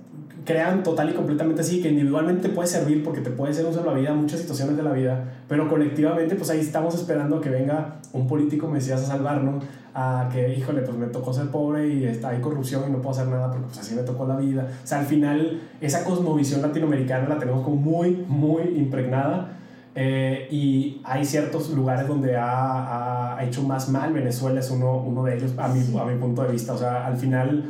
crean 0.45 0.83
total 0.83 1.09
y 1.09 1.13
completamente 1.13 1.61
así, 1.61 1.81
que 1.81 1.89
individualmente 1.89 2.47
te 2.47 2.53
puede 2.53 2.67
servir 2.67 3.03
porque 3.03 3.21
te 3.21 3.29
puede 3.29 3.53
ser 3.53 3.65
un 3.65 3.73
salvavidas 3.73 4.11
en 4.11 4.17
muchas 4.17 4.39
situaciones 4.39 4.77
de 4.77 4.83
la 4.83 4.91
vida, 4.91 5.23
pero 5.47 5.67
colectivamente 5.69 6.35
pues 6.35 6.49
ahí 6.49 6.59
estamos 6.59 6.95
esperando 6.95 7.41
que 7.41 7.49
venga 7.49 7.97
un 8.13 8.27
político 8.27 8.67
mesías 8.67 9.01
a 9.01 9.05
salvarnos, 9.05 9.63
a 9.93 10.29
que, 10.31 10.55
híjole, 10.55 10.81
pues 10.81 10.97
me 10.97 11.07
tocó 11.07 11.33
ser 11.33 11.47
pobre 11.47 11.87
y 11.87 12.05
está, 12.05 12.29
hay 12.29 12.39
corrupción 12.39 12.83
y 12.87 12.91
no 12.91 12.99
puedo 12.99 13.11
hacer 13.11 13.27
nada 13.27 13.49
porque 13.49 13.65
pues 13.67 13.79
así 13.79 13.93
me 13.93 14.03
tocó 14.03 14.25
la 14.25 14.37
vida. 14.37 14.67
O 14.83 14.87
sea, 14.87 14.99
al 14.99 15.05
final 15.05 15.61
esa 15.81 16.03
cosmovisión 16.03 16.61
latinoamericana 16.61 17.27
la 17.27 17.37
tenemos 17.37 17.63
como 17.63 17.75
muy, 17.75 18.25
muy 18.27 18.63
impregnada. 18.77 19.57
Eh, 19.93 20.47
y 20.49 21.01
hay 21.03 21.25
ciertos 21.25 21.69
lugares 21.71 22.07
donde 22.07 22.37
ha, 22.37 23.37
ha, 23.37 23.43
hecho 23.43 23.61
más 23.63 23.89
mal, 23.89 24.13
Venezuela 24.13 24.61
es 24.61 24.71
uno, 24.71 24.95
uno 24.95 25.25
de 25.25 25.35
ellos 25.35 25.51
a 25.57 25.67
mi, 25.67 25.81
a 25.99 26.05
mi 26.05 26.17
punto 26.17 26.43
de 26.43 26.53
vista. 26.53 26.73
O 26.73 26.77
sea, 26.77 27.05
al 27.05 27.17
final 27.17 27.65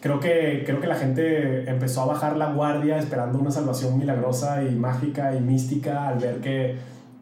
creo 0.00 0.20
que, 0.20 0.62
creo 0.66 0.80
que 0.80 0.86
la 0.86 0.94
gente 0.94 1.68
empezó 1.68 2.02
a 2.02 2.06
bajar 2.06 2.36
la 2.36 2.52
guardia 2.52 2.98
esperando 2.98 3.38
una 3.38 3.50
salvación 3.50 3.98
milagrosa 3.98 4.62
y 4.62 4.74
mágica 4.74 5.34
y 5.34 5.40
mística 5.40 6.08
al 6.08 6.18
ver 6.18 6.40
que 6.40 6.76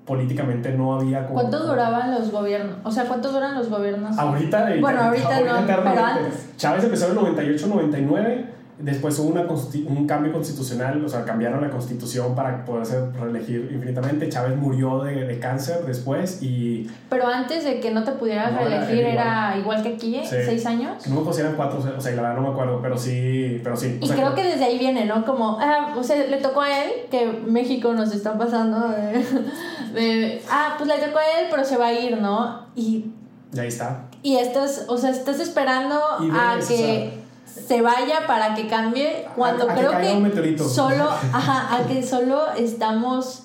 políticamente 0.04 0.70
no 0.72 0.94
había 0.94 1.26
como... 1.26 1.34
¿Cuánto 1.40 1.66
duraban 1.66 2.10
los 2.10 2.30
gobiernos? 2.30 2.76
O 2.84 2.90
sea, 2.90 3.04
¿cuánto 3.04 3.32
duran 3.32 3.54
los 3.54 3.70
gobiernos? 3.70 4.18
Ahorita... 4.18 4.74
Bueno, 4.80 5.02
ahorita, 5.02 5.40
no, 5.40 5.66
pero 5.66 5.82
antes. 5.82 6.56
Chávez 6.56 6.84
empezó 6.84 7.06
en 7.06 7.18
el 7.18 7.58
98-99 7.58 8.53
Después 8.78 9.16
hubo 9.20 9.28
una 9.28 9.42
un 9.42 10.06
cambio 10.06 10.32
constitucional, 10.32 11.04
o 11.04 11.08
sea, 11.08 11.24
cambiaron 11.24 11.60
la 11.60 11.70
constitución 11.70 12.34
para 12.34 12.64
poderse 12.64 13.06
reelegir 13.12 13.70
infinitamente. 13.72 14.28
Chávez 14.28 14.56
murió 14.56 15.02
de, 15.04 15.26
de 15.26 15.38
cáncer 15.38 15.84
después 15.86 16.42
y... 16.42 16.90
Pero 17.08 17.28
antes 17.28 17.62
de 17.64 17.78
que 17.78 17.92
no 17.92 18.02
te 18.02 18.12
pudieras 18.12 18.52
reelegir 18.54 19.04
era, 19.04 19.56
igual. 19.56 19.82
que 19.82 19.90
aquí, 19.90 20.20
¿Seis 20.24 20.66
años? 20.66 21.06
No 21.06 21.20
me 21.20 21.32
si 21.32 21.40
eran 21.40 21.54
cuatro, 21.54 21.78
o 21.78 22.00
sea, 22.00 22.12
la 22.12 22.22
verdad 22.22 22.36
no 22.36 22.42
me 22.42 22.48
acuerdo, 22.48 22.80
pero 22.82 22.98
sí, 22.98 23.60
pero 23.62 23.76
sí. 23.76 23.98
Y 24.00 24.08
creo 24.08 24.34
que 24.34 24.42
desde 24.42 24.64
ahí 24.64 24.78
viene, 24.78 25.04
¿no? 25.06 25.24
Como, 25.24 25.58
ah, 25.60 25.94
o 25.96 26.02
sea, 26.02 26.16
le 26.26 26.38
tocó 26.38 26.62
a 26.62 26.84
él, 26.84 26.90
que 27.10 27.26
México 27.46 27.92
nos 27.92 28.12
está 28.12 28.36
pasando 28.36 28.88
de, 29.94 30.42
ah, 30.50 30.74
pues 30.76 30.88
le 30.88 30.98
tocó 30.98 31.18
a 31.18 31.40
él, 31.40 31.46
pero 31.50 31.64
se 31.64 31.76
va 31.76 31.88
a 31.88 31.92
ir, 31.92 32.20
¿no? 32.20 32.66
Y... 32.74 33.06
Y 33.52 33.60
ahí 33.60 33.68
está. 33.68 34.06
Y 34.22 34.36
estás, 34.36 34.86
o 34.88 34.98
sea, 34.98 35.10
estás 35.10 35.38
esperando 35.38 35.96
a 35.96 36.58
que 36.66 37.23
se 37.54 37.82
vaya 37.82 38.26
para 38.26 38.54
que 38.54 38.66
cambie 38.66 39.26
cuando 39.36 39.66
creo 39.68 39.92
que, 39.98 40.58
solo 40.58 41.08
ajá, 41.32 41.76
a 41.76 41.86
que 41.86 42.02
solo 42.02 42.52
estamos 42.56 43.44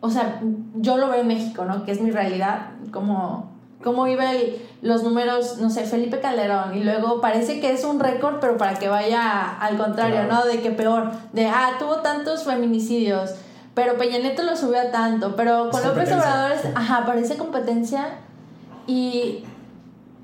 o 0.00 0.10
sea 0.10 0.40
yo 0.76 0.96
lo 0.96 1.08
veo 1.08 1.22
en 1.22 1.28
México 1.28 1.64
no 1.64 1.84
que 1.84 1.92
es 1.92 2.00
mi 2.00 2.10
realidad 2.10 2.68
como 2.92 3.50
cómo 3.82 4.06
iba 4.06 4.24
los 4.82 5.02
números 5.02 5.58
no 5.58 5.68
sé 5.68 5.84
Felipe 5.84 6.20
Calderón 6.20 6.76
y 6.76 6.84
luego 6.84 7.20
parece 7.20 7.60
que 7.60 7.72
es 7.72 7.84
un 7.84 7.98
récord 7.98 8.36
pero 8.40 8.56
para 8.56 8.74
que 8.74 8.88
vaya 8.88 9.58
al 9.58 9.76
contrario 9.76 10.24
no 10.24 10.44
de 10.44 10.60
que 10.60 10.70
peor 10.70 11.10
de 11.32 11.46
ah 11.46 11.72
tuvo 11.78 11.96
tantos 11.96 12.44
feminicidios 12.44 13.34
pero 13.74 13.98
Peña 13.98 14.18
Nieto 14.18 14.44
lo 14.44 14.56
subió 14.56 14.80
a 14.80 14.90
tanto 14.90 15.34
pero 15.34 15.70
con 15.70 15.82
López 15.82 16.12
Obrador 16.12 16.52
ajá 16.74 17.04
parece 17.04 17.36
competencia 17.36 18.18
y 18.86 19.44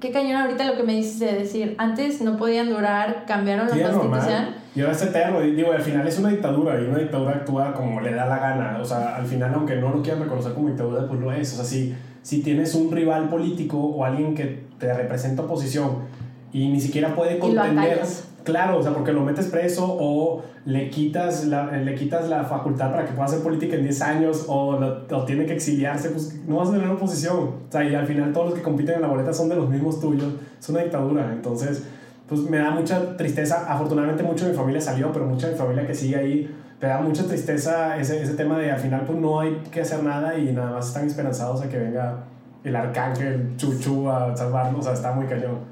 qué 0.01 0.11
cañón 0.11 0.41
ahorita 0.41 0.65
lo 0.65 0.77
que 0.77 0.83
me 0.83 0.95
dices 0.95 1.21
de 1.21 1.33
decir, 1.33 1.75
antes 1.79 2.21
no 2.21 2.37
podían 2.37 2.71
durar, 2.71 3.25
cambiaron 3.27 3.69
la 3.69 3.91
constitución. 3.91 4.61
Y 4.75 4.81
ahora 4.81 4.93
es 4.93 5.03
eterno, 5.03 5.41
digo, 5.41 5.73
al 5.73 5.83
final 5.83 6.07
es 6.07 6.19
una 6.19 6.31
dictadura 6.31 6.81
y 6.81 6.85
una 6.85 6.99
dictadura 6.99 7.33
actúa 7.33 7.75
como 7.75 8.01
le 8.01 8.13
da 8.15 8.27
la 8.27 8.39
gana. 8.39 8.79
O 8.81 8.85
sea, 8.85 9.17
al 9.17 9.27
final, 9.27 9.53
aunque 9.55 9.77
no 9.77 9.91
lo 9.91 10.03
quieran 10.03 10.23
reconocer 10.23 10.55
como 10.55 10.69
dictadura, 10.69 11.07
pues 11.07 11.21
lo 11.21 11.33
es. 11.33 11.53
O 11.53 11.57
sea, 11.57 11.65
si, 11.65 11.95
si 12.23 12.43
tienes 12.43 12.75
un 12.75 12.91
rival 12.91 13.29
político 13.29 13.79
o 13.79 14.05
alguien 14.05 14.35
que 14.35 14.65
te 14.79 14.93
representa 14.95 15.43
oposición 15.43 16.05
y 16.53 16.69
ni 16.69 16.81
siquiera 16.81 17.15
puede 17.15 17.39
contender, 17.39 18.01
Claro, 18.45 18.79
o 18.79 18.83
sea, 18.83 18.93
porque 18.93 19.13
lo 19.13 19.23
metes 19.23 19.47
preso 19.47 19.87
o 19.87 20.43
le 20.65 20.89
quitas 20.89 21.47
la, 21.47 21.71
le 21.73 21.95
quitas 21.95 22.29
la 22.29 22.45
facultad 22.45 22.91
para 22.91 23.05
que 23.05 23.13
pueda 23.13 23.27
hacer 23.27 23.41
política 23.41 23.77
en 23.77 23.83
10 23.83 24.03
años 24.03 24.45
o, 24.49 24.79
lo, 24.79 25.25
tiene 25.25 25.45
que 25.47 25.55
exiliarse, 25.55 26.11
pues 26.11 26.41
no 26.47 26.57
vas 26.57 26.69
a 26.69 26.73
tener 26.73 26.89
oposición. 26.89 27.39
O 27.39 27.73
sea, 27.73 27.85
y 27.85 27.95
al 27.95 28.07
final 28.07 28.33
todos 28.33 28.51
los 28.51 28.55
que 28.55 28.63
compiten 28.63 28.97
en 28.97 29.03
la 29.03 29.09
boleta 29.09 29.33
son 29.33 29.49
de 29.49 29.57
los 29.57 29.69
mismos 29.69 30.01
tuyos. 30.01 30.33
Es 30.59 30.69
una 30.69 30.81
dictadura. 30.81 31.31
Entonces, 31.33 31.85
pues 32.29 32.43
me 32.43 32.59
da 32.59 32.71
mucha 32.71 33.17
tristeza. 33.17 33.67
Afortunadamente 33.69 34.23
mucho 34.23 34.47
de 34.47 34.53
mi 34.53 34.57
familia 34.57 34.81
salió, 34.81 35.13
pero 35.13 35.27
mucha 35.27 35.49
de 35.49 35.53
mi 35.53 35.59
familia 35.59 35.87
que 35.87 35.95
sigue 35.95 36.17
ahí, 36.17 36.57
me 36.81 36.89
da 36.89 37.01
mucha 37.01 37.25
tristeza 37.25 37.99
ese, 37.99 38.23
ese 38.23 38.35
tema 38.35 38.59
de 38.59 38.71
al 38.71 38.79
final 38.79 39.03
pues 39.05 39.19
no 39.19 39.41
hay 39.41 39.63
que 39.71 39.83
hacer 39.83 40.03
nada 40.03 40.39
y 40.39 40.53
nada 40.53 40.71
más 40.71 40.89
están 40.89 41.07
esperanzados 41.07 41.61
a 41.61 41.69
que 41.69 41.77
venga 41.77 42.25
el 42.65 42.75
arcángel 42.75 43.55
Chuchu 43.57 44.09
a 44.09 44.35
salvarnos. 44.35 44.81
O 44.81 44.83
sea, 44.83 44.93
está 44.95 45.13
muy 45.13 45.27
cañón. 45.27 45.70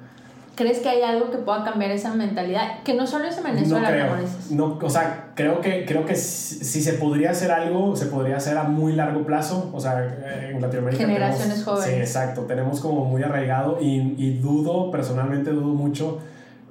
¿Crees 0.59 0.81
que 0.81 0.89
hay 0.89 1.03
algo 1.03 1.31
que 1.31 1.39
pueda 1.39 1.63
cambiar 1.63 1.93
esa 1.93 2.13
mentalidad? 2.15 2.83
Que 2.83 2.93
no 2.93 3.07
solo 3.07 3.27
es 3.27 3.39
en 3.39 3.45
Venezuela, 3.45 3.91
no 3.93 3.97
creo. 3.97 4.29
No, 4.51 4.79
o 4.83 4.91
sea, 4.91 5.31
creo 5.37 5.61
que, 5.61 5.85
creo 5.87 6.05
que 6.05 6.17
si, 6.17 6.83
se 6.83 6.95
podría 6.95 7.31
hacer 7.31 7.53
algo, 7.53 7.95
se 7.95 8.07
podría 8.07 8.39
hacer 8.39 8.59
a 8.59 8.65
muy 8.65 8.95
largo 8.95 9.25
plazo. 9.25 9.71
O 9.73 9.79
sea, 9.79 10.03
en 10.51 10.61
Latinoamérica. 10.61 11.07
Generaciones 11.07 11.63
jóvenes. 11.63 11.89
Sí, 11.89 11.95
exacto. 11.95 12.43
Tenemos 12.43 12.81
como 12.81 13.05
muy 13.05 13.23
arraigado 13.23 13.79
y, 13.81 14.17
y 14.19 14.39
dudo, 14.41 14.91
personalmente 14.91 15.51
dudo 15.51 15.75
mucho, 15.75 16.19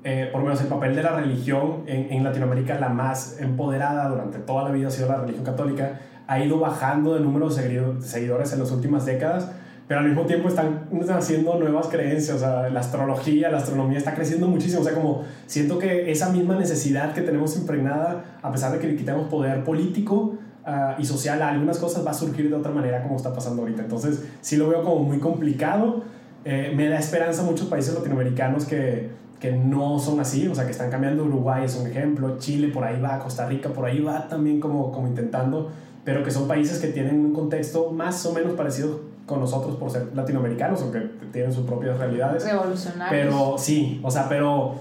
eh, 0.04 0.28
por 0.34 0.42
lo 0.42 0.48
menos 0.48 0.60
el 0.60 0.68
papel 0.68 0.94
de 0.94 1.04
la 1.04 1.12
religión 1.12 1.84
en, 1.88 2.12
en 2.12 2.26
Latinoamérica, 2.26 2.78
la 2.82 2.90
más 2.90 3.40
empoderada 3.40 4.10
durante 4.10 4.40
toda 4.40 4.64
la 4.64 4.72
vida 4.72 4.90
ha 4.90 4.92
sido 4.92 5.08
la 5.08 5.16
religión 5.16 5.46
católica, 5.46 6.02
ha 6.28 6.40
ido 6.40 6.60
bajando 6.60 7.14
de 7.14 7.22
número 7.22 7.48
de 7.48 8.02
seguidores 8.02 8.52
en 8.52 8.60
las 8.60 8.72
últimas 8.72 9.06
décadas 9.06 9.50
pero 9.88 10.02
al 10.02 10.08
mismo 10.08 10.24
tiempo 10.24 10.50
están 10.50 10.90
haciendo 11.10 11.56
nuevas 11.56 11.88
creencias, 11.88 12.36
o 12.36 12.40
sea, 12.40 12.70
la 12.70 12.82
astrología, 12.82 13.50
la 13.50 13.60
astronomía 13.60 13.98
está 13.98 14.14
creciendo 14.14 14.48
muchísimo, 14.48 14.82
o 14.82 14.84
sea, 14.84 14.94
como 14.94 15.24
siento 15.46 15.80
que 15.80 16.12
esa 16.12 16.30
misma 16.30 16.56
necesidad 16.56 17.14
que 17.14 17.22
tenemos 17.22 17.56
impregnada, 17.56 18.38
a 18.42 18.52
pesar 18.52 18.74
de 18.74 18.80
que 18.80 18.88
le 18.88 18.98
quitamos 18.98 19.30
poder 19.30 19.64
político 19.64 20.36
uh, 20.66 21.00
y 21.00 21.06
social 21.06 21.42
a 21.42 21.52
algunas 21.52 21.78
cosas, 21.78 22.06
va 22.06 22.12
a 22.12 22.14
surgir 22.14 22.50
de 22.50 22.56
otra 22.56 22.74
manera 22.74 23.02
como 23.02 23.16
está 23.16 23.34
pasando 23.34 23.62
ahorita. 23.62 23.84
Entonces, 23.84 24.26
sí 24.42 24.58
lo 24.58 24.68
veo 24.68 24.84
como 24.84 25.04
muy 25.04 25.20
complicado, 25.20 26.04
eh, 26.44 26.74
me 26.76 26.90
da 26.90 27.00
esperanza 27.00 27.44
muchos 27.44 27.68
países 27.68 27.94
latinoamericanos 27.94 28.66
que, 28.66 29.10
que 29.40 29.54
no 29.54 30.00
son 30.00 30.20
así, 30.20 30.50
o 30.50 30.56
sea, 30.56 30.66
que 30.66 30.72
están 30.72 30.92
cambiando, 30.92 31.24
Uruguay 31.24 31.64
es 31.64 31.78
un 31.78 31.88
ejemplo, 31.88 32.38
Chile 32.40 32.68
por 32.74 32.84
ahí 32.84 33.00
va, 33.00 33.20
Costa 33.20 33.48
Rica 33.48 33.70
por 33.70 33.86
ahí 33.86 34.02
va 34.02 34.28
también 34.28 34.60
como, 34.60 34.92
como 34.92 35.08
intentando, 35.08 35.72
pero 36.04 36.24
que 36.24 36.32
son 36.32 36.46
países 36.46 36.80
que 36.80 36.88
tienen 36.88 37.20
un 37.24 37.34
contexto 37.34 37.92
más 37.92 38.26
o 38.26 38.34
menos 38.34 38.52
parecido 38.54 39.07
con 39.28 39.42
nosotros 39.42 39.76
por 39.76 39.92
ser 39.92 40.08
latinoamericanos, 40.16 40.82
aunque 40.82 41.02
tienen 41.32 41.54
sus 41.54 41.66
propias 41.66 41.98
realidades. 42.00 42.44
Revolucionarios. 42.46 43.10
Pero 43.12 43.56
sí, 43.58 44.00
o 44.02 44.10
sea, 44.10 44.28
pero 44.28 44.76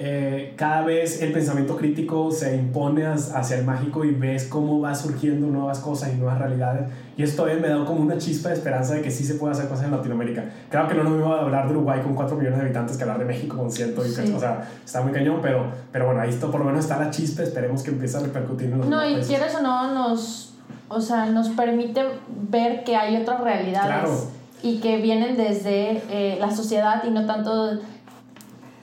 eh, 0.00 0.54
cada 0.56 0.82
vez 0.82 1.20
el 1.22 1.32
pensamiento 1.32 1.76
crítico 1.76 2.30
se 2.30 2.54
impone 2.54 3.04
hacia 3.04 3.58
el 3.58 3.64
mágico 3.64 4.04
y 4.04 4.12
ves 4.12 4.44
cómo 4.44 4.80
va 4.80 4.94
surgiendo 4.94 5.48
nuevas 5.48 5.80
cosas 5.80 6.10
y 6.14 6.16
nuevas 6.16 6.38
realidades. 6.38 6.88
Y 7.16 7.24
esto 7.24 7.42
todavía 7.42 7.60
me 7.60 7.68
da 7.68 7.84
como 7.84 8.02
una 8.02 8.16
chispa 8.16 8.50
de 8.50 8.54
esperanza 8.54 8.94
de 8.94 9.02
que 9.02 9.10
sí 9.10 9.24
se 9.24 9.34
puede 9.34 9.54
hacer 9.54 9.66
cosas 9.66 9.86
en 9.86 9.90
Latinoamérica. 9.90 10.44
Claro 10.70 10.86
que 10.86 10.94
no 10.94 11.02
nos 11.02 11.18
iba 11.18 11.36
a 11.36 11.40
hablar 11.40 11.66
de 11.66 11.72
Uruguay 11.72 12.00
con 12.00 12.14
4 12.14 12.36
millones 12.36 12.60
de 12.60 12.64
habitantes 12.66 12.96
que 12.96 13.02
hablar 13.02 13.18
de 13.18 13.24
México 13.24 13.56
con 13.56 13.72
ciento. 13.72 14.06
Y 14.06 14.10
o 14.30 14.38
sea, 14.38 14.70
está 14.84 15.00
muy 15.02 15.10
cañón, 15.10 15.40
pero, 15.42 15.66
pero 15.90 16.06
bueno, 16.06 16.20
ahí 16.20 16.30
está, 16.30 16.46
por 16.46 16.60
lo 16.60 16.66
menos 16.66 16.84
está 16.84 16.96
la 17.00 17.10
chispa. 17.10 17.42
Esperemos 17.42 17.82
que 17.82 17.90
empiece 17.90 18.16
a 18.16 18.20
repercutir 18.20 18.70
en 18.70 18.78
los 18.78 18.86
No, 18.86 19.04
y 19.04 19.16
quieres 19.16 19.52
o 19.56 19.62
no, 19.62 19.92
nos 19.92 20.47
o 20.88 21.00
sea, 21.00 21.26
nos 21.26 21.48
permite 21.50 22.04
ver 22.28 22.84
que 22.84 22.96
hay 22.96 23.16
otras 23.16 23.40
realidades 23.40 24.28
y 24.62 24.78
que 24.78 24.96
vienen 24.98 25.36
desde 25.36 26.02
eh, 26.10 26.36
la 26.40 26.50
sociedad 26.50 27.04
y 27.04 27.10
no 27.10 27.26
tanto... 27.26 27.78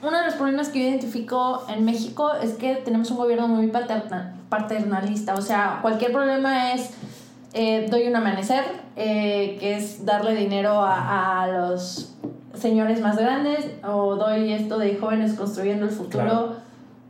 Uno 0.02 0.18
de 0.18 0.24
los 0.26 0.34
problemas 0.34 0.68
que 0.68 0.80
yo 0.80 0.88
identifico 0.88 1.64
en 1.68 1.84
México 1.84 2.32
es 2.40 2.52
que 2.52 2.76
tenemos 2.76 3.10
un 3.10 3.16
gobierno 3.16 3.48
muy 3.48 3.72
paternalista, 4.48 5.34
o 5.34 5.42
sea, 5.42 5.80
cualquier 5.82 6.12
problema 6.12 6.72
es... 6.72 6.90
Eh, 7.58 7.86
doy 7.90 8.06
un 8.06 8.14
amanecer, 8.14 8.64
eh, 8.96 9.56
que 9.58 9.76
es 9.76 10.04
darle 10.04 10.34
dinero 10.34 10.82
a, 10.82 11.44
a, 11.44 11.46
los 11.46 12.12
señores 12.52 13.00
más 13.00 13.16
grandes, 13.16 13.64
o 13.82 14.16
doy 14.16 14.52
esto 14.52 14.78
de 14.78 14.94
jóvenes 14.96 15.32
construyendo 15.32 15.86
el 15.86 15.90
futuro, 15.90 16.56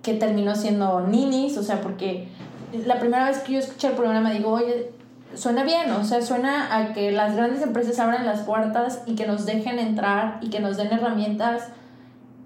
que 0.02 0.14
terminó 0.14 0.54
siendo 0.54 1.00
ninis, 1.00 1.58
o 1.58 1.64
sea, 1.64 1.80
porque 1.80 2.28
la 2.72 2.98
primera 2.98 3.26
vez 3.26 3.38
que 3.38 3.52
yo 3.52 3.58
escuché 3.58 3.88
el 3.88 3.94
programa 3.94 4.30
digo, 4.32 4.50
oye, 4.50 4.90
suena 5.34 5.64
bien, 5.64 5.90
o 5.92 6.04
sea, 6.04 6.22
suena 6.22 6.76
a 6.76 6.92
que 6.92 7.12
las 7.12 7.36
grandes 7.36 7.62
empresas 7.62 7.98
abran 7.98 8.26
las 8.26 8.40
puertas 8.40 9.02
y 9.06 9.14
que 9.14 9.26
nos 9.26 9.46
dejen 9.46 9.78
entrar 9.78 10.38
y 10.40 10.50
que 10.50 10.60
nos 10.60 10.76
den 10.76 10.92
herramientas 10.92 11.68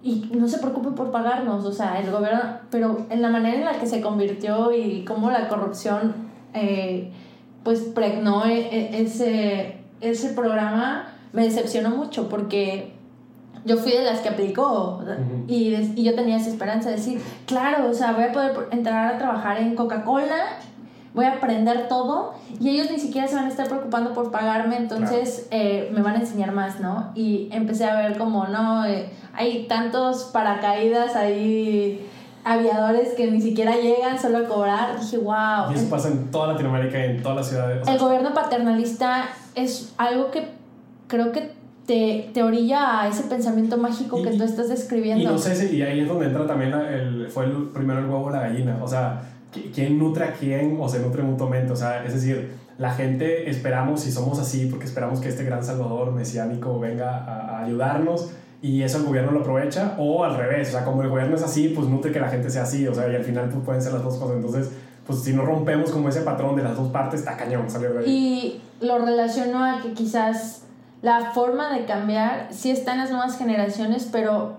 y 0.02 0.30
no 0.34 0.48
se 0.48 0.58
preocupen 0.58 0.94
por 0.94 1.10
pagarnos, 1.10 1.64
o 1.64 1.72
sea, 1.72 2.00
el 2.00 2.10
gobierno, 2.10 2.40
pero 2.70 3.06
en 3.10 3.20
la 3.20 3.28
manera 3.28 3.58
en 3.58 3.64
la 3.64 3.78
que 3.78 3.86
se 3.86 4.00
convirtió 4.00 4.72
y 4.72 5.04
cómo 5.04 5.30
la 5.30 5.48
corrupción 5.48 6.14
eh, 6.54 7.12
pues 7.62 7.80
pregnó 7.80 8.46
e, 8.46 8.60
e, 8.60 9.02
ese, 9.02 9.76
ese 10.00 10.30
programa, 10.30 11.08
me 11.32 11.44
decepcionó 11.44 11.90
mucho 11.90 12.28
porque 12.28 12.94
yo 13.64 13.76
fui 13.76 13.92
de 13.92 14.02
las 14.02 14.20
que 14.20 14.28
aplicó 14.28 15.02
y, 15.46 15.74
y, 15.74 16.02
yo 16.02 16.14
tenía 16.14 16.36
esa 16.36 16.50
esperanza 16.50 16.90
de 16.90 16.96
decir, 16.96 17.20
claro, 17.46 17.88
o 17.90 17.94
sea, 17.94 18.12
voy 18.12 18.24
a 18.24 18.32
poder 18.32 18.68
entrar 18.70 19.14
a 19.14 19.18
trabajar 19.18 19.58
en 19.58 19.74
Coca-Cola, 19.74 20.58
voy 21.14 21.24
a 21.24 21.34
aprender 21.34 21.88
todo 21.88 22.34
y 22.58 22.70
ellos 22.70 22.90
ni 22.90 22.98
siquiera 22.98 23.28
se 23.28 23.34
van 23.34 23.46
a 23.46 23.48
estar 23.48 23.68
preocupando 23.68 24.12
por 24.12 24.30
pagarme, 24.30 24.76
entonces 24.76 25.48
eh, 25.50 25.90
me 25.92 26.02
van 26.02 26.16
a 26.16 26.20
enseñar 26.20 26.52
más, 26.52 26.80
¿no? 26.80 27.10
Y 27.14 27.48
empecé 27.52 27.84
a 27.84 27.96
ver 27.96 28.16
como, 28.16 28.46
no, 28.46 28.86
eh, 28.86 29.10
hay 29.34 29.66
tantos 29.66 30.24
paracaídas 30.32 31.16
ahí 31.16 32.06
aviadores 32.44 33.14
que 33.14 33.30
ni 33.30 33.40
siquiera 33.40 33.76
llegan 33.76 34.18
solo 34.18 34.38
a 34.38 34.44
cobrar. 34.44 34.98
Dije, 34.98 35.18
wow. 35.18 35.70
Y 35.70 35.74
eso 35.74 35.90
pasa 35.90 36.08
en 36.08 36.30
toda 36.30 36.52
Latinoamérica 36.54 36.98
y 36.98 37.10
en 37.10 37.22
todas 37.22 37.36
las 37.36 37.48
ciudades. 37.48 37.86
el 37.86 37.98
gobierno 37.98 38.32
paternalista 38.32 39.28
es 39.54 39.92
algo 39.98 40.30
que 40.30 40.48
creo 41.06 41.32
que 41.32 41.59
te, 41.90 42.30
te 42.32 42.44
orilla 42.44 43.00
a 43.00 43.08
ese 43.08 43.24
pensamiento 43.24 43.76
mágico 43.76 44.22
que 44.22 44.30
tú 44.30 44.44
estás 44.44 44.68
describiendo. 44.68 45.24
Y 45.24 45.26
no 45.26 45.36
sé 45.36 45.56
si, 45.56 45.74
y 45.74 45.82
ahí 45.82 45.98
es 45.98 46.06
donde 46.06 46.26
entra 46.26 46.46
también 46.46 46.72
el, 46.72 47.26
fue 47.28 47.46
el, 47.46 47.70
primero 47.74 47.98
el 47.98 48.06
huevo 48.06 48.26
o 48.26 48.30
la 48.30 48.42
gallina. 48.42 48.78
O 48.80 48.86
sea, 48.86 49.22
¿quién 49.74 49.98
nutre 49.98 50.24
a 50.24 50.32
quién 50.34 50.76
o 50.80 50.88
se 50.88 51.00
nutre 51.00 51.24
mutuamente? 51.24 51.72
O 51.72 51.76
sea, 51.76 52.04
es 52.04 52.14
decir, 52.14 52.52
la 52.78 52.92
gente 52.92 53.50
esperamos 53.50 54.06
y 54.06 54.12
somos 54.12 54.38
así 54.38 54.66
porque 54.66 54.84
esperamos 54.84 55.18
que 55.18 55.30
este 55.30 55.42
gran 55.42 55.64
salvador 55.64 56.12
mesiánico 56.12 56.78
venga 56.78 57.24
a, 57.24 57.58
a 57.58 57.64
ayudarnos 57.64 58.30
y 58.62 58.82
eso 58.82 58.98
el 58.98 59.04
gobierno 59.06 59.32
lo 59.32 59.40
aprovecha 59.40 59.96
o 59.98 60.22
al 60.22 60.36
revés, 60.36 60.68
o 60.68 60.72
sea, 60.72 60.84
como 60.84 61.02
el 61.02 61.08
gobierno 61.08 61.34
es 61.34 61.42
así, 61.42 61.72
pues 61.74 61.88
nutre 61.88 62.12
que 62.12 62.20
la 62.20 62.28
gente 62.28 62.50
sea 62.50 62.62
así, 62.62 62.86
o 62.86 62.94
sea, 62.94 63.10
y 63.10 63.16
al 63.16 63.24
final 63.24 63.48
pues, 63.48 63.64
pueden 63.64 63.82
ser 63.82 63.94
las 63.94 64.04
dos 64.04 64.16
cosas. 64.16 64.36
Entonces, 64.36 64.70
pues 65.04 65.24
si 65.24 65.32
no 65.32 65.44
rompemos 65.44 65.90
como 65.90 66.08
ese 66.08 66.20
patrón 66.20 66.54
de 66.54 66.62
las 66.62 66.76
dos 66.76 66.92
partes, 66.92 67.18
está 67.18 67.36
cañón 67.36 67.66
ahí. 67.98 68.04
Y 68.06 68.86
lo 68.86 69.04
relaciono 69.04 69.64
a 69.64 69.82
que 69.82 69.92
quizás 69.92 70.66
la 71.02 71.32
forma 71.32 71.72
de 71.72 71.84
cambiar 71.86 72.48
sí 72.50 72.70
está 72.70 72.92
en 72.92 72.98
las 72.98 73.10
nuevas 73.10 73.38
generaciones, 73.38 74.08
pero 74.10 74.58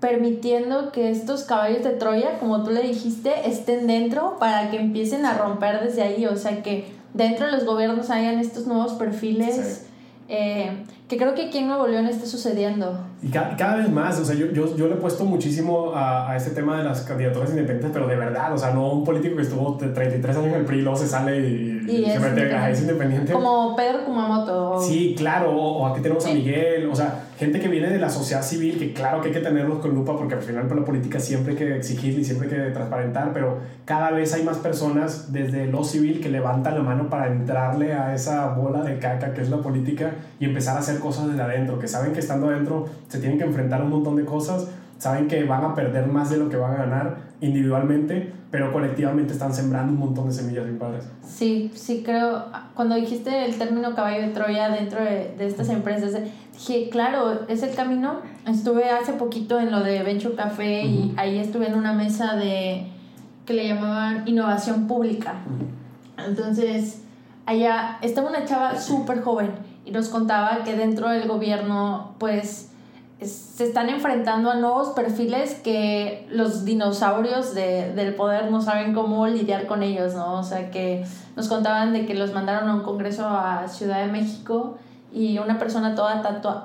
permitiendo 0.00 0.92
que 0.92 1.10
estos 1.10 1.44
caballos 1.44 1.84
de 1.84 1.90
Troya, 1.90 2.38
como 2.38 2.64
tú 2.64 2.70
le 2.70 2.82
dijiste, 2.82 3.48
estén 3.48 3.86
dentro 3.86 4.36
para 4.38 4.70
que 4.70 4.78
empiecen 4.78 5.24
a 5.24 5.38
romper 5.38 5.80
desde 5.82 6.02
ahí. 6.02 6.26
O 6.26 6.36
sea, 6.36 6.62
que 6.62 6.92
dentro 7.14 7.46
de 7.46 7.52
los 7.52 7.64
gobiernos 7.64 8.10
hayan 8.10 8.38
estos 8.38 8.66
nuevos 8.66 8.92
perfiles. 8.94 9.86
Eh, 10.28 10.84
que 11.12 11.18
creo 11.18 11.34
que 11.34 11.42
aquí 11.42 11.58
en 11.58 11.66
Nuevo 11.66 11.86
León 11.86 12.06
está 12.06 12.24
sucediendo. 12.24 12.98
Y 13.22 13.28
cada, 13.28 13.76
vez 13.76 13.90
más, 13.90 14.18
o 14.18 14.24
sea, 14.24 14.34
yo, 14.34 14.50
yo, 14.50 14.74
yo 14.76 14.88
le 14.88 14.94
he 14.94 14.96
puesto 14.96 15.26
muchísimo 15.26 15.92
a, 15.94 16.30
a, 16.30 16.36
este 16.38 16.52
tema 16.52 16.78
de 16.78 16.84
las 16.84 17.02
candidaturas 17.02 17.50
independientes, 17.50 17.90
pero 17.92 18.06
de 18.06 18.16
verdad, 18.16 18.54
o 18.54 18.56
sea, 18.56 18.70
no 18.70 18.90
un 18.90 19.04
político 19.04 19.36
que 19.36 19.42
estuvo 19.42 19.76
33 19.76 20.36
años 20.38 20.48
en 20.48 20.54
el 20.54 20.64
PRI 20.64 20.78
y 20.78 20.80
luego 20.80 20.96
se 20.96 21.06
sale 21.06 21.38
y, 21.38 21.82
se 21.86 22.18
mete 22.18 22.54
a 22.54 22.70
es 22.70 22.80
independiente. 22.80 23.30
Como 23.34 23.76
Pedro 23.76 24.06
Kumamoto. 24.06 24.80
Sí, 24.80 25.14
claro, 25.16 25.54
o, 25.54 25.86
aquí 25.86 26.00
tenemos 26.00 26.24
a 26.24 26.32
Miguel, 26.32 26.88
o 26.90 26.96
sea, 26.96 27.26
gente 27.38 27.60
que 27.60 27.68
viene 27.68 27.90
de 27.90 27.98
la 27.98 28.08
sociedad 28.08 28.42
civil, 28.42 28.78
que 28.78 28.94
claro 28.94 29.20
que 29.20 29.28
hay 29.28 29.34
que 29.34 29.40
tenerlos 29.40 29.80
con 29.80 29.94
lupa 29.94 30.16
porque 30.16 30.34
al 30.34 30.42
final 30.42 30.66
para 30.66 30.80
la 30.80 30.86
política 30.86 31.20
siempre 31.20 31.52
hay 31.52 31.58
que 31.58 31.76
exigir 31.76 32.18
y 32.18 32.24
siempre 32.24 32.48
hay 32.48 32.68
que 32.68 32.70
transparentar, 32.70 33.32
pero 33.34 33.58
cada 33.84 34.12
vez 34.12 34.32
hay 34.32 34.44
más 34.44 34.58
personas 34.58 35.32
desde 35.32 35.66
lo 35.66 35.84
civil 35.84 36.20
que 36.20 36.30
levantan 36.30 36.74
la 36.74 36.82
mano 36.82 37.10
para 37.10 37.26
entrarle 37.26 37.92
a 37.92 38.14
esa 38.14 38.54
bola 38.54 38.82
de 38.82 38.98
caca 38.98 39.34
que 39.34 39.42
es 39.42 39.50
la 39.50 39.58
política 39.58 40.12
y 40.40 40.44
empezar 40.44 40.76
a 40.76 40.80
hacer 40.80 41.00
cosas 41.02 41.28
desde 41.28 41.42
adentro, 41.42 41.78
que 41.78 41.88
saben 41.88 42.12
que 42.12 42.20
estando 42.20 42.48
adentro 42.48 42.88
se 43.08 43.18
tienen 43.18 43.38
que 43.38 43.44
enfrentar 43.44 43.80
a 43.80 43.84
un 43.84 43.90
montón 43.90 44.16
de 44.16 44.24
cosas, 44.24 44.68
saben 44.98 45.26
que 45.26 45.42
van 45.44 45.64
a 45.64 45.74
perder 45.74 46.06
más 46.06 46.30
de 46.30 46.36
lo 46.36 46.48
que 46.48 46.56
van 46.56 46.74
a 46.74 46.76
ganar 46.76 47.16
individualmente, 47.40 48.32
pero 48.52 48.72
colectivamente 48.72 49.32
están 49.32 49.52
sembrando 49.52 49.92
un 49.92 49.98
montón 49.98 50.28
de 50.28 50.32
semillas 50.32 50.64
bien 50.64 50.78
padres. 50.78 51.08
Sí, 51.26 51.72
sí 51.74 52.02
creo, 52.04 52.44
cuando 52.74 52.94
dijiste 52.94 53.44
el 53.44 53.56
término 53.56 53.96
caballo 53.96 54.22
de 54.22 54.28
Troya 54.28 54.68
dentro 54.68 55.02
de, 55.02 55.34
de 55.36 55.46
estas 55.46 55.68
empresas, 55.70 56.16
dije, 56.52 56.88
claro, 56.88 57.48
es 57.48 57.64
el 57.64 57.74
camino. 57.74 58.20
Estuve 58.46 58.90
hace 58.90 59.14
poquito 59.14 59.58
en 59.58 59.72
lo 59.72 59.80
de 59.80 60.04
Venture 60.04 60.36
Café 60.36 60.84
y 60.84 61.12
ahí 61.16 61.38
estuve 61.38 61.66
en 61.66 61.74
una 61.74 61.92
mesa 61.92 62.36
de 62.36 62.86
que 63.44 63.54
le 63.54 63.66
llamaban 63.66 64.28
innovación 64.28 64.86
pública. 64.86 65.34
Entonces, 66.16 67.02
allá 67.44 67.98
estaba 68.02 68.30
una 68.30 68.44
chava 68.44 68.78
súper 68.78 69.20
joven 69.22 69.50
y 69.84 69.90
nos 69.90 70.08
contaba 70.08 70.64
que 70.64 70.76
dentro 70.76 71.08
del 71.08 71.26
gobierno, 71.28 72.14
pues, 72.18 72.72
se 73.24 73.64
están 73.64 73.88
enfrentando 73.88 74.50
a 74.50 74.54
nuevos 74.56 74.88
perfiles 74.90 75.54
que 75.54 76.26
los 76.30 76.64
dinosaurios 76.64 77.54
de, 77.54 77.92
del 77.92 78.14
poder 78.14 78.50
no 78.50 78.60
saben 78.60 78.94
cómo 78.94 79.26
lidiar 79.26 79.66
con 79.66 79.82
ellos, 79.82 80.14
¿no? 80.14 80.38
O 80.38 80.42
sea, 80.42 80.70
que 80.70 81.04
nos 81.36 81.48
contaban 81.48 81.92
de 81.92 82.06
que 82.06 82.14
los 82.14 82.32
mandaron 82.32 82.68
a 82.68 82.74
un 82.74 82.82
congreso 82.82 83.26
a 83.26 83.68
Ciudad 83.68 84.04
de 84.04 84.10
México 84.10 84.78
y 85.12 85.38
una 85.38 85.58
persona 85.58 85.94
toda 85.94 86.22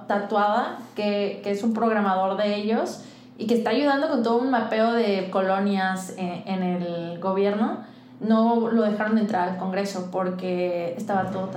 tatuada, 0.08 0.80
que, 0.96 1.42
que, 1.44 1.52
es 1.52 1.64
un 1.64 1.74
programador 1.74 2.38
de 2.38 2.56
ellos 2.56 3.02
y 3.38 3.46
que 3.46 3.56
está 3.56 3.72
ayudando 3.72 4.10
con 4.10 4.24
todo 4.24 4.38
un 4.38 4.50
mapeo 4.50 4.94
de 4.94 5.30
colonias 5.30 6.16
en, 6.18 6.44
en 6.48 6.64
el 6.64 7.20
gobierno, 7.20 7.84
no 8.20 8.70
lo 8.70 8.84
dejaron 8.84 9.18
entrar 9.18 9.50
al 9.50 9.58
Congreso 9.58 10.10
porque 10.12 10.96
estaba 10.98 11.30
todo 11.30 11.50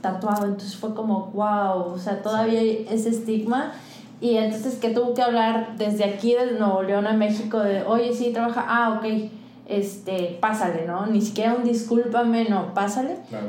tatuado. 0.00 0.46
Entonces 0.46 0.76
fue 0.76 0.94
como, 0.94 1.30
wow, 1.32 1.92
o 1.92 1.98
sea, 1.98 2.22
todavía 2.22 2.60
hay 2.60 2.86
ese 2.90 3.10
estigma. 3.10 3.72
Y 4.20 4.36
entonces 4.36 4.76
que 4.76 4.90
tuvo 4.90 5.12
que 5.12 5.22
hablar 5.22 5.76
desde 5.76 6.04
aquí, 6.04 6.34
desde 6.34 6.58
Nuevo 6.58 6.82
León 6.82 7.06
a 7.06 7.12
México, 7.12 7.58
de, 7.58 7.82
oye, 7.82 8.14
sí, 8.14 8.32
trabaja, 8.32 8.64
ah, 8.66 8.98
ok, 8.98 9.30
este, 9.66 10.38
pásale, 10.40 10.86
¿no? 10.86 11.06
Ni 11.06 11.20
siquiera 11.20 11.54
un 11.54 11.64
discúlpame, 11.64 12.48
no, 12.48 12.72
pásale. 12.72 13.18
Claro. 13.28 13.48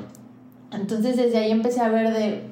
Entonces 0.72 1.16
desde 1.16 1.38
ahí 1.38 1.52
empecé 1.52 1.80
a 1.80 1.88
ver 1.88 2.12
de, 2.12 2.44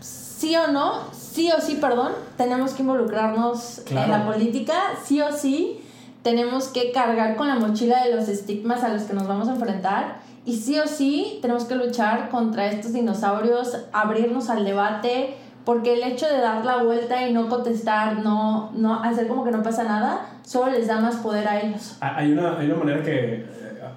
sí 0.00 0.56
o 0.56 0.72
no, 0.72 1.12
sí 1.12 1.50
o 1.56 1.60
sí, 1.60 1.78
perdón, 1.80 2.12
tenemos 2.36 2.72
que 2.72 2.82
involucrarnos 2.82 3.82
en 3.88 4.10
la 4.10 4.26
política, 4.26 4.74
sí 5.04 5.20
o 5.20 5.30
sí, 5.32 5.80
tenemos 6.24 6.68
que 6.68 6.90
cargar 6.90 7.36
con 7.36 7.46
la 7.46 7.56
mochila 7.56 8.02
de 8.02 8.16
los 8.16 8.28
estigmas 8.28 8.82
a 8.82 8.88
los 8.88 9.02
que 9.02 9.12
nos 9.12 9.28
vamos 9.28 9.46
a 9.48 9.52
enfrentar 9.52 10.16
y 10.46 10.56
sí 10.56 10.78
o 10.80 10.86
sí 10.86 11.38
tenemos 11.42 11.64
que 11.64 11.74
luchar 11.74 12.30
contra 12.30 12.66
estos 12.66 12.94
dinosaurios, 12.94 13.86
abrirnos 13.92 14.48
al 14.48 14.64
debate, 14.64 15.36
porque 15.66 15.94
el 15.94 16.02
hecho 16.02 16.26
de 16.26 16.38
dar 16.38 16.64
la 16.64 16.82
vuelta 16.82 17.28
y 17.28 17.32
no 17.32 17.48
contestar, 17.48 18.18
no, 18.18 18.72
no 18.72 19.02
hacer 19.02 19.28
como 19.28 19.44
que 19.44 19.50
no 19.50 19.62
pasa 19.62 19.84
nada, 19.84 20.26
solo 20.42 20.72
les 20.72 20.86
da 20.86 20.98
más 20.98 21.16
poder 21.16 21.46
a 21.46 21.60
ellos. 21.60 21.98
Hay 22.00 22.32
una, 22.32 22.58
hay 22.58 22.66
una 22.66 22.76
manera 22.76 23.02
que 23.02 23.34
eh, 23.34 23.46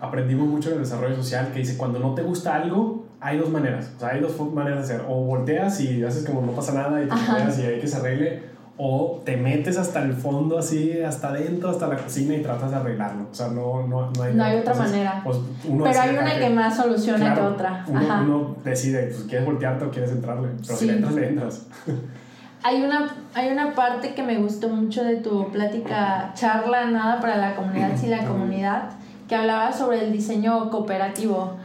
aprendimos 0.01 0.47
mucho 0.47 0.69
en 0.69 0.75
el 0.75 0.81
desarrollo 0.83 1.15
social 1.15 1.49
que 1.53 1.59
dice, 1.59 1.77
cuando 1.77 1.99
no 1.99 2.13
te 2.13 2.23
gusta 2.23 2.55
algo, 2.55 3.05
hay 3.19 3.37
dos 3.37 3.49
maneras. 3.49 3.91
O 3.95 3.99
sea, 3.99 4.09
hay 4.09 4.21
dos 4.21 4.39
maneras 4.53 4.87
de 4.87 4.95
hacer. 4.95 5.05
O 5.09 5.15
volteas 5.23 5.79
y 5.79 6.03
haces 6.03 6.25
como 6.25 6.41
no 6.41 6.51
pasa 6.51 6.73
nada 6.73 7.01
y 7.01 7.07
te 7.07 7.15
volteas 7.15 7.59
y 7.59 7.61
hay 7.63 7.79
que 7.79 7.87
se 7.87 7.97
arregle 7.97 8.43
o 8.77 9.21
te 9.25 9.37
metes 9.37 9.77
hasta 9.77 10.03
el 10.03 10.13
fondo, 10.13 10.59
así, 10.59 11.01
hasta 11.01 11.29
adentro, 11.29 11.69
hasta 11.69 11.87
la 11.87 11.97
cocina 11.97 12.35
y 12.35 12.43
tratas 12.43 12.69
de 12.69 12.77
arreglarlo. 12.77 13.27
O 13.31 13.33
sea, 13.33 13.47
no, 13.47 13.87
no, 13.87 14.11
no 14.11 14.23
hay, 14.23 14.33
no 14.33 14.43
hay 14.43 14.59
otra 14.59 14.75
manera. 14.75 15.21
Pues, 15.23 15.37
pero 15.63 15.99
hay 15.99 16.15
una 16.15 16.37
que, 16.37 16.49
más 16.49 16.77
soluciona 16.77 17.33
que 17.33 17.41
otra. 17.41 17.85
Uno, 17.87 18.21
uno, 18.21 18.55
decide, 18.63 19.07
pues, 19.07 19.23
¿quieres 19.23 19.45
voltearte 19.45 19.85
o 19.85 19.89
quieres 19.89 20.11
entrarle? 20.11 20.49
Pero 20.65 20.77
si 20.77 20.85
le 20.85 20.93
entras, 20.93 21.13
le 21.15 21.27
entras. 21.27 21.65
hay 22.63 22.83
una, 22.83 23.07
hay 23.33 23.49
una 23.49 23.73
parte 23.73 24.13
que 24.13 24.21
me 24.21 24.37
gustó 24.37 24.69
mucho 24.69 25.03
de 25.03 25.17
tu 25.17 25.51
plática, 25.51 26.31
charla 26.35 26.85
nada 26.85 27.19
para 27.19 27.37
la 27.37 27.55
comunidad, 27.55 27.97
sí 27.97 28.07
la 28.07 28.25
comunidad, 28.25 28.91
que 29.27 29.35
hablaba 29.35 29.73
sobre 29.73 30.05
el 30.05 30.11
diseño 30.11 30.69
cooperativo. 30.69 31.57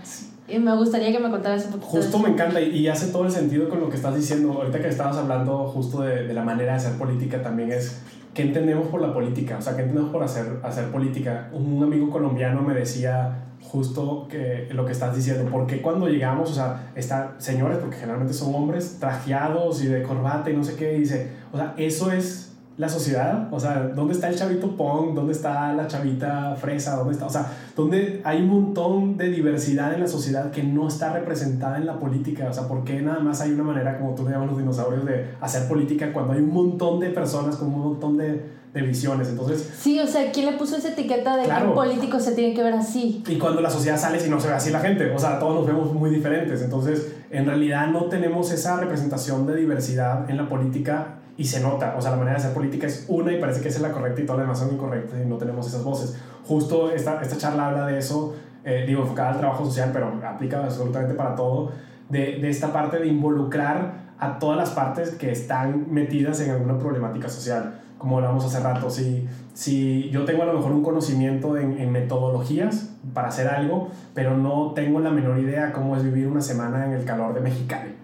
Y 0.53 0.59
me 0.59 0.77
gustaría 0.77 1.11
que 1.11 1.19
me 1.19 1.31
contaras 1.31 1.65
un 1.65 1.73
poquito. 1.73 1.89
Justo 1.89 2.19
me 2.19 2.29
encanta 2.29 2.61
y, 2.61 2.87
hace 2.87 3.07
todo 3.07 3.25
el 3.25 3.33
sentido 3.33 3.71
con 3.71 3.81
lo 3.81 3.89
que 3.89 3.97
estás 3.97 4.15
diciendo. 4.15 4.53
Ahorita 4.53 4.81
que 4.81 4.89
estabas 4.89 5.17
hablando 5.17 5.67
justo 5.69 6.03
de, 6.03 6.25
de, 6.27 6.35
la 6.35 6.43
manera 6.43 6.73
de 6.73 6.79
hacer 6.79 6.99
política 6.99 7.41
también 7.41 7.73
es 7.73 8.03
qué 8.35 8.43
entendemos 8.43 8.89
por 8.89 9.01
la 9.01 9.15
política, 9.15 9.57
o 9.59 9.63
sea, 9.63 9.75
qué 9.75 9.83
entendemos 9.83 10.11
por 10.11 10.23
hacer, 10.23 10.61
hacer 10.63 10.91
política. 10.91 11.49
Un 11.55 11.83
amigo 11.83 12.11
colombiano 12.11 12.61
me 12.61 12.75
decía 12.75 13.47
justo 13.63 14.27
que 14.29 14.69
lo 14.73 14.85
que 14.85 14.93
estás 14.93 15.17
diciendo, 15.17 15.49
porque 15.51 15.81
cuando 15.81 16.07
llegamos, 16.07 16.51
o 16.51 16.55
sea, 16.55 16.91
están 16.95 17.31
señores, 17.39 17.79
porque 17.79 17.97
generalmente 17.97 18.35
son 18.35 18.55
hombres, 18.55 18.99
trajeados 19.01 19.83
y 19.83 19.87
de 19.87 20.03
corbata 20.03 20.51
y 20.51 20.57
no 20.57 20.65
sé 20.65 20.77
qué, 20.77 20.93
dice, 20.93 21.31
o 21.53 21.57
sea, 21.57 21.73
eso 21.79 22.13
es 22.13 22.52
la 22.79 22.89
sociedad, 22.89 23.53
o 23.53 23.61
sea, 23.61 23.91
¿dónde 23.95 24.15
está 24.15 24.31
el 24.31 24.37
chavito 24.37 24.77
punk? 24.77 25.15
¿Dónde 25.15 25.33
está 25.33 25.75
la 25.75 25.87
chavita 25.87 26.57
fresa? 26.57 26.97
¿Dónde 26.97 27.13
está? 27.13 27.27
O 27.27 27.31
sea, 27.31 27.47
¿dónde 27.77 28.23
hay 28.25 28.41
un 28.41 28.49
montón 28.49 29.19
de 29.19 29.29
diversidad 29.29 29.93
en 29.93 30.01
la 30.01 30.07
sociedad 30.07 30.51
que 30.51 30.63
no 30.63 30.89
está 30.89 31.13
representada 31.13 31.77
en 31.77 31.85
la 31.85 31.99
política? 31.99 32.49
O 32.49 32.53
sea, 32.53 32.67
¿por 32.69 32.85
qué 32.85 33.03
nada 33.03 33.21
más 33.21 33.43
hay 33.43 33.53
una 33.53 33.65
manera, 33.65 33.99
como 33.99 34.15
tú 34.15 34.25
le 34.25 34.31
llamas 34.31 34.49
los 34.49 34.59
dinosaurios, 34.59 35.05
de 35.05 35.27
hacer 35.41 35.69
política 35.69 36.13
cuando 36.15 36.33
hay 36.33 36.39
un 36.39 36.51
montón 36.51 36.99
de 36.99 37.11
personas 37.11 37.57
con 37.57 37.69
un 37.69 37.79
montón 37.79 38.17
de, 38.17 38.43
de 38.73 38.81
visiones? 38.81 39.29
Entonces... 39.29 39.71
Sí, 39.79 40.01
o 40.01 40.07
sea, 40.07 40.33
¿quién 40.33 40.47
le 40.47 40.53
puso 40.53 40.77
esa 40.77 40.93
etiqueta 40.93 41.37
de 41.37 41.45
que 41.45 41.67
un 41.67 41.75
político 41.75 42.21
se 42.21 42.33
tiene 42.33 42.55
que 42.55 42.63
ver 42.63 42.73
así? 42.73 43.23
Y 43.29 43.37
cuando 43.37 43.61
la 43.61 43.71
sociedad 43.71 43.99
sale 43.99 44.19
si 44.19 44.31
no 44.31 44.41
se 44.41 44.49
ve 44.49 44.55
así 44.55 44.71
la 44.71 44.81
gente, 44.81 45.11
o 45.11 45.19
sea, 45.19 45.39
todos 45.39 45.55
nos 45.57 45.67
vemos 45.67 45.93
muy 45.93 46.09
diferentes. 46.09 46.63
Entonces, 46.63 47.17
en 47.31 47.45
realidad 47.45 47.89
no 47.89 48.07
tenemos 48.07 48.51
esa 48.51 48.81
representación 48.81 49.47
de 49.47 49.57
diversidad 49.57 50.31
en 50.31 50.39
la 50.39 50.49
política 50.49 51.19
y 51.37 51.45
se 51.45 51.61
nota, 51.61 51.95
o 51.97 52.03
sea, 52.03 52.11
la 52.11 52.19
manera 52.19 52.37
de 52.37 52.43
hacer 52.43 52.55
política 52.55 52.87
es 52.87 53.07
una 53.09 53.33
y 53.33 53.41
parece 53.41 53.61
que 53.63 53.69
es 53.69 53.81
la 53.81 53.91
correcta 53.91 54.21
y 54.21 54.27
todas 54.27 54.39
las 54.39 54.47
demás 54.47 54.59
son 54.59 54.75
incorrectas 54.75 55.19
y 55.23 55.27
no 55.27 55.37
tenemos 55.37 55.67
esas 55.67 55.83
voces. 55.83 56.19
Justo 56.47 56.91
esta, 56.91 57.23
esta 57.23 57.39
charla 57.39 57.69
habla 57.69 57.87
de 57.87 57.99
eso, 57.99 58.35
eh, 58.65 58.85
digo, 58.87 59.03
enfocada 59.03 59.31
al 59.31 59.39
trabajo 59.39 59.65
social, 59.65 59.91
pero 59.93 60.13
aplica 60.27 60.65
absolutamente 60.65 61.15
para 61.15 61.35
todo, 61.35 61.73
de, 62.11 62.39
de, 62.39 62.51
esta 62.51 62.73
parte 62.73 62.99
de 62.99 63.07
involucrar 63.07 64.13
a 64.19 64.39
todas 64.39 64.59
las 64.59 64.71
partes 64.71 65.11
que 65.11 65.33
están 65.33 65.87
metidas 65.91 66.41
en 66.41 66.51
alguna 66.51 66.79
problemática 66.79 67.29
social. 67.29 67.81
Como 67.97 68.17
hablábamos 68.17 68.45
hace 68.45 68.61
rato, 68.61 68.91
si, 68.91 69.27
si 69.55 70.11
yo 70.11 70.25
tengo 70.25 70.43
a 70.43 70.47
lo 70.47 70.55
mejor 70.55 70.73
un 70.73 70.83
conocimiento 70.83 71.57
en, 71.57 71.79
en 71.79 71.91
metodologías 71.91 72.91
para 73.15 73.29
hacer 73.29 73.49
algo, 73.49 73.89
pero 74.13 74.37
no 74.37 74.73
tengo 74.75 75.01
la 75.01 75.11
menor 75.11 75.39
idea 75.39 75.73
cómo 75.73 75.97
es 75.97 76.05
vivir 76.05 76.27
una 76.27 76.43
semana 76.43 76.85
en 76.85 76.93
el 76.93 77.05
calor 77.05 77.33
de 77.33 77.41
Mexicali 77.41 78.02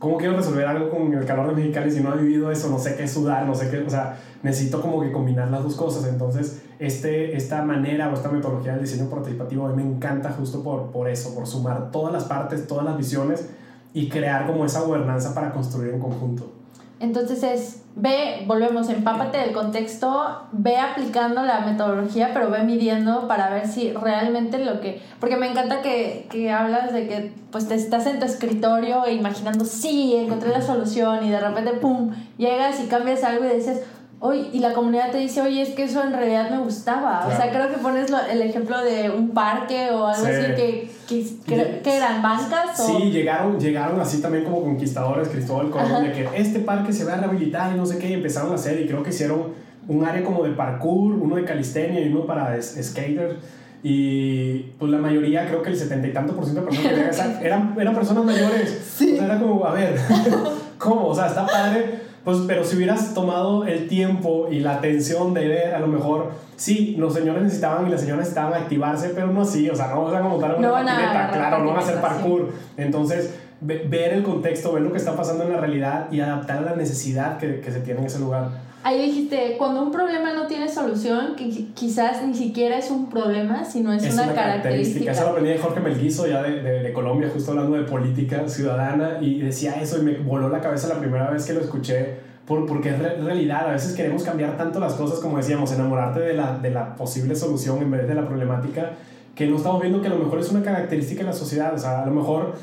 ¿cómo 0.00 0.16
quiero 0.16 0.34
resolver 0.34 0.66
algo 0.66 0.90
con 0.90 1.12
el 1.12 1.24
calor 1.26 1.48
de 1.48 1.54
Mexicali 1.54 1.90
si 1.92 2.00
no 2.00 2.14
he 2.14 2.22
vivido 2.22 2.50
eso? 2.50 2.68
No 2.70 2.78
sé 2.78 2.96
qué 2.96 3.06
sudar, 3.06 3.46
no 3.46 3.54
sé 3.54 3.70
qué, 3.70 3.78
o 3.78 3.90
sea, 3.90 4.18
necesito 4.42 4.80
como 4.80 5.00
que 5.02 5.12
combinar 5.12 5.50
las 5.50 5.62
dos 5.62 5.76
cosas. 5.76 6.08
Entonces, 6.08 6.62
este, 6.80 7.36
esta 7.36 7.62
manera 7.62 8.08
o 8.08 8.14
esta 8.14 8.30
metodología 8.30 8.72
del 8.72 8.80
diseño 8.80 9.08
participativo 9.08 9.66
a 9.66 9.68
mí 9.68 9.84
me 9.84 9.88
encanta 9.88 10.32
justo 10.32 10.64
por, 10.64 10.90
por 10.90 11.08
eso, 11.08 11.34
por 11.34 11.46
sumar 11.46 11.90
todas 11.92 12.12
las 12.12 12.24
partes, 12.24 12.66
todas 12.66 12.84
las 12.84 12.96
visiones 12.96 13.50
y 13.92 14.08
crear 14.08 14.46
como 14.46 14.64
esa 14.64 14.80
gobernanza 14.80 15.34
para 15.34 15.52
construir 15.52 15.92
en 15.92 16.00
conjunto. 16.00 16.59
Entonces 17.00 17.42
es, 17.42 17.82
ve, 17.96 18.44
volvemos, 18.46 18.90
empápate 18.90 19.38
del 19.38 19.52
contexto, 19.52 20.42
ve 20.52 20.76
aplicando 20.76 21.42
la 21.42 21.60
metodología, 21.60 22.30
pero 22.34 22.50
ve 22.50 22.62
midiendo 22.62 23.26
para 23.26 23.48
ver 23.48 23.66
si 23.66 23.92
realmente 23.92 24.62
lo 24.62 24.82
que... 24.82 25.00
Porque 25.18 25.38
me 25.38 25.50
encanta 25.50 25.80
que, 25.80 26.28
que 26.30 26.50
hablas 26.52 26.92
de 26.92 27.08
que 27.08 27.32
pues 27.50 27.68
te 27.68 27.74
estás 27.74 28.06
en 28.06 28.20
tu 28.20 28.26
escritorio 28.26 29.06
e 29.06 29.14
imaginando, 29.14 29.64
sí, 29.64 30.14
encontré 30.14 30.50
la 30.50 30.60
solución 30.60 31.24
y 31.24 31.30
de 31.30 31.40
repente, 31.40 31.72
¡pum!, 31.72 32.12
llegas 32.36 32.78
y 32.84 32.86
cambias 32.86 33.24
algo 33.24 33.46
y 33.46 33.56
dices, 33.56 33.82
Oye, 34.22 34.50
y 34.52 34.58
la 34.58 34.74
comunidad 34.74 35.10
te 35.10 35.16
dice, 35.16 35.40
oye, 35.40 35.62
es 35.62 35.70
que 35.70 35.84
eso 35.84 36.04
en 36.04 36.12
realidad 36.12 36.50
me 36.50 36.58
gustaba. 36.58 37.26
O 37.26 37.34
sea, 37.34 37.50
creo 37.50 37.70
que 37.70 37.78
pones 37.78 38.12
el 38.30 38.42
ejemplo 38.42 38.78
de 38.82 39.08
un 39.08 39.30
parque 39.30 39.88
o 39.92 40.06
algo 40.06 40.26
así 40.26 40.54
que, 40.56 40.90
que, 41.08 41.80
que, 41.82 41.96
eran 41.96 42.20
bancas. 42.20 42.78
¿o? 42.80 42.98
Sí, 42.98 43.10
llegaron, 43.10 43.58
llegaron 43.58 43.98
así 43.98 44.20
también 44.20 44.44
como 44.44 44.60
conquistadores, 44.60 45.28
Cristóbal 45.28 45.70
Colón, 45.70 46.04
de 46.04 46.12
que 46.12 46.28
este 46.36 46.58
parque 46.58 46.92
se 46.92 47.06
va 47.06 47.14
a 47.14 47.16
rehabilitar 47.16 47.72
y 47.74 47.78
no 47.78 47.86
sé 47.86 47.96
qué, 47.96 48.10
y 48.10 48.12
empezaron 48.12 48.52
a 48.52 48.56
hacer, 48.56 48.78
y 48.78 48.86
creo 48.86 49.02
que 49.02 49.08
hicieron 49.08 49.54
un 49.88 50.04
área 50.04 50.22
como 50.22 50.44
de 50.44 50.50
parkour, 50.50 51.14
uno 51.14 51.36
de 51.36 51.44
calistenia 51.44 52.02
y 52.02 52.12
uno 52.12 52.26
para 52.26 52.60
skater. 52.60 53.38
Y 53.82 54.58
pues 54.78 54.92
la 54.92 54.98
mayoría, 54.98 55.46
creo 55.46 55.62
que 55.62 55.70
el 55.70 55.78
setenta 55.78 56.06
y 56.06 56.12
tanto 56.12 56.34
por 56.34 56.44
ciento 56.44 56.60
de 56.60 56.66
personas 56.66 57.38
que 57.38 57.46
eran, 57.46 57.74
eran 57.80 57.94
personas 57.94 58.22
mayores. 58.22 58.82
Sí. 58.86 59.14
O 59.14 59.16
sea, 59.16 59.24
era 59.24 59.40
como, 59.40 59.64
a 59.64 59.72
ver, 59.72 59.98
¿cómo? 60.78 61.06
O 61.06 61.14
sea, 61.14 61.28
está 61.28 61.46
padre 61.46 62.09
pues, 62.24 62.38
pero 62.46 62.64
si 62.64 62.76
hubieras 62.76 63.14
tomado 63.14 63.64
el 63.64 63.88
tiempo 63.88 64.48
y 64.50 64.60
la 64.60 64.74
atención 64.74 65.32
de 65.32 65.48
ver, 65.48 65.74
a 65.74 65.80
lo 65.80 65.86
mejor, 65.86 66.32
sí, 66.56 66.94
los 66.98 67.14
señores 67.14 67.42
necesitaban 67.42 67.86
y 67.86 67.90
las 67.90 68.00
señoras 68.00 68.20
necesitaban 68.20 68.62
activarse, 68.62 69.10
pero 69.14 69.28
no 69.28 69.42
así, 69.42 69.70
o 69.70 69.74
sea, 69.74 69.88
no 69.88 70.04
van 70.04 70.16
a 70.16 70.28
montar 70.28 70.56
una 70.58 70.68
no 70.68 70.74
patineta, 70.74 71.30
claro, 71.32 71.58
no 71.60 71.68
van 71.68 71.76
a 71.76 71.80
hacer 71.80 72.00
parkour. 72.00 72.52
Entonces, 72.76 73.34
ver 73.60 74.12
el 74.12 74.22
contexto, 74.22 74.72
ver 74.72 74.82
lo 74.82 74.92
que 74.92 74.98
está 74.98 75.16
pasando 75.16 75.44
en 75.44 75.52
la 75.52 75.60
realidad 75.60 76.08
y 76.10 76.20
adaptar 76.20 76.58
a 76.58 76.62
la 76.62 76.76
necesidad 76.76 77.38
que, 77.38 77.60
que 77.60 77.70
se 77.70 77.80
tiene 77.80 78.00
en 78.00 78.06
ese 78.06 78.18
lugar. 78.18 78.69
Ahí 78.82 78.98
dijiste, 79.06 79.56
cuando 79.58 79.82
un 79.82 79.92
problema 79.92 80.32
no 80.32 80.46
tiene 80.46 80.66
solución, 80.66 81.36
que 81.36 81.66
quizás 81.74 82.26
ni 82.26 82.34
siquiera 82.34 82.78
es 82.78 82.90
un 82.90 83.10
problema, 83.10 83.62
sino 83.62 83.92
es, 83.92 84.10
una, 84.14 84.32
característica. 84.32 85.12
Eso 85.12 85.24
lo 85.24 85.28
aprendí 85.30 85.50
de 85.50 85.58
Jorge 85.58 85.80
Melguizo, 85.80 86.26
ya 86.26 86.42
de, 86.42 86.62
de, 86.62 86.92
Colombia, 86.94 87.28
justo 87.30 87.50
hablando 87.50 87.76
de 87.76 87.82
política 87.82 88.48
ciudadana, 88.48 89.18
y 89.20 89.38
decía 89.40 89.74
eso 89.82 89.98
y 89.98 90.02
me 90.02 90.16
voló 90.16 90.48
la 90.48 90.60
cabeza 90.60 90.88
la 90.88 90.98
primera 90.98 91.28
vez 91.30 91.44
que 91.44 91.52
lo 91.52 91.60
escuché, 91.60 92.20
por, 92.46 92.64
porque 92.64 92.88
es 92.88 92.98
realidad. 92.98 93.68
A 93.68 93.72
veces 93.72 93.94
queremos 93.94 94.22
cambiar 94.22 94.56
tanto 94.56 94.80
las 94.80 94.94
cosas, 94.94 95.18
como 95.18 95.36
decíamos, 95.36 95.70
enamorarte 95.72 96.20
de 96.20 96.32
la, 96.32 96.56
de 96.56 96.70
la 96.70 96.96
posible 96.96 97.36
solución 97.36 97.82
en 97.82 97.90
vez 97.90 98.08
de 98.08 98.14
la 98.14 98.26
problemática, 98.26 98.92
que 99.34 99.46
no 99.46 99.56
estamos 99.56 99.82
viendo 99.82 100.00
que 100.00 100.06
a 100.06 100.10
lo 100.10 100.18
mejor 100.18 100.38
es 100.38 100.50
una 100.50 100.62
característica 100.62 101.20
de 101.20 101.26
la 101.26 101.34
sociedad. 101.34 101.74
O 101.74 101.78
sea, 101.78 102.02
a 102.02 102.06
lo 102.06 102.12
mejor, 102.12 102.54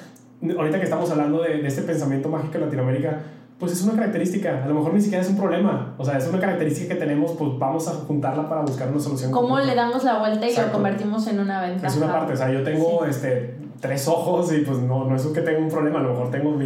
ahorita 0.57 0.79
que 0.79 0.85
estamos 0.85 1.11
hablando 1.11 1.43
de, 1.43 1.59
de 1.59 1.67
este 1.67 1.83
pensamiento 1.83 2.27
mágico 2.27 2.55
en 2.55 2.61
Latinoamérica, 2.61 3.19
pues 3.59 3.71
es 3.71 3.83
una 3.83 3.93
característica, 3.93 4.63
a 4.63 4.67
lo 4.67 4.75
mejor 4.75 4.93
ni 4.93 5.01
siquiera 5.01 5.23
es 5.23 5.29
un 5.29 5.37
problema, 5.37 5.95
o 5.97 6.05
sea, 6.05 6.17
es 6.17 6.27
una 6.27 6.39
característica 6.39 6.93
que 6.93 6.99
tenemos, 6.99 7.31
pues 7.31 7.57
vamos 7.57 7.87
a 7.87 7.91
juntarla 7.93 8.47
para 8.47 8.61
buscar 8.61 8.89
una 8.89 8.99
solución. 8.99 9.31
¿Cómo 9.31 9.59
le 9.59 9.73
damos 9.73 10.03
la 10.03 10.19
vuelta 10.19 10.47
y 10.47 10.55
lo 10.55 10.71
convertimos 10.71 11.25
en 11.27 11.39
una 11.39 11.61
ventaja? 11.61 11.87
Es 11.87 11.97
una 11.97 12.11
parte, 12.11 12.33
o 12.33 12.37
sea, 12.37 12.51
yo 12.51 12.63
tengo, 12.63 13.05
este, 13.05 13.55
tres 13.79 14.07
ojos 14.07 14.51
y 14.53 14.59
pues 14.59 14.79
no, 14.79 15.05
no 15.05 15.15
es 15.15 15.25
que 15.27 15.41
tenga 15.41 15.59
un 15.59 15.69
problema, 15.69 15.99
a 15.99 16.03
lo 16.03 16.09
mejor 16.11 16.31
tengo 16.31 16.57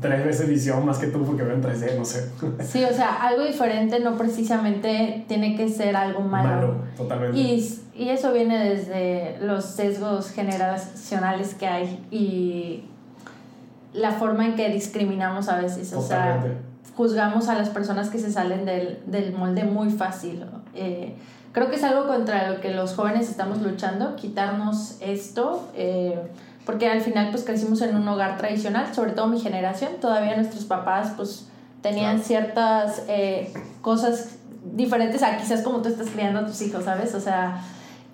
tres 0.00 0.24
veces 0.24 0.48
visión 0.48 0.84
más 0.84 0.98
que 0.98 1.06
tú 1.08 1.22
porque 1.24 1.42
veo 1.42 1.54
en 1.54 1.62
3D, 1.62 1.96
no 1.96 2.04
sé. 2.04 2.28
Sí, 2.64 2.82
o 2.84 2.92
sea, 2.92 3.22
algo 3.22 3.44
diferente 3.44 4.00
no 4.00 4.16
precisamente 4.16 5.24
tiene 5.28 5.56
que 5.56 5.68
ser 5.68 5.96
algo 5.96 6.20
malo. 6.20 6.48
Malo, 6.48 6.74
totalmente. 6.96 7.38
Y, 7.38 7.80
y 7.94 8.08
eso 8.08 8.32
viene 8.32 8.58
desde 8.58 9.38
los 9.40 9.64
sesgos 9.64 10.30
generacionales 10.30 11.54
que 11.54 11.66
hay 11.66 12.06
y 12.10 12.84
la 13.92 14.12
forma 14.12 14.46
en 14.46 14.56
que 14.56 14.68
discriminamos 14.68 15.48
a 15.48 15.58
veces, 15.58 15.92
o 15.92 16.02
sea, 16.02 16.44
juzgamos 16.96 17.48
a 17.48 17.54
las 17.54 17.70
personas 17.70 18.10
que 18.10 18.18
se 18.18 18.30
salen 18.32 18.64
del, 18.64 19.00
del 19.06 19.32
molde 19.32 19.64
muy 19.64 19.90
fácil. 19.90 20.44
Eh, 20.74 21.14
creo 21.52 21.70
que 21.70 21.76
es 21.76 21.84
algo 21.84 22.06
contra 22.06 22.50
lo 22.50 22.60
que 22.60 22.72
los 22.72 22.94
jóvenes 22.94 23.28
estamos 23.28 23.62
luchando, 23.62 24.16
quitarnos 24.16 24.96
esto, 25.00 25.68
eh, 25.74 26.18
porque 26.64 26.88
al 26.88 27.00
final 27.00 27.30
pues 27.30 27.44
crecimos 27.44 27.80
en 27.82 27.96
un 27.96 28.06
hogar 28.06 28.36
tradicional, 28.36 28.94
sobre 28.94 29.12
todo 29.12 29.26
mi 29.26 29.40
generación, 29.40 29.92
todavía 30.00 30.36
nuestros 30.36 30.64
papás 30.64 31.12
pues 31.16 31.48
tenían 31.82 32.20
ciertas 32.20 33.02
eh, 33.08 33.52
cosas 33.80 34.36
diferentes 34.76 35.22
a 35.22 35.36
quizás 35.38 35.62
como 35.62 35.80
tú 35.80 35.88
estás 35.88 36.08
criando 36.10 36.40
a 36.40 36.46
tus 36.46 36.60
hijos, 36.62 36.84
¿sabes? 36.84 37.14
O 37.14 37.20
sea, 37.20 37.62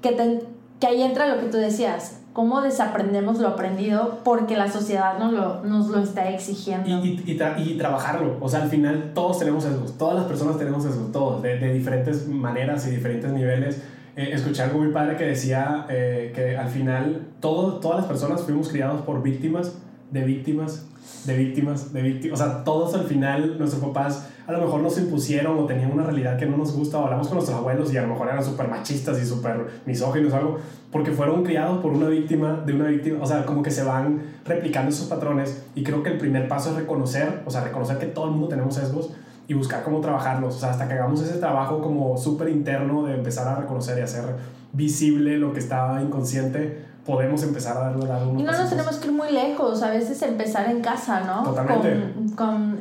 que, 0.01 0.41
que 0.81 0.87
ahí 0.87 1.03
entra 1.03 1.27
lo 1.27 1.41
que 1.41 1.49
tú 1.49 1.57
decías, 1.57 2.19
cómo 2.37 2.61
desaprendemos 2.61 3.39
lo 3.39 3.49
aprendido 3.49 4.21
porque 4.23 4.59
la 4.59 4.71
sociedad 4.71 5.19
nos 5.19 5.33
lo, 5.33 5.65
nos 5.65 5.89
lo 5.89 6.01
está 6.01 6.29
exigiendo. 6.29 6.87
Y, 6.87 7.23
y, 7.27 7.41
y, 7.57 7.79
trabajarlo. 7.79 8.37
O 8.43 8.49
sea, 8.51 8.61
al 8.61 8.69
final 8.69 9.13
todos 9.15 9.39
tenemos 9.39 9.65
eso. 9.65 9.87
Todas 9.99 10.17
las 10.17 10.27
personas 10.27 10.59
tenemos 10.59 10.85
eso. 10.85 11.09
Todos. 11.11 11.41
De, 11.41 11.59
de 11.59 11.73
diferentes 11.73 12.29
maneras 12.29 12.87
y 12.87 12.91
diferentes 12.91 13.33
niveles. 13.33 13.83
Eh, 14.17 14.33
escuché 14.35 14.65
algo 14.65 14.81
muy 14.81 14.93
padre 14.93 15.17
que 15.17 15.25
decía 15.25 15.87
eh, 15.89 16.31
que 16.35 16.59
al 16.59 16.69
final 16.69 17.23
todo, 17.41 17.81
todas 17.81 18.01
las 18.01 18.07
personas 18.07 18.43
fuimos 18.43 18.69
criados 18.69 19.01
por 19.01 19.23
víctimas 19.23 19.73
de 20.11 20.25
víctimas 20.25 20.87
de 21.25 21.37
víctimas 21.37 21.93
de 21.93 22.03
víctimas. 22.03 22.41
O 22.41 22.45
sea, 22.45 22.65
todos 22.65 22.95
al 22.95 23.05
final 23.05 23.59
nuestros 23.59 23.83
papás 23.83 24.29
a 24.47 24.53
lo 24.53 24.61
mejor 24.61 24.81
nos 24.81 24.97
impusieron 24.99 25.59
o 25.59 25.67
tenían 25.67 25.93
una 25.93 26.05
realidad 26.05 26.39
que 26.39 26.47
no 26.47 26.57
nos 26.57 26.73
gusta 26.73 26.99
o 26.99 27.05
hablamos 27.05 27.27
con 27.27 27.37
nuestros 27.37 27.59
abuelos 27.59 27.93
y 27.93 27.97
a 27.97 28.03
lo 28.03 28.09
mejor 28.09 28.29
eran 28.29 28.45
súper 28.45 28.69
machistas 28.69 29.21
y 29.21 29.27
súper 29.27 29.67
misóginos 29.87 30.33
o 30.33 30.37
algo, 30.37 30.59
porque 30.93 31.11
fueron 31.11 31.43
criados 31.43 31.81
por 31.83 31.93
una 31.93 32.09
víctima 32.09 32.63
de 32.65 32.73
una 32.73 32.87
víctima, 32.87 33.19
o 33.23 33.27
sea, 33.27 33.45
como 33.45 33.63
que 33.63 33.73
se 33.73 33.83
van 33.83 34.23
replicando 34.45 34.91
esos 34.91 35.09
patrones 35.09 35.65
y 35.75 35.83
creo 35.83 36.03
que 36.03 36.11
el 36.11 36.19
primer 36.19 36.47
paso 36.47 36.71
es 36.71 36.77
reconocer, 36.77 37.43
o 37.45 37.51
sea, 37.51 37.65
reconocer 37.65 37.99
que 37.99 38.07
todo 38.07 38.27
el 38.27 38.33
mundo 38.33 38.49
tenemos 38.49 38.77
sesgos 38.77 39.11
y 39.49 39.55
buscar 39.55 39.83
cómo 39.83 40.01
trabajarlos, 40.01 40.57
o 40.57 40.59
sea, 40.59 40.71
hasta 40.71 40.87
que 40.87 40.95
hagamos 40.95 41.21
ese 41.23 41.39
trabajo 41.39 41.81
como 41.81 42.17
súper 42.17 42.49
interno 42.49 43.05
de 43.05 43.15
empezar 43.15 43.49
a 43.49 43.57
reconocer 43.57 43.99
y 43.99 44.03
hacer 44.03 44.25
visible 44.73 45.39
lo 45.39 45.53
que 45.53 45.61
estaba 45.61 46.03
inconsciente, 46.03 46.86
podemos 47.07 47.43
empezar 47.43 47.77
a 47.77 47.91
darle 47.91 48.05
Y 48.39 48.43
no 48.43 48.53
nos 48.53 48.69
tenemos 48.69 48.97
que 48.97 49.07
ir 49.07 49.13
muy 49.13 49.31
lejos, 49.31 49.83
a 49.83 49.91
veces 49.91 50.21
empezar 50.23 50.69
en 50.69 50.81
casa, 50.81 51.21
¿no? 51.21 51.45
Totalmente. 51.45 52.35
Con, 52.35 52.81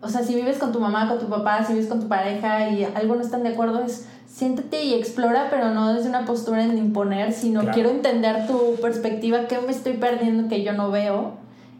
o 0.00 0.08
sea, 0.08 0.22
si 0.22 0.34
vives 0.34 0.58
con 0.58 0.72
tu 0.72 0.80
mamá, 0.80 1.08
con 1.08 1.18
tu 1.18 1.28
papá, 1.28 1.64
si 1.64 1.72
vives 1.72 1.88
con 1.88 2.00
tu 2.00 2.08
pareja 2.08 2.68
y 2.68 2.84
algo 2.84 3.14
no 3.14 3.22
están 3.22 3.42
de 3.42 3.50
acuerdo, 3.50 3.82
es 3.82 4.06
siéntate 4.26 4.82
y 4.82 4.94
explora, 4.94 5.46
pero 5.48 5.70
no 5.70 5.94
desde 5.94 6.08
una 6.08 6.24
postura 6.24 6.64
en 6.64 6.76
imponer, 6.76 7.32
sino 7.32 7.64
quiero 7.70 7.90
entender 7.90 8.46
tu 8.46 8.76
perspectiva, 8.82 9.46
qué 9.46 9.60
me 9.60 9.70
estoy 9.70 9.94
perdiendo 9.94 10.48
que 10.48 10.64
yo 10.64 10.72
no 10.72 10.90
veo 10.90 11.34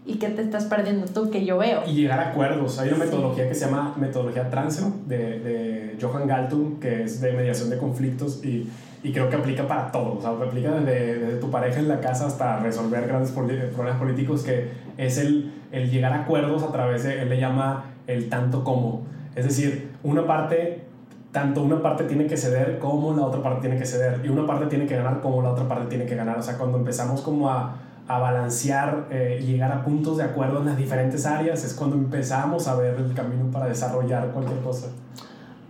y 0.06 0.14
qué 0.14 0.28
te 0.28 0.42
estás 0.42 0.66
perdiendo 0.66 1.06
tú 1.06 1.30
que 1.30 1.44
yo 1.44 1.58
veo. 1.58 1.82
Y 1.86 1.94
llegar 1.94 2.20
a 2.20 2.30
acuerdos. 2.30 2.78
Hay 2.78 2.88
una 2.88 2.98
metodología 2.98 3.48
que 3.48 3.54
se 3.54 3.64
llama 3.64 3.94
metodología 3.98 4.48
Transen 4.50 5.08
de, 5.08 5.40
de 5.40 5.98
Johan 6.00 6.28
Galtung, 6.28 6.78
que 6.78 7.02
es 7.02 7.20
de 7.20 7.32
mediación 7.32 7.70
de 7.70 7.78
conflictos 7.78 8.44
y, 8.44 8.68
y 9.04 9.12
creo 9.12 9.28
que 9.28 9.36
aplica 9.36 9.68
para 9.68 9.92
todo. 9.92 10.16
O 10.16 10.20
sea, 10.20 10.30
aplica 10.30 10.72
desde, 10.72 11.18
desde, 11.18 11.36
tu 11.36 11.50
pareja 11.50 11.78
en 11.78 11.88
la 11.88 12.00
casa 12.00 12.26
hasta 12.26 12.58
resolver 12.60 13.06
grandes 13.06 13.30
problemas 13.30 13.98
políticos, 13.98 14.42
que 14.42 14.70
es 14.96 15.18
el, 15.18 15.52
el 15.70 15.90
llegar 15.90 16.14
a 16.14 16.22
acuerdos 16.22 16.62
a 16.62 16.72
través 16.72 17.04
de, 17.04 17.20
él 17.20 17.28
le 17.28 17.38
llama 17.38 17.84
el 18.06 18.30
tanto 18.30 18.64
como. 18.64 19.02
Es 19.36 19.44
decir, 19.44 19.90
una 20.02 20.26
parte, 20.26 20.84
tanto 21.32 21.62
una 21.62 21.82
parte 21.82 22.04
tiene 22.04 22.26
que 22.26 22.38
ceder 22.38 22.78
como 22.78 23.14
la 23.14 23.26
otra 23.26 23.42
parte 23.42 23.60
tiene 23.60 23.78
que 23.78 23.84
ceder. 23.84 24.22
Y 24.24 24.30
una 24.30 24.46
parte 24.46 24.66
tiene 24.66 24.86
que 24.86 24.96
ganar 24.96 25.20
como 25.20 25.42
la 25.42 25.50
otra 25.50 25.68
parte 25.68 25.86
tiene 25.86 26.06
que 26.06 26.16
ganar. 26.16 26.38
O 26.38 26.42
sea, 26.42 26.56
cuando 26.56 26.78
empezamos 26.78 27.20
como 27.20 27.50
a, 27.50 27.76
a 28.08 28.18
balancear 28.18 29.08
eh, 29.10 29.38
y 29.42 29.44
llegar 29.44 29.70
a 29.70 29.84
puntos 29.84 30.16
de 30.16 30.24
acuerdo 30.24 30.60
en 30.60 30.64
las 30.64 30.78
diferentes 30.78 31.26
áreas, 31.26 31.62
es 31.62 31.74
cuando 31.74 31.96
empezamos 31.96 32.68
a 32.68 32.74
ver 32.76 32.94
el 32.94 33.12
camino 33.12 33.50
para 33.52 33.66
desarrollar 33.66 34.28
cualquier 34.28 34.60
cosa. 34.60 34.86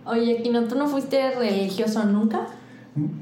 Oye, 0.05 0.41
Kino, 0.41 0.63
¿tú 0.69 0.77
no 0.77 0.87
fuiste 0.87 1.31
religioso 1.31 2.05
nunca? 2.05 2.47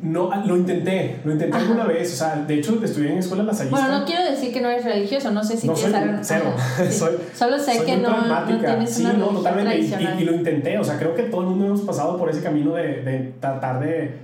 No, 0.03 0.31
ah, 0.31 0.43
lo 0.45 0.55
intenté, 0.55 1.19
lo 1.25 1.31
intenté 1.31 1.57
alguna 1.57 1.85
vez, 1.85 2.13
o 2.13 2.15
sea, 2.15 2.35
de 2.35 2.59
hecho 2.59 2.79
estudié 2.83 3.11
en 3.11 3.17
escuela 3.17 3.43
lasallista. 3.43 3.79
Bueno, 3.79 3.99
no 3.99 4.05
quiero 4.05 4.23
decir 4.23 4.53
que 4.53 4.61
no 4.61 4.69
eres 4.69 4.85
religioso, 4.85 5.31
no 5.31 5.43
sé 5.43 5.57
si 5.57 5.65
no 5.65 5.73
tienes 5.73 6.27
soy, 6.27 6.37
Cero, 6.37 6.53
soy, 6.91 7.15
Solo 7.33 7.57
sé 7.57 7.83
que 7.83 7.97
no, 7.97 8.27
no, 8.27 8.45
tienes 8.59 8.91
sí, 8.91 9.03
no, 9.03 9.29
totalmente, 9.29 9.79
y, 9.79 10.21
y, 10.21 10.25
lo 10.25 10.35
intenté, 10.35 10.77
o 10.77 10.83
sea, 10.83 10.99
creo 10.99 11.15
que 11.15 11.23
todo 11.23 11.41
el 11.41 11.47
mundo 11.47 11.65
hemos 11.65 11.81
pasado 11.81 12.17
por 12.17 12.29
ese 12.29 12.43
camino 12.43 12.75
de, 12.75 13.01
de 13.01 13.33
tratar 13.39 13.79
de 13.79 14.19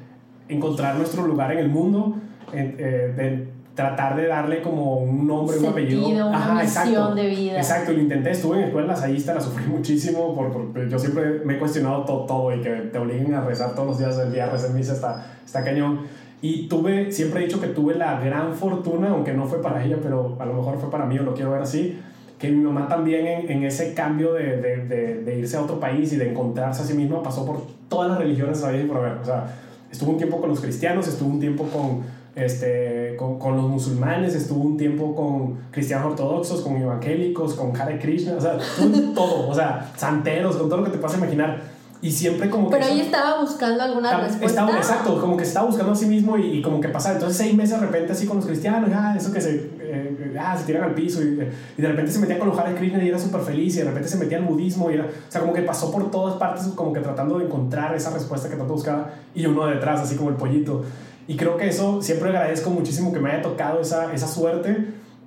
encontrar 0.49 0.95
nuestro 0.97 1.25
lugar 1.25 1.51
en 1.51 1.57
el 1.57 1.69
mundo, 1.69 2.15
eh, 2.53 3.13
de 3.17 3.47
tratar 3.79 4.17
de 4.17 4.27
darle 4.27 4.61
como 4.61 4.97
un 4.97 5.25
nombre, 5.25 5.57
un 5.57 5.67
apellido. 5.67 6.05
Una 6.09 6.35
Ajá, 6.35 6.63
exacto. 6.63 7.15
de 7.15 7.27
vida. 7.27 7.57
Exacto, 7.57 7.93
lo 7.93 8.01
intenté, 8.01 8.31
estuve 8.31 8.57
en 8.57 8.63
escuela 8.65 8.89
lasallista, 8.89 9.33
la 9.33 9.39
sufrí 9.39 9.65
muchísimo, 9.67 10.35
porque 10.35 10.89
yo 10.89 10.99
siempre 10.99 11.39
me 11.45 11.55
he 11.55 11.59
cuestionado 11.59 12.03
todo, 12.03 12.25
todo 12.25 12.53
y 12.53 12.59
que 12.59 12.69
te 12.69 12.97
obliguen 12.97 13.33
a 13.33 13.41
rezar 13.45 13.73
todos 13.75 13.87
los 13.87 13.99
días 13.99 14.17
del 14.17 14.33
día, 14.33 14.47
rezar 14.47 14.71
misa 14.71 14.91
está, 14.91 15.25
está 15.45 15.63
cañón. 15.63 16.01
Y 16.41 16.67
tuve, 16.67 17.09
siempre 17.13 17.39
he 17.39 17.45
dicho 17.45 17.61
que 17.61 17.67
tuve 17.67 17.95
la 17.95 18.19
gran 18.19 18.53
fortuna, 18.53 19.11
aunque 19.11 19.31
no 19.31 19.45
fue 19.45 19.61
para 19.61 19.81
ella, 19.85 19.95
pero 20.03 20.35
a 20.37 20.45
lo 20.45 20.55
mejor 20.55 20.77
fue 20.77 20.91
para 20.91 21.05
mí, 21.05 21.17
o 21.17 21.23
lo 21.23 21.33
quiero 21.33 21.51
ver 21.51 21.61
así, 21.61 21.97
que 22.37 22.49
mi 22.49 22.61
mamá 22.61 22.89
también 22.89 23.27
en, 23.27 23.49
en 23.49 23.63
ese 23.63 23.93
cambio 23.93 24.33
de, 24.33 24.57
de, 24.57 25.23
de, 25.23 25.39
irse 25.39 25.55
a 25.55 25.61
otro 25.61 25.79
país 25.79 26.11
y 26.11 26.17
de 26.17 26.31
encontrarse 26.31 26.81
a 26.81 26.85
sí 26.85 26.95
misma 26.95 27.23
pasó 27.23 27.45
por 27.45 27.61
todas 27.87 28.09
las 28.09 28.19
religiones 28.19 28.61
ahí 28.61 28.83
por 28.83 29.01
ver. 29.01 29.13
O 29.21 29.25
sea, 29.25 29.55
estuvo 29.89 30.11
un 30.11 30.17
tiempo 30.17 30.41
con 30.41 30.49
los 30.49 30.59
cristianos, 30.59 31.07
estuvo 31.07 31.29
un 31.29 31.39
tiempo 31.39 31.63
con 31.63 32.18
este, 32.35 33.15
con, 33.17 33.39
con, 33.39 33.55
los 33.55 33.65
musulmanes, 33.65 34.35
estuvo 34.35 34.63
un 34.63 34.77
tiempo 34.77 35.15
con 35.15 35.57
cristianos 35.71 36.11
ortodoxos, 36.11 36.61
con 36.61 36.77
evangélicos, 36.77 37.53
con 37.53 37.75
Hare 37.79 37.99
Krishna, 37.99 38.35
o 38.37 38.41
sea, 38.41 38.57
todo, 39.15 39.49
o 39.49 39.55
sea, 39.55 39.91
santeros, 39.97 40.55
con 40.55 40.69
todo 40.69 40.79
lo 40.79 40.85
que 40.85 40.91
te 40.91 40.97
puedas 40.97 41.17
imaginar. 41.17 41.79
Y 42.01 42.11
siempre 42.11 42.49
como 42.49 42.69
que... 42.69 42.77
Pero 42.77 42.89
ella 42.89 43.03
estaba 43.03 43.41
buscando 43.41 43.83
alguna 43.83 44.21
respuesta. 44.21 44.61
Estaba, 44.61 44.77
exacto, 44.77 45.19
como 45.19 45.35
que 45.35 45.43
estaba 45.43 45.65
buscando 45.65 45.91
a 45.91 45.95
sí 45.95 46.05
mismo 46.05 46.37
y, 46.37 46.61
como 46.61 46.79
que 46.79 46.87
pasaba. 46.87 47.15
Entonces 47.15 47.37
seis 47.37 47.53
meses 47.53 47.77
de 47.77 47.85
repente 47.85 48.13
así 48.13 48.25
con 48.25 48.37
los 48.37 48.45
cristianos, 48.45 48.89
ah, 48.93 49.15
eso 49.17 49.33
que 49.33 49.41
se, 49.41 49.69
eh, 49.81 50.37
ah, 50.39 50.55
se 50.57 50.63
tiran 50.63 50.83
al 50.83 50.93
piso 50.93 51.21
y, 51.21 51.37
y, 51.77 51.81
de 51.81 51.87
repente 51.89 52.09
se 52.09 52.19
metía 52.19 52.39
con 52.39 52.47
los 52.47 52.57
Hare 52.57 52.73
Krishna 52.75 53.03
y 53.03 53.09
era 53.09 53.19
súper 53.19 53.41
feliz 53.41 53.75
y 53.75 53.79
de 53.79 53.85
repente 53.85 54.07
se 54.07 54.17
metía 54.17 54.37
al 54.37 54.45
budismo 54.45 54.89
y 54.89 54.93
era, 54.93 55.07
o 55.07 55.31
sea, 55.31 55.41
como 55.41 55.51
que 55.51 55.61
pasó 55.63 55.91
por 55.91 56.09
todas 56.09 56.37
partes 56.37 56.67
como 56.73 56.93
que 56.93 57.01
tratando 57.01 57.37
de 57.37 57.45
encontrar 57.45 57.93
esa 57.93 58.11
respuesta 58.11 58.47
que 58.47 58.55
tanto 58.55 58.73
buscaba 58.73 59.11
y 59.35 59.45
uno 59.45 59.65
detrás, 59.65 59.99
así 59.99 60.15
como 60.15 60.29
el 60.29 60.37
pollito. 60.37 60.85
Y 61.29 61.37
creo 61.37 61.57
que 61.57 61.67
eso 61.67 62.01
siempre 62.01 62.29
agradezco 62.29 62.71
muchísimo 62.71 63.13
que 63.13 63.19
me 63.19 63.29
haya 63.29 63.43
tocado 63.43 63.81
esa, 63.81 64.11
esa 64.15 64.25
suerte 64.25 64.75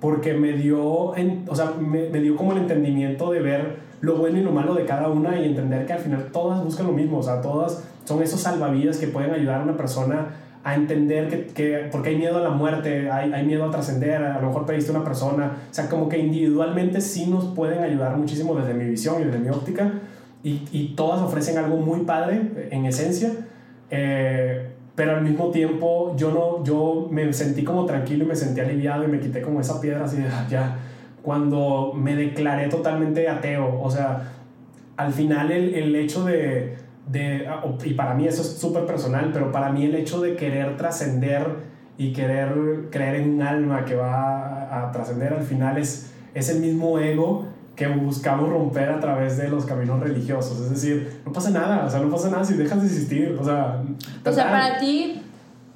porque 0.01 0.33
me 0.33 0.51
dio, 0.51 1.15
en, 1.15 1.45
o 1.47 1.55
sea, 1.55 1.75
me, 1.79 2.09
me, 2.09 2.19
dio 2.19 2.35
como 2.35 2.51
el 2.51 2.57
entendimiento 2.57 3.31
de 3.31 3.39
ver 3.39 3.77
lo 4.01 4.17
bueno 4.17 4.37
y 4.37 4.41
lo 4.41 4.51
malo 4.51 4.75
de 4.75 4.83
cada 4.83 5.07
una 5.07 5.39
y 5.39 5.45
entender 5.45 5.85
que 5.85 5.93
al 5.93 5.99
final 5.99 6.27
todas 6.33 6.61
buscan 6.61 6.87
lo 6.87 6.91
mismo, 6.91 7.19
o 7.19 7.23
sea, 7.23 7.39
todas 7.39 7.85
son 8.03 8.21
esos 8.21 8.41
salvavidas 8.41 8.97
que 8.97 9.07
pueden 9.07 9.31
ayudar 9.31 9.61
a 9.61 9.63
una 9.63 9.77
persona 9.77 10.27
a 10.65 10.75
entender 10.75 11.29
que, 11.29 11.45
que 11.45 11.87
porque 11.89 12.09
hay 12.09 12.17
miedo 12.17 12.35
a 12.35 12.41
la 12.41 12.49
muerte, 12.49 13.09
hay, 13.09 13.31
hay 13.31 13.45
miedo 13.45 13.63
a 13.63 13.71
trascender, 13.71 14.21
a 14.21 14.41
lo 14.41 14.47
mejor 14.47 14.65
pediste 14.65 14.91
una 14.91 15.05
persona, 15.05 15.53
o 15.71 15.73
sea, 15.73 15.87
como 15.87 16.09
que 16.09 16.17
individualmente 16.17 16.99
sí 16.99 17.27
nos 17.27 17.45
pueden 17.55 17.81
ayudar 17.81 18.17
muchísimo 18.17 18.55
desde 18.55 18.73
mi 18.73 18.89
visión 18.89 19.21
y 19.21 19.23
desde 19.23 19.39
mi 19.39 19.47
óptica 19.47 19.89
y, 20.43 20.67
y 20.73 20.95
todas 20.97 21.21
ofrecen 21.21 21.57
algo 21.59 21.77
muy 21.77 22.01
padre 22.01 22.67
en 22.71 22.85
esencia. 22.87 23.31
Eh, 23.89 24.72
pero 24.95 25.15
al 25.15 25.23
mismo 25.23 25.49
tiempo 25.49 26.15
yo 26.15 26.31
no 26.31 26.63
yo 26.63 27.07
me 27.09 27.31
sentí 27.33 27.63
como 27.63 27.85
tranquilo 27.85 28.25
y 28.25 28.27
me 28.27 28.35
sentí 28.35 28.61
aliviado 28.61 29.03
y 29.03 29.07
me 29.07 29.19
quité 29.19 29.41
como 29.41 29.59
esa 29.59 29.81
piedra 29.81 30.05
así 30.05 30.17
de 30.17 30.27
ah, 30.27 30.45
ya 30.49 30.77
cuando 31.21 31.93
me 31.95 32.15
declaré 32.15 32.67
totalmente 32.67 33.27
ateo 33.27 33.81
o 33.81 33.89
sea 33.89 34.31
al 34.97 35.11
final 35.11 35.51
el, 35.51 35.73
el 35.73 35.95
hecho 35.95 36.23
de, 36.25 36.75
de, 37.07 37.47
ah, 37.47 37.63
y 37.83 37.93
para 37.93 38.13
mí 38.13 38.27
eso 38.27 38.41
es 38.41 38.57
súper 38.57 38.85
personal 38.85 39.31
pero 39.33 39.51
para 39.51 39.71
mí 39.71 39.85
el 39.85 39.95
hecho 39.95 40.21
de 40.21 40.35
querer 40.35 40.77
trascender 40.77 41.73
y 41.97 42.13
querer 42.13 42.87
creer 42.91 43.15
en 43.15 43.35
un 43.35 43.41
alma 43.41 43.85
que 43.85 43.95
va 43.95 44.65
a, 44.67 44.87
a 44.87 44.91
trascender 44.91 45.33
al 45.33 45.43
final 45.43 45.77
es, 45.77 46.11
es 46.35 46.49
el 46.49 46.59
mismo 46.59 46.99
ego 46.99 47.47
que 47.75 47.87
buscamos 47.87 48.49
romper 48.49 48.89
a 48.89 48.99
través 48.99 49.37
de 49.37 49.47
los 49.47 49.65
caminos 49.65 49.99
religiosos. 49.99 50.59
Es 50.59 50.69
decir, 50.69 51.21
no 51.25 51.33
pasa 51.33 51.49
nada, 51.49 51.85
o 51.85 51.89
sea, 51.89 51.99
no 51.99 52.09
pasa 52.09 52.29
nada 52.29 52.43
si 52.43 52.53
dejas 52.53 52.81
de 52.81 52.87
existir. 52.87 53.37
O 53.39 53.43
sea, 53.43 53.81
o 54.23 54.31
sea 54.31 54.51
para 54.51 54.77
ti, 54.77 55.21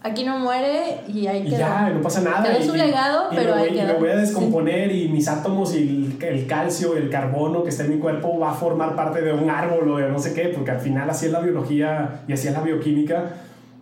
aquí 0.03 0.23
no 0.23 0.37
muere 0.39 1.01
y 1.07 1.25
hay 1.25 1.43
que. 1.43 1.51
Ya, 1.51 1.89
no 1.89 2.01
pasa 2.01 2.21
nada. 2.21 2.55
Es 2.55 2.69
un 2.69 2.77
legado, 2.77 3.29
pero 3.33 3.55
hay 3.55 3.73
que. 3.73 3.83
Me 3.83 3.93
voy 3.93 4.09
a 4.09 4.17
descomponer 4.17 4.91
y 4.91 5.07
mis 5.07 5.27
átomos 5.27 5.75
y 5.75 6.17
el, 6.21 6.47
calcio 6.47 6.95
y 6.95 7.01
el 7.01 7.09
carbono 7.09 7.63
que 7.63 7.69
está 7.69 7.83
en 7.83 7.95
mi 7.95 7.99
cuerpo 7.99 8.37
va 8.37 8.51
a 8.51 8.53
formar 8.53 8.95
parte 8.95 9.21
de 9.21 9.33
un 9.33 9.49
árbol 9.49 9.89
o 9.89 9.97
de 9.97 10.09
no 10.09 10.19
sé 10.19 10.33
qué, 10.33 10.49
porque 10.49 10.71
al 10.71 10.79
final 10.79 11.09
así 11.09 11.25
es 11.25 11.31
la 11.31 11.39
biología 11.39 12.21
y 12.27 12.33
así 12.33 12.47
es 12.47 12.53
la 12.53 12.61
bioquímica. 12.61 13.25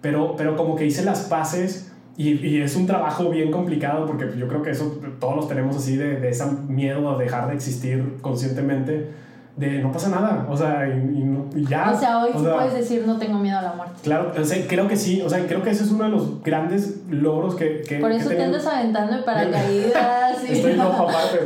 Pero, 0.02 0.36
pero 0.38 0.56
como 0.56 0.76
que 0.76 0.86
hice 0.86 1.04
las 1.04 1.22
paces 1.22 1.92
y, 2.18 2.48
y, 2.48 2.62
es 2.62 2.76
un 2.76 2.88
trabajo 2.88 3.30
bien 3.30 3.52
complicado 3.52 4.06
porque 4.06 4.38
yo 4.38 4.48
creo 4.48 4.62
que 4.62 4.72
eso 4.72 5.00
todos 5.20 5.36
los 5.36 5.48
tenemos 5.48 5.76
así 5.76 5.98
de, 5.98 6.20
de 6.20 6.30
ese 6.30 6.46
miedo 6.68 7.10
a 7.10 7.18
dejar 7.18 7.50
de 7.50 7.56
existir 7.56 8.18
conscientemente 8.22 9.10
de 9.58 9.80
no 9.80 9.90
pasa 9.90 10.10
nada, 10.10 10.46
o 10.50 10.58
sea, 10.58 10.86
y, 10.86 11.64
ya. 11.64 11.92
O 11.92 11.98
sea, 11.98 12.20
hoy 12.20 12.32
sí 12.34 12.44
puedes 12.44 12.74
decir 12.74 13.04
no 13.08 13.18
tengo 13.18 13.40
miedo 13.40 13.58
a 13.58 13.62
la 13.62 13.72
muerte. 13.72 13.96
Claro, 14.04 14.34
o 14.38 14.44
sea, 14.44 14.68
creo 14.68 14.90
que 14.90 14.98
sí, 14.98 15.22
o 15.22 15.30
sea, 15.30 15.48
creo 15.48 15.64
que 15.64 15.70
ese 15.70 15.86
es 15.86 15.92
uno 15.92 16.04
de 16.04 16.10
los 16.10 16.44
grandes 16.44 17.04
logros 17.10 17.56
que... 17.56 17.82
que 17.82 18.00
Por 18.00 18.12
eso 18.12 18.30
te 18.30 18.44
andas 18.44 18.66
aventando 18.68 19.16
de 19.16 19.24
paracaídas. 19.24 20.44
y... 20.44 20.52
Estoy 20.56 20.74
loco 20.76 21.08
aparte. 21.08 21.40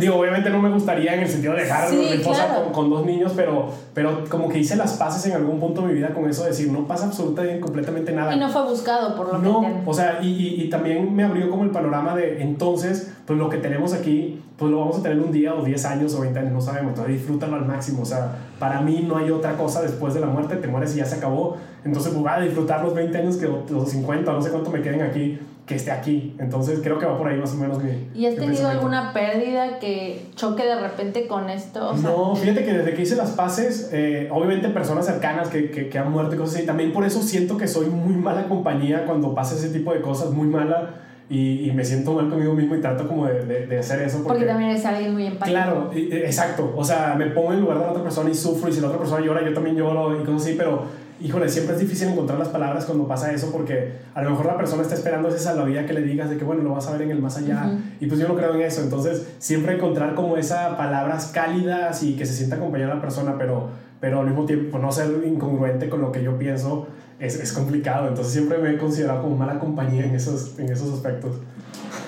Digo, 0.00 0.16
obviamente 0.16 0.50
no 0.50 0.60
me 0.60 0.70
gustaría 0.70 1.14
en 1.14 1.20
el 1.20 1.28
sentido 1.28 1.54
de 1.54 1.62
dejar 1.62 1.92
mi 1.92 2.08
esposa 2.08 2.48
con, 2.52 2.72
con, 2.72 2.90
dos 2.90 3.06
niños, 3.06 3.32
pero, 3.36 3.68
pero 3.94 4.24
como 4.28 4.48
que 4.48 4.58
hice 4.58 4.74
las 4.74 4.94
paces 4.94 5.24
en 5.26 5.36
algún 5.36 5.60
punto 5.60 5.82
de 5.82 5.88
mi 5.88 5.94
vida 5.94 6.08
con 6.08 6.28
eso 6.28 6.42
de 6.42 6.48
decir, 6.48 6.68
no 6.68 6.88
pasa 6.88 7.06
absolutamente 7.06 7.60
completamente 7.60 8.10
nada. 8.10 8.34
Y 8.34 8.40
no 8.40 8.48
fue 8.48 8.64
buscado, 8.64 9.14
por 9.14 9.32
lo 9.32 9.38
no, 9.38 9.60
que 9.60 9.68
No, 9.68 9.82
o 9.86 9.94
sea, 9.94 10.18
y, 10.20 10.28
y, 10.28 10.62
y 10.64 10.68
también 10.68 11.14
me 11.14 11.22
abrió 11.22 11.48
como 11.48 11.62
el 11.62 11.70
panorama 11.70 12.16
de 12.16 12.42
entonces, 12.42 13.12
pues 13.24 13.38
lo 13.38 13.48
que 13.48 13.58
tenemos 13.58 13.92
aquí 13.92 14.42
pues 14.62 14.70
lo 14.70 14.78
vamos 14.78 14.96
a 14.96 15.02
tener 15.02 15.18
un 15.18 15.32
día 15.32 15.56
o 15.56 15.64
10 15.64 15.84
años 15.86 16.14
o 16.14 16.20
20 16.20 16.38
años, 16.38 16.52
no 16.52 16.60
sabemos, 16.60 16.90
entonces 16.90 17.14
disfrútalo 17.16 17.56
al 17.56 17.66
máximo, 17.66 18.02
o 18.02 18.04
sea, 18.04 18.30
para 18.60 18.80
mí 18.80 19.04
no 19.08 19.16
hay 19.16 19.28
otra 19.28 19.56
cosa 19.56 19.82
después 19.82 20.14
de 20.14 20.20
la 20.20 20.28
muerte, 20.28 20.54
te 20.54 20.68
mueres 20.68 20.94
y 20.94 20.98
ya 20.98 21.04
se 21.04 21.16
acabó, 21.16 21.56
entonces 21.84 22.12
pues 22.12 22.22
voy 22.22 22.32
a 22.32 22.38
disfrutar 22.38 22.84
los 22.84 22.94
20 22.94 23.18
años 23.18 23.36
que 23.38 23.48
los 23.48 23.90
50, 23.90 24.32
no 24.32 24.40
sé 24.40 24.50
cuánto 24.50 24.70
me 24.70 24.80
queden 24.80 25.02
aquí, 25.02 25.40
que 25.66 25.74
esté 25.74 25.90
aquí, 25.90 26.36
entonces 26.38 26.78
creo 26.80 27.00
que 27.00 27.06
va 27.06 27.18
por 27.18 27.26
ahí 27.26 27.40
más 27.40 27.52
o 27.54 27.56
menos 27.56 27.82
mi... 27.82 28.08
¿Y 28.14 28.26
has 28.26 28.36
tenido 28.36 28.68
alguna 28.68 29.12
pérdida 29.12 29.80
que 29.80 30.28
choque 30.36 30.64
de 30.64 30.80
repente 30.80 31.26
con 31.26 31.50
esto? 31.50 31.94
no, 31.94 32.36
fíjate 32.36 32.64
que 32.64 32.72
desde 32.72 32.94
que 32.94 33.02
hice 33.02 33.16
las 33.16 33.30
paces, 33.30 33.90
eh, 33.92 34.28
obviamente 34.30 34.68
personas 34.68 35.06
cercanas 35.06 35.48
que, 35.48 35.72
que, 35.72 35.88
que 35.88 35.98
han 35.98 36.12
muerto 36.12 36.36
y 36.36 36.38
cosas 36.38 36.54
así, 36.54 36.66
también 36.66 36.92
por 36.92 37.04
eso 37.04 37.20
siento 37.20 37.56
que 37.56 37.66
soy 37.66 37.86
muy 37.86 38.14
mala 38.14 38.46
compañía 38.46 39.06
cuando 39.06 39.34
pasa 39.34 39.56
ese 39.56 39.70
tipo 39.70 39.92
de 39.92 40.00
cosas, 40.02 40.30
muy 40.30 40.46
mala 40.46 41.10
y, 41.30 41.68
y, 41.68 41.72
me 41.72 41.84
siento 41.84 42.12
mal 42.12 42.28
conmigo 42.28 42.54
mismo 42.54 42.74
y 42.74 42.80
trato 42.80 43.08
como 43.08 43.26
de, 43.26 43.44
de, 43.44 43.66
de 43.66 43.78
hacer 43.78 44.02
eso. 44.02 44.18
Porque, 44.18 44.28
porque, 44.28 44.44
también 44.46 44.70
eres 44.70 44.84
alguien 44.84 45.12
muy 45.12 45.26
empático. 45.26 45.50
Claro, 45.50 45.90
exacto. 45.94 46.74
O 46.76 46.84
sea, 46.84 47.14
me 47.16 47.26
pongo 47.26 47.52
en 47.52 47.60
lugar 47.60 47.78
de 47.78 47.84
la 47.84 47.90
otra 47.90 48.02
persona 48.02 48.28
y 48.30 48.34
sufro 48.34 48.68
y 48.68 48.72
si 48.72 48.80
la 48.80 48.88
otra 48.88 48.98
persona 48.98 49.24
llora, 49.24 49.42
yo 49.42 49.54
también 49.54 49.76
lloro 49.76 50.20
y 50.20 50.24
cosas 50.24 50.42
así, 50.42 50.54
pero 50.58 50.84
híjole, 51.22 51.48
siempre 51.48 51.74
es 51.74 51.80
difícil 51.80 52.08
encontrar 52.08 52.38
las 52.38 52.48
palabras 52.48 52.84
cuando 52.84 53.06
pasa 53.06 53.32
eso 53.32 53.50
porque 53.52 53.92
a 54.14 54.22
lo 54.22 54.30
mejor 54.30 54.46
la 54.46 54.56
persona 54.56 54.82
está 54.82 54.94
esperando 54.94 55.28
esa 55.28 55.38
salvavidas 55.38 55.86
que 55.86 55.92
le 55.92 56.02
digas 56.02 56.28
de 56.28 56.36
que 56.36 56.44
bueno, 56.44 56.62
lo 56.62 56.70
vas 56.70 56.88
a 56.88 56.92
ver 56.92 57.02
en 57.02 57.10
el 57.12 57.20
más 57.20 57.36
allá 57.36 57.62
uh 57.66 57.70
-huh. 57.70 57.80
y 58.00 58.06
pues 58.06 58.18
yo 58.18 58.26
no 58.26 58.34
creo 58.34 58.54
en 58.54 58.62
eso, 58.62 58.82
entonces 58.82 59.34
siempre 59.38 59.74
encontrar 59.74 60.14
como 60.14 60.36
esas 60.36 60.74
palabras 60.74 61.30
cálidas 61.32 62.02
y 62.02 62.16
que 62.16 62.26
se 62.26 62.34
sienta 62.34 62.56
acompañada 62.56 62.94
la 62.94 63.00
persona, 63.00 63.36
pero, 63.38 63.68
pero 64.00 64.20
al 64.20 64.26
mismo 64.26 64.46
tiempo 64.46 64.78
no 64.78 64.90
ser 64.90 65.10
incongruente 65.24 65.88
con 65.88 66.00
lo 66.00 66.10
que 66.10 66.22
yo 66.22 66.38
pienso 66.38 66.88
es, 67.22 67.36
es 67.36 67.52
complicado, 67.52 68.08
entonces 68.08 68.32
siempre 68.32 68.58
me 68.58 68.72
he 68.72 68.76
considerado 68.76 69.22
como 69.22 69.36
mala 69.36 69.60
compañía 69.60 70.04
en 70.04 70.14
esos, 70.14 70.58
en 70.58 70.70
esos 70.70 70.92
aspectos. 70.92 71.36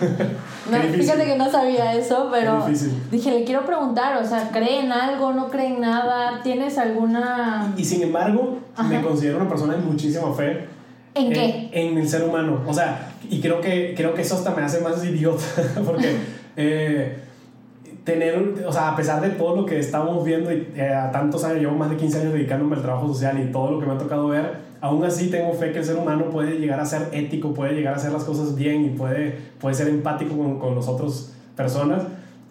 no, 0.70 0.78
fíjate 0.92 1.24
que 1.24 1.38
no 1.38 1.48
sabía 1.48 1.94
eso, 1.94 2.28
pero 2.32 2.66
dije, 3.12 3.30
le 3.30 3.44
quiero 3.44 3.64
preguntar, 3.64 4.20
o 4.20 4.26
sea, 4.26 4.50
¿cree 4.52 4.80
en 4.80 4.90
algo? 4.90 5.32
¿No 5.32 5.50
cree 5.50 5.68
en 5.68 5.80
nada? 5.80 6.40
¿Tienes 6.42 6.78
alguna...? 6.78 7.72
Y 7.76 7.84
sin 7.84 8.02
embargo, 8.02 8.58
Ajá. 8.74 8.88
me 8.88 9.02
considero 9.02 9.36
una 9.36 9.48
persona 9.48 9.74
de 9.74 9.82
muchísima 9.82 10.32
fe. 10.34 10.66
¿En, 11.14 11.26
¿En 11.26 11.32
qué? 11.32 11.70
En 11.72 11.96
el 11.96 12.08
ser 12.08 12.24
humano. 12.24 12.62
O 12.66 12.74
sea, 12.74 13.12
y 13.30 13.40
creo 13.40 13.60
que, 13.60 13.94
creo 13.96 14.14
que 14.14 14.22
eso 14.22 14.34
hasta 14.34 14.50
me 14.50 14.62
hace 14.62 14.80
más 14.80 15.04
idiota, 15.04 15.44
porque 15.86 16.16
eh, 16.56 17.18
tener, 18.02 18.64
o 18.66 18.72
sea, 18.72 18.90
a 18.90 18.96
pesar 18.96 19.20
de 19.20 19.30
todo 19.30 19.54
lo 19.54 19.64
que 19.64 19.78
estamos 19.78 20.24
viendo, 20.24 20.52
y 20.52 20.72
eh, 20.74 20.92
a 20.92 21.12
tantos 21.12 21.44
años, 21.44 21.60
llevo 21.60 21.76
más 21.76 21.90
de 21.90 21.96
15 21.98 22.20
años 22.20 22.32
dedicándome 22.32 22.74
al 22.74 22.82
trabajo 22.82 23.06
social 23.06 23.40
y 23.40 23.52
todo 23.52 23.70
lo 23.70 23.78
que 23.78 23.86
me 23.86 23.92
ha 23.92 23.98
tocado 23.98 24.26
ver, 24.26 24.73
aún 24.84 25.02
así 25.02 25.30
tengo 25.30 25.54
fe 25.54 25.72
que 25.72 25.78
el 25.78 25.84
ser 25.86 25.96
humano 25.96 26.28
puede 26.28 26.58
llegar 26.58 26.78
a 26.78 26.84
ser 26.84 27.08
ético, 27.12 27.54
puede 27.54 27.72
llegar 27.72 27.94
a 27.94 27.96
hacer 27.96 28.12
las 28.12 28.22
cosas 28.22 28.54
bien 28.54 28.84
y 28.84 28.88
puede, 28.90 29.34
puede 29.58 29.74
ser 29.74 29.88
empático 29.88 30.36
con, 30.36 30.58
con 30.58 30.76
las 30.76 30.86
otras 30.88 31.32
personas 31.56 32.02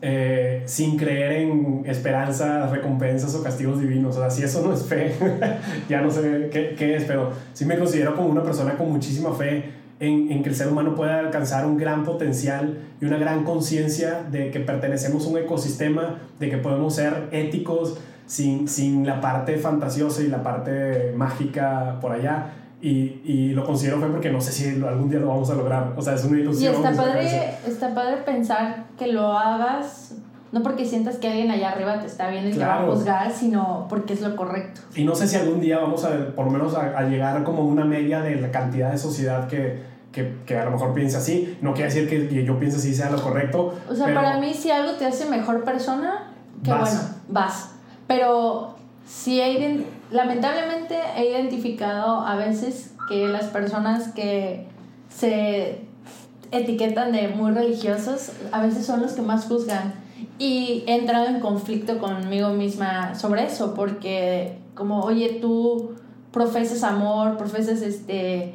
eh, 0.01 0.63
sin 0.65 0.97
creer 0.97 1.33
en 1.33 1.83
esperanzas, 1.85 2.71
recompensas 2.71 3.35
o 3.35 3.43
castigos 3.43 3.79
divinos. 3.79 4.17
O 4.17 4.19
sea, 4.19 4.31
si 4.31 4.41
eso 4.41 4.65
no 4.65 4.73
es 4.73 4.83
fe, 4.83 5.13
ya 5.89 6.01
no 6.01 6.09
sé 6.09 6.49
qué, 6.51 6.73
qué, 6.75 6.95
es, 6.95 7.03
pero 7.03 7.29
sí 7.53 7.65
me 7.65 7.77
considero 7.77 8.15
como 8.15 8.29
una 8.29 8.41
persona 8.41 8.77
con 8.77 8.91
muchísima 8.91 9.31
fe 9.35 9.65
en, 9.99 10.31
en 10.31 10.41
que 10.41 10.49
el 10.49 10.55
ser 10.55 10.69
humano 10.69 10.95
puede 10.95 11.11
alcanzar 11.11 11.67
un 11.67 11.77
gran 11.77 12.03
potencial 12.03 12.79
y 12.99 13.05
una 13.05 13.19
gran 13.19 13.43
conciencia 13.43 14.23
de 14.31 14.49
que 14.49 14.59
pertenecemos 14.59 15.27
a 15.27 15.29
un 15.29 15.37
ecosistema, 15.37 16.17
de 16.39 16.49
que 16.49 16.57
podemos 16.57 16.95
ser 16.95 17.29
éticos, 17.31 17.99
sin, 18.25 18.67
sin 18.67 19.05
la 19.05 19.21
parte 19.21 19.57
fantasiosa 19.57 20.21
y 20.21 20.27
la 20.27 20.43
parte 20.43 21.13
mágica 21.15 21.97
por 22.01 22.11
allá. 22.11 22.51
Y, 22.81 23.21
y, 23.23 23.53
lo 23.53 23.63
considero 23.65 23.97
fe 24.01 24.07
porque 24.07 24.29
no 24.29 24.41
sé 24.41 24.51
si 24.51 24.83
algún 24.83 25.09
día 25.09 25.19
lo 25.19 25.29
vamos 25.29 25.49
a 25.49 25.55
lograr. 25.55 25.93
O 25.95 26.01
sea, 26.01 26.15
es 26.15 26.25
una 26.25 26.39
ilusión. 26.39 26.73
Y 26.73 26.75
está 26.75 26.91
padre, 26.91 27.53
está 27.65 27.95
padre 27.95 28.17
pensar 28.25 28.87
que 28.97 29.07
lo 29.07 29.31
hagas, 29.37 30.15
no 30.51 30.61
porque 30.61 30.85
sientas 30.85 31.15
que 31.15 31.29
alguien 31.29 31.49
allá 31.49 31.71
arriba 31.71 31.99
te 32.01 32.07
está 32.07 32.29
viendo 32.29 32.49
y 32.49 32.53
claro. 32.53 32.81
te 32.81 32.87
va 32.87 32.91
a 32.91 32.95
juzgar, 32.95 33.31
sino 33.31 33.87
porque 33.87 34.13
es 34.13 34.21
lo 34.21 34.35
correcto. 34.35 34.81
Y 34.95 35.05
no 35.05 35.15
sé 35.15 35.27
si 35.29 35.37
algún 35.37 35.61
día 35.61 35.79
vamos 35.79 36.03
a, 36.03 36.35
por 36.35 36.45
lo 36.45 36.51
menos, 36.51 36.75
a, 36.75 36.97
a 36.97 37.03
llegar 37.03 37.41
como 37.43 37.65
una 37.65 37.85
media 37.85 38.21
de 38.21 38.35
la 38.35 38.51
cantidad 38.51 38.91
de 38.91 38.97
sociedad 38.97 39.47
que, 39.47 39.81
que, 40.11 40.35
que, 40.45 40.57
a 40.57 40.65
lo 40.65 40.71
mejor 40.71 40.93
piensa 40.93 41.19
así. 41.19 41.57
No 41.61 41.73
quiere 41.73 41.91
decir 41.91 42.09
que 42.09 42.43
yo 42.43 42.59
piense 42.59 42.77
así 42.77 42.93
sea 42.93 43.09
lo 43.09 43.21
correcto. 43.21 43.75
O 43.89 43.95
sea, 43.95 44.13
para 44.13 44.39
mí, 44.39 44.53
si 44.53 44.69
algo 44.69 44.91
te 44.93 45.05
hace 45.05 45.25
mejor 45.25 45.63
persona, 45.63 46.33
que 46.63 46.71
vas. 46.71 46.95
bueno, 46.95 47.09
vas. 47.29 47.69
Pero 48.07 48.75
sí 49.05 49.39
he, 49.39 49.85
lamentablemente 50.11 50.95
he 51.17 51.29
identificado 51.31 52.21
a 52.21 52.35
veces 52.35 52.93
que 53.07 53.27
las 53.27 53.45
personas 53.45 54.09
que 54.09 54.67
se 55.09 55.81
etiquetan 56.51 57.11
de 57.11 57.29
muy 57.29 57.51
religiosos 57.51 58.31
a 58.51 58.61
veces 58.61 58.85
son 58.85 59.01
los 59.01 59.13
que 59.13 59.21
más 59.21 59.45
juzgan. 59.45 59.93
Y 60.39 60.83
he 60.87 60.95
entrado 60.95 61.27
en 61.27 61.39
conflicto 61.39 61.99
conmigo 61.99 62.49
misma 62.49 63.15
sobre 63.15 63.45
eso 63.45 63.73
porque 63.73 64.57
como 64.75 65.01
oye 65.01 65.39
tú 65.41 65.95
profesas 66.31 66.83
amor 66.83 67.37
profesas 67.37 67.81
este 67.81 68.53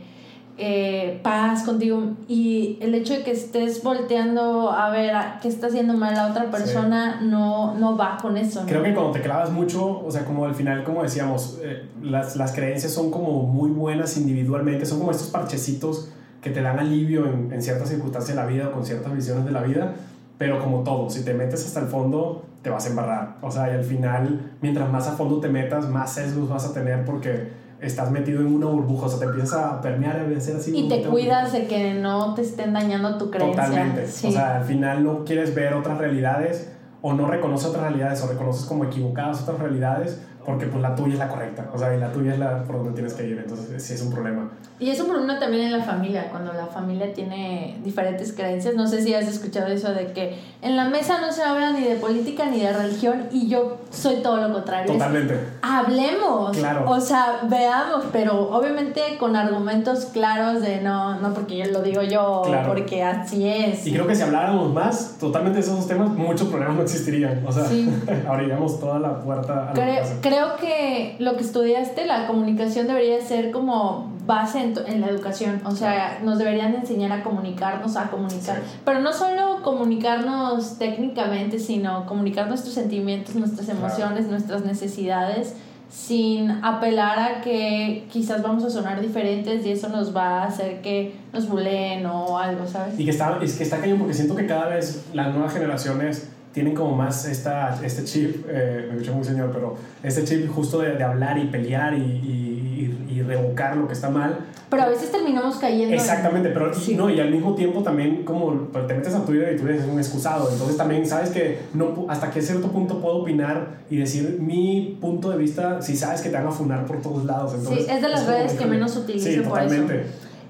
eh, 0.60 1.20
paz 1.22 1.62
contigo 1.62 2.02
y 2.26 2.78
el 2.80 2.92
hecho 2.94 3.14
de 3.14 3.22
que 3.22 3.30
estés 3.30 3.80
volteando 3.82 4.72
a 4.72 4.90
ver 4.90 5.14
a 5.14 5.38
qué 5.40 5.46
está 5.46 5.68
haciendo 5.68 5.94
mal 5.94 6.14
la 6.14 6.26
otra 6.26 6.50
persona 6.50 7.18
sí. 7.20 7.26
no, 7.26 7.74
no 7.74 7.96
va 7.96 8.18
con 8.20 8.36
eso. 8.36 8.62
¿no? 8.62 8.66
Creo 8.66 8.82
que 8.82 8.92
cuando 8.92 9.12
te 9.12 9.22
clavas 9.22 9.50
mucho, 9.50 10.04
o 10.04 10.10
sea, 10.10 10.24
como 10.24 10.44
al 10.44 10.56
final, 10.56 10.82
como 10.82 11.04
decíamos, 11.04 11.60
eh, 11.62 11.84
las, 12.02 12.34
las 12.34 12.52
creencias 12.52 12.92
son 12.92 13.12
como 13.12 13.44
muy 13.44 13.70
buenas 13.70 14.16
individualmente, 14.16 14.84
son 14.84 14.98
como 14.98 15.12
estos 15.12 15.28
parchecitos 15.28 16.10
que 16.42 16.50
te 16.50 16.60
dan 16.60 16.78
alivio 16.80 17.26
en, 17.26 17.52
en 17.52 17.62
ciertas 17.62 17.88
circunstancias 17.88 18.36
de 18.36 18.42
la 18.42 18.48
vida 18.48 18.68
o 18.68 18.72
con 18.72 18.84
ciertas 18.84 19.14
visiones 19.14 19.44
de 19.44 19.52
la 19.52 19.62
vida, 19.62 19.94
pero 20.38 20.58
como 20.58 20.82
todo, 20.82 21.08
si 21.08 21.24
te 21.24 21.34
metes 21.34 21.64
hasta 21.66 21.80
el 21.80 21.86
fondo, 21.86 22.44
te 22.62 22.70
vas 22.70 22.86
a 22.86 22.90
embarrar. 22.90 23.36
O 23.42 23.50
sea, 23.50 23.70
y 23.70 23.76
al 23.76 23.84
final, 23.84 24.56
mientras 24.60 24.90
más 24.90 25.06
a 25.06 25.12
fondo 25.12 25.38
te 25.40 25.48
metas, 25.48 25.88
más 25.88 26.12
sesgos 26.12 26.48
vas 26.48 26.64
a 26.64 26.72
tener 26.72 27.04
porque 27.04 27.67
estás 27.80 28.10
metido 28.10 28.40
en 28.40 28.54
una 28.54 28.66
burbuja, 28.66 29.06
o 29.06 29.08
sea, 29.08 29.18
te 29.20 29.24
empiezas 29.26 29.54
a 29.54 29.80
permear, 29.80 30.20
a 30.20 30.40
ser 30.40 30.56
así. 30.56 30.76
Y 30.76 30.88
te 30.88 31.02
cuidas 31.02 31.52
de 31.52 31.66
que 31.66 31.94
no 31.94 32.34
te 32.34 32.42
estén 32.42 32.72
dañando 32.72 33.16
tu 33.18 33.30
creencia. 33.30 33.64
Totalmente. 33.64 34.06
Sí. 34.06 34.28
O 34.28 34.32
sea, 34.32 34.56
al 34.58 34.64
final 34.64 35.04
no 35.04 35.24
quieres 35.24 35.54
ver 35.54 35.74
otras 35.74 35.98
realidades 35.98 36.72
o 37.00 37.12
no 37.12 37.26
reconoces 37.28 37.68
otras 37.68 37.84
realidades 37.84 38.22
o 38.22 38.26
reconoces 38.26 38.64
como 38.64 38.84
equivocadas 38.84 39.42
otras 39.42 39.60
realidades 39.60 40.20
porque 40.48 40.64
pues 40.64 40.80
la 40.80 40.94
tuya 40.94 41.12
es 41.12 41.18
la 41.18 41.28
correcta, 41.28 41.68
o 41.74 41.78
sea, 41.78 41.94
y 41.94 42.00
la 42.00 42.10
tuya 42.10 42.32
es 42.32 42.38
la 42.38 42.64
por 42.64 42.76
donde 42.76 42.92
tienes 42.92 43.12
que 43.12 43.26
ir, 43.26 43.38
entonces 43.38 43.82
sí 43.82 43.92
es 43.92 44.00
un 44.00 44.10
problema. 44.10 44.48
Y 44.80 44.88
es 44.88 44.98
un 44.98 45.08
problema 45.08 45.38
también 45.38 45.66
en 45.66 45.72
la 45.72 45.84
familia, 45.84 46.28
cuando 46.30 46.54
la 46.54 46.64
familia 46.64 47.12
tiene 47.12 47.76
diferentes 47.84 48.32
creencias, 48.32 48.74
no 48.74 48.86
sé 48.86 49.02
si 49.02 49.12
has 49.12 49.28
escuchado 49.28 49.66
eso 49.66 49.92
de 49.92 50.06
que 50.12 50.38
en 50.62 50.76
la 50.76 50.86
mesa 50.86 51.20
no 51.20 51.32
se 51.32 51.42
habla 51.42 51.72
ni 51.72 51.82
de 51.82 51.96
política 51.96 52.46
ni 52.46 52.60
de 52.60 52.72
religión 52.72 53.24
y 53.30 53.48
yo 53.48 53.76
soy 53.90 54.22
todo 54.22 54.38
lo 54.38 54.50
contrario. 54.54 54.90
Totalmente. 54.90 55.34
Es, 55.34 55.40
hablemos, 55.60 56.56
claro. 56.56 56.88
o 56.88 56.98
sea, 56.98 57.40
veamos, 57.42 58.06
pero 58.10 58.50
obviamente 58.50 59.02
con 59.18 59.36
argumentos 59.36 60.06
claros 60.06 60.62
de 60.62 60.80
no, 60.80 61.20
no 61.20 61.34
porque 61.34 61.58
yo 61.58 61.66
lo 61.66 61.82
digo 61.82 62.02
yo, 62.02 62.40
claro. 62.46 62.68
porque 62.68 63.02
así 63.02 63.46
es. 63.46 63.86
Y 63.86 63.92
creo 63.92 64.06
que 64.06 64.14
si 64.14 64.22
habláramos 64.22 64.72
más 64.72 65.16
totalmente 65.20 65.58
de 65.58 65.66
esos 65.66 65.86
temas, 65.86 66.08
muchos 66.10 66.48
problemas 66.48 66.76
no 66.76 66.82
existirían, 66.84 67.44
o 67.46 67.52
sea, 67.52 67.66
sí. 67.66 67.92
abriríamos 68.26 68.80
toda 68.80 68.98
la 68.98 69.20
puerta 69.20 69.70
a 69.70 69.72
creo, 69.74 70.04
creo 70.22 70.37
que 70.60 71.16
lo 71.18 71.36
que 71.36 71.42
estudiaste, 71.42 72.06
la 72.06 72.26
comunicación 72.26 72.86
debería 72.86 73.20
ser 73.20 73.50
como 73.50 74.12
base 74.26 74.60
en, 74.60 74.74
en, 74.86 75.00
la 75.00 75.08
educación, 75.08 75.62
o 75.64 75.72
sea, 75.72 76.20
nos 76.22 76.38
deberían 76.38 76.74
enseñar 76.74 77.12
a 77.12 77.22
comunicarnos, 77.22 77.96
a 77.96 78.10
comunicar, 78.10 78.56
sí. 78.58 78.78
pero 78.84 79.00
no 79.00 79.12
solo 79.14 79.62
comunicarnos 79.62 80.78
técnicamente, 80.78 81.58
sino 81.58 82.04
comunicar 82.04 82.46
nuestros 82.46 82.74
sentimientos, 82.74 83.34
nuestras 83.36 83.68
emociones, 83.70 84.26
claro. 84.26 84.30
nuestras 84.30 84.64
necesidades, 84.66 85.54
sin 85.90 86.50
apelar 86.62 87.18
a 87.18 87.40
que 87.40 88.06
quizás 88.12 88.42
vamos 88.42 88.64
a 88.64 88.70
sonar 88.70 89.00
diferentes 89.00 89.64
y 89.64 89.72
eso 89.72 89.88
nos 89.88 90.14
va 90.14 90.42
a 90.42 90.44
hacer 90.44 90.82
que 90.82 91.14
nos 91.32 91.48
buleen 91.48 92.04
o 92.04 92.38
algo, 92.38 92.66
¿sabes? 92.66 93.00
Y 93.00 93.06
que 93.06 93.10
está, 93.10 93.38
es 93.42 93.56
que 93.56 93.64
está 93.64 93.78
cañón 93.78 93.98
porque 93.98 94.12
siento 94.12 94.36
que 94.36 94.46
cada 94.46 94.66
vez 94.66 95.06
las 95.14 95.32
nuevas 95.32 95.54
generaciones 95.54 96.28
tienen 96.58 96.74
como 96.74 96.96
más 96.96 97.24
esta, 97.26 97.78
este 97.84 98.02
chip, 98.02 98.44
eh, 98.48 98.86
me 98.88 98.96
escuché 98.96 99.12
muy 99.12 99.22
señor, 99.22 99.52
pero 99.52 99.76
este 100.02 100.24
chip 100.24 100.50
justo 100.50 100.80
de, 100.80 100.96
de 100.96 101.04
hablar 101.04 101.38
y 101.38 101.44
pelear 101.44 101.94
y, 101.94 102.00
y, 102.00 103.06
y, 103.08 103.22
revocar 103.22 103.76
lo 103.76 103.86
que 103.86 103.92
está 103.92 104.10
mal. 104.10 104.40
Pero 104.68 104.82
a 104.82 104.88
veces 104.88 105.12
terminamos 105.12 105.58
cayendo. 105.58 105.94
Exactamente, 105.94 106.48
pero 106.48 106.72
y, 106.84 106.94
no, 106.96 107.10
y 107.10 107.20
al 107.20 107.30
mismo 107.30 107.54
tiempo 107.54 107.84
también 107.84 108.24
como 108.24 108.66
pues, 108.72 108.88
te 108.88 108.94
metes 108.94 109.14
a 109.14 109.24
Twitter 109.24 109.54
y 109.54 109.56
tú 109.56 109.68
eres 109.68 109.84
un 109.84 110.00
excusado, 110.00 110.50
entonces 110.50 110.76
también 110.76 111.06
sabes 111.06 111.30
que 111.30 111.60
no, 111.74 112.06
hasta 112.08 112.32
qué 112.32 112.42
cierto 112.42 112.72
punto 112.72 113.00
puedo 113.00 113.18
opinar 113.18 113.78
y 113.88 113.98
decir 113.98 114.38
mi 114.40 114.98
punto 115.00 115.30
de 115.30 115.36
vista 115.36 115.80
si 115.80 115.96
sabes 115.96 116.22
que 116.22 116.30
te 116.30 116.38
van 116.38 116.48
a 116.48 116.50
funar 116.50 116.86
por 116.86 117.00
todos 117.00 117.24
lados. 117.24 117.54
Entonces, 117.54 117.86
sí, 117.86 117.92
es 117.92 118.02
de 118.02 118.08
las 118.08 118.26
redes 118.26 118.54
que 118.54 118.66
menos 118.66 118.96
utilizo 118.96 119.28
sí, 119.28 119.48
por 119.48 119.62
eso. 119.62 119.84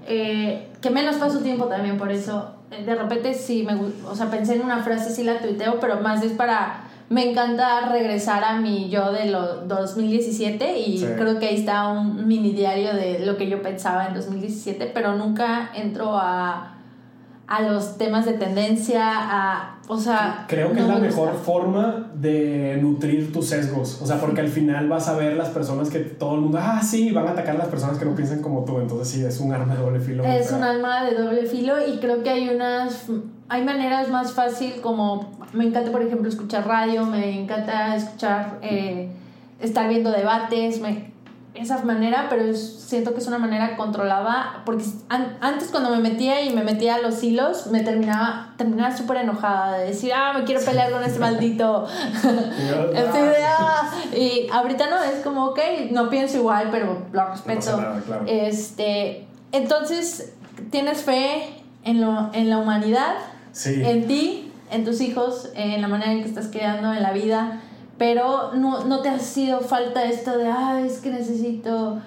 Eh, 0.06 0.68
que 0.80 0.88
menos 0.88 1.16
paso 1.16 1.40
tiempo 1.40 1.66
también 1.66 1.98
por 1.98 2.10
eso. 2.10 2.54
De 2.70 2.94
repente 2.94 3.34
sí 3.34 3.66
me 3.66 3.74
o 3.74 4.14
sea, 4.14 4.30
pensé 4.30 4.56
en 4.56 4.62
una 4.62 4.82
frase, 4.82 5.10
sí 5.10 5.22
la 5.24 5.38
tuiteo, 5.38 5.80
pero 5.80 6.00
más 6.00 6.22
es 6.22 6.32
para 6.32 6.84
me 7.10 7.30
encanta 7.30 7.88
regresar 7.88 8.44
a 8.44 8.60
mi 8.60 8.90
yo 8.90 9.12
de 9.12 9.26
los 9.26 9.66
2017 9.66 10.78
y 10.78 11.02
creo 11.16 11.38
que 11.38 11.46
ahí 11.46 11.56
está 11.56 11.88
un 11.88 12.28
mini 12.28 12.52
diario 12.52 12.92
de 12.92 13.20
lo 13.24 13.38
que 13.38 13.48
yo 13.48 13.62
pensaba 13.62 14.06
en 14.08 14.14
2017, 14.14 14.90
pero 14.92 15.16
nunca 15.16 15.70
entro 15.74 16.18
a, 16.18 16.77
a 17.48 17.62
los 17.62 17.96
temas 17.96 18.26
de 18.26 18.34
tendencia, 18.34 19.02
a, 19.02 19.78
o 19.88 19.98
sea... 19.98 20.44
Creo 20.48 20.72
que 20.72 20.80
es 20.80 20.86
la 20.86 20.98
mejor 20.98 21.34
forma 21.34 22.10
de 22.14 22.78
nutrir 22.80 23.32
tus 23.32 23.46
sesgos, 23.46 24.02
o 24.02 24.06
sea, 24.06 24.20
porque 24.20 24.42
al 24.42 24.48
final 24.48 24.86
vas 24.88 25.08
a 25.08 25.16
ver 25.16 25.34
las 25.34 25.48
personas 25.48 25.88
que 25.88 26.00
todo 26.00 26.34
el 26.34 26.42
mundo, 26.42 26.58
ah, 26.60 26.82
sí, 26.82 27.10
van 27.10 27.26
a 27.26 27.30
atacar 27.30 27.56
a 27.56 27.58
las 27.58 27.68
personas 27.68 27.98
que 27.98 28.04
no 28.04 28.14
piensan 28.14 28.42
como 28.42 28.64
tú, 28.64 28.78
entonces 28.80 29.08
sí, 29.08 29.24
es 29.24 29.40
un 29.40 29.52
arma 29.52 29.74
de 29.74 29.80
doble 29.80 30.00
filo. 30.00 30.24
Es 30.24 30.52
un 30.52 30.62
arma 30.62 31.04
de 31.04 31.14
doble 31.14 31.46
filo 31.46 31.74
y 31.86 31.98
creo 32.00 32.22
que 32.22 32.28
hay 32.28 32.50
unas, 32.50 33.06
hay 33.48 33.64
maneras 33.64 34.10
más 34.10 34.32
fácil 34.32 34.74
como 34.82 35.38
me 35.52 35.64
encanta, 35.64 35.90
por 35.90 36.02
ejemplo, 36.02 36.28
escuchar 36.28 36.66
radio, 36.66 37.06
me 37.06 37.40
encanta 37.40 37.96
escuchar, 37.96 38.58
eh, 38.62 39.08
estar 39.60 39.88
viendo 39.88 40.10
debates, 40.10 40.80
me, 40.80 41.12
esa 41.58 41.82
manera, 41.84 42.26
pero 42.28 42.54
siento 42.54 43.12
que 43.12 43.20
es 43.20 43.26
una 43.26 43.38
manera 43.38 43.76
controlada, 43.76 44.62
porque 44.64 44.84
antes 45.08 45.68
cuando 45.68 45.90
me 45.90 45.98
metía 45.98 46.42
y 46.42 46.50
me 46.50 46.64
metía 46.64 46.96
a 46.96 46.98
los 46.98 47.22
hilos, 47.22 47.66
me 47.68 47.80
terminaba, 47.80 48.54
terminaba 48.56 48.96
súper 48.96 49.18
enojada 49.18 49.78
de 49.78 49.86
decir, 49.86 50.12
ah, 50.14 50.32
me 50.36 50.44
quiero 50.44 50.64
pelear 50.64 50.90
con 50.90 51.02
este 51.02 51.18
maldito. 51.18 51.86
Idea. 52.92 53.56
Y 54.12 54.48
ahorita 54.50 54.88
no, 54.88 55.02
es 55.02 55.22
como, 55.22 55.46
ok, 55.46 55.58
no 55.90 56.08
pienso 56.08 56.38
igual, 56.38 56.68
pero 56.70 57.06
lo 57.12 57.28
respeto. 57.28 57.78
este, 58.26 59.26
entonces, 59.52 60.32
¿tienes 60.70 61.02
fe 61.02 61.62
en, 61.84 62.00
lo, 62.00 62.30
en 62.32 62.48
la 62.48 62.58
humanidad? 62.58 63.14
En 63.64 64.06
ti 64.06 64.48
en 64.70 64.84
tus 64.84 65.00
hijos, 65.00 65.50
en 65.54 65.80
la 65.80 65.88
manera 65.88 66.12
en 66.12 66.22
que 66.22 66.28
estás 66.28 66.48
creando 66.48 66.92
en 66.92 67.02
la 67.02 67.12
vida, 67.12 67.60
pero 67.98 68.54
no, 68.54 68.84
no 68.84 69.00
te 69.00 69.08
ha 69.08 69.18
sido 69.18 69.60
falta 69.60 70.04
esto 70.04 70.38
de, 70.38 70.46
ay, 70.46 70.86
es 70.86 70.98
que 70.98 71.10
necesito 71.10 71.98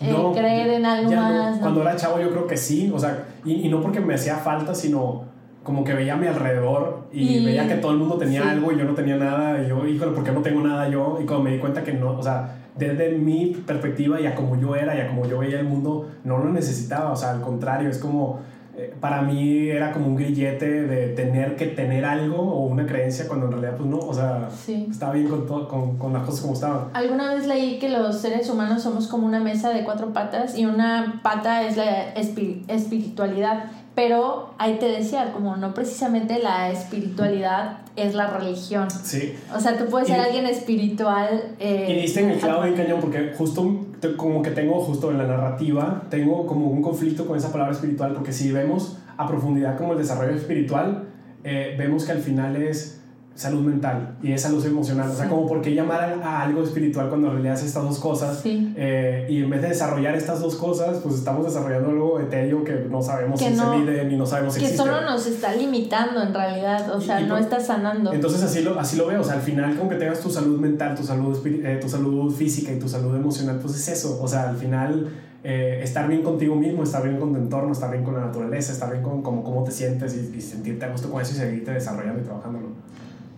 eh, 0.00 0.14
creer 0.34 0.70
en 0.70 0.86
algo 0.86 1.10
más. 1.10 1.58
Cuando 1.58 1.82
era 1.82 1.96
chavo 1.96 2.20
yo 2.20 2.30
creo 2.30 2.46
que 2.46 2.56
sí, 2.56 2.92
o 2.94 2.98
sea, 2.98 3.26
y, 3.44 3.66
y, 3.66 3.68
no 3.68 3.80
porque 3.80 4.00
me 4.00 4.14
hacía 4.14 4.36
falta, 4.36 4.74
sino 4.74 5.24
como 5.62 5.84
que 5.84 5.92
veía 5.92 6.14
a 6.14 6.16
mi 6.16 6.26
alrededor 6.26 7.08
y, 7.12 7.44
veía 7.44 7.68
que 7.68 7.76
todo 7.76 7.92
el 7.92 7.98
mundo 7.98 8.16
tenía 8.16 8.50
algo 8.50 8.72
y 8.72 8.78
yo 8.78 8.84
no 8.84 8.94
tenía 8.94 9.16
nada, 9.16 9.62
y 9.62 9.68
yo, 9.68 9.86
híjole, 9.86 10.12
¿por 10.12 10.24
qué 10.24 10.32
no 10.32 10.40
tengo 10.40 10.60
nada 10.60 10.88
yo? 10.88 11.18
Y 11.22 11.26
cuando 11.26 11.44
me 11.44 11.52
di 11.52 11.58
cuenta 11.58 11.84
que 11.84 11.92
no, 11.92 12.12
o 12.18 12.22
sea, 12.22 12.56
desde 12.76 13.10
mi 13.10 13.46
perspectiva 13.66 14.20
y 14.20 14.26
a 14.26 14.34
como 14.34 14.58
yo 14.58 14.74
era 14.74 14.96
y 14.96 15.00
a 15.00 15.08
como 15.08 15.26
yo 15.26 15.38
veía 15.38 15.60
el 15.60 15.66
mundo, 15.66 16.08
no 16.24 16.38
lo 16.38 16.50
necesitaba, 16.50 17.12
o 17.12 17.16
sea, 17.16 17.30
al 17.30 17.40
contrario, 17.40 17.90
es 17.90 17.98
como 17.98 18.40
eh, 18.76 18.94
para 19.00 19.22
mí 19.22 19.68
era 19.68 19.92
como 19.92 20.06
un 20.06 20.16
grillete 20.16 20.82
de 20.86 21.08
tener 21.08 21.56
que 21.56 21.66
tener 21.66 22.04
algo 22.04 22.36
o 22.40 22.66
una 22.66 22.86
creencia 22.86 23.26
cuando 23.26 23.46
en 23.46 23.52
realidad 23.52 23.76
pues 23.76 23.88
no, 23.88 23.98
o 23.98 24.14
sea, 24.14 24.48
estaba 24.90 25.12
bien 25.12 25.28
con, 25.28 25.46
todo, 25.46 25.68
con, 25.68 25.98
con, 25.98 26.12
las 26.12 26.24
cosas 26.24 26.40
como 26.42 26.54
estaban. 26.54 26.88
Alguna 26.94 27.34
vez 27.34 27.46
leí 27.46 27.78
que 27.78 27.88
los 27.88 28.20
seres 28.20 28.48
humanos 28.48 28.82
somos 28.82 29.08
como 29.08 29.26
una 29.26 29.40
mesa 29.40 29.70
de 29.70 29.84
cuatro 29.84 30.12
patas 30.12 30.56
y 30.56 30.66
una 30.66 31.20
pata 31.22 31.64
es 31.64 31.76
la 31.76 32.12
espiritualidad 32.14 33.64
pero 33.94 34.54
ahí 34.58 34.78
te 34.78 34.86
decía, 34.86 35.32
como 35.32 35.56
no 35.56 35.74
precisamente 35.74 36.38
la 36.38 36.70
espiritualidad 36.70 37.78
es 37.96 38.14
la 38.14 38.28
religión. 38.28 38.88
Sí. 38.90 39.34
O 39.54 39.60
sea, 39.60 39.76
tú 39.76 39.86
puedes 39.86 40.08
ser 40.08 40.20
alguien 40.20 40.46
espiritual. 40.46 41.54
Eh, 41.58 41.86
y 41.88 42.02
diste 42.02 42.20
en 42.20 42.30
el 42.30 42.38
clavo 42.38 42.62
bien 42.62 42.76
cañón, 42.76 43.00
porque 43.00 43.32
justo 43.36 43.84
como 44.16 44.42
que 44.42 44.50
tengo 44.50 44.80
justo 44.80 45.10
en 45.10 45.18
la 45.18 45.26
narrativa, 45.26 46.04
tengo 46.08 46.46
como 46.46 46.66
un 46.68 46.82
conflicto 46.82 47.26
con 47.26 47.36
esa 47.36 47.52
palabra 47.52 47.74
espiritual, 47.74 48.14
porque 48.14 48.32
si 48.32 48.52
vemos 48.52 48.96
a 49.16 49.26
profundidad 49.26 49.76
como 49.76 49.92
el 49.92 49.98
desarrollo 49.98 50.34
espiritual, 50.34 51.08
eh, 51.44 51.74
vemos 51.78 52.04
que 52.04 52.12
al 52.12 52.20
final 52.20 52.56
es 52.56 52.99
salud 53.34 53.62
mental 53.62 54.16
y 54.22 54.32
es 54.32 54.42
salud 54.42 54.64
emocional. 54.64 55.10
O 55.10 55.14
sea, 55.14 55.28
como 55.28 55.46
por 55.46 55.62
qué 55.62 55.74
llamar 55.74 56.20
a, 56.22 56.42
algo 56.42 56.62
espiritual 56.62 57.08
cuando 57.08 57.28
en 57.28 57.34
realidad 57.34 57.54
es 57.54 57.64
estas 57.64 57.84
dos 57.84 57.98
cosas. 57.98 58.42
Eh, 58.44 59.26
y 59.30 59.42
en 59.42 59.50
vez 59.50 59.62
de 59.62 59.68
desarrollar 59.68 60.14
estas 60.14 60.40
dos 60.40 60.56
cosas, 60.56 60.98
pues 60.98 61.14
estamos 61.14 61.46
desarrollando 61.46 61.90
algo 61.90 62.20
etéreo 62.20 62.64
que 62.64 62.86
no 62.90 63.00
sabemos 63.02 63.40
si 63.40 63.46
se 63.46 63.64
mide 63.64 64.04
ni 64.04 64.16
no 64.16 64.26
sabemos 64.26 64.54
si 64.54 64.60
que 64.60 64.68
solo 64.68 65.00
nos 65.02 65.26
está 65.26 65.54
limitando 65.54 66.22
en 66.22 66.34
realidad. 66.34 66.94
O 66.94 67.00
sea, 67.00 67.20
no 67.20 67.38
está 67.38 67.60
sanando. 67.60 68.12
Entonces 68.12 68.42
así 68.42 68.62
lo, 68.62 68.78
así 68.78 68.96
lo 68.96 69.06
veo. 69.06 69.20
O 69.20 69.24
sea, 69.24 69.34
al 69.34 69.42
final, 69.42 69.76
como 69.76 69.88
que 69.88 69.96
tengas 69.96 70.20
tu 70.20 70.30
salud 70.30 70.58
mental, 70.58 70.94
tu 70.94 71.02
salud, 71.02 71.38
eh, 71.46 71.78
tu 71.80 71.88
salud 71.88 72.30
física 72.32 72.72
y 72.72 72.78
tu 72.78 72.88
salud 72.88 73.16
emocional, 73.16 73.58
pues 73.60 73.74
es 73.76 73.88
eso. 73.88 74.20
O 74.20 74.28
sea, 74.28 74.50
al 74.50 74.56
final... 74.56 75.08
Eh, 75.42 75.80
estar 75.82 76.06
bien 76.06 76.22
contigo 76.22 76.54
mismo, 76.54 76.82
estar 76.82 77.02
bien 77.02 77.18
con 77.18 77.32
tu 77.32 77.38
entorno, 77.38 77.72
estar 77.72 77.90
bien 77.90 78.04
con 78.04 78.12
la 78.12 78.26
naturaleza, 78.26 78.74
estar 78.74 78.90
bien 78.90 79.02
con 79.02 79.22
cómo, 79.22 79.42
cómo 79.42 79.64
te 79.64 79.70
sientes 79.70 80.14
y, 80.14 80.36
y 80.36 80.40
sentirte 80.42 80.84
a 80.84 80.90
gusto 80.90 81.10
con 81.10 81.22
eso 81.22 81.32
y 81.32 81.38
seguirte 81.38 81.70
desarrollando 81.70 82.20
y 82.20 82.24
trabajándolo. 82.24 82.66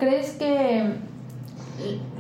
¿Crees 0.03 0.31
que 0.31 0.95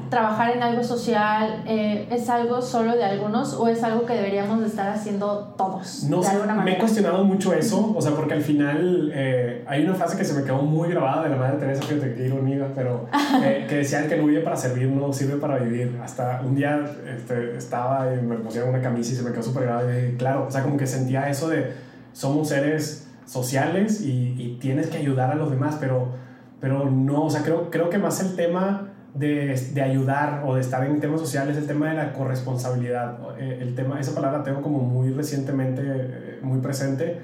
trabajar 0.09 0.55
en 0.55 0.63
algo 0.63 0.85
social 0.85 1.65
eh, 1.67 2.07
es 2.13 2.31
algo 2.31 2.63
solo 2.63 2.95
de 2.95 3.03
algunos 3.03 3.55
o 3.55 3.67
es 3.67 3.83
algo 3.83 4.07
que 4.07 4.13
deberíamos 4.13 4.61
de 4.61 4.69
estar 4.69 4.89
haciendo 4.89 5.53
todos? 5.59 6.05
No, 6.05 6.21
de 6.21 6.29
alguna 6.29 6.55
manera? 6.55 6.65
me 6.65 6.73
he 6.75 6.79
cuestionado 6.79 7.25
mucho 7.25 7.53
eso, 7.53 7.93
o 7.97 8.01
sea, 8.01 8.13
porque 8.13 8.35
al 8.35 8.43
final 8.43 9.11
eh, 9.13 9.65
hay 9.67 9.83
una 9.83 9.95
frase 9.95 10.17
que 10.17 10.25
se 10.25 10.33
me 10.33 10.45
quedó 10.45 10.63
muy 10.63 10.91
grabada 10.91 11.25
de 11.25 11.31
la 11.31 11.37
madre 11.37 11.59
Teresa, 11.59 11.83
fíjate 11.83 12.15
que 12.15 12.25
ironía, 12.25 12.69
pero 12.73 13.09
eh, 13.43 13.67
que 13.69 13.79
decía 13.79 14.05
el 14.05 14.09
que 14.09 14.17
no 14.17 14.27
vive 14.27 14.43
para 14.43 14.57
servir 14.57 14.87
no 14.87 15.13
sirve 15.13 15.39
para 15.39 15.59
vivir. 15.59 15.99
Hasta 16.05 16.41
un 16.47 16.55
día 16.55 16.85
este, 17.17 17.57
estaba 17.57 18.15
y 18.15 18.25
me 18.25 18.37
pusieron 18.37 18.71
una 18.71 18.81
camisa 18.81 19.13
y 19.13 19.17
se 19.17 19.25
me 19.25 19.33
quedó 19.33 19.43
súper 19.43 19.65
grabada 19.65 19.99
y 19.99 20.15
claro, 20.15 20.47
o 20.47 20.51
sea, 20.53 20.63
como 20.63 20.77
que 20.77 20.87
sentía 20.87 21.29
eso 21.29 21.49
de 21.49 21.73
somos 22.13 22.47
seres 22.47 23.09
sociales 23.27 24.03
y, 24.03 24.37
y 24.39 24.59
tienes 24.61 24.87
que 24.87 24.99
ayudar 24.99 25.33
a 25.33 25.35
los 25.35 25.51
demás, 25.51 25.79
pero 25.81 26.22
pero 26.63 26.89
no, 26.89 27.25
o 27.25 27.31
sea, 27.31 27.43
creo, 27.43 27.73
creo 27.73 27.91
que 27.91 27.99
más 27.99 28.21
el 28.21 28.37
tema 28.37 28.93
de, 29.15 29.61
de, 29.75 29.83
ayudar 29.83 30.45
o 30.47 30.55
de 30.55 30.61
estar 30.61 30.87
en 30.87 31.01
temas 31.01 31.21
sociales, 31.21 31.57
el 31.57 31.67
tema 31.67 31.89
de 31.89 31.97
la 31.97 32.13
corresponsabilidad, 32.13 33.19
eh, 33.37 33.59
el 33.61 33.75
tema, 33.75 33.99
esa 33.99 34.15
palabra 34.15 34.45
tengo 34.45 34.63
como 34.63 34.79
muy 34.79 35.11
recientemente, 35.11 35.83
eh, 35.85 36.39
muy 36.41 36.61
presente, 36.61 37.19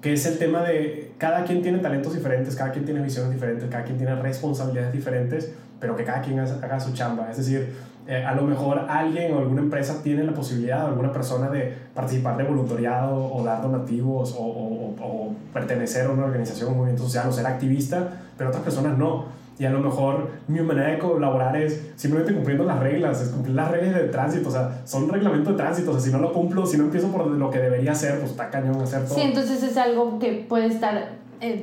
que 0.00 0.12
es 0.12 0.24
el 0.26 0.38
tema 0.38 0.62
de 0.62 1.12
cada 1.18 1.42
quien 1.42 1.60
tiene 1.60 1.78
talentos 1.78 2.14
diferentes, 2.14 2.54
cada 2.54 2.70
quien 2.70 2.84
tiene 2.84 3.02
visiones 3.02 3.32
diferentes, 3.32 3.68
cada 3.68 3.82
quien 3.82 3.98
tiene 3.98 4.14
responsabilidades 4.14 4.92
diferentes, 4.92 5.52
pero 5.80 5.96
que 5.96 6.04
cada 6.04 6.20
quien 6.20 6.38
haga 6.38 6.78
su 6.78 6.92
chamba. 6.92 7.32
Es 7.32 7.38
decir, 7.38 7.74
eh, 8.06 8.24
a 8.24 8.32
lo 8.36 8.42
mejor 8.42 8.86
alguien 8.88 9.34
o 9.34 9.40
alguna 9.40 9.62
empresa 9.62 10.04
tiene 10.04 10.22
la 10.22 10.34
posibilidad, 10.34 10.84
o 10.84 10.86
alguna 10.86 11.12
persona, 11.12 11.50
de 11.50 11.74
participar 11.92 12.36
de 12.36 12.44
voluntariado 12.44 13.34
o 13.34 13.42
dar 13.42 13.60
donativos 13.60 14.36
o, 14.38 14.44
o, 14.44 14.94
o 15.02 15.34
pertenecer 15.52 16.06
a 16.06 16.10
una 16.10 16.26
organización, 16.26 16.70
un 16.70 16.76
movimiento 16.76 17.02
social 17.02 17.28
o 17.28 17.32
ser 17.32 17.44
activista, 17.44 18.22
pero 18.38 18.50
otras 18.50 18.64
personas 18.64 18.96
no. 18.96 19.36
Y 19.58 19.64
a 19.64 19.70
lo 19.70 19.80
mejor 19.80 20.30
mi 20.46 20.60
manera 20.60 20.92
de 20.92 20.98
colaborar 20.98 21.56
es 21.56 21.90
simplemente 21.96 22.32
cumpliendo 22.32 22.64
las 22.64 22.78
reglas, 22.78 23.20
es 23.20 23.30
cumplir 23.30 23.56
las 23.56 23.68
reglas 23.68 23.94
de 23.96 24.08
tránsito, 24.08 24.48
o 24.48 24.52
sea, 24.52 24.82
son 24.84 25.08
reglamentos 25.08 25.52
de 25.52 25.56
tránsito, 25.56 25.90
o 25.90 25.94
sea, 25.94 26.00
si 26.00 26.12
no 26.12 26.20
lo 26.20 26.32
cumplo, 26.32 26.64
si 26.64 26.78
no 26.78 26.84
empiezo 26.84 27.08
por 27.08 27.26
lo 27.26 27.50
que 27.50 27.58
debería 27.58 27.90
hacer, 27.90 28.20
pues 28.20 28.30
está 28.30 28.50
cañón 28.50 28.80
hacer 28.80 29.04
todo. 29.04 29.16
Sí, 29.16 29.22
entonces 29.22 29.60
es 29.64 29.76
algo 29.76 30.20
que 30.20 30.46
puede 30.48 30.66
estar 30.66 31.17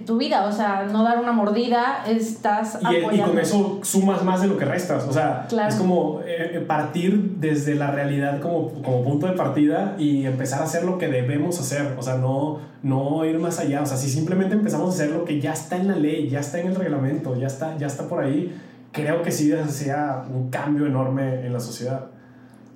tu 0.05 0.17
vida, 0.17 0.45
o 0.45 0.51
sea, 0.51 0.87
no 0.91 1.03
dar 1.03 1.19
una 1.19 1.31
mordida, 1.31 2.03
estás 2.07 2.79
y, 2.81 2.85
apoyando. 2.85 3.15
Y 3.15 3.19
con 3.19 3.39
eso 3.39 3.79
sumas 3.83 4.23
más 4.23 4.41
de 4.41 4.47
lo 4.47 4.57
que 4.57 4.65
restas, 4.65 5.05
o 5.07 5.13
sea, 5.13 5.47
es 5.67 5.75
como 5.75 6.21
eh, 6.25 6.51
eh, 6.53 6.59
partir 6.59 7.35
desde 7.37 7.75
la 7.75 7.91
realidad 7.91 8.39
como, 8.39 8.69
como 8.81 9.03
punto 9.03 9.27
de 9.27 9.33
partida 9.33 9.95
y 9.97 10.25
empezar 10.25 10.61
a 10.61 10.63
hacer 10.65 10.83
lo 10.83 10.97
que 10.97 11.07
debemos 11.07 11.59
hacer, 11.59 11.95
o 11.97 12.01
sea, 12.01 12.15
no, 12.15 12.59
no 12.83 13.25
ir 13.25 13.39
más 13.39 13.59
allá, 13.59 13.81
o 13.81 13.85
sea, 13.85 13.97
si 13.97 14.09
simplemente 14.09 14.55
empezamos 14.55 14.91
a 14.91 14.93
hacer 14.93 15.15
lo 15.15 15.25
que 15.25 15.41
ya 15.41 15.53
está 15.53 15.77
en 15.77 15.87
la 15.87 15.95
ley, 15.95 16.29
ya 16.29 16.39
está 16.39 16.59
en 16.59 16.67
el 16.67 16.75
reglamento, 16.75 17.35
ya 17.35 17.47
está, 17.47 17.77
ya 17.77 17.87
está 17.87 18.07
por 18.07 18.23
ahí, 18.23 18.55
creo 18.91 19.21
que 19.23 19.31
sí 19.31 19.51
hacía 19.53 20.23
un 20.33 20.49
cambio 20.49 20.85
enorme 20.85 21.45
en 21.45 21.51
la 21.51 21.59
sociedad. 21.59 22.14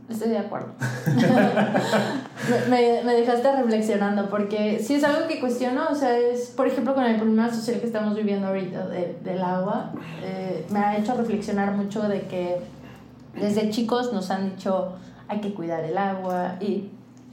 Estoy 0.10 0.30
de 0.30 0.40
acuerdo. 0.40 0.70
me, 2.70 3.04
me, 3.04 3.14
dejaste 3.14 3.52
reflexionando 3.56 4.30
porque 4.30 4.80
si 4.80 4.96
es 4.96 5.04
algo 5.04 5.28
que 5.28 5.40
cuestiono, 5.40 5.88
o 5.92 5.96
sea, 5.96 6.18
es, 6.18 6.48
por 6.48 6.68
ejemplo, 6.68 6.96
con 6.96 7.04
el 7.04 7.18
problema 7.18 7.54
social 7.54 7.80
que 7.80 7.86
estamos 7.86 8.16
viviendo 8.16 8.48
ahorita 8.48 8.88
de, 8.88 9.20
del 9.24 9.44
agua, 9.44 9.92
eh, 10.24 10.66
me 10.72 10.80
ha 10.80 10.98
hecho 10.98 11.14
reflexionar 11.16 11.74
mucho 11.74 12.02
de 12.08 12.22
que 12.22 12.58
desde 13.36 13.70
chicos 13.70 14.12
nos 14.12 14.32
han 14.32 14.50
dicho 14.50 14.94
hay 15.28 15.42
que 15.42 15.54
cuidar 15.54 15.84
el 15.84 15.98
agua 15.98 16.56
y 16.60 16.90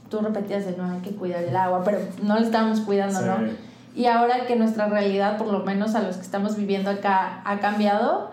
tú 0.09 0.19
repetías 0.19 0.65
de 0.65 0.77
no 0.77 0.85
hay 0.85 0.99
que 1.01 1.11
cuidar 1.11 1.43
el 1.43 1.55
agua, 1.55 1.81
pero 1.83 1.99
no 2.21 2.39
lo 2.39 2.45
estábamos 2.45 2.81
cuidando, 2.81 3.21
¿no? 3.21 3.37
Y 3.95 4.05
ahora 4.05 4.45
que 4.45 4.55
nuestra 4.55 4.87
realidad, 4.87 5.37
por 5.39 5.47
lo 5.47 5.59
menos 5.61 5.95
a 5.95 6.01
los 6.03 6.17
que 6.17 6.21
estamos 6.21 6.55
viviendo 6.55 6.91
acá, 6.91 7.41
ha 7.43 7.59
cambiado, 7.59 8.29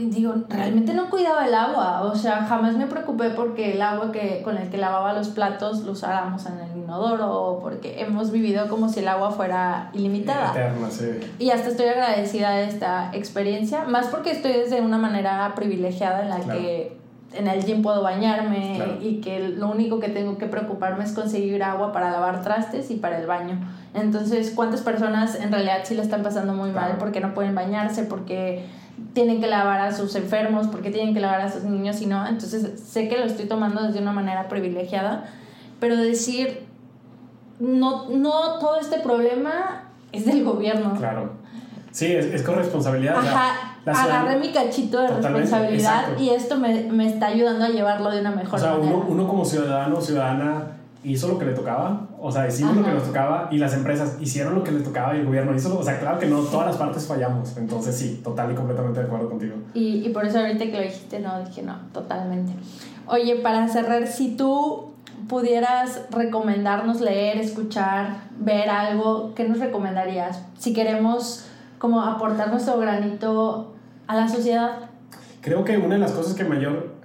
digo, 0.00 0.34
realmente 0.48 0.94
no 0.94 1.10
cuidaba 1.10 1.46
el 1.46 1.54
agua, 1.54 2.02
o 2.02 2.14
sea, 2.14 2.44
jamás 2.44 2.76
me 2.76 2.86
preocupé 2.86 3.30
porque 3.30 3.72
el 3.72 3.82
agua 3.82 4.12
que, 4.12 4.42
con 4.42 4.56
el 4.56 4.68
que 4.70 4.76
lavaba 4.76 5.12
los 5.12 5.28
platos 5.28 5.80
lo 5.84 5.92
usáramos 5.92 6.46
en 6.46 6.58
el 6.58 6.76
inodoro 6.76 7.32
o 7.32 7.60
porque 7.60 8.00
hemos 8.00 8.30
vivido 8.30 8.68
como 8.68 8.88
si 8.88 9.00
el 9.00 9.08
agua 9.08 9.30
fuera 9.30 9.90
ilimitada. 9.92 10.50
Eterna, 10.50 10.90
sí. 10.90 11.10
Y 11.38 11.50
hasta 11.50 11.70
estoy 11.70 11.86
agradecida 11.86 12.50
de 12.50 12.64
esta 12.64 13.10
experiencia, 13.12 13.84
más 13.84 14.06
porque 14.06 14.30
estoy 14.30 14.52
desde 14.52 14.80
una 14.80 14.98
manera 14.98 15.52
privilegiada 15.54 16.22
en 16.22 16.30
la 16.30 16.40
que 16.40 16.96
en 17.32 17.48
el 17.48 17.64
gym 17.64 17.82
puedo 17.82 18.02
bañarme 18.02 18.98
y 19.00 19.20
que 19.20 19.40
lo 19.40 19.68
único 19.68 20.00
que 20.00 20.08
tengo 20.08 20.38
que 20.38 20.46
preocuparme 20.46 21.04
es 21.04 21.12
conseguir 21.12 21.62
agua 21.62 21.92
para 21.92 22.10
lavar 22.10 22.42
trastes 22.42 22.90
y 22.90 22.96
para 22.96 23.18
el 23.18 23.26
baño. 23.26 23.58
Entonces, 23.94 24.52
¿cuántas 24.54 24.80
personas 24.80 25.34
en 25.34 25.50
realidad 25.50 25.80
sí 25.84 25.94
le 25.94 26.02
están 26.02 26.22
pasando 26.22 26.54
muy 26.54 26.70
mal 26.70 26.96
porque 26.98 27.20
no 27.20 27.34
pueden 27.34 27.54
bañarse, 27.54 28.04
porque 28.04 28.64
tienen 29.12 29.40
que 29.40 29.46
lavar 29.46 29.80
a 29.80 29.92
sus 29.92 30.14
enfermos, 30.14 30.66
porque 30.68 30.90
tienen 30.90 31.14
que 31.14 31.20
lavar 31.20 31.40
a 31.40 31.52
sus 31.52 31.64
niños 31.64 32.00
y 32.00 32.06
no? 32.06 32.26
Entonces, 32.26 32.80
sé 32.80 33.08
que 33.08 33.16
lo 33.18 33.24
estoy 33.24 33.46
tomando 33.46 33.82
desde 33.82 34.00
una 34.00 34.12
manera 34.12 34.48
privilegiada, 34.48 35.24
pero 35.80 35.96
decir, 35.96 36.66
no, 37.58 38.08
no 38.10 38.58
todo 38.58 38.78
este 38.80 38.98
problema 38.98 39.84
es 40.12 40.26
del 40.26 40.44
gobierno. 40.44 40.94
Claro. 40.96 41.32
Sí, 41.90 42.12
es, 42.12 42.26
es 42.26 42.42
corresponsabilidad. 42.42 43.16
Ajá 43.16 43.76
agarré 43.92 44.38
mi 44.38 44.52
cachito 44.52 45.00
de 45.00 45.08
responsabilidad 45.08 46.18
y 46.18 46.30
esto 46.30 46.56
me, 46.58 46.84
me, 46.84 47.06
está 47.06 47.26
ayudando 47.26 47.64
a 47.64 47.68
llevarlo 47.68 48.10
de 48.10 48.20
una 48.20 48.30
mejor 48.30 48.60
manera. 48.60 48.74
O 48.74 48.82
sea, 48.82 48.90
uno, 48.90 49.06
uno, 49.08 49.28
como 49.28 49.44
ciudadano 49.44 49.98
o 49.98 50.00
ciudadana 50.00 50.62
hizo 51.12 51.28
lo 51.28 51.38
que 51.38 51.44
le 51.44 51.52
tocaba, 51.52 52.08
o 52.20 52.30
sea, 52.30 52.48
hicimos 52.48 52.76
lo 52.76 52.84
que 52.84 52.90
nos 52.90 53.04
tocaba 53.04 53.48
y 53.50 53.58
las 53.58 53.74
empresas 53.74 54.16
hicieron 54.20 54.54
lo 54.54 54.64
que 54.64 54.72
les 54.72 54.84
tocaba 54.84 55.14
y 55.14 55.20
el 55.20 55.26
gobierno 55.26 55.54
hizo, 55.54 55.78
o 55.78 55.82
sea, 55.82 55.98
claro 56.00 56.18
que 56.18 56.26
no, 56.26 56.40
todas 56.40 56.66
las 56.66 56.76
partes 56.76 57.06
fallamos, 57.06 57.56
entonces 57.56 57.96
sí, 57.96 58.20
total 58.24 58.52
y 58.52 58.54
completamente 58.54 59.00
de 59.00 59.06
acuerdo 59.06 59.28
contigo. 59.28 59.54
Y, 59.74 60.06
y 60.06 60.08
por 60.10 60.26
eso 60.26 60.40
ahorita 60.40 60.64
que 60.64 60.72
lo 60.72 60.82
dijiste, 60.82 61.20
no, 61.20 61.44
dije 61.44 61.62
no, 61.62 61.76
totalmente. 61.92 62.52
Oye, 63.06 63.36
para 63.36 63.68
cerrar, 63.68 64.06
si 64.08 64.36
tú 64.36 64.92
pudieras 65.28 66.02
recomendarnos 66.10 67.00
leer, 67.00 67.38
escuchar, 67.38 68.16
ver 68.38 68.68
algo, 68.68 69.32
¿qué 69.34 69.48
nos 69.48 69.60
recomendarías? 69.60 70.42
Si 70.58 70.72
queremos 70.72 71.46
como 71.78 72.00
aportar 72.02 72.50
nuestro 72.50 72.78
granito 72.78 73.74
a 74.06 74.16
la 74.16 74.28
sociedad? 74.28 74.90
Creo 75.40 75.64
que 75.64 75.76
una 75.76 75.94
de 75.94 76.00
las 76.00 76.12
cosas 76.12 76.34
que 76.34 76.44
mayor 76.44 76.95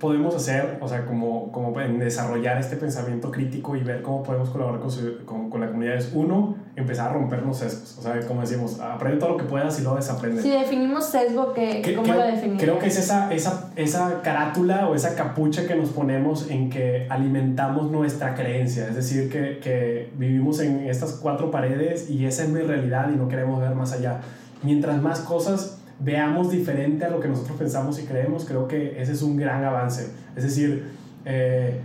podemos 0.00 0.34
hacer, 0.34 0.78
o 0.80 0.88
sea, 0.88 1.04
como, 1.04 1.52
como 1.52 1.78
en 1.78 1.98
desarrollar 1.98 2.58
este 2.58 2.76
pensamiento 2.76 3.30
crítico 3.30 3.76
y 3.76 3.82
ver 3.82 4.00
cómo 4.00 4.22
podemos 4.22 4.48
colaborar 4.48 4.80
con, 4.80 4.90
con, 5.26 5.50
con, 5.50 5.60
la 5.60 5.66
comunidad 5.66 5.96
es, 5.96 6.10
uno, 6.14 6.56
empezar 6.74 7.10
a 7.10 7.12
rompernos 7.12 7.58
sesgos. 7.58 7.98
O 7.98 8.02
sea, 8.02 8.18
como 8.26 8.40
decimos, 8.40 8.80
aprende 8.80 9.20
todo 9.20 9.32
lo 9.32 9.36
que 9.36 9.44
puedas 9.44 9.78
y 9.78 9.82
luego 9.82 9.98
desaprende. 9.98 10.40
Si 10.40 10.48
definimos 10.48 11.04
sesgo, 11.04 11.52
¿qué, 11.52 11.94
¿cómo 11.94 12.14
lo 12.14 12.22
definimos? 12.22 12.62
Creo 12.62 12.78
que 12.78 12.86
es 12.86 12.98
esa, 12.98 13.30
esa, 13.32 13.70
esa 13.76 14.22
carátula 14.22 14.88
o 14.88 14.94
esa 14.94 15.14
capucha 15.14 15.66
que 15.66 15.74
nos 15.74 15.90
ponemos 15.90 16.50
en 16.50 16.70
que 16.70 17.06
alimentamos 17.10 17.90
nuestra 17.90 18.34
creencia. 18.34 18.88
Es 18.88 18.96
decir, 18.96 19.30
que, 19.30 19.58
que 19.58 20.10
vivimos 20.16 20.60
en 20.60 20.88
estas 20.88 21.12
cuatro 21.12 21.50
paredes 21.50 22.08
y 22.08 22.24
esa 22.24 22.44
es 22.44 22.48
mi 22.48 22.62
realidad 22.62 23.10
y 23.12 23.16
no 23.16 23.28
queremos 23.28 23.60
ver 23.60 23.74
más 23.74 23.92
allá. 23.92 24.22
Mientras 24.62 25.00
más 25.02 25.20
cosas 25.20 25.79
veamos 26.00 26.50
diferente 26.50 27.04
a 27.04 27.10
lo 27.10 27.20
que 27.20 27.28
nosotros 27.28 27.56
pensamos 27.58 28.00
y 28.00 28.04
creemos, 28.04 28.44
creo 28.44 28.66
que 28.66 29.00
ese 29.00 29.12
es 29.12 29.22
un 29.22 29.36
gran 29.36 29.64
avance. 29.64 30.10
Es 30.34 30.42
decir, 30.42 30.84
eh, 31.24 31.80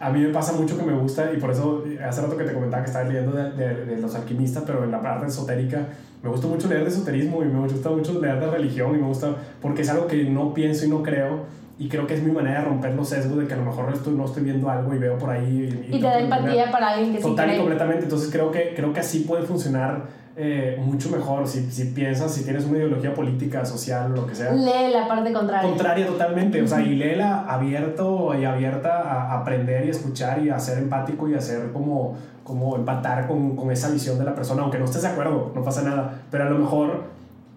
a 0.00 0.10
mí 0.10 0.20
me 0.20 0.30
pasa 0.30 0.52
mucho 0.52 0.76
que 0.76 0.84
me 0.84 0.94
gusta, 0.94 1.32
y 1.32 1.36
por 1.38 1.50
eso 1.50 1.84
hace 2.06 2.22
rato 2.22 2.36
que 2.36 2.44
te 2.44 2.52
comentaba 2.52 2.82
que 2.82 2.88
estaba 2.88 3.08
leyendo 3.08 3.32
de, 3.32 3.84
de, 3.84 3.96
los 3.98 4.14
alquimistas, 4.14 4.64
pero 4.66 4.82
en 4.82 4.90
la 4.90 5.00
parte 5.00 5.26
esotérica, 5.26 5.86
me 6.22 6.30
gusta 6.30 6.46
mucho 6.46 6.68
leer 6.68 6.82
de 6.82 6.88
esoterismo 6.88 7.42
y 7.42 7.46
me 7.46 7.60
gusta 7.60 7.90
mucho 7.90 8.20
leer 8.20 8.40
de 8.40 8.50
religión 8.50 8.94
y 8.94 8.98
me 8.98 9.06
gusta 9.06 9.36
porque 9.60 9.82
es 9.82 9.90
algo 9.90 10.06
que 10.06 10.24
no 10.24 10.52
pienso 10.52 10.84
y 10.84 10.88
no 10.88 11.02
creo. 11.02 11.60
Y 11.78 11.88
creo 11.88 12.06
que 12.06 12.12
es 12.12 12.22
mi 12.22 12.30
manera 12.30 12.60
de 12.60 12.66
romper 12.66 12.94
los 12.94 13.08
sesgos 13.08 13.38
de 13.38 13.46
que 13.46 13.54
a 13.54 13.56
lo 13.56 13.64
mejor 13.64 13.90
estoy, 13.90 14.12
no 14.12 14.26
estoy 14.26 14.42
viendo 14.42 14.68
algo 14.68 14.94
y 14.94 14.98
veo 14.98 15.16
por 15.16 15.30
ahí. 15.30 15.86
Y, 15.88 15.98
te 15.98 15.98
da 15.98 16.18
empatía 16.18 16.70
para 16.70 16.90
alguien 16.90 17.14
que 17.14 17.22
Total 17.22 17.48
sí 17.48 17.54
y 17.54 17.58
completamente. 17.58 18.02
Entonces 18.02 18.30
creo 18.30 18.50
que, 18.50 18.74
creo 18.76 18.92
que 18.92 19.00
así 19.00 19.20
puede 19.20 19.44
funcionar 19.44 20.08
eh, 20.42 20.80
mucho 20.82 21.10
mejor 21.10 21.46
si, 21.46 21.70
si, 21.70 21.84
piensas, 21.86 22.32
si 22.32 22.44
tienes 22.44 22.64
una 22.64 22.78
ideología 22.78 23.12
política, 23.12 23.62
social 23.66 24.14
lo 24.14 24.26
que 24.26 24.34
sea. 24.34 24.52
Lee 24.52 24.90
la 24.90 25.06
parte 25.06 25.34
contraria. 25.34 25.68
Contraria 25.68 26.06
totalmente, 26.06 26.62
o 26.62 26.66
sea, 26.66 26.80
y 26.80 26.96
léela 26.96 27.44
abierto 27.46 28.34
y 28.34 28.46
abierta 28.46 29.02
a 29.02 29.40
aprender 29.40 29.84
y 29.84 29.90
escuchar 29.90 30.42
y 30.42 30.48
a 30.48 30.58
ser 30.58 30.78
empático 30.78 31.28
y 31.28 31.34
a 31.34 31.42
ser 31.42 31.72
como, 31.72 32.16
como 32.42 32.74
empatar 32.76 33.28
con, 33.28 33.54
con 33.54 33.70
esa 33.70 33.90
visión 33.90 34.18
de 34.18 34.24
la 34.24 34.34
persona, 34.34 34.62
aunque 34.62 34.78
no 34.78 34.86
estés 34.86 35.02
de 35.02 35.08
acuerdo, 35.08 35.52
no 35.54 35.62
pasa 35.62 35.82
nada, 35.82 36.22
pero 36.30 36.44
a 36.44 36.48
lo 36.48 36.58
mejor 36.58 37.04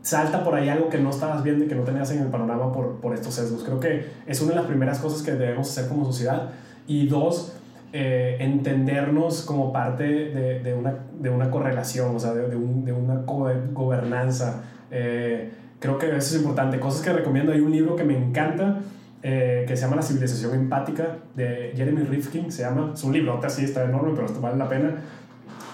salta 0.01 0.43
por 0.43 0.53
ahí 0.55 0.68
algo 0.68 0.89
que 0.89 0.99
no 0.99 1.10
estabas 1.10 1.41
viendo 1.41 1.64
y 1.64 1.68
que 1.69 1.76
no 1.76 1.84
tenías 1.84 2.11
en 2.11 2.19
el 2.19 2.27
panorama 2.27 2.73
por, 2.73 2.99
por 2.99 3.14
estos 3.14 3.34
sesgos. 3.34 3.64
Creo 3.64 3.80
que 3.80 4.10
es 4.27 4.41
una 4.41 4.49
de 4.49 4.57
las 4.57 4.65
primeras 4.65 4.99
cosas 4.99 5.22
que 5.22 5.31
debemos 5.31 5.69
hacer 5.69 5.88
como 5.88 6.03
sociedad. 6.03 6.49
Y 6.85 7.07
dos, 7.07 7.53
eh, 7.95 8.38
entendernos 8.40 9.44
como 9.44 9.72
parte 9.72 10.03
de, 10.03 10.61
de, 10.61 10.74
una, 10.74 10.95
de, 11.20 11.30
una, 11.30 11.52
correlación, 11.52 12.15
o 12.15 12.20
sea, 12.20 12.34
de, 12.34 12.56
un, 12.56 12.90
una 12.90 13.22
gobernanza. 13.22 14.64
Eh, 14.90 15.52
creo 15.80 15.99
que 15.99 16.07
eso 16.07 16.18
es 16.18 16.36
importante. 16.38 16.80
Cosas 16.80 17.06
que 17.06 17.14
recomiendo. 17.14 17.52
Hay 17.52 17.60
un 17.60 17.72
libro 17.72 17.95
que 17.95 18.03
me 18.03 18.18
encanta. 18.18 18.80
Eh, 19.26 19.64
que 19.65 19.78
se 19.78 19.84
llama 19.84 19.95
La 19.95 20.02
civilización 20.02 20.53
empática 20.53 21.20
de 21.34 21.72
Jeremy 21.78 22.03
Rifkin, 22.03 22.52
se 22.52 22.64
llama, 22.64 22.91
es 22.94 23.06
un 23.06 23.14
libro, 23.14 23.40
así 23.41 23.64
está 23.64 23.86
enorme, 23.86 24.11
pero 24.14 24.26
esto 24.28 24.41
vale 24.41 24.57
la 24.57 24.68
pena. 24.68 24.95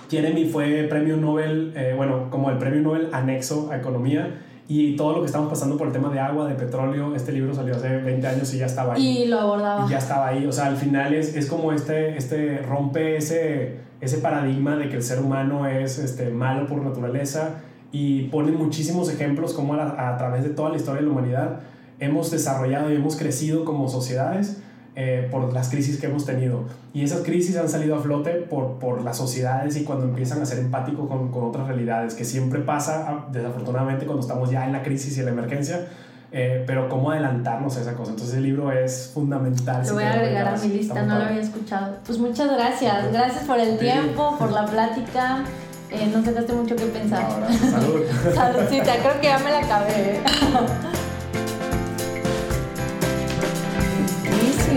Jeremy 0.08 0.46
fue 0.46 0.84
premio 0.88 1.18
Nobel, 1.18 1.74
bueno, 1.96 2.30
como 2.30 2.52
el 2.52 2.60
premio 2.60 2.82
Nobel 2.82 3.10
anexo 3.12 3.72
a 3.72 3.78
economía 3.78 4.36
y 4.72 4.96
todo 4.96 5.14
lo 5.14 5.22
que 5.22 5.26
estamos 5.26 5.50
pasando 5.50 5.78
por 5.78 5.88
el 5.88 5.94
tema 5.94 6.10
de 6.10 6.20
agua, 6.20 6.48
de 6.48 6.54
petróleo, 6.54 7.16
este 7.16 7.32
libro 7.32 7.56
salió 7.56 7.76
hace 7.76 7.98
20 7.98 8.28
años 8.28 8.54
y 8.54 8.60
ya 8.60 8.68
estaba 8.68 8.94
ahí. 8.94 9.24
Y 9.24 9.26
lo 9.26 9.40
abordaba. 9.40 9.88
Y 9.88 9.90
ya 9.90 9.98
estaba 9.98 10.28
ahí. 10.28 10.46
O 10.46 10.52
sea, 10.52 10.68
al 10.68 10.78
final 10.78 11.16
es, 11.16 11.36
es 11.36 11.48
como 11.48 11.74
este, 11.74 12.16
este 12.16 12.60
rompe 12.60 13.18
ese, 13.18 13.80
ese 14.00 14.20
paradigma 14.20 14.78
de 14.78 14.88
que 14.88 14.98
el 14.98 15.02
ser 15.02 15.20
humano 15.22 15.66
es 15.66 15.98
este, 15.98 16.30
malo 16.30 16.68
por 16.68 16.84
naturaleza 16.84 17.62
y 17.92 18.28
pone 18.28 18.52
muchísimos 18.52 19.12
ejemplos 19.12 19.56
como 19.56 19.74
a, 19.74 20.14
a 20.14 20.18
través 20.18 20.44
de 20.44 20.52
toda 20.52 20.70
la 20.70 20.76
historia 20.76 21.02
de 21.02 21.08
la 21.08 21.14
humanidad 21.14 21.60
hemos 22.00 22.30
desarrollado 22.30 22.92
y 22.92 22.96
hemos 22.96 23.16
crecido 23.16 23.66
como 23.66 23.90
sociedades 23.90 24.62
eh, 25.02 25.30
por 25.32 25.54
las 25.54 25.70
crisis 25.70 25.98
que 25.98 26.08
hemos 26.08 26.26
tenido. 26.26 26.66
Y 26.94 27.06
esas 27.06 27.22
crisis 27.22 27.56
han 27.56 27.70
salido 27.70 27.96
a 27.96 28.02
flote 28.02 28.32
por, 28.32 28.80
por 28.80 29.02
las 29.02 29.16
sociedades 29.16 29.78
y 29.78 29.86
cuando 29.86 30.04
empiezan 30.04 30.42
a 30.42 30.46
ser 30.46 30.60
empáticos 30.60 31.08
con, 31.08 31.32
con, 31.32 31.46
otras 31.46 31.68
realidades, 31.68 32.16
que 32.16 32.26
siempre 32.26 32.60
pasa, 32.60 33.06
ah, 33.08 33.28
desafortunadamente, 33.32 34.06
cuando 34.06 34.22
estamos 34.22 34.52
ya 34.52 34.66
en 34.66 34.74
la 34.74 34.84
crisis 34.84 35.16
y 35.16 35.22
en 35.22 35.28
la 35.28 35.32
emergencia. 35.32 35.88
Eh, 36.34 36.66
pero 36.68 36.90
cómo 36.90 37.12
adelantarnos 37.12 37.78
a 37.78 37.82
esa 37.82 37.94
cosa. 37.94 38.12
Entonces 38.12 38.36
el 38.36 38.44
libro 38.44 38.74
es 38.74 39.12
fundamental. 39.14 39.88
Lo 39.88 39.94
voy 39.94 40.04
a 40.04 40.12
agregar 40.12 40.48
a 40.50 40.58
mi 40.58 40.68
lista, 40.68 41.02
no 41.04 41.18
lo 41.18 41.24
había 41.24 41.42
escuchado. 41.42 41.96
Pues 42.06 42.20
muchas 42.20 42.52
gracias. 42.52 43.14
Gracias 43.14 43.46
por 43.46 43.58
el 43.58 43.80
tiempo, 43.80 44.36
por 44.38 44.52
la 44.52 44.66
plática. 44.66 45.46
Eh, 45.92 46.12
nos 46.14 46.26
dejaste 46.26 46.52
mucho 46.52 46.76
que 46.76 46.88
pensar. 46.88 47.24
Ahora, 47.24 47.48
salud. 47.54 48.02
Saludcita, 48.36 48.98
creo 49.02 49.22
que 49.22 49.28
ya 49.28 49.40
me 49.40 49.50
la 49.50 49.60
acabé. 49.60 50.20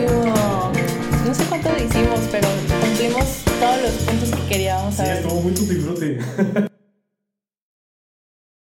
No 0.09 1.35
sé 1.35 1.45
cuánto 1.49 1.69
hicimos, 1.77 2.21
pero 2.31 2.49
cumplimos 2.81 3.25
todos 3.61 3.83
los 3.83 3.93
puntos 3.93 4.31
que 4.31 4.49
queríamos 4.49 4.95
Sí, 4.95 5.03
estuvo 5.03 5.41
muy 5.41 5.53